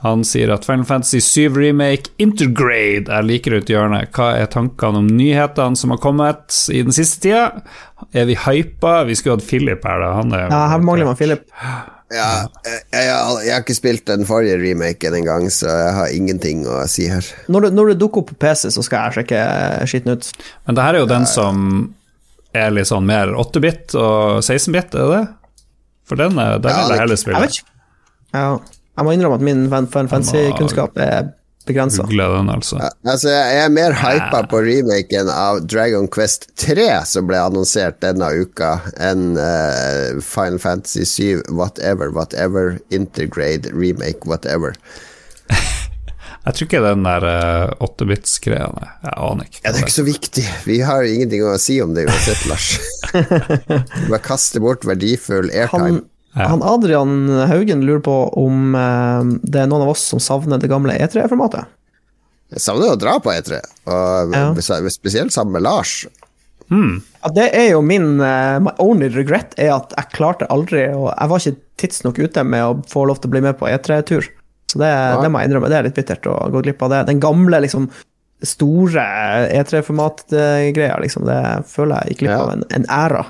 Han 0.05 0.22
sier 0.24 0.53
at 0.53 0.64
Final 0.64 0.86
Fantasy 0.88 1.20
7 1.20 1.57
Remake 1.60 2.14
Intergrade 2.24 3.12
er 3.12 3.26
like 3.28 3.51
rundt 3.51 3.68
hjørnet. 3.68 4.14
Hva 4.16 4.30
er 4.39 4.47
tankene 4.47 5.01
om 5.01 5.10
nyhetene 5.12 5.76
som 5.76 5.91
har 5.91 5.99
kommet 5.99 6.55
i 6.72 6.80
den 6.88 6.95
siste 6.95 7.26
tida? 7.26 7.41
Er 8.16 8.30
vi 8.30 8.38
hypa? 8.45 9.01
Vi 9.10 9.18
skulle 9.20 9.36
hatt 9.36 9.49
Philip 9.49 9.84
her, 9.84 9.99
da. 9.99 10.14
Han 10.22 10.32
er 10.32 10.45
Ja, 10.47 10.62
her 10.72 10.80
mangler 10.88 11.10
man 11.10 11.20
Philip. 11.20 11.43
Ja, 12.12 12.47
jeg, 12.66 12.80
jeg, 12.91 13.10
har- 13.14 13.41
jeg 13.45 13.53
har 13.53 13.62
ikke 13.62 13.76
spilt 13.78 14.05
den 14.10 14.26
forrige 14.26 14.57
remaken 14.57 15.14
engang, 15.20 15.43
så 15.53 15.68
jeg 15.70 15.93
har 15.93 16.07
ingenting 16.16 16.64
å 16.66 16.80
si 16.89 17.05
her. 17.12 17.26
Når 17.47 17.68
det, 17.68 17.74
når 17.78 17.91
det 17.91 17.97
dukker 18.01 18.24
opp 18.24 18.32
på 18.34 18.38
PC, 18.41 18.72
så 18.74 18.82
skal 18.86 19.10
jeg 19.12 19.20
sjekke 19.20 19.41
skitten 19.91 20.16
ut. 20.18 20.32
Men 20.66 20.76
det 20.80 20.84
her 20.88 20.97
er 20.97 21.03
jo 21.03 21.10
den 21.12 21.28
som 21.30 21.60
er 22.57 22.72
litt 22.74 22.89
sånn 22.89 23.05
mer 23.05 23.30
8-bit 23.38 23.93
og 23.99 24.39
16-bit, 24.41 24.95
er 24.97 25.05
det 25.05 25.20
det? 25.20 25.26
For 26.10 26.18
den, 26.18 26.39
er- 26.41 26.57
den 26.57 26.72
Ja, 26.74 26.80
vil 26.82 26.88
det- 26.89 26.95
jeg 26.95 26.99
heller 27.03 27.18
Jeg 27.20 27.24
spille. 27.26 27.41
vet 27.45 27.60
ikke. 27.60 27.76
Ja, 28.34 28.47
jeg 28.97 29.05
må 29.05 29.14
innrømme 29.14 29.38
at 29.38 29.45
min 29.45 29.70
fan 29.70 29.88
fancy-kunnskap 30.10 30.97
er 30.97 31.30
begrensa. 31.70 32.05
Altså. 32.05 32.80
Altså, 33.05 33.32
jeg 33.32 33.63
er 33.63 33.74
mer 33.74 33.95
hypa 33.97 34.41
på 34.49 34.61
remaken 34.65 35.30
av 35.34 35.61
Dragon 35.70 36.09
Quest 36.11 36.49
3, 36.61 36.88
som 37.09 37.30
ble 37.30 37.39
annonsert 37.41 37.99
denne 38.03 38.32
uka, 38.41 38.78
enn 38.99 39.38
uh, 39.38 40.20
Final 40.26 40.59
Fantasy 40.61 41.05
7 41.05 41.53
whatever, 41.53 42.11
whatever, 42.15 42.80
Intergrade, 42.93 43.72
remake, 43.74 44.26
whatever. 44.30 44.76
Jeg 46.39 46.55
tror 46.55 46.65
ikke 46.65 46.80
den 46.82 47.03
der 47.05 47.26
8-bits-greia 47.84 48.70
uh, 48.72 48.93
Jeg 49.03 49.17
aner 49.30 49.49
ikke. 49.49 49.59
Ja, 49.63 49.72
det 49.72 49.82
er 49.82 49.88
ikke 49.88 49.97
så 49.97 50.07
viktig. 50.07 50.45
Vi 50.65 50.80
har 50.88 51.05
ingenting 51.05 51.43
å 51.45 51.57
si 51.61 51.82
om 51.84 51.91
det 51.97 52.07
uansett, 52.09 52.45
Lars. 52.49 52.72
Bare 54.09 54.24
kaste 54.24 54.63
bort 54.63 54.88
verdifull 54.88 55.51
airtime. 55.51 56.07
Han, 56.38 56.45
han 56.51 56.63
Adrian 56.63 57.13
Haugen 57.49 57.82
lurer 57.88 58.03
på 58.05 58.15
om 58.38 58.75
eh, 58.77 59.36
det 59.49 59.63
er 59.63 59.69
noen 59.71 59.88
av 59.88 59.93
oss 59.95 60.03
som 60.11 60.21
savner 60.21 60.61
det 60.61 60.69
gamle 60.71 60.93
E3-formatet. 60.93 61.69
Jeg 62.49 62.63
savner 62.63 62.93
å 62.93 62.97
dra 62.97 63.17
på 63.21 63.34
E3, 63.34 63.59
og 63.89 64.34
Ja. 64.34 64.89
spesielt 64.89 65.34
sammen 65.34 65.57
med 65.57 65.65
Lars. 65.65 66.07
Ja, 66.69 67.30
det 67.34 67.47
er 67.57 67.71
jo 67.71 67.80
min 67.82 68.19
uh, 68.21 68.59
My 68.61 68.75
only 68.77 69.07
regret 69.09 69.55
er 69.57 69.71
at 69.73 69.93
jeg 69.97 70.11
klarte 70.13 70.45
aldri 70.53 70.84
og 70.93 71.07
Jeg 71.09 71.32
var 71.32 71.41
ikke 71.41 71.61
tidsnok 71.82 72.19
ute 72.21 72.43
med 72.45 72.61
å 72.61 72.75
få 72.91 73.07
lov 73.09 73.21
til 73.21 73.32
å 73.32 73.34
bli 73.34 73.41
med 73.41 73.57
på 73.57 73.65
E3-tur. 73.69 74.27
Så 74.69 74.77
det, 74.77 74.91
det, 75.23 75.32
må 75.32 75.41
jeg 75.41 75.49
innrømme. 75.49 75.69
Det 75.71 75.80
er 75.80 75.88
litt 75.88 75.97
bittert 75.97 76.27
å 76.30 76.36
gå 76.53 76.61
glipp 76.61 76.84
av 76.86 76.93
det. 76.93 76.99
Den 77.07 77.21
gamle, 77.23 77.61
liksom 77.63 77.88
store 78.45 79.01
E3-format-greia, 79.55 80.99
liksom. 81.01 81.25
Det 81.25 81.39
føler 81.71 82.03
jeg 82.03 82.13
gikk 82.13 82.21
glipp 82.25 82.36
av 82.36 82.51
en, 82.53 82.65
en 82.77 82.86
æra. 82.93 83.23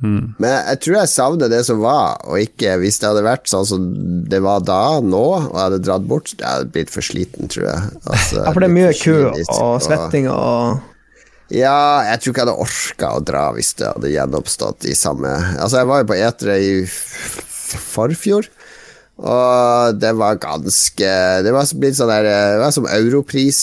Mm. 0.00 0.32
Men 0.40 0.54
jeg 0.54 0.80
tror 0.84 0.96
jeg 0.96 1.12
savner 1.12 1.50
det 1.52 1.60
som 1.66 1.80
var, 1.82 2.20
og 2.24 2.40
ikke 2.40 2.78
hvis 2.80 3.00
det 3.00 3.10
hadde 3.10 3.24
vært 3.26 3.50
sånn 3.50 3.66
som 3.68 3.88
det 4.32 4.40
var 4.44 4.62
da, 4.64 5.00
nå, 5.04 5.24
og 5.42 5.50
jeg 5.52 5.64
hadde 5.66 5.82
dratt 5.84 6.06
bort, 6.08 6.32
jeg 6.32 6.46
hadde 6.46 6.70
blitt 6.72 6.92
for 6.92 7.04
sliten, 7.04 7.50
tror 7.52 7.66
jeg. 7.68 7.90
Altså, 8.06 8.38
ja, 8.40 8.54
for 8.54 8.64
det 8.64 8.70
er 8.70 8.76
mye 8.78 8.94
kø 8.96 9.18
og 9.28 9.84
svetting 9.84 10.30
og 10.32 10.86
Ja, 11.50 12.06
jeg 12.06 12.22
tror 12.22 12.32
ikke 12.32 12.44
jeg 12.44 12.46
hadde 12.46 12.64
orka 12.64 13.12
å 13.18 13.24
dra 13.26 13.44
hvis 13.56 13.74
det 13.80 13.90
hadde 13.90 14.14
gjenoppstått 14.14 14.86
i 14.86 14.94
samme 14.94 15.32
Altså, 15.58 15.80
jeg 15.80 15.90
var 15.90 16.02
jo 16.02 16.08
på 16.12 16.18
etere 16.20 16.58
i 16.62 16.72
forfjor. 16.86 18.46
Og 19.20 19.98
det 20.00 20.14
var 20.16 20.38
ganske 20.40 21.08
Det 21.44 21.52
var 21.52 21.72
blitt 21.76 21.98
sånn 21.98 22.08
der 22.08 22.24
Det 22.24 22.60
var 22.62 22.70
som 22.72 22.86
europris 22.88 23.58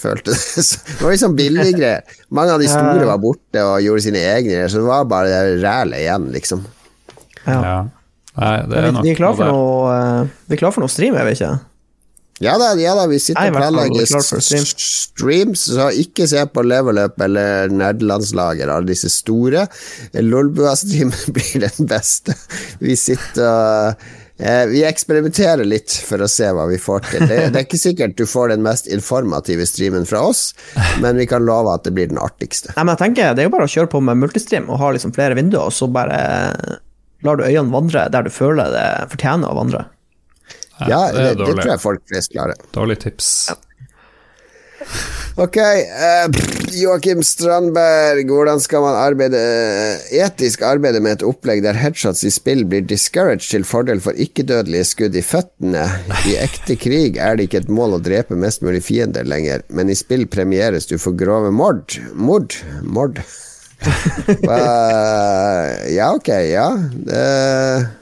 følte 0.00 0.34
det. 0.34 0.66
Det 0.90 0.98
var 1.04 1.14
liksom 1.14 1.38
billige 1.38 1.76
greier. 1.76 2.18
Mange 2.34 2.56
av 2.56 2.62
de 2.62 2.68
store 2.70 3.06
var 3.08 3.22
borte 3.22 3.64
og 3.64 3.80
gjorde 3.84 4.04
sine 4.08 4.20
egne, 4.22 4.50
greier, 4.50 4.68
så 4.72 4.82
det 4.82 4.90
var 4.90 5.08
bare 5.10 5.40
rælet 5.62 6.04
igjen, 6.04 6.28
liksom. 6.34 6.62
Ja. 7.46 7.80
Nei, 8.40 8.54
det 8.70 8.78
er 8.78 8.92
nok 8.94 9.04
vi, 9.04 9.10
er 9.12 9.18
klar 9.18 9.34
for 9.36 9.50
noe, 9.50 9.96
eh, 9.96 10.30
vi 10.48 10.56
er 10.56 10.60
klar 10.60 10.72
for 10.74 10.84
noe 10.84 10.92
stream, 10.92 11.16
er 11.18 11.26
vi 11.28 11.34
ikke? 11.38 11.50
Ja 12.40 12.54
da, 12.56 12.70
ja 12.80 12.94
da, 12.96 13.02
vi 13.10 13.18
sitter 13.20 13.50
og 13.50 13.58
planlegger 13.58 14.06
streams, 14.08 15.66
så 15.74 15.90
ikke 15.92 16.24
se 16.30 16.40
på 16.48 16.62
Leverløp 16.64 17.20
eller 17.26 17.68
Nerdelandslaget 17.74 18.64
eller 18.64 18.78
alle 18.78 18.88
disse 18.94 19.10
store. 19.12 19.66
Lolbua-streamen 20.16 21.26
blir 21.36 21.66
den 21.66 21.90
beste. 21.90 22.38
Vi 22.80 22.96
sitter 22.96 23.44
og 23.44 24.00
Eh, 24.00 24.19
vi 24.70 24.82
eksperimenterer 24.88 25.68
litt 25.68 25.92
for 26.06 26.22
å 26.22 26.28
se 26.30 26.48
hva 26.56 26.66
vi 26.70 26.78
får 26.80 27.04
til. 27.10 27.24
Det, 27.26 27.38
det, 27.52 27.62
er 27.62 27.66
ikke 27.66 27.80
sikkert 27.80 28.16
du 28.18 28.24
får 28.28 28.54
den 28.54 28.64
mest 28.64 28.88
informative 28.90 29.66
streamen 29.68 30.08
fra 30.08 30.22
oss, 30.30 30.50
men 31.02 31.20
vi 31.20 31.28
kan 31.30 31.44
love 31.46 31.74
at 31.74 31.84
det 31.84 31.94
blir 31.96 32.10
den 32.10 32.20
artigste. 32.20 32.72
Nei, 32.76 32.86
men 32.86 32.94
jeg 32.94 33.02
tenker 33.04 33.34
Det 33.36 33.44
er 33.44 33.50
jo 33.50 33.54
bare 33.54 33.68
å 33.68 33.74
kjøre 33.74 33.92
på 33.92 34.02
med 34.04 34.20
multistream 34.22 34.70
og 34.70 34.80
ha 34.82 34.92
liksom 34.96 35.14
flere 35.16 35.36
vinduer, 35.38 35.68
og 35.68 35.76
så 35.76 35.90
bare 35.92 36.20
lar 37.26 37.36
du 37.36 37.44
øynene 37.44 37.72
vandre 37.74 38.06
der 38.12 38.24
du 38.24 38.32
føler 38.32 38.72
det 38.72 38.86
fortjener 39.12 39.52
å 39.52 39.58
vandre. 39.60 39.86
Ja, 40.88 41.10
det, 41.12 41.34
det, 41.36 41.44
det 41.44 41.56
tror 41.58 41.74
jeg 41.74 41.82
folk 41.82 42.06
flest 42.08 42.32
klarer. 42.32 42.60
Dårlig 42.72 43.02
tips. 43.02 43.50
Ja. 43.52 43.58
Ok, 45.40 45.56
uh, 45.56 46.26
Joakim 46.74 47.22
Strandberg, 47.24 48.28
hvordan 48.32 48.60
skal 48.62 48.82
man 48.84 48.96
arbeide 48.98 49.40
etisk 50.16 50.64
arbeide 50.66 51.00
med 51.04 51.18
et 51.18 51.24
opplegg 51.26 51.62
der 51.64 51.78
headshots 51.78 52.24
i 52.26 52.32
spill 52.34 52.64
blir 52.68 52.84
discouraged 52.88 53.46
til 53.50 53.66
fordel 53.68 54.02
for 54.04 54.16
ikke-dødelige 54.16 54.88
skudd 54.90 55.16
i 55.16 55.24
føttene? 55.24 55.84
I 56.28 56.36
ekte 56.42 56.76
krig 56.80 57.20
er 57.20 57.38
det 57.38 57.48
ikke 57.48 57.62
et 57.64 57.72
mål 57.72 57.98
å 57.98 58.02
drepe 58.04 58.38
mest 58.38 58.64
mulig 58.66 58.82
fiender 58.86 59.28
lenger, 59.28 59.64
men 59.68 59.92
i 59.92 59.98
spill 59.98 60.26
premieres 60.30 60.90
du 60.90 60.96
for 60.98 61.16
grove 61.16 61.52
mord. 61.54 62.00
Mord? 62.14 62.56
Mord? 62.82 63.22
uh, 64.50 65.64
ja, 65.88 66.10
ok, 66.12 66.34
ja. 66.50 66.68
Uh, 67.06 67.99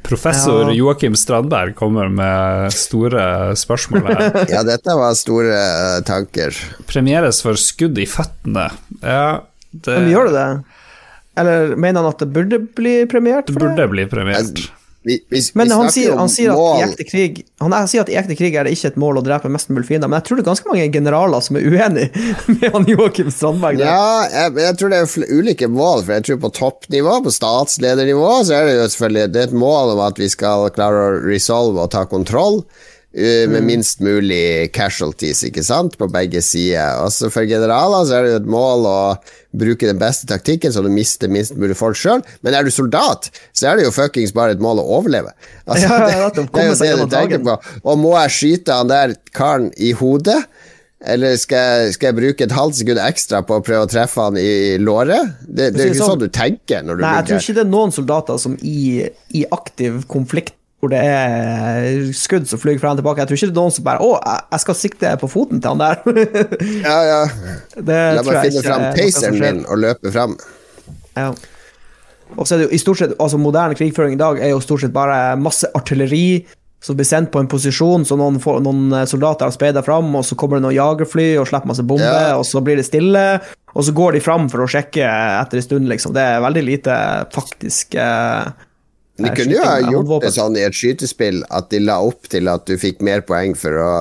Professor 0.00 0.70
ja. 0.70 0.76
Joakim 0.76 1.16
Strandberg 1.16 1.74
kommer 1.76 2.08
med 2.08 2.72
store 2.74 3.52
spørsmål 3.60 4.06
her. 4.08 4.22
ja, 4.54 4.62
dette 4.66 4.96
var 4.98 5.14
store 5.18 5.52
uh, 5.52 5.98
tanker. 6.08 6.56
Premieres 6.88 7.42
for 7.44 7.60
skudd 7.60 8.00
i 8.00 8.08
føttene. 8.08 8.70
Ja, 9.02 9.44
det 9.72 9.98
Men 10.00 10.12
gjør 10.14 10.30
det 10.30 10.38
det? 10.38 10.78
Eller 11.42 11.76
mener 11.80 12.02
han 12.02 12.12
at 12.12 12.24
det 12.24 12.28
burde 12.32 12.58
bli 12.76 12.96
premiert? 13.08 13.52
For 13.52 13.60
det 13.60 13.72
burde 13.72 13.90
bli 13.92 14.08
premiert. 14.10 14.64
Vi, 15.02 15.16
vi, 15.28 15.40
men 15.58 15.70
han 15.74 15.88
sier, 15.90 16.14
han 16.14 16.28
sier, 16.30 16.52
at 16.54 16.78
i 16.78 16.82
ekte 16.84 17.04
krig 17.08 17.40
Han 17.58 17.74
sier 17.90 18.04
at 18.04 18.10
i 18.12 18.14
ekte 18.20 18.36
krig 18.38 18.54
er 18.54 18.68
det 18.68 18.76
ikke 18.76 18.92
et 18.92 18.98
mål 19.02 19.18
å 19.18 19.24
drepe 19.26 19.50
mest 19.50 19.72
mulig 19.74 19.88
fiender, 19.88 20.06
men 20.06 20.20
jeg 20.20 20.28
tror 20.28 20.38
det 20.38 20.44
er 20.44 20.48
ganske 20.52 20.70
mange 20.70 20.84
generaler 20.94 21.42
som 21.42 21.58
er 21.58 21.66
uenig 21.66 22.04
med 22.54 22.68
han 22.76 22.86
Joakim 22.86 23.32
Strandberg. 23.34 23.80
Der. 23.80 23.90
Ja, 23.90 24.28
jeg, 24.30 24.54
jeg, 24.62 24.78
tror 24.78 24.94
det 24.94 25.00
er 25.02 25.34
ulike 25.40 25.70
mål, 25.72 26.04
for 26.04 26.14
jeg 26.14 26.26
tror 26.28 26.40
på 26.44 26.52
toppnivå, 26.60 27.16
på 27.26 27.34
statsledernivå, 27.34 28.30
så 28.46 28.60
er 28.60 28.68
det 28.68 28.76
jo 28.78 28.86
selvfølgelig 28.94 29.34
det 29.34 29.42
er 29.42 29.50
et 29.50 29.58
mål 29.64 29.94
om 29.96 30.04
at 30.06 30.22
vi 30.22 30.30
skal 30.30 30.70
klare 30.76 31.02
å 31.08 31.20
resolve 31.26 31.82
og 31.82 31.90
ta 31.96 32.06
kontroll. 32.06 32.62
Med 33.12 33.58
mm. 33.60 33.66
minst 33.68 34.00
mulig 34.00 34.70
casualties, 34.72 35.42
ikke 35.44 35.60
sant, 35.66 35.98
på 36.00 36.08
begge 36.08 36.40
sider. 36.40 37.02
Også 37.04 37.28
for 37.32 37.44
generaler 37.44 38.06
så 38.08 38.16
er 38.16 38.24
det 38.24 38.30
jo 38.32 38.38
et 38.40 38.48
mål 38.54 38.86
å 38.88 38.98
bruke 39.52 39.84
den 39.84 40.00
beste 40.00 40.24
taktikken, 40.30 40.72
så 40.72 40.80
du 40.80 40.88
mister 40.88 41.28
minst 41.28 41.52
mulig 41.60 41.76
folk 41.76 41.98
sjøl. 42.00 42.24
Men 42.40 42.56
er 42.56 42.64
du 42.64 42.72
soldat, 42.72 43.28
så 43.52 43.68
er 43.68 43.78
det 43.78 43.86
jo 43.86 43.92
fuckings 43.92 44.32
bare 44.32 44.56
et 44.56 44.64
mål 44.64 44.80
å 44.80 44.88
overleve. 44.96 45.34
Altså, 45.66 45.84
ja, 45.84 45.98
ja, 46.14 46.30
det, 46.32 46.46
det, 46.48 46.62
er 46.62 46.70
jo 46.70 46.78
det 46.80 46.92
du 47.02 47.16
tenker 47.18 47.44
på. 47.44 47.58
Og 47.84 48.00
må 48.00 48.14
jeg 48.22 48.36
skyte 48.38 48.80
han 48.80 48.92
der 48.92 49.16
karen 49.36 49.68
i 49.76 49.92
hodet? 49.98 50.40
Eller 51.02 51.34
skal 51.36 51.58
jeg, 51.58 51.94
skal 51.96 52.12
jeg, 52.12 52.16
bruke 52.20 52.46
et 52.46 52.54
halvt 52.54 52.78
sekund 52.78 53.02
ekstra 53.02 53.42
på 53.44 53.58
å 53.58 53.62
prøve 53.66 53.88
å 53.88 53.90
treffe 53.90 54.24
han 54.24 54.38
i 54.38 54.78
låret? 54.78 55.34
Det, 55.42 55.72
det 55.74 55.84
er 55.84 55.92
ikke 55.92 56.00
sånn, 56.00 56.14
sånn 56.14 56.24
du 56.24 56.32
tenker. 56.32 56.84
Når 56.86 56.96
du 56.96 57.04
Nei, 57.04 57.14
jeg 57.18 57.28
tror 57.28 57.44
ikke 57.44 57.58
det 57.58 57.64
er 57.66 57.72
noen 57.74 57.94
soldater 57.94 58.40
som 58.40 58.56
i, 58.62 59.02
i 59.34 59.44
aktiv 59.52 60.04
konflikt 60.08 60.56
hvor 60.82 60.90
det 60.90 60.98
er 60.98 62.08
skudd 62.18 62.48
som 62.50 62.58
flyr 62.58 62.80
frem 62.82 62.96
og 62.96 62.98
tilbake. 62.98 63.22
Jeg 63.22 63.30
tror 63.30 63.38
ikke 63.38 63.46
det 63.46 63.54
er 63.54 63.60
noen 63.60 63.74
som 63.74 63.84
bare 63.86 64.02
'Å, 64.02 64.38
jeg 64.50 64.62
skal 64.64 64.74
sikte 64.74 65.12
på 65.20 65.28
foten 65.30 65.60
til 65.62 65.70
han 65.70 65.78
der'. 65.78 66.02
ja, 66.88 66.96
ja. 67.06 67.20
La 68.18 68.24
meg 68.26 68.40
finne 68.48 68.62
frem 68.66 68.86
paceren 68.96 69.38
min 69.38 69.60
og 69.68 69.78
løpe 69.78 70.10
frem. 70.10 70.34
Ja. 71.14 71.28
Og 72.34 72.48
så 72.48 72.56
er 72.56 72.58
det 72.58 72.66
jo 72.66 72.74
i 72.74 72.80
stort 72.80 72.98
sett 72.98 73.14
Altså, 73.20 73.38
moderne 73.38 73.76
krigføring 73.78 74.16
i 74.16 74.18
dag 74.18 74.40
er 74.40 74.50
jo 74.50 74.58
stort 74.64 74.82
sett 74.82 74.92
bare 74.92 75.36
masse 75.36 75.70
artilleri 75.76 76.42
som 76.82 76.98
blir 76.98 77.06
sendt 77.06 77.30
på 77.30 77.38
en 77.38 77.46
posisjon, 77.46 78.02
så 78.02 78.16
noen, 78.18 78.40
får, 78.42 78.58
noen 78.66 79.06
soldater 79.06 79.46
har 79.46 79.54
speida 79.54 79.84
fram, 79.86 80.08
og 80.18 80.24
så 80.26 80.34
kommer 80.34 80.58
det 80.58 80.64
noen 80.64 80.74
jagerfly 80.74 81.36
og 81.38 81.46
slipper 81.46 81.70
masse 81.70 81.84
bomber, 81.86 82.32
ja. 82.32 82.34
og 82.34 82.42
så 82.42 82.58
blir 82.58 82.74
det 82.74 82.88
stille, 82.88 83.38
og 83.70 83.86
så 83.86 83.94
går 83.94 84.16
de 84.16 84.24
fram 84.24 84.48
for 84.50 84.64
å 84.64 84.66
sjekke 84.66 85.06
etter 85.06 85.60
en 85.60 85.62
stund, 85.62 85.86
liksom. 85.86 86.10
Det 86.16 86.24
er 86.26 86.42
veldig 86.42 86.64
lite 86.66 86.96
faktisk 87.30 87.94
eh, 87.94 88.50
de 89.20 89.32
kunne 89.36 89.58
jo 89.58 89.66
ha 89.66 89.76
gjort 89.84 90.24
det 90.24 90.32
sånn 90.34 90.56
i 90.56 90.64
et 90.64 90.76
skytespill 90.76 91.42
at 91.52 91.68
de 91.72 91.82
la 91.84 91.98
opp 92.00 92.30
til 92.32 92.48
at 92.48 92.64
du 92.68 92.78
fikk 92.80 93.04
mer 93.04 93.24
poeng 93.28 93.52
for 93.58 93.76
å 93.82 93.92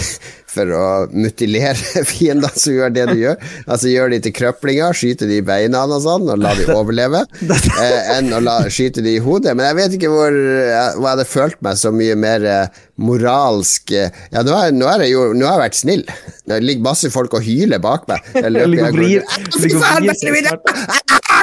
for 0.56 0.72
å 0.72 0.86
mutilere 1.12 2.04
fiendene 2.10 2.50
som 2.56 2.72
gjør 2.76 2.90
det 2.94 3.06
du 3.10 3.16
gjør. 3.24 3.36
Altså 3.66 3.88
gjør 3.92 4.08
de 4.14 4.20
til 4.24 4.34
krøplinger, 4.36 4.96
skyte 4.96 5.28
de 5.28 5.36
i 5.40 5.46
beina 5.46 5.84
og 5.86 6.02
sånn, 6.04 6.24
og 6.32 6.38
la 6.42 6.54
de 6.58 6.64
overleve, 6.74 7.20
eh, 7.46 8.00
enn 8.16 8.32
å 8.34 8.40
la, 8.44 8.56
skyte 8.72 9.00
de 9.04 9.12
i 9.18 9.22
hodet. 9.22 9.52
Men 9.56 9.64
jeg 9.70 9.78
vet 9.80 9.92
ikke 9.98 10.12
hvor 10.12 10.32
jeg, 10.32 10.96
hvor 10.96 11.08
jeg 11.08 11.12
hadde 11.12 11.30
følt 11.30 11.60
meg 11.66 11.74
så 11.80 11.90
mye 11.94 12.16
mer 12.18 12.40
eh, 12.50 12.82
moralsk 12.96 13.92
eh, 13.92 14.10
Ja, 14.32 14.42
nå 14.46 14.52
har, 14.56 14.72
nå 14.72 14.88
jeg 15.02 15.12
jo 15.12 15.22
nå 15.36 15.44
har 15.48 15.58
jeg 15.58 15.64
vært 15.66 15.82
snill. 15.82 16.04
Det 16.46 16.62
ligger 16.62 16.88
masse 16.88 17.08
folk 17.12 17.34
og 17.36 17.44
hyler 17.44 17.80
bak 17.82 18.02
meg. 18.10 18.18
Jeg 18.36 18.50
løper, 18.54 18.76
jeg 18.80 18.92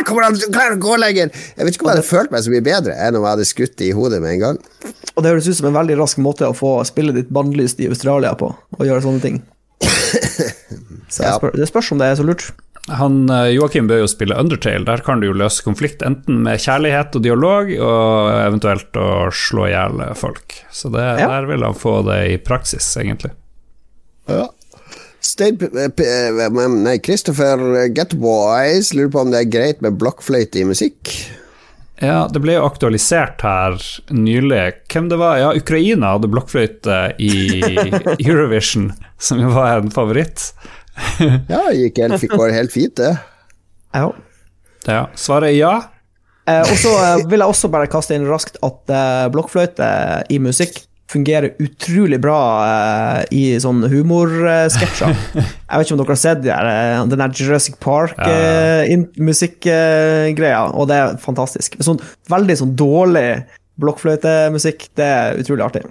Kommer 0.08 0.28
han 0.28 0.40
klarer 0.44 0.78
å 0.78 0.82
gå 0.84 0.98
lenger? 1.02 1.32
Jeg 1.32 1.68
vet 1.68 1.78
ikke 1.78 1.88
om 1.88 1.92
jeg 1.92 1.98
hadde 2.00 2.10
følt 2.10 2.34
meg 2.34 2.46
så 2.46 2.54
mye 2.54 2.66
bedre 2.66 2.98
enn 3.06 3.18
om 3.20 3.26
jeg 3.26 3.38
hadde 3.38 3.50
skutt 3.50 3.78
det 3.80 3.90
i 3.90 3.96
hodet 3.96 4.22
med 4.24 4.38
en 4.38 4.44
gang. 4.44 4.62
Og 5.14 5.24
det 5.24 5.34
høres 5.34 5.50
ut 5.50 5.60
som 5.60 5.70
en 5.70 5.78
veldig 5.78 5.98
rask 6.02 6.22
måte 6.24 6.50
å 6.50 6.58
få 6.58 6.76
spille 6.88 7.16
ditt 7.16 7.32
bannlyst 7.34 7.82
i 7.84 7.90
Australia 7.92 8.34
på. 8.40 8.52
Og 8.80 8.86
gjøre 8.88 9.06
sånne 9.06 9.24
ting. 9.24 9.42
Så 11.14 11.26
ja. 11.26 11.36
spør, 11.38 11.54
det 11.58 11.70
spørs 11.70 11.92
om 11.94 12.02
det 12.02 12.10
er 12.10 12.18
så 12.18 12.26
lurt. 12.26 12.48
Han, 12.92 13.30
eh, 13.32 13.54
Joakim 13.56 13.88
bør 13.88 14.02
jo 14.02 14.10
spille 14.12 14.36
Undertale. 14.40 14.84
Der 14.88 15.04
kan 15.06 15.22
du 15.22 15.30
jo 15.30 15.36
løse 15.38 15.64
konflikt 15.64 16.02
enten 16.04 16.42
med 16.44 16.60
kjærlighet 16.60 17.16
og 17.16 17.24
dialog, 17.24 17.70
og 17.78 18.32
eventuelt 18.42 19.00
å 19.00 19.30
slå 19.32 19.70
i 19.70 19.72
hjel 19.72 20.04
folk. 20.20 20.58
Så 20.74 20.92
det, 20.92 21.06
ja. 21.22 21.30
der 21.32 21.48
vil 21.52 21.64
han 21.64 21.78
få 21.78 22.02
det 22.10 22.20
i 22.34 22.42
praksis, 22.44 22.90
egentlig. 23.00 23.32
Ja. 24.28 24.50
Nei, 25.24 26.98
Christopher 27.04 27.88
Getboys 27.96 28.92
lurer 28.94 29.12
på 29.14 29.24
om 29.24 29.32
det 29.32 29.40
er 29.40 29.54
greit 29.54 29.82
med 29.86 29.96
blokkfløyte 30.02 30.60
i 30.62 30.68
musikk. 30.68 31.14
Ja, 32.04 32.26
det 32.28 32.42
ble 32.44 32.58
jo 32.58 32.66
aktualisert 32.68 33.44
her 33.46 33.78
nylig. 34.12 34.64
Hvem 34.92 35.08
det 35.12 35.20
var? 35.22 35.38
Ja, 35.40 35.54
Ukraina 35.56 36.16
hadde 36.16 36.32
blokkfløyte 36.34 36.98
i 37.24 37.62
Eurovision, 38.28 38.92
som 39.22 39.40
jo 39.40 39.54
var 39.56 39.80
en 39.80 39.94
favoritt. 39.94 40.50
ja, 41.54 41.64
gikk 41.72 42.04
helt, 42.04 42.20
fikk 42.22 42.36
bare 42.36 42.56
helt 42.58 42.74
fint, 42.74 42.98
det. 43.00 43.16
Ja. 43.96 44.10
ja. 44.90 45.04
Svaret 45.16 45.54
er 45.54 45.58
ja. 45.58 45.74
Eh, 46.50 46.66
og 46.66 46.76
så 46.76 46.92
eh, 47.00 47.24
vil 47.32 47.40
jeg 47.40 47.54
også 47.56 47.70
bare 47.72 47.88
kaste 47.92 48.18
inn 48.18 48.28
raskt 48.28 48.60
at 48.66 48.92
eh, 48.92 49.28
blokkfløyte 49.32 49.88
i 50.34 50.42
musikk 50.44 50.84
fungerer 51.14 51.54
utrolig 51.62 52.18
bra 52.22 52.66
uh, 52.66 53.24
i 53.34 53.60
sånne 53.62 53.90
humorsketsjer. 53.92 55.12
Uh, 55.14 55.18
jeg 55.70 55.78
vet 55.78 55.86
ikke 55.88 55.96
om 55.96 56.02
dere 56.02 56.16
har 56.16 56.24
sett 56.24 56.42
de 56.44 56.50
der, 56.50 56.66
uh, 56.68 57.08
den 57.12 57.22
der 57.24 57.32
Jurassic 57.38 57.76
Park-musikkgreia, 57.84 60.62
uh, 60.66 60.72
og 60.76 60.84
det 60.92 60.98
er 61.00 61.06
fantastisk. 61.24 61.70
Sånn, 61.86 62.00
veldig 62.34 62.56
sånn 62.64 62.74
dårlig 62.80 63.30
blokkfløytemusikk, 63.82 64.80
det 65.00 65.10
er 65.10 65.28
utrolig 65.42 65.64
artig. 65.66 65.84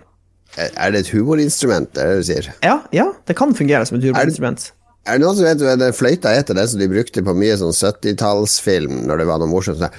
Er 0.60 0.88
det 0.92 0.98
et 1.06 1.12
humorinstrument, 1.14 1.88
det 1.96 2.02
er 2.02 2.06
det 2.12 2.20
du 2.20 2.26
sier? 2.28 2.44
Ja, 2.60 2.76
ja, 2.92 3.06
det 3.28 3.34
kan 3.38 3.54
fungere 3.56 3.84
som 3.88 3.96
et 3.98 4.06
humorinstrument. 4.06 4.60
Er 5.02 5.18
det 5.18 5.24
noen 5.24 5.34
som 5.34 5.46
vet 5.48 5.62
hva 5.64 5.72
den 5.80 5.96
fløyta 5.96 6.30
heter, 6.30 6.54
den 6.54 6.68
som 6.70 6.78
de 6.78 6.86
brukte 6.90 7.24
på 7.26 7.32
mye 7.34 7.56
sånn 7.58 7.74
70-tallsfilm, 7.74 9.00
når 9.08 9.18
det 9.18 9.26
var 9.26 9.38
noe 9.42 9.50
morsomt 9.50 9.80
sånn 9.80 9.94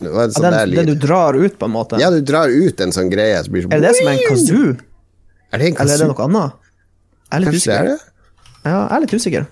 Det 0.00 0.10
var 0.10 0.24
en 0.24 0.32
Ja, 0.32 0.40
den, 0.40 0.52
der 0.52 0.66
den, 0.66 0.74
den 0.80 0.86
du 0.94 1.06
drar 1.06 1.36
ut, 1.36 1.58
på 1.60 1.68
en 1.68 1.72
måte. 1.74 1.98
Ja, 2.00 2.10
du 2.10 2.20
drar 2.24 2.48
ut 2.48 2.80
en 2.80 2.92
sånn 2.96 3.10
greie. 3.12 3.36
Så 3.44 3.50
sånn 3.52 3.72
Er 3.72 3.80
det 3.82 3.88
det 3.88 3.96
som 3.98 4.08
er 4.08 4.16
en 4.16 4.22
kazoo? 4.28 4.70
Er 5.50 5.58
det 5.60 5.66
en 5.70 5.80
Eller 5.82 5.94
er 5.94 5.98
det 6.04 6.08
noe 6.12 6.24
annet? 6.28 6.52
Jeg 7.30 7.36
er 7.36 7.40
litt 7.44 7.50
Kanskje 7.50 7.70
det 7.70 7.76
er 7.76 7.84
usikker. 7.84 7.90
det? 7.90 8.70
Ja, 8.70 8.78
jeg 8.78 8.96
er 8.96 9.00
litt 9.04 9.14
usikker. 9.14 9.46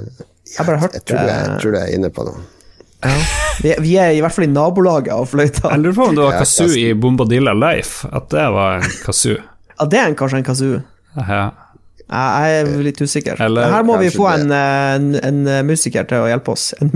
Jeg 0.00 0.56
har 0.58 0.66
bare 0.66 0.80
hørt 0.82 0.96
Jeg 0.98 1.04
tror 1.06 1.20
er, 1.20 1.28
eh, 1.28 1.44
jeg 1.46 1.60
tror 1.62 1.72
du 1.76 1.78
er 1.78 1.94
inne 1.94 2.10
på 2.10 2.26
noe. 2.26 2.42
ja. 3.04 3.14
vi, 3.62 3.74
vi 3.86 3.94
er 3.96 4.10
i 4.16 4.20
hvert 4.20 4.34
fall 4.34 4.44
i 4.44 4.50
nabolaget 4.50 5.12
av 5.14 5.28
fløyta. 5.30 5.70
Jeg 5.70 5.80
lurer 5.84 5.96
på 5.96 6.08
om 6.10 6.18
det 6.18 6.26
var 6.26 6.38
kazoo 6.42 6.74
i 6.76 6.92
Bombadilla 6.94 7.54
Life. 7.54 8.08
At 8.12 8.28
det 8.34 8.46
var 8.56 8.80
en 8.80 8.94
kazoo. 9.06 9.38
Ja, 9.78 9.86
det 9.86 10.00
er 10.02 10.10
en, 10.10 10.16
kanskje 10.18 10.42
en 10.42 10.48
kazoo. 10.50 10.80
Ja. 11.16 11.44
Jeg 12.10 12.60
er 12.60 12.70
litt 12.82 12.98
usikker. 12.98 13.38
Eller 13.44 13.70
Her 13.70 13.84
må 13.86 13.96
vi 14.00 14.08
få 14.10 14.26
en, 14.32 14.48
eh, 14.50 14.94
en, 14.96 15.12
en 15.22 15.42
eh, 15.46 15.60
musiker 15.66 16.08
til 16.10 16.24
å 16.24 16.30
hjelpe 16.30 16.56
oss. 16.56 16.72
En 16.82 16.90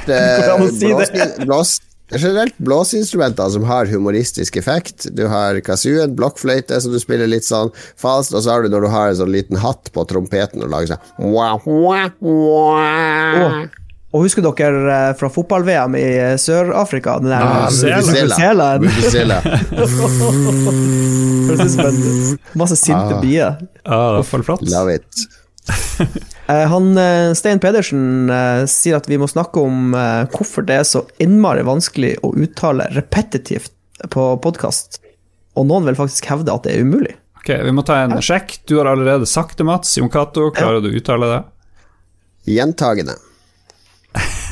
Det 0.08 0.16
er 0.16 0.62
musiker. 0.62 0.88
generelt 0.88 1.40
eh, 1.42 1.44
blås, 1.44 1.74
er 2.12 2.22
generelt 2.22 2.56
blåseinstrumenter 2.64 3.52
som 3.52 3.68
har 3.68 3.90
humoristisk 3.92 4.56
effekt. 4.60 5.10
Du 5.12 5.26
har 5.28 5.60
kazooen, 5.66 6.16
blokkfløyte, 6.16 6.80
så 6.80 6.92
du 6.92 6.96
spiller 7.02 7.28
litt 7.28 7.44
sånn 7.44 7.72
falskt, 8.00 8.32
og 8.32 8.44
så 8.46 8.54
har 8.56 8.64
du 8.64 8.72
når 8.72 8.86
du 8.88 8.90
har 8.96 9.12
en 9.12 9.20
sånn 9.20 9.32
liten 9.34 9.60
hatt 9.60 9.92
på 9.92 10.04
trompeten 10.08 10.64
og 10.64 10.72
lager 10.72 10.94
sånn 10.94 11.32
wah. 12.24 13.64
Og, 14.14 14.22
husker 14.22 14.44
dere 14.46 14.92
eh, 14.94 15.08
fra 15.18 15.26
fotball-VM 15.34 15.96
i 15.98 16.02
eh, 16.22 16.36
Sør-Afrika? 16.38 17.16
Den 17.18 17.32
der 17.32 17.42
Ah, 17.42 17.64
Vuvuzela. 18.78 19.40
Masse 22.54 22.76
sinte 22.78 23.16
Ah. 23.16 23.20
bier. 23.20 23.56
flott. 24.44 24.62
Love 24.70 24.94
it. 24.94 25.06
Eh, 26.46 26.66
Han, 26.68 26.98
Stein 27.34 27.58
Pedersen 27.58 28.28
sier 28.68 28.96
at 28.98 29.06
vi 29.08 29.16
må 29.16 29.24
snakke 29.30 29.62
om 29.64 29.94
hvorfor 30.34 30.60
det 30.68 30.74
er 30.76 30.82
så 30.84 31.00
innmari 31.24 31.62
vanskelig 31.64 32.18
å 32.20 32.34
uttale 32.36 32.84
repetitivt 32.92 33.72
på 34.12 34.26
podkast. 34.44 34.98
Og 35.56 35.64
noen 35.70 35.86
vil 35.88 35.96
faktisk 35.96 36.28
hevde 36.28 36.52
at 36.52 36.62
det 36.68 36.74
er 36.76 36.84
umulig. 36.84 37.14
Ok, 37.40 37.48
Vi 37.64 37.72
må 37.72 37.80
ta 37.88 37.96
en 38.02 38.12
sjekk. 38.20 38.58
Du 38.68 38.76
har 38.76 38.84
allerede 38.92 39.24
sagt 39.26 39.56
det, 39.56 39.64
Mats. 39.64 39.96
Jon 39.96 40.10
Cato, 40.12 40.50
klarer 40.52 40.82
du 40.84 40.90
å 40.92 40.96
uttale 41.00 41.26
det? 41.32 41.40
Gjentagende. 42.58 43.16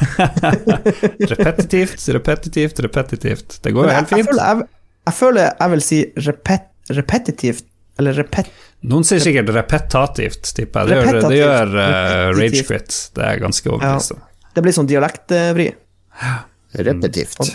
Repetitivt, 1.32 2.08
repetitivt, 2.16 2.80
repetitivt. 2.86 3.58
Det 3.62 3.72
går 3.74 3.86
jo 3.86 3.90
jeg, 3.90 3.98
helt 3.98 4.14
jeg, 4.14 4.18
fint. 4.22 4.30
føler, 4.30 4.42
jeg, 4.48 4.68
jeg 5.08 5.16
føler 5.18 5.48
jeg 5.48 5.74
vil 5.74 5.84
si 5.86 6.00
repet, 6.28 6.68
repetitivt, 6.98 7.68
eller 8.00 8.18
repet... 8.22 8.50
Noen 8.90 9.06
sier 9.06 9.22
sikkert 9.22 9.52
repetativt, 9.54 10.52
tipper 10.56 10.90
jeg. 10.90 11.02
Det 11.04 11.14
gjør, 11.14 11.28
det 11.28 11.38
gjør 11.38 11.74
uh, 11.76 11.84
Repetativt. 11.84 12.40
Ragequit. 12.40 12.98
Det 13.14 13.28
er 13.28 13.42
ganske 13.44 13.70
overbevist 13.70 14.16
om. 14.16 14.24
Det 14.52 14.64
blir 14.64 14.76
sånn 14.76 14.90
dialektvri. 14.90 15.68
Repetitivt. 16.88 17.54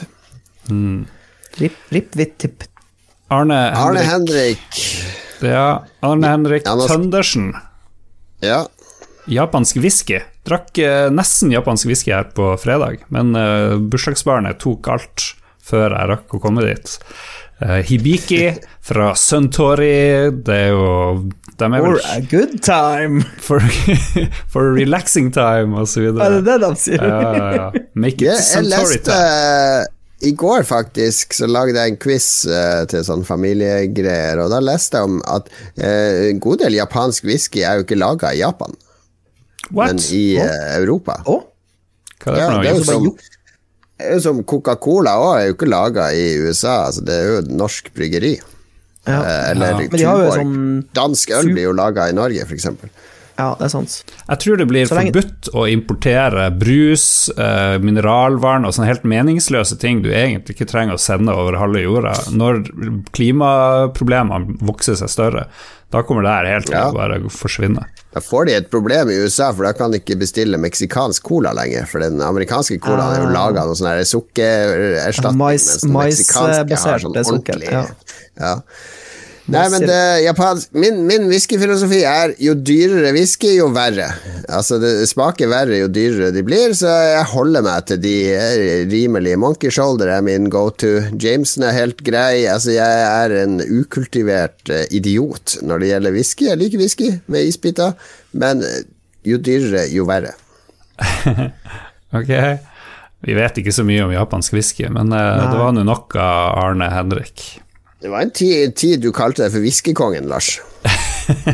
Rip, 1.57 1.77
rip, 1.89 2.17
vitt, 2.19 2.35
tipp. 2.41 2.67
Arne 3.33 3.57
Arne 3.75 4.03
Henrik, 4.07 4.61
Henrik. 4.71 5.41
ja, 5.43 5.83
Arne 6.05 6.29
Henrik 6.31 6.63
Tøndersen. 6.63 7.49
Ja. 8.39 8.61
Japansk 9.27 9.81
whisky. 9.83 10.21
Drakk 10.47 10.79
eh, 10.79 11.07
nesten 11.11 11.51
japansk 11.51 11.89
whisky 11.89 12.13
her 12.15 12.29
på 12.35 12.53
fredag, 12.61 13.03
men 13.13 13.35
uh, 13.35 13.75
bursdagsbarnet 13.77 14.61
tok 14.63 14.87
alt 14.93 15.33
før 15.67 15.91
jeg 15.91 16.09
rakk 16.13 16.37
å 16.37 16.39
komme 16.39 16.63
dit. 16.63 16.93
Eh, 17.59 17.81
Hibiki 17.89 18.53
fra 18.85 19.11
Suntory, 19.17 20.29
det 20.45 20.57
er 20.67 20.71
jo 20.75 21.29
De 21.57 21.65
er 21.65 21.81
For 21.81 21.99
a 22.13 22.19
good 22.29 22.59
time! 22.61 23.23
for, 23.47 23.63
for 24.47 24.75
relaxing 24.77 25.31
time, 25.33 25.73
og 25.73 25.89
så 25.89 26.05
Er 26.05 26.13
det 26.13 26.13
videre. 26.13 26.41
det 26.45 26.57
de 26.63 26.71
sier? 26.77 27.01
Ja, 27.01 27.31
ja, 27.33 27.47
ja. 27.57 27.85
Make 27.97 28.21
it 28.21 28.27
yeah, 28.29 28.43
Suntory 28.45 28.75
leste 28.75 29.05
time. 29.09 29.93
I 30.27 30.31
går 30.33 30.63
faktisk 30.65 31.33
så 31.37 31.45
lagde 31.49 31.77
jeg 31.77 31.93
en 31.93 31.99
quiz 32.01 32.27
eh, 32.49 32.83
til 32.89 33.03
sånn 33.05 33.25
familiegreier, 33.25 34.39
og 34.41 34.49
da 34.53 34.61
leste 34.65 34.97
jeg 34.97 35.09
om 35.11 35.19
at 35.29 35.49
eh, 35.77 36.29
en 36.31 36.39
god 36.41 36.63
del 36.63 36.77
japansk 36.77 37.25
whisky 37.29 37.61
er 37.61 37.77
jo 37.77 37.85
ikke 37.85 37.99
laga 37.99 38.31
i 38.33 38.39
Japan, 38.41 38.73
What? 39.71 39.93
men 39.93 40.03
i 40.15 40.25
oh. 40.39 40.51
Europa. 40.77 41.21
Oh? 41.25 41.41
Hva 42.23 42.33
er 42.33 42.35
det 42.35 42.43
Ja, 42.43 42.51
det 42.61 42.69
er 42.69 42.77
jo 42.77 42.85
som, 42.87 43.07
er 43.97 44.13
jo 44.15 44.21
som 44.23 44.43
Coca-Cola 44.47 45.17
òg, 45.21 45.31
er 45.39 45.49
jo 45.49 45.57
ikke 45.57 45.69
laga 45.69 46.11
i 46.15 46.29
USA, 46.43 46.85
altså 46.89 47.03
det 47.07 47.17
er 47.17 47.27
jo 47.31 47.41
et 47.43 47.51
norsk 47.63 47.91
bryggeri. 47.95 48.37
Ja. 49.07 49.19
Eh, 49.21 49.51
eller 49.51 49.67
Ja. 49.67 49.77
Men 49.77 49.89
de 49.91 50.03
har 50.03 50.17
jo 50.17 50.23
Tuborg. 50.25 50.39
sånn 50.41 50.87
Dansk 50.97 51.29
øl 51.31 51.53
blir 51.53 51.69
jo 51.69 51.75
laga 51.77 52.09
i 52.09 52.15
Norge, 52.15 52.43
f.eks. 52.43 52.67
Ja, 53.37 53.51
det 53.59 53.67
er 53.67 53.69
sant. 53.69 54.03
Jeg 54.29 54.39
tror 54.41 54.57
det 54.57 54.65
blir 54.67 54.87
Så 54.89 54.95
lenge- 54.97 55.13
forbudt 55.13 55.49
å 55.53 55.67
importere 55.69 56.47
brus, 56.57 57.29
eh, 57.37 57.77
mineralvann 57.77 58.65
og 58.65 58.73
sånne 58.73 58.87
helt 58.89 59.03
meningsløse 59.03 59.77
ting 59.79 60.01
du 60.01 60.09
egentlig 60.09 60.55
ikke 60.57 60.67
trenger 60.71 60.95
å 60.95 60.99
sende 60.99 61.29
over 61.37 61.53
halve 61.61 61.83
jorda. 61.83 62.15
Når 62.33 62.63
klimaproblemene 63.13 64.57
vokser 64.65 64.97
seg 64.99 65.09
større, 65.11 65.45
da 65.93 66.01
kommer 66.03 66.23
det 66.25 66.33
her 66.33 66.45
helt 66.55 66.65
til 66.67 66.75
Ja. 66.75 66.89
å 66.89 66.93
bare 66.95 67.19
forsvinne. 67.29 67.85
Da 68.13 68.19
får 68.19 68.45
de 68.47 68.53
et 68.57 68.71
problem 68.71 69.09
i 69.09 69.13
USA, 69.23 69.51
for 69.53 69.63
da 69.63 69.73
kan 69.73 69.91
de 69.91 69.99
ikke 69.99 70.17
bestille 70.19 70.57
meksikansk 70.57 71.21
cola 71.23 71.53
lenger. 71.53 71.85
For 71.87 71.99
den 71.99 72.17
amerikanske 72.19 72.79
colaen 72.81 73.15
er 73.15 73.21
jo 73.21 73.27
Ah. 73.29 73.33
laga 73.51 73.65
noe 73.65 73.75
sånn 73.75 74.01
sukkererstatning, 74.03 75.37
Mais- 75.37 75.67
mens 75.67 75.81
den 75.81 75.91
meksikanske 75.93 76.77
har 76.79 76.99
sånn 76.99 77.13
sånn 77.13 77.25
sukker, 77.25 77.53
ordentlig 77.53 77.71
ja. 77.71 77.85
ja. 78.39 78.55
Nei, 79.47 79.63
men 79.71 79.83
det, 79.87 79.99
japansk, 80.25 80.73
min, 80.75 80.97
min 81.07 81.29
whiskyfilosofi 81.31 82.01
er 82.03 82.33
jo 82.43 82.51
dyrere 82.67 83.13
whisky, 83.15 83.53
jo 83.55 83.69
verre. 83.71 84.09
Altså, 84.51 84.75
det 84.81 85.05
smaker 85.07 85.47
verre 85.51 85.77
jo 85.79 85.87
dyrere 85.87 86.33
de 86.35 86.41
blir, 86.43 86.73
så 86.75 86.91
jeg 87.13 87.29
holder 87.31 87.63
meg 87.63 87.85
til 87.87 88.01
de 88.03 88.15
eh, 88.33 88.81
rimelige. 88.91 89.39
Monkey 89.39 89.71
Shoulder 89.71 90.11
er 90.17 90.25
min 90.25 90.49
go 90.51 90.65
to. 90.75 90.97
Jameson 91.15 91.63
er 91.63 91.77
helt 91.77 92.03
grei. 92.03 92.43
Altså, 92.51 92.73
jeg 92.75 93.05
er 93.07 93.35
en 93.45 93.61
ukultivert 93.63 94.73
eh, 94.73 94.83
idiot 94.99 95.55
når 95.63 95.83
det 95.83 95.91
gjelder 95.93 96.17
whisky. 96.17 96.49
Jeg 96.49 96.61
liker 96.63 96.83
whisky 96.83 97.11
med 97.31 97.47
isbiter, 97.47 97.95
men 98.35 98.65
eh, 98.67 98.81
jo 99.31 99.39
dyrere, 99.39 99.87
jo 99.93 100.07
verre. 100.09 100.35
Ok, 102.15 102.29
vi 103.27 103.33
vet 103.35 103.57
ikke 103.59 103.73
så 103.75 103.83
mye 103.83 104.05
om 104.05 104.13
japansk 104.13 104.53
whisky, 104.55 104.85
men 104.87 105.09
Nei. 105.11 105.19
det 105.51 105.57
var 105.59 105.73
nå 105.75 105.83
nok 105.83 106.15
Arne 106.15 106.87
Henrik. 106.93 107.43
Det 108.07 108.11
var 108.11 108.21
en 108.21 108.29
tid, 108.31 108.75
tid 108.79 109.01
du 109.03 109.09
kalte 109.11 109.41
deg 109.43 109.51
for 109.51 109.59
whiskykongen, 109.59 110.29
Lars. 110.31 110.61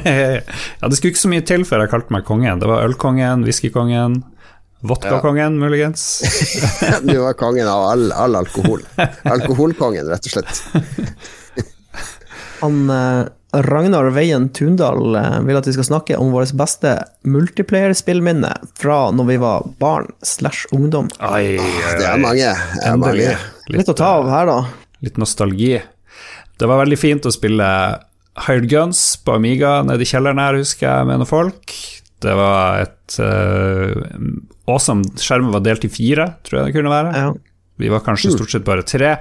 ja, 0.06 0.86
det 0.86 0.98
skulle 1.00 1.10
ikke 1.10 1.22
så 1.24 1.30
mye 1.32 1.42
til 1.50 1.64
før 1.66 1.82
jeg 1.82 1.90
kalte 1.90 2.14
meg 2.14 2.28
kongen. 2.28 2.60
Det 2.62 2.68
var 2.70 2.84
ølkongen, 2.86 3.42
whiskykongen, 3.48 4.20
vodkakongen, 4.86 5.56
muligens. 5.58 6.04
Du 7.08 7.16
var 7.24 7.34
kongen 7.40 7.66
av 7.66 7.88
all, 7.88 8.04
all 8.14 8.38
alkohol. 8.38 8.84
Alkoholkongen, 9.26 10.12
rett 10.14 10.30
og 10.30 10.36
slett. 10.36 11.64
Han 12.60 12.84
eh, 12.94 13.24
Ragnar 13.66 14.12
Veien 14.14 14.46
Tundal 14.54 15.18
eh, 15.18 15.40
vil 15.48 15.58
at 15.58 15.70
vi 15.72 15.74
skal 15.74 15.88
snakke 15.88 16.20
om 16.22 16.30
vårt 16.36 16.54
beste 16.60 16.92
multiplayer-spillminne 17.26 18.52
fra 18.78 19.00
når 19.10 19.32
vi 19.32 19.40
var 19.42 19.66
barn 19.82 20.12
slash 20.22 20.70
ungdom. 20.70 21.10
Ai, 21.18 21.58
Det 21.98 22.06
er 22.12 22.22
mange. 22.22 22.54
Det 22.54 22.86
er 22.86 22.94
Endelig. 22.94 23.26
mange. 23.34 23.74
Litt 23.74 23.90
å 23.90 23.98
ta 23.98 24.12
av 24.20 24.30
her, 24.30 24.54
da. 24.54 24.60
Litt 25.02 25.18
nostalgi. 25.18 25.82
Det 26.60 26.70
var 26.70 26.84
veldig 26.84 27.00
fint 27.00 27.26
å 27.26 27.34
spille 27.34 27.68
Hired 28.46 28.70
Guns 28.72 29.02
på 29.26 29.36
Amiga 29.38 29.80
nede 29.86 30.06
i 30.06 30.10
kjelleren 30.10 30.42
her, 30.42 30.58
husker 30.62 30.88
jeg, 30.88 31.10
med 31.10 31.22
noen 31.22 31.30
folk. 31.30 31.74
Det 32.24 32.34
var 32.40 32.86
et 32.86 33.18
uh, 33.20 34.70
awesome 34.72 35.04
Skjermen 35.20 35.52
var 35.54 35.66
delt 35.66 35.84
i 35.86 35.92
fire, 35.92 36.30
tror 36.46 36.62
jeg 36.62 36.70
det 36.70 36.78
kunne 36.78 36.94
være. 36.94 37.18
Ja. 37.20 37.34
Vi 37.82 37.90
var 37.90 38.04
kanskje 38.06 38.30
stort 38.36 38.52
sett 38.54 38.66
bare 38.68 38.84
tre. 38.86 39.16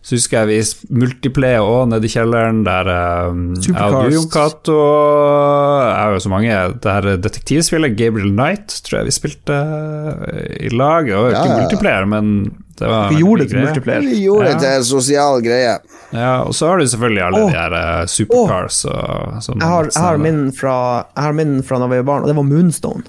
Så 0.00 0.16
husker 0.16 0.40
jeg 0.40 0.48
vi 0.48 0.94
multiplayer 0.96 1.60
òg 1.60 1.90
nede 1.90 2.08
i 2.08 2.12
kjelleren, 2.12 2.62
der 2.66 2.88
um, 3.28 3.50
jeg 3.60 3.74
og 3.76 4.08
du, 4.08 4.14
Jon 4.16 4.30
Cato 4.32 4.78
Jeg 4.80 6.16
og 6.16 6.22
så 6.24 6.32
mange. 6.32 6.54
Det 6.80 6.94
her 6.96 7.10
detektivspillet, 7.20 7.98
Gabriel 8.00 8.32
Knight, 8.32 8.78
tror 8.86 9.02
jeg 9.02 9.10
vi 9.10 9.16
spilte 9.18 9.58
eh, 9.60 10.56
i 10.66 10.72
lag. 10.72 11.04
Det 11.04 11.20
var 11.20 11.36
ikke 11.36 11.44
Ja, 11.44 11.52
ja. 11.52 11.60
multiplayer, 11.60 12.08
men 12.08 12.32
Vi 12.80 13.20
gjorde 13.20 13.42
det 13.42 13.48
til 13.50 13.56
greie. 13.56 13.66
multiplayer. 13.66 14.06
Vi 14.06 14.22
gjorde 14.24 14.48
det 14.52 14.58
til 14.62 14.70
en 14.70 14.84
sosial 14.86 15.42
greie. 15.44 15.76
Ja, 16.14 16.32
og 16.44 16.54
så 16.56 16.70
har 16.70 16.80
du 16.80 16.86
selvfølgelig 16.88 17.22
alle 17.26 17.42
oh. 17.42 17.50
de 17.50 17.58
her 17.58 17.76
eh, 17.78 18.06
supercars 18.08 18.80
og 18.88 19.38
sånn. 19.44 19.60
Jeg 19.60 19.72
har, 19.74 19.90
jeg 19.92 20.04
har 20.06 20.20
min 20.22 20.42
fra, 20.56 20.74
jeg 21.14 21.26
har 21.26 21.38
min 21.40 21.56
fra 21.66 21.80
da 21.82 21.88
vi 21.90 22.00
var 22.00 22.10
barn, 22.10 22.26
og 22.26 22.32
det 22.32 22.36
var 22.38 22.46
Moonstone. 22.48 23.04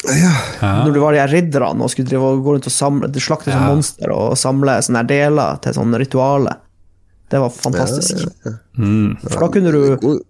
Når 0.00 0.94
du 0.94 0.98
var 1.02 1.12
de 1.12 1.20
her 1.20 1.28
ridderne 1.28 1.84
og 1.84 1.92
skulle 1.92 2.08
drive 2.08 2.24
og 2.24 2.42
gå 2.44 2.54
rundt 2.54 2.68
og 2.70 2.72
samle 2.72 3.10
Du 3.12 3.18
slakte 3.20 3.52
Ja. 3.52 3.66
monster 3.68 4.08
og 4.14 4.32
samle 4.40 4.78
sånne 4.80 5.02
her 5.02 5.08
deler 5.10 5.60
til 5.60 5.76
sånne 5.76 6.00
ritualer. 6.00 6.56
Det 7.30 7.40
var 7.42 7.52
fantastisk. 7.52 8.24
For 9.28 9.38
da 9.44 9.48
kunne 9.52 9.74
du 9.74 10.20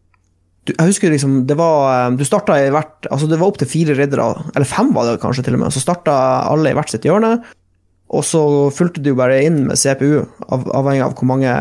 du, 0.61 0.75
jeg 0.77 0.91
husker 0.91 1.09
liksom, 1.09 1.47
det 1.49 1.57
var 1.57 2.11
Du 2.19 2.25
starta 2.29 2.59
i 2.61 2.69
hvert 2.69 3.07
Altså, 3.09 3.27
det 3.31 3.39
var 3.41 3.49
opp 3.49 3.59
til 3.63 3.71
fire 3.71 3.95
riddere, 3.97 4.27
eller 4.55 4.69
fem 4.69 4.93
var 4.93 5.09
det 5.09 5.21
kanskje 5.23 5.47
til 5.47 5.57
og 5.57 5.63
med. 5.63 5.73
Så 5.73 5.81
starta 5.81 6.13
alle 6.51 6.75
i 6.75 6.77
hvert 6.77 6.91
sitt 6.93 7.07
hjørne, 7.09 7.39
og 8.11 8.25
så 8.27 8.43
fulgte 8.75 9.03
du 9.05 9.13
bare 9.19 9.39
inn 9.47 9.63
med 9.69 9.79
CPU, 9.79 10.25
av, 10.49 10.67
avhengig 10.75 11.05
av 11.07 11.15
hvor 11.19 11.31
mange 11.31 11.53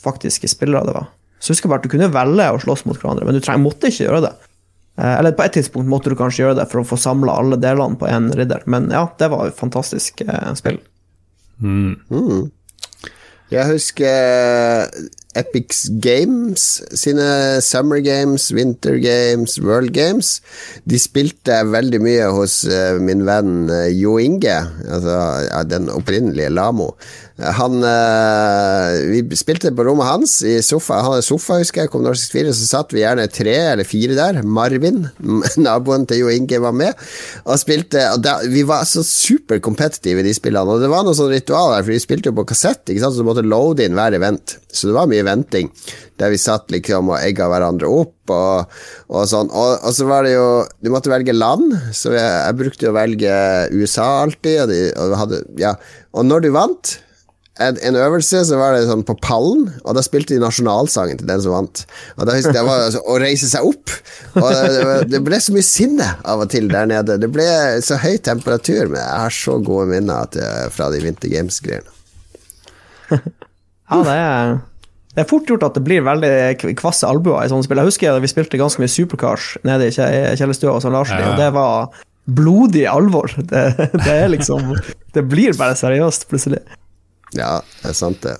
faktiske 0.00 0.50
spillere 0.52 0.88
det 0.88 0.96
var. 0.96 1.08
Så 1.40 1.54
husker 1.54 1.68
jeg 1.68 1.72
bare 1.72 1.80
at 1.80 1.88
du 1.88 1.94
kunne 1.94 2.12
velge 2.12 2.48
å 2.52 2.60
slåss 2.60 2.84
mot 2.88 3.00
hverandre, 3.00 3.24
men 3.24 3.36
du 3.36 3.44
treng, 3.44 3.62
måtte 3.64 3.88
ikke 3.88 4.04
gjøre 4.04 4.24
det. 4.26 4.34
Eh, 5.00 5.14
eller 5.14 5.36
på 5.36 5.46
et 5.46 5.56
tidspunkt 5.56 5.88
måtte 5.88 6.12
du 6.12 6.18
kanskje 6.18 6.44
gjøre 6.44 6.58
det 6.60 6.68
for 6.68 6.82
å 6.82 6.88
få 6.88 7.00
samla 7.00 7.38
alle 7.40 7.60
delene 7.60 7.96
på 8.00 8.08
én 8.10 8.28
ridder, 8.36 8.66
men 8.70 8.90
ja, 8.92 9.06
det 9.20 9.30
var 9.32 9.48
et 9.48 9.56
fantastisk 9.60 10.20
eh, 10.26 10.52
spill. 10.58 10.80
Jeg 13.50 13.66
husker 13.72 14.92
Epics 15.38 15.86
Games 16.02 16.82
sine 16.90 17.60
Summer 17.62 18.00
Games, 18.00 18.50
Winter 18.50 18.98
Games, 18.98 19.58
World 19.62 19.92
Games. 19.94 20.40
De 20.84 20.98
spilte 20.98 21.60
veldig 21.70 22.00
mye 22.02 22.26
hos 22.34 22.64
eh, 22.66 22.98
min 22.98 23.22
venn 23.28 23.70
eh, 23.70 23.88
Jo 23.94 24.18
Inge, 24.22 24.58
altså 24.90 25.64
den 25.70 25.90
opprinnelige 25.92 26.50
Lamo. 26.50 26.92
Han 27.40 27.84
eh, 27.86 29.22
Vi 29.30 29.38
spilte 29.38 29.72
på 29.76 29.84
rommet 29.86 30.08
hans 30.08 30.34
i 30.46 30.58
sofa. 30.64 31.00
Han 31.00 31.14
hadde 31.14 31.26
sofa, 31.26 31.60
husker 31.60 31.84
jeg, 31.84 31.92
kom 31.92 32.04
Norsk 32.04 32.34
4, 32.36 32.52
så 32.56 32.68
satt 32.68 32.94
vi 32.94 33.02
gjerne 33.02 33.26
tre 33.32 33.56
eller 33.72 33.88
fire 33.88 34.16
der. 34.18 34.40
Marvin, 34.44 35.06
naboen 35.64 36.06
til 36.08 36.24
Jo 36.24 36.32
Inge, 36.34 36.60
var 36.62 36.76
med 36.76 37.08
og 37.46 37.60
spilte. 37.60 38.04
Og 38.14 38.22
da, 38.24 38.38
vi 38.50 38.64
var 38.68 38.84
så 38.88 39.04
superkompetitive 39.06 40.22
i 40.22 40.28
de 40.28 40.36
spillene, 40.36 40.76
og 40.76 40.84
det 40.84 40.92
var 40.92 41.06
noe 41.06 41.16
sånn 41.16 41.32
ritual 41.32 41.74
der, 41.74 41.84
for 41.86 41.94
vi 41.94 42.02
spilte 42.02 42.30
jo 42.30 42.36
på 42.40 42.46
kassett, 42.52 42.84
ikke 42.86 43.04
sant, 43.04 43.16
så 43.16 43.24
du 43.24 43.28
måtte 43.30 43.46
loade 43.46 43.86
inn 43.86 43.96
hver 43.96 44.16
event. 44.18 44.58
Så 44.70 44.90
det 44.90 44.96
var 44.96 45.10
mye 45.10 45.26
venting, 45.26 45.70
der 46.20 46.32
vi 46.32 46.40
satt 46.40 46.70
liksom 46.72 47.10
og 47.14 47.20
egga 47.20 47.48
hverandre 47.50 47.88
opp 47.90 48.30
og, 48.30 48.80
og 49.10 49.28
sånn. 49.28 49.50
Og, 49.50 49.76
og, 49.80 49.92
så 49.96 50.06
var 50.06 50.26
det 50.26 50.36
jo 50.36 50.48
Du 50.78 50.90
måtte 50.92 51.12
velge 51.12 51.34
land, 51.34 51.72
så 51.96 52.12
jeg, 52.14 52.26
jeg 52.28 52.58
brukte 52.60 52.86
jo 52.86 52.92
å 52.92 52.98
velge 52.98 53.36
USA 53.74 54.08
alltid, 54.24 54.64
og, 54.64 54.72
de, 54.72 54.82
og, 54.94 55.14
hadde, 55.24 55.44
ja. 55.60 55.76
og 56.14 56.28
når 56.28 56.44
du 56.44 56.52
vant 56.54 56.98
en, 57.60 57.78
en, 57.84 57.96
øvelse, 58.00 58.42
så 58.48 58.58
var 58.60 58.74
det 58.74 58.86
sånn 58.88 59.04
på 59.06 59.16
pallen, 59.20 59.66
og 59.84 59.96
da 59.96 60.04
spilte 60.04 60.34
de 60.34 60.40
nasjonalsangen 60.42 61.20
til 61.20 61.28
den 61.28 61.42
som 61.44 61.54
vant. 61.54 61.84
Og 62.16 62.28
da 62.28 62.38
jeg 62.38 62.54
det 62.54 62.64
var 62.66 62.86
altså, 62.86 63.02
å 63.04 63.18
reise 63.20 63.50
seg 63.50 63.68
opp. 63.68 63.92
Og 64.40 64.48
det, 64.48 64.94
det, 65.12 65.20
ble 65.26 65.40
så 65.42 65.54
mye 65.54 65.66
sinne 65.66 66.08
av 66.24 66.44
og 66.44 66.50
til 66.54 66.70
der 66.72 66.88
nede. 66.90 67.18
Det 67.20 67.30
ble 67.32 67.46
så 67.84 68.00
høy 68.00 68.16
temperatur, 68.24 68.88
men 68.88 69.02
jeg 69.02 69.20
har 69.26 69.36
så 69.36 69.58
gode 69.64 69.90
minner 69.92 70.40
fra 70.72 70.88
de 70.94 71.04
Winter 71.04 71.32
Games-greiene. 71.32 71.98
Ja, 73.90 73.96
det 74.06 74.12
er, 74.14 74.52
det 75.16 75.22
er 75.24 75.26
fort 75.26 75.48
gjort 75.50 75.64
at 75.66 75.74
det 75.74 75.80
blir 75.82 76.04
veldig 76.06 76.74
kvasse 76.78 77.08
albuer 77.08 77.42
i 77.42 77.50
sånne 77.50 77.66
spill. 77.66 77.80
Jeg 77.82 77.90
husker 77.90 78.20
vi 78.22 78.30
spilte 78.30 78.60
ganske 78.60 78.78
mye 78.78 78.92
Supercars 78.92 79.56
nede 79.66 79.88
i 79.88 79.94
kjellerstua 80.38 80.76
hos 80.76 80.86
Larsen, 80.86 81.18
ja. 81.18 81.32
og 81.32 81.40
det 81.40 81.48
var 81.56 81.96
blodig 82.30 82.84
alvor. 82.86 83.34
Det, 83.50 83.64
det, 83.92 84.12
er 84.12 84.30
liksom 84.30 84.76
Det 85.14 85.24
blir 85.26 85.56
bare 85.58 85.74
seriøst, 85.74 86.28
plutselig. 86.30 86.62
Ja, 87.36 87.58
det 87.82 87.92
er 87.92 87.96
sant, 87.96 88.22
det. 88.24 88.36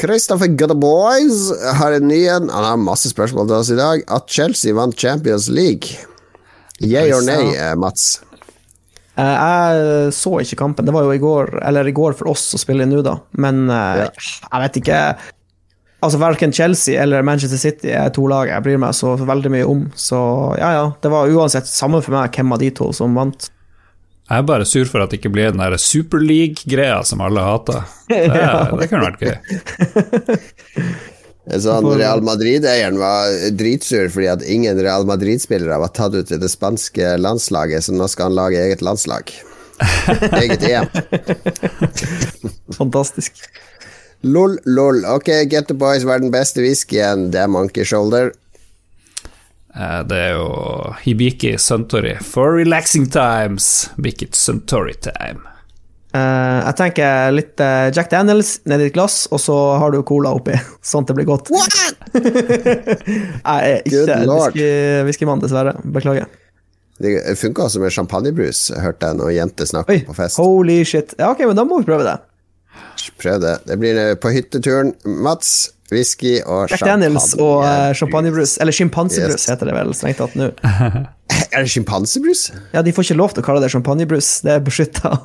Christopher 0.00 0.48
Gutterboys 0.56 1.50
har 1.76 1.98
en 1.98 2.08
ny 2.08 2.22
en. 2.32 2.48
Han 2.48 2.64
har 2.64 2.80
masse 2.80 3.10
spørsmål 3.12 3.50
til 3.50 3.58
oss 3.58 3.72
i 3.74 3.78
dag. 3.80 4.04
At 4.08 4.30
Chelsea 4.32 4.72
vant 4.76 4.96
Champions 4.96 5.50
League. 5.52 5.98
Yeah 6.80 7.12
or 7.12 7.20
nay, 7.26 7.52
Mats? 7.76 8.22
Jeg 9.20 10.14
så 10.16 10.38
ikke 10.40 10.56
kampen. 10.62 10.88
Det 10.88 10.94
var 10.96 11.04
jo 11.04 11.12
i 11.12 11.20
går, 11.20 11.58
eller 11.68 11.90
i 11.90 11.92
går 11.92 12.16
for 12.16 12.32
oss 12.32 12.46
å 12.56 12.62
spille 12.62 12.86
nå, 12.88 13.02
da. 13.04 13.18
Men 13.36 13.66
ja. 13.68 14.08
jeg 14.08 14.64
vet 14.64 14.80
ikke 14.80 15.02
Altså, 16.00 16.16
Verken 16.16 16.52
Chelsea 16.52 16.96
eller 16.96 17.22
Manchester 17.22 17.60
City 17.60 17.90
er 17.92 18.08
to 18.16 18.24
lag 18.30 18.48
jeg 18.48 18.64
bryr 18.64 18.78
meg 18.80 18.96
så 18.96 19.14
veldig 19.20 19.50
mye 19.52 19.66
om. 19.68 19.82
Så 19.92 20.16
ja, 20.56 20.70
ja. 20.78 20.86
Det 21.02 21.12
var 21.12 21.28
uansett 21.28 21.68
samme 21.68 22.00
for 22.04 22.16
meg 22.16 22.32
hvem 22.32 22.54
av 22.56 22.62
de 22.62 22.70
to 22.78 22.88
som 22.96 23.16
vant. 23.18 23.50
Jeg 24.30 24.44
er 24.44 24.46
bare 24.46 24.66
sur 24.68 24.86
for 24.86 25.02
at 25.02 25.10
det 25.10 25.18
ikke 25.18 25.32
blir 25.34 25.50
den 25.50 25.58
der 25.58 25.74
Superleague-greia 25.74 27.00
som 27.06 27.22
alle 27.24 27.42
hater. 27.42 27.80
Det, 28.06 28.20
det 28.30 28.86
kunne 28.92 29.08
vært 29.08 29.24
gøy. 29.26 29.36
Sånn, 31.58 31.88
Real 31.98 32.22
Madrid-eieren 32.22 33.00
var 33.00 33.32
dritsur 33.58 34.06
fordi 34.14 34.28
at 34.30 34.44
ingen 34.46 34.78
Real 34.78 35.02
Madrid-spillere 35.08 35.80
var 35.82 35.90
tatt 35.96 36.14
ut 36.14 36.30
til 36.30 36.38
det 36.38 36.50
spanske 36.52 37.16
landslaget, 37.18 37.82
så 37.88 37.96
nå 37.96 38.06
skal 38.12 38.30
han 38.30 38.38
lage 38.38 38.60
eget 38.62 38.84
landslag. 38.86 39.34
eget 40.38 40.62
EM. 40.62 40.86
Fantastisk. 42.76 43.42
Lol, 44.22 44.60
lol. 44.68 45.02
Ok, 45.10 45.32
Get 45.50 45.66
the 45.72 45.74
Boys 45.74 46.06
var 46.06 46.22
den 46.22 46.30
beste 46.30 46.62
whiskyen. 46.62 47.32
Det 47.34 47.40
er 47.42 47.50
Monkey 47.50 47.82
Shoulder. 47.88 48.30
Det 49.70 50.18
er 50.18 50.32
jo 50.34 50.48
Hibiki 51.04 51.54
Suntory. 51.58 52.16
For 52.26 52.56
relaxing 52.58 53.06
times, 53.06 53.90
make 53.96 54.24
it 54.24 54.34
Suntory 54.34 54.96
time. 54.98 55.46
Uh, 56.10 56.66
jeg 56.66 56.74
tenker 56.80 57.28
litt 57.30 57.60
uh, 57.62 57.86
Jack 57.94 58.08
Daniels 58.10 58.56
nedi 58.66 58.88
et 58.88 58.94
glass, 58.96 59.28
og 59.30 59.38
så 59.38 59.54
har 59.78 59.92
du 59.94 60.00
cola 60.06 60.32
oppi, 60.34 60.56
sånn 60.90 61.04
at 61.06 61.10
det 61.12 61.16
blir 61.20 61.28
godt. 61.28 61.50
jeg 61.54 61.62
er 63.46 63.86
ikke 63.86 64.66
whiskymann, 65.06 65.42
dessverre. 65.42 65.76
Beklager. 65.84 66.26
Det 67.00 67.36
funka 67.38 67.62
også 67.64 67.80
med 67.80 67.90
champagnebrus, 67.94 68.70
hørte 68.82 69.06
jeg 69.06 69.16
noen 69.20 69.34
jenter 69.36 69.64
snakke 69.70 70.06
på 70.08 70.14
fest. 70.18 70.36
Holy 70.42 70.84
shit. 70.84 71.14
Ja, 71.16 71.26
ok, 71.30 71.40
men 71.48 71.56
da 71.56 71.64
må 71.64 71.78
vi 71.80 71.86
prøve 71.88 72.04
det. 72.04 72.18
Prøv 73.22 73.36
det. 73.40 73.56
Det 73.70 73.76
blir 73.80 73.94
på 74.20 74.28
hytteturen. 74.34 74.90
Mats, 75.06 75.70
whisky 75.94 76.38
og 76.42 76.70
Jack. 76.70 76.84
Daniels 76.86 77.32
og 77.38 77.64
uh, 77.64 77.90
champagnebrus. 77.96 78.56
Eller 78.62 78.76
sjimpansebrus, 78.76 79.44
yes. 79.44 79.48
heter 79.52 79.70
det 79.70 79.76
vel 79.76 79.94
strengt 79.96 80.20
tatt 80.22 80.36
nå. 80.38 80.50
er 81.54 81.64
det 81.64 81.70
sjimpansebrus? 81.72 82.50
Ja, 82.74 82.84
de 82.86 82.94
får 82.94 83.08
ikke 83.08 83.18
lov 83.20 83.34
til 83.34 83.44
å 83.44 83.48
kalle 83.50 83.64
det 83.64 83.72
champagnebrus. 83.74 84.32
Det 84.46 84.56
er 84.56 84.64
beskytta. 84.64 85.16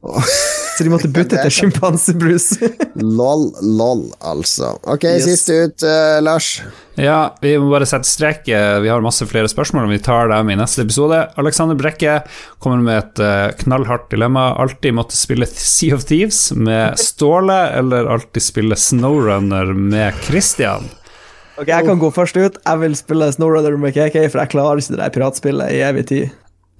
Så 0.78 0.84
de 0.84 0.92
måtte 0.92 1.10
bytte 1.12 1.36
til 1.36 1.52
sjimpansebrus. 1.52 2.54
lol, 3.20 3.50
lol, 3.60 4.06
altså. 4.24 4.72
Ok, 4.88 5.04
yes. 5.04 5.26
siste 5.28 5.56
ut, 5.66 5.84
uh, 5.84 6.20
Lars. 6.24 6.62
Ja, 6.96 7.34
vi 7.42 7.52
må 7.60 7.68
bare 7.72 7.88
sette 7.88 8.08
strek. 8.08 8.48
Vi 8.48 8.88
har 8.88 9.04
masse 9.04 9.26
flere 9.28 9.50
spørsmål, 9.50 9.88
og 9.88 9.92
vi 9.92 10.00
tar 10.04 10.30
dem 10.32 10.52
i 10.52 10.56
neste 10.56 10.86
episode. 10.86 11.18
Alexander 11.40 11.76
Brekke 11.76 12.20
kommer 12.64 12.80
med 12.84 12.96
et 13.02 13.22
uh, 13.24 13.52
knallhardt 13.60 14.08
dilemma. 14.14 14.54
Alltid 14.62 14.96
måtte 14.96 15.18
spille 15.20 15.48
Sea 15.50 15.98
of 15.98 16.08
Thieves 16.08 16.46
med 16.56 16.96
Ståle, 17.00 17.60
eller 17.82 18.08
alltid 18.16 18.48
spille 18.48 18.80
Snowrunner 18.80 19.74
med 19.76 20.16
Christian. 20.24 20.88
Ok, 21.60 21.68
Jeg 21.68 21.84
kan 21.84 22.00
gå 22.00 22.08
først 22.16 22.40
ut. 22.40 22.56
Jeg 22.56 22.80
vil 22.86 22.96
spille 22.96 23.32
Snowrunner 23.36 23.76
med 23.76 23.92
KK, 23.92 24.16
for 24.30 24.40
jeg 24.40 24.56
klarer 24.56 24.80
ikke 24.80 24.96
det 24.96 25.02
der 25.02 25.16
piratspillet 25.18 25.76
i 25.76 25.82
evig 25.84 26.08
tid. 26.08 26.30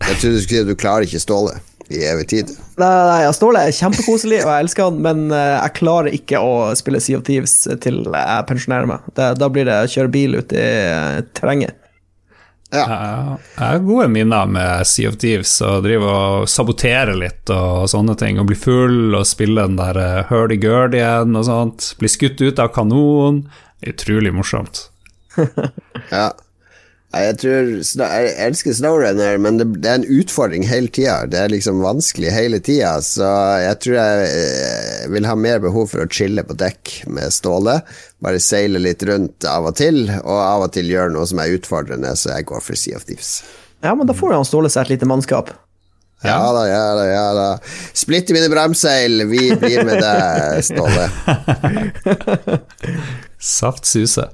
Jeg 0.07 0.23
trodde 0.23 0.39
du 0.39 0.41
skulle 0.41 0.63
si 0.63 0.65
at 0.65 0.73
du 0.73 0.81
klarer 0.81 1.05
ikke 1.05 1.21
Ståle 1.21 1.59
i 1.91 2.05
evig 2.07 2.29
tid. 2.31 2.53
Nei, 2.79 2.89
nei, 3.09 3.33
Ståle 3.35 3.65
er 3.67 3.75
kjempekoselig, 3.75 4.41
og 4.45 4.53
jeg 4.53 4.67
elsker 4.67 4.87
han, 4.87 5.01
men 5.05 5.27
eh, 5.35 5.57
jeg 5.57 5.77
klarer 5.81 6.17
ikke 6.17 6.41
å 6.43 6.55
spille 6.79 7.03
Sea 7.03 7.19
of 7.19 7.27
Thieves 7.27 7.57
til 7.83 8.03
jeg 8.07 8.49
pensjonerer 8.49 8.89
meg. 8.91 9.07
Det, 9.17 9.33
da 9.41 9.51
blir 9.53 9.67
det 9.69 9.79
å 9.83 9.91
kjøre 9.91 10.13
bil 10.15 10.39
ut 10.39 10.55
i 10.55 10.65
eh, 10.65 11.21
terrenget. 11.37 11.77
Ja. 12.71 12.85
Jeg 13.57 13.65
har 13.65 13.81
gode 13.83 14.07
minner 14.15 14.47
med 14.47 14.87
Sea 14.87 15.11
of 15.11 15.17
Thieves 15.19 15.57
og 15.67 15.83
drive 15.83 16.07
og 16.07 16.45
sabotere 16.51 17.17
litt 17.19 17.51
og 17.51 17.89
sånne 17.91 18.15
ting. 18.21 18.39
Og 18.39 18.47
bli 18.47 18.59
full 18.59 19.17
og 19.19 19.27
spille 19.27 19.65
den 19.67 19.81
der 19.81 20.29
hurdy-gurdy 20.29 21.01
igjen 21.01 21.35
og 21.35 21.49
sånt. 21.49 21.89
Bli 21.99 22.13
skutt 22.13 22.39
ut 22.39 22.63
av 22.63 22.71
kanon. 22.77 23.43
Utrolig 23.91 24.31
morsomt. 24.37 24.85
ja. 26.15 26.29
Jeg 27.11 27.39
tror 27.43 27.71
Jeg 27.83 28.35
elsker 28.39 28.75
Snowrunner, 28.79 29.39
men 29.43 29.57
det, 29.59 29.65
det 29.83 29.89
er 29.91 29.99
en 29.99 30.21
utfordring 30.21 30.63
hele 30.71 30.87
tida. 30.95 31.25
Det 31.27 31.41
er 31.41 31.51
liksom 31.51 31.83
vanskelig 31.83 32.31
hele 32.31 32.61
tida, 32.63 32.93
så 33.03 33.27
jeg 33.65 33.81
tror 33.83 33.97
jeg 33.99 34.29
eh, 34.29 35.09
vil 35.11 35.27
ha 35.27 35.35
mer 35.35 35.59
behov 35.65 35.89
for 35.91 36.05
å 36.05 36.11
chille 36.11 36.45
på 36.47 36.55
dekk 36.61 36.93
med 37.11 37.35
Ståle. 37.35 37.81
Bare 38.23 38.43
seile 38.43 38.79
litt 38.83 39.03
rundt 39.09 39.47
av 39.49 39.67
og 39.73 39.75
til, 39.81 40.05
og 40.23 40.39
av 40.39 40.69
og 40.69 40.77
til 40.77 40.93
gjøre 40.93 41.11
noe 41.17 41.27
som 41.27 41.43
er 41.43 41.57
utfordrende, 41.57 42.15
så 42.15 42.37
jeg 42.37 42.47
går 42.53 42.63
for 42.63 42.79
Sea 42.79 43.01
of 43.01 43.09
Thieves. 43.09 43.41
Ja, 43.83 43.97
men 43.99 44.07
da 44.07 44.15
får 44.15 44.37
han 44.37 44.47
Ståle 44.47 44.71
seg 44.71 44.87
et 44.87 44.95
lite 44.95 45.11
mannskap. 45.11 45.51
Ja. 46.23 46.37
ja 46.37 46.49
da, 46.53 46.65
ja 46.69 46.89
da, 46.95 47.05
ja 47.09 47.29
da. 47.35 47.49
Splitter 47.97 48.37
mine 48.39 48.53
bremseil, 48.53 49.25
vi 49.27 49.49
blir 49.59 49.83
med 49.89 49.99
deg, 49.99 50.63
Ståle. 50.63 51.11
Saft 53.59 53.89
suse. 53.89 54.29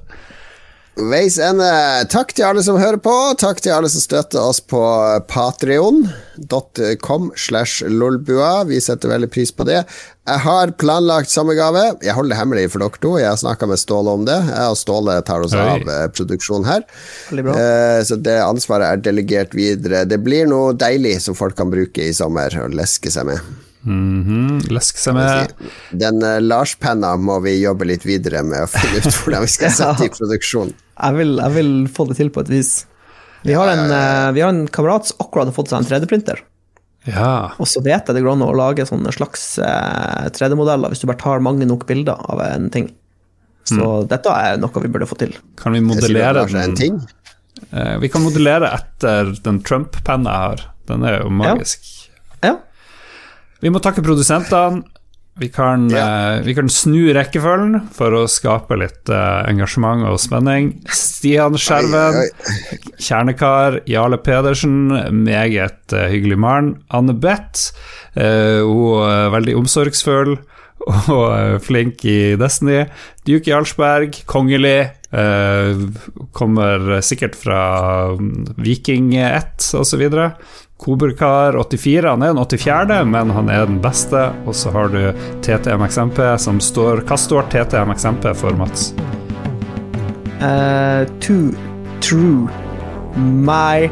Veis 0.97 1.35
ende. 1.37 1.67
Takk 2.09 2.31
til 2.33 2.47
alle 2.47 2.63
som 2.65 2.79
hører 2.81 2.97
på. 3.01 3.13
Takk 3.37 3.59
til 3.61 3.73
alle 3.75 3.89
som 3.91 4.01
støtter 4.01 4.41
oss 4.41 4.57
på 4.65 4.81
patrion.com 5.29 7.27
slash 7.37 7.85
lolbua. 7.85 8.63
Vi 8.65 8.79
setter 8.81 9.11
veldig 9.13 9.29
pris 9.29 9.53
på 9.53 9.67
det. 9.67 9.83
Jeg 10.27 10.43
har 10.43 10.73
planlagt 10.81 11.29
sommergave. 11.29 11.83
Jeg 12.01 12.17
holder 12.17 12.33
det 12.33 12.39
hemmelig 12.41 12.65
for 12.73 12.81
dere 12.81 13.03
to. 13.03 13.13
Jeg 13.21 13.29
har 13.29 13.37
snakka 13.37 13.69
med 13.69 13.81
Ståle 13.81 14.17
om 14.17 14.25
det. 14.27 14.39
Jeg 14.49 14.73
og 14.73 14.81
Ståle 14.81 15.19
tar 15.27 15.45
oss 15.45 15.53
av 15.53 15.85
eh, 15.85 16.07
produksjonen 16.17 16.67
her. 16.67 16.87
Eh, 17.29 18.01
så 18.07 18.17
det 18.17 18.39
ansvaret 18.41 18.89
er 18.89 19.05
delegert 19.11 19.53
videre. 19.55 20.01
Det 20.09 20.19
blir 20.25 20.49
noe 20.49 20.73
deilig 20.73 21.19
som 21.29 21.37
folk 21.37 21.55
kan 21.61 21.71
bruke 21.71 22.09
i 22.09 22.17
sommer 22.17 22.57
og 22.65 22.73
leske 22.75 23.13
seg 23.13 23.29
med. 23.29 23.66
Mm 23.87 24.23
-hmm. 24.25 24.71
Lesk 24.73 24.97
seg 24.99 25.15
med 25.15 25.53
Den 25.95 26.19
uh, 26.23 26.41
Lars-penna 26.43 27.15
må 27.15 27.39
vi 27.39 27.53
jobbe 27.61 27.87
litt 27.87 28.05
videre 28.05 28.43
med 28.43 28.65
å 28.65 28.67
finne 28.67 28.99
ut 28.99 29.07
hvordan 29.07 29.45
vi 29.45 29.47
skal 29.53 29.71
sette 29.79 30.05
i 30.05 30.11
produksjon. 30.11 30.73
Jeg 30.97 31.15
vil, 31.15 31.37
jeg 31.37 31.55
vil, 31.55 31.71
få 31.87 32.07
det 32.09 32.17
til 32.19 32.29
på 32.29 32.43
et 32.43 32.49
vis. 32.49 32.85
Vi 33.47 33.55
har 33.55 33.71
en, 33.71 33.85
uh, 33.91 34.33
vi 34.35 34.43
har 34.43 34.51
en 34.51 34.67
kamerat 34.67 35.07
som 35.07 35.23
akkurat 35.23 35.47
har 35.47 35.55
fått 35.55 35.71
seg 35.71 35.79
en 35.79 35.87
3D-printer. 35.87 36.43
Ja. 37.07 37.55
Og 37.57 37.67
så 37.67 37.79
vet 37.79 38.03
jeg 38.03 38.15
det 38.15 38.23
går 38.23 38.35
an 38.35 38.43
å 38.43 38.51
lage 38.51 38.85
sånne 38.85 39.13
slags 39.15 39.55
uh, 39.63 40.27
3D-modeller 40.35 40.91
hvis 40.91 40.99
du 40.99 41.07
bare 41.07 41.21
tar 41.21 41.39
mange 41.39 41.65
nok 41.65 41.87
bilder 41.87 42.19
av 42.27 42.43
en 42.43 42.69
ting. 42.69 42.91
Så 43.67 44.03
dette 44.07 44.31
er 44.31 44.59
noe 44.61 44.83
vi 44.83 44.91
burde 44.91 45.07
få 45.09 45.17
til. 45.19 45.33
Kan 45.59 45.75
vi 45.75 45.81
modellere 45.83 46.45
er 46.47 46.59
en 46.61 46.75
ting. 46.75 46.99
Eh, 47.71 47.97
vi 47.99 48.09
kan 48.09 48.23
modellere 48.23 48.69
etter 48.77 49.33
den 49.43 49.61
Trump-penna 49.65 50.33
jeg 50.33 50.45
har. 50.45 50.65
Den 50.87 51.05
er 51.07 51.19
jo 51.21 51.31
magisk. 51.33 51.87
Ja. 52.43 52.55
Vi 53.63 53.71
må 53.73 53.81
takke 53.83 54.03
produsentene. 54.05 54.83
Vi 55.37 55.51
kan, 55.53 55.83
Ja. 55.93 56.39
uh, 56.39 56.41
vi 56.41 56.55
kan 56.57 56.65
snu 56.69 57.13
rekkefølgen 57.13 57.91
for 57.93 58.09
å 58.17 58.23
skape 58.25 58.73
litt 58.81 59.05
uh, 59.13 59.45
engasjement 59.45 60.01
og 60.09 60.17
spenning. 60.17 60.71
Stian 60.89 61.53
Skjerven, 61.61 62.23
kjernekar. 62.97 63.77
Jarle 63.85 64.17
Pedersen, 64.17 64.87
meget 65.13 65.93
uh, 65.93 66.07
hyggelig 66.09 66.39
mann. 66.41 66.71
Anne 66.89 67.13
Beth, 67.13 67.69
eh, 68.17 68.63
hun 68.65 69.05
er 69.05 69.29
veldig 69.35 69.53
omsorgsfull 69.59 70.39
og 71.13 71.61
flink 71.61 72.01
i 72.09 72.33
Destiny. 72.39 72.87
Duke 73.27 73.51
Jarlsberg, 73.51 74.23
kongelig. 74.29 74.89
kommer 76.35 76.97
sikkert 77.01 77.35
fra 77.39 77.61
mm, 78.17 78.57
Viking 78.59 79.13
1 79.15 79.69
osv. 79.79 80.03
Koberkar84, 80.77 82.09
han 82.09 82.21
er 82.21 82.33
den 82.33 82.43
84., 82.45 83.05
men 83.05 83.31
han 83.33 83.49
er 83.49 83.65
den 83.65 83.79
beste. 83.81 84.27
Og 84.45 84.55
så 84.55 84.71
har 84.75 84.91
du 84.93 84.99
TTMXMP, 85.45 86.21
som 86.39 86.61
står 86.61 87.03
Hva 87.07 87.17
står 87.17 87.49
TTMXMP 87.53 88.29
for, 88.37 88.57
Mats? 88.59 88.91
Uh, 90.37 91.09
too 91.19 91.55
true. 91.99 92.47
My 93.17 93.89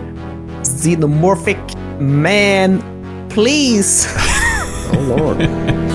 xenomorphic 0.64 1.76
man, 1.99 2.82
please. 3.30 4.07
Oh 4.94 5.02
lord. 5.02 5.95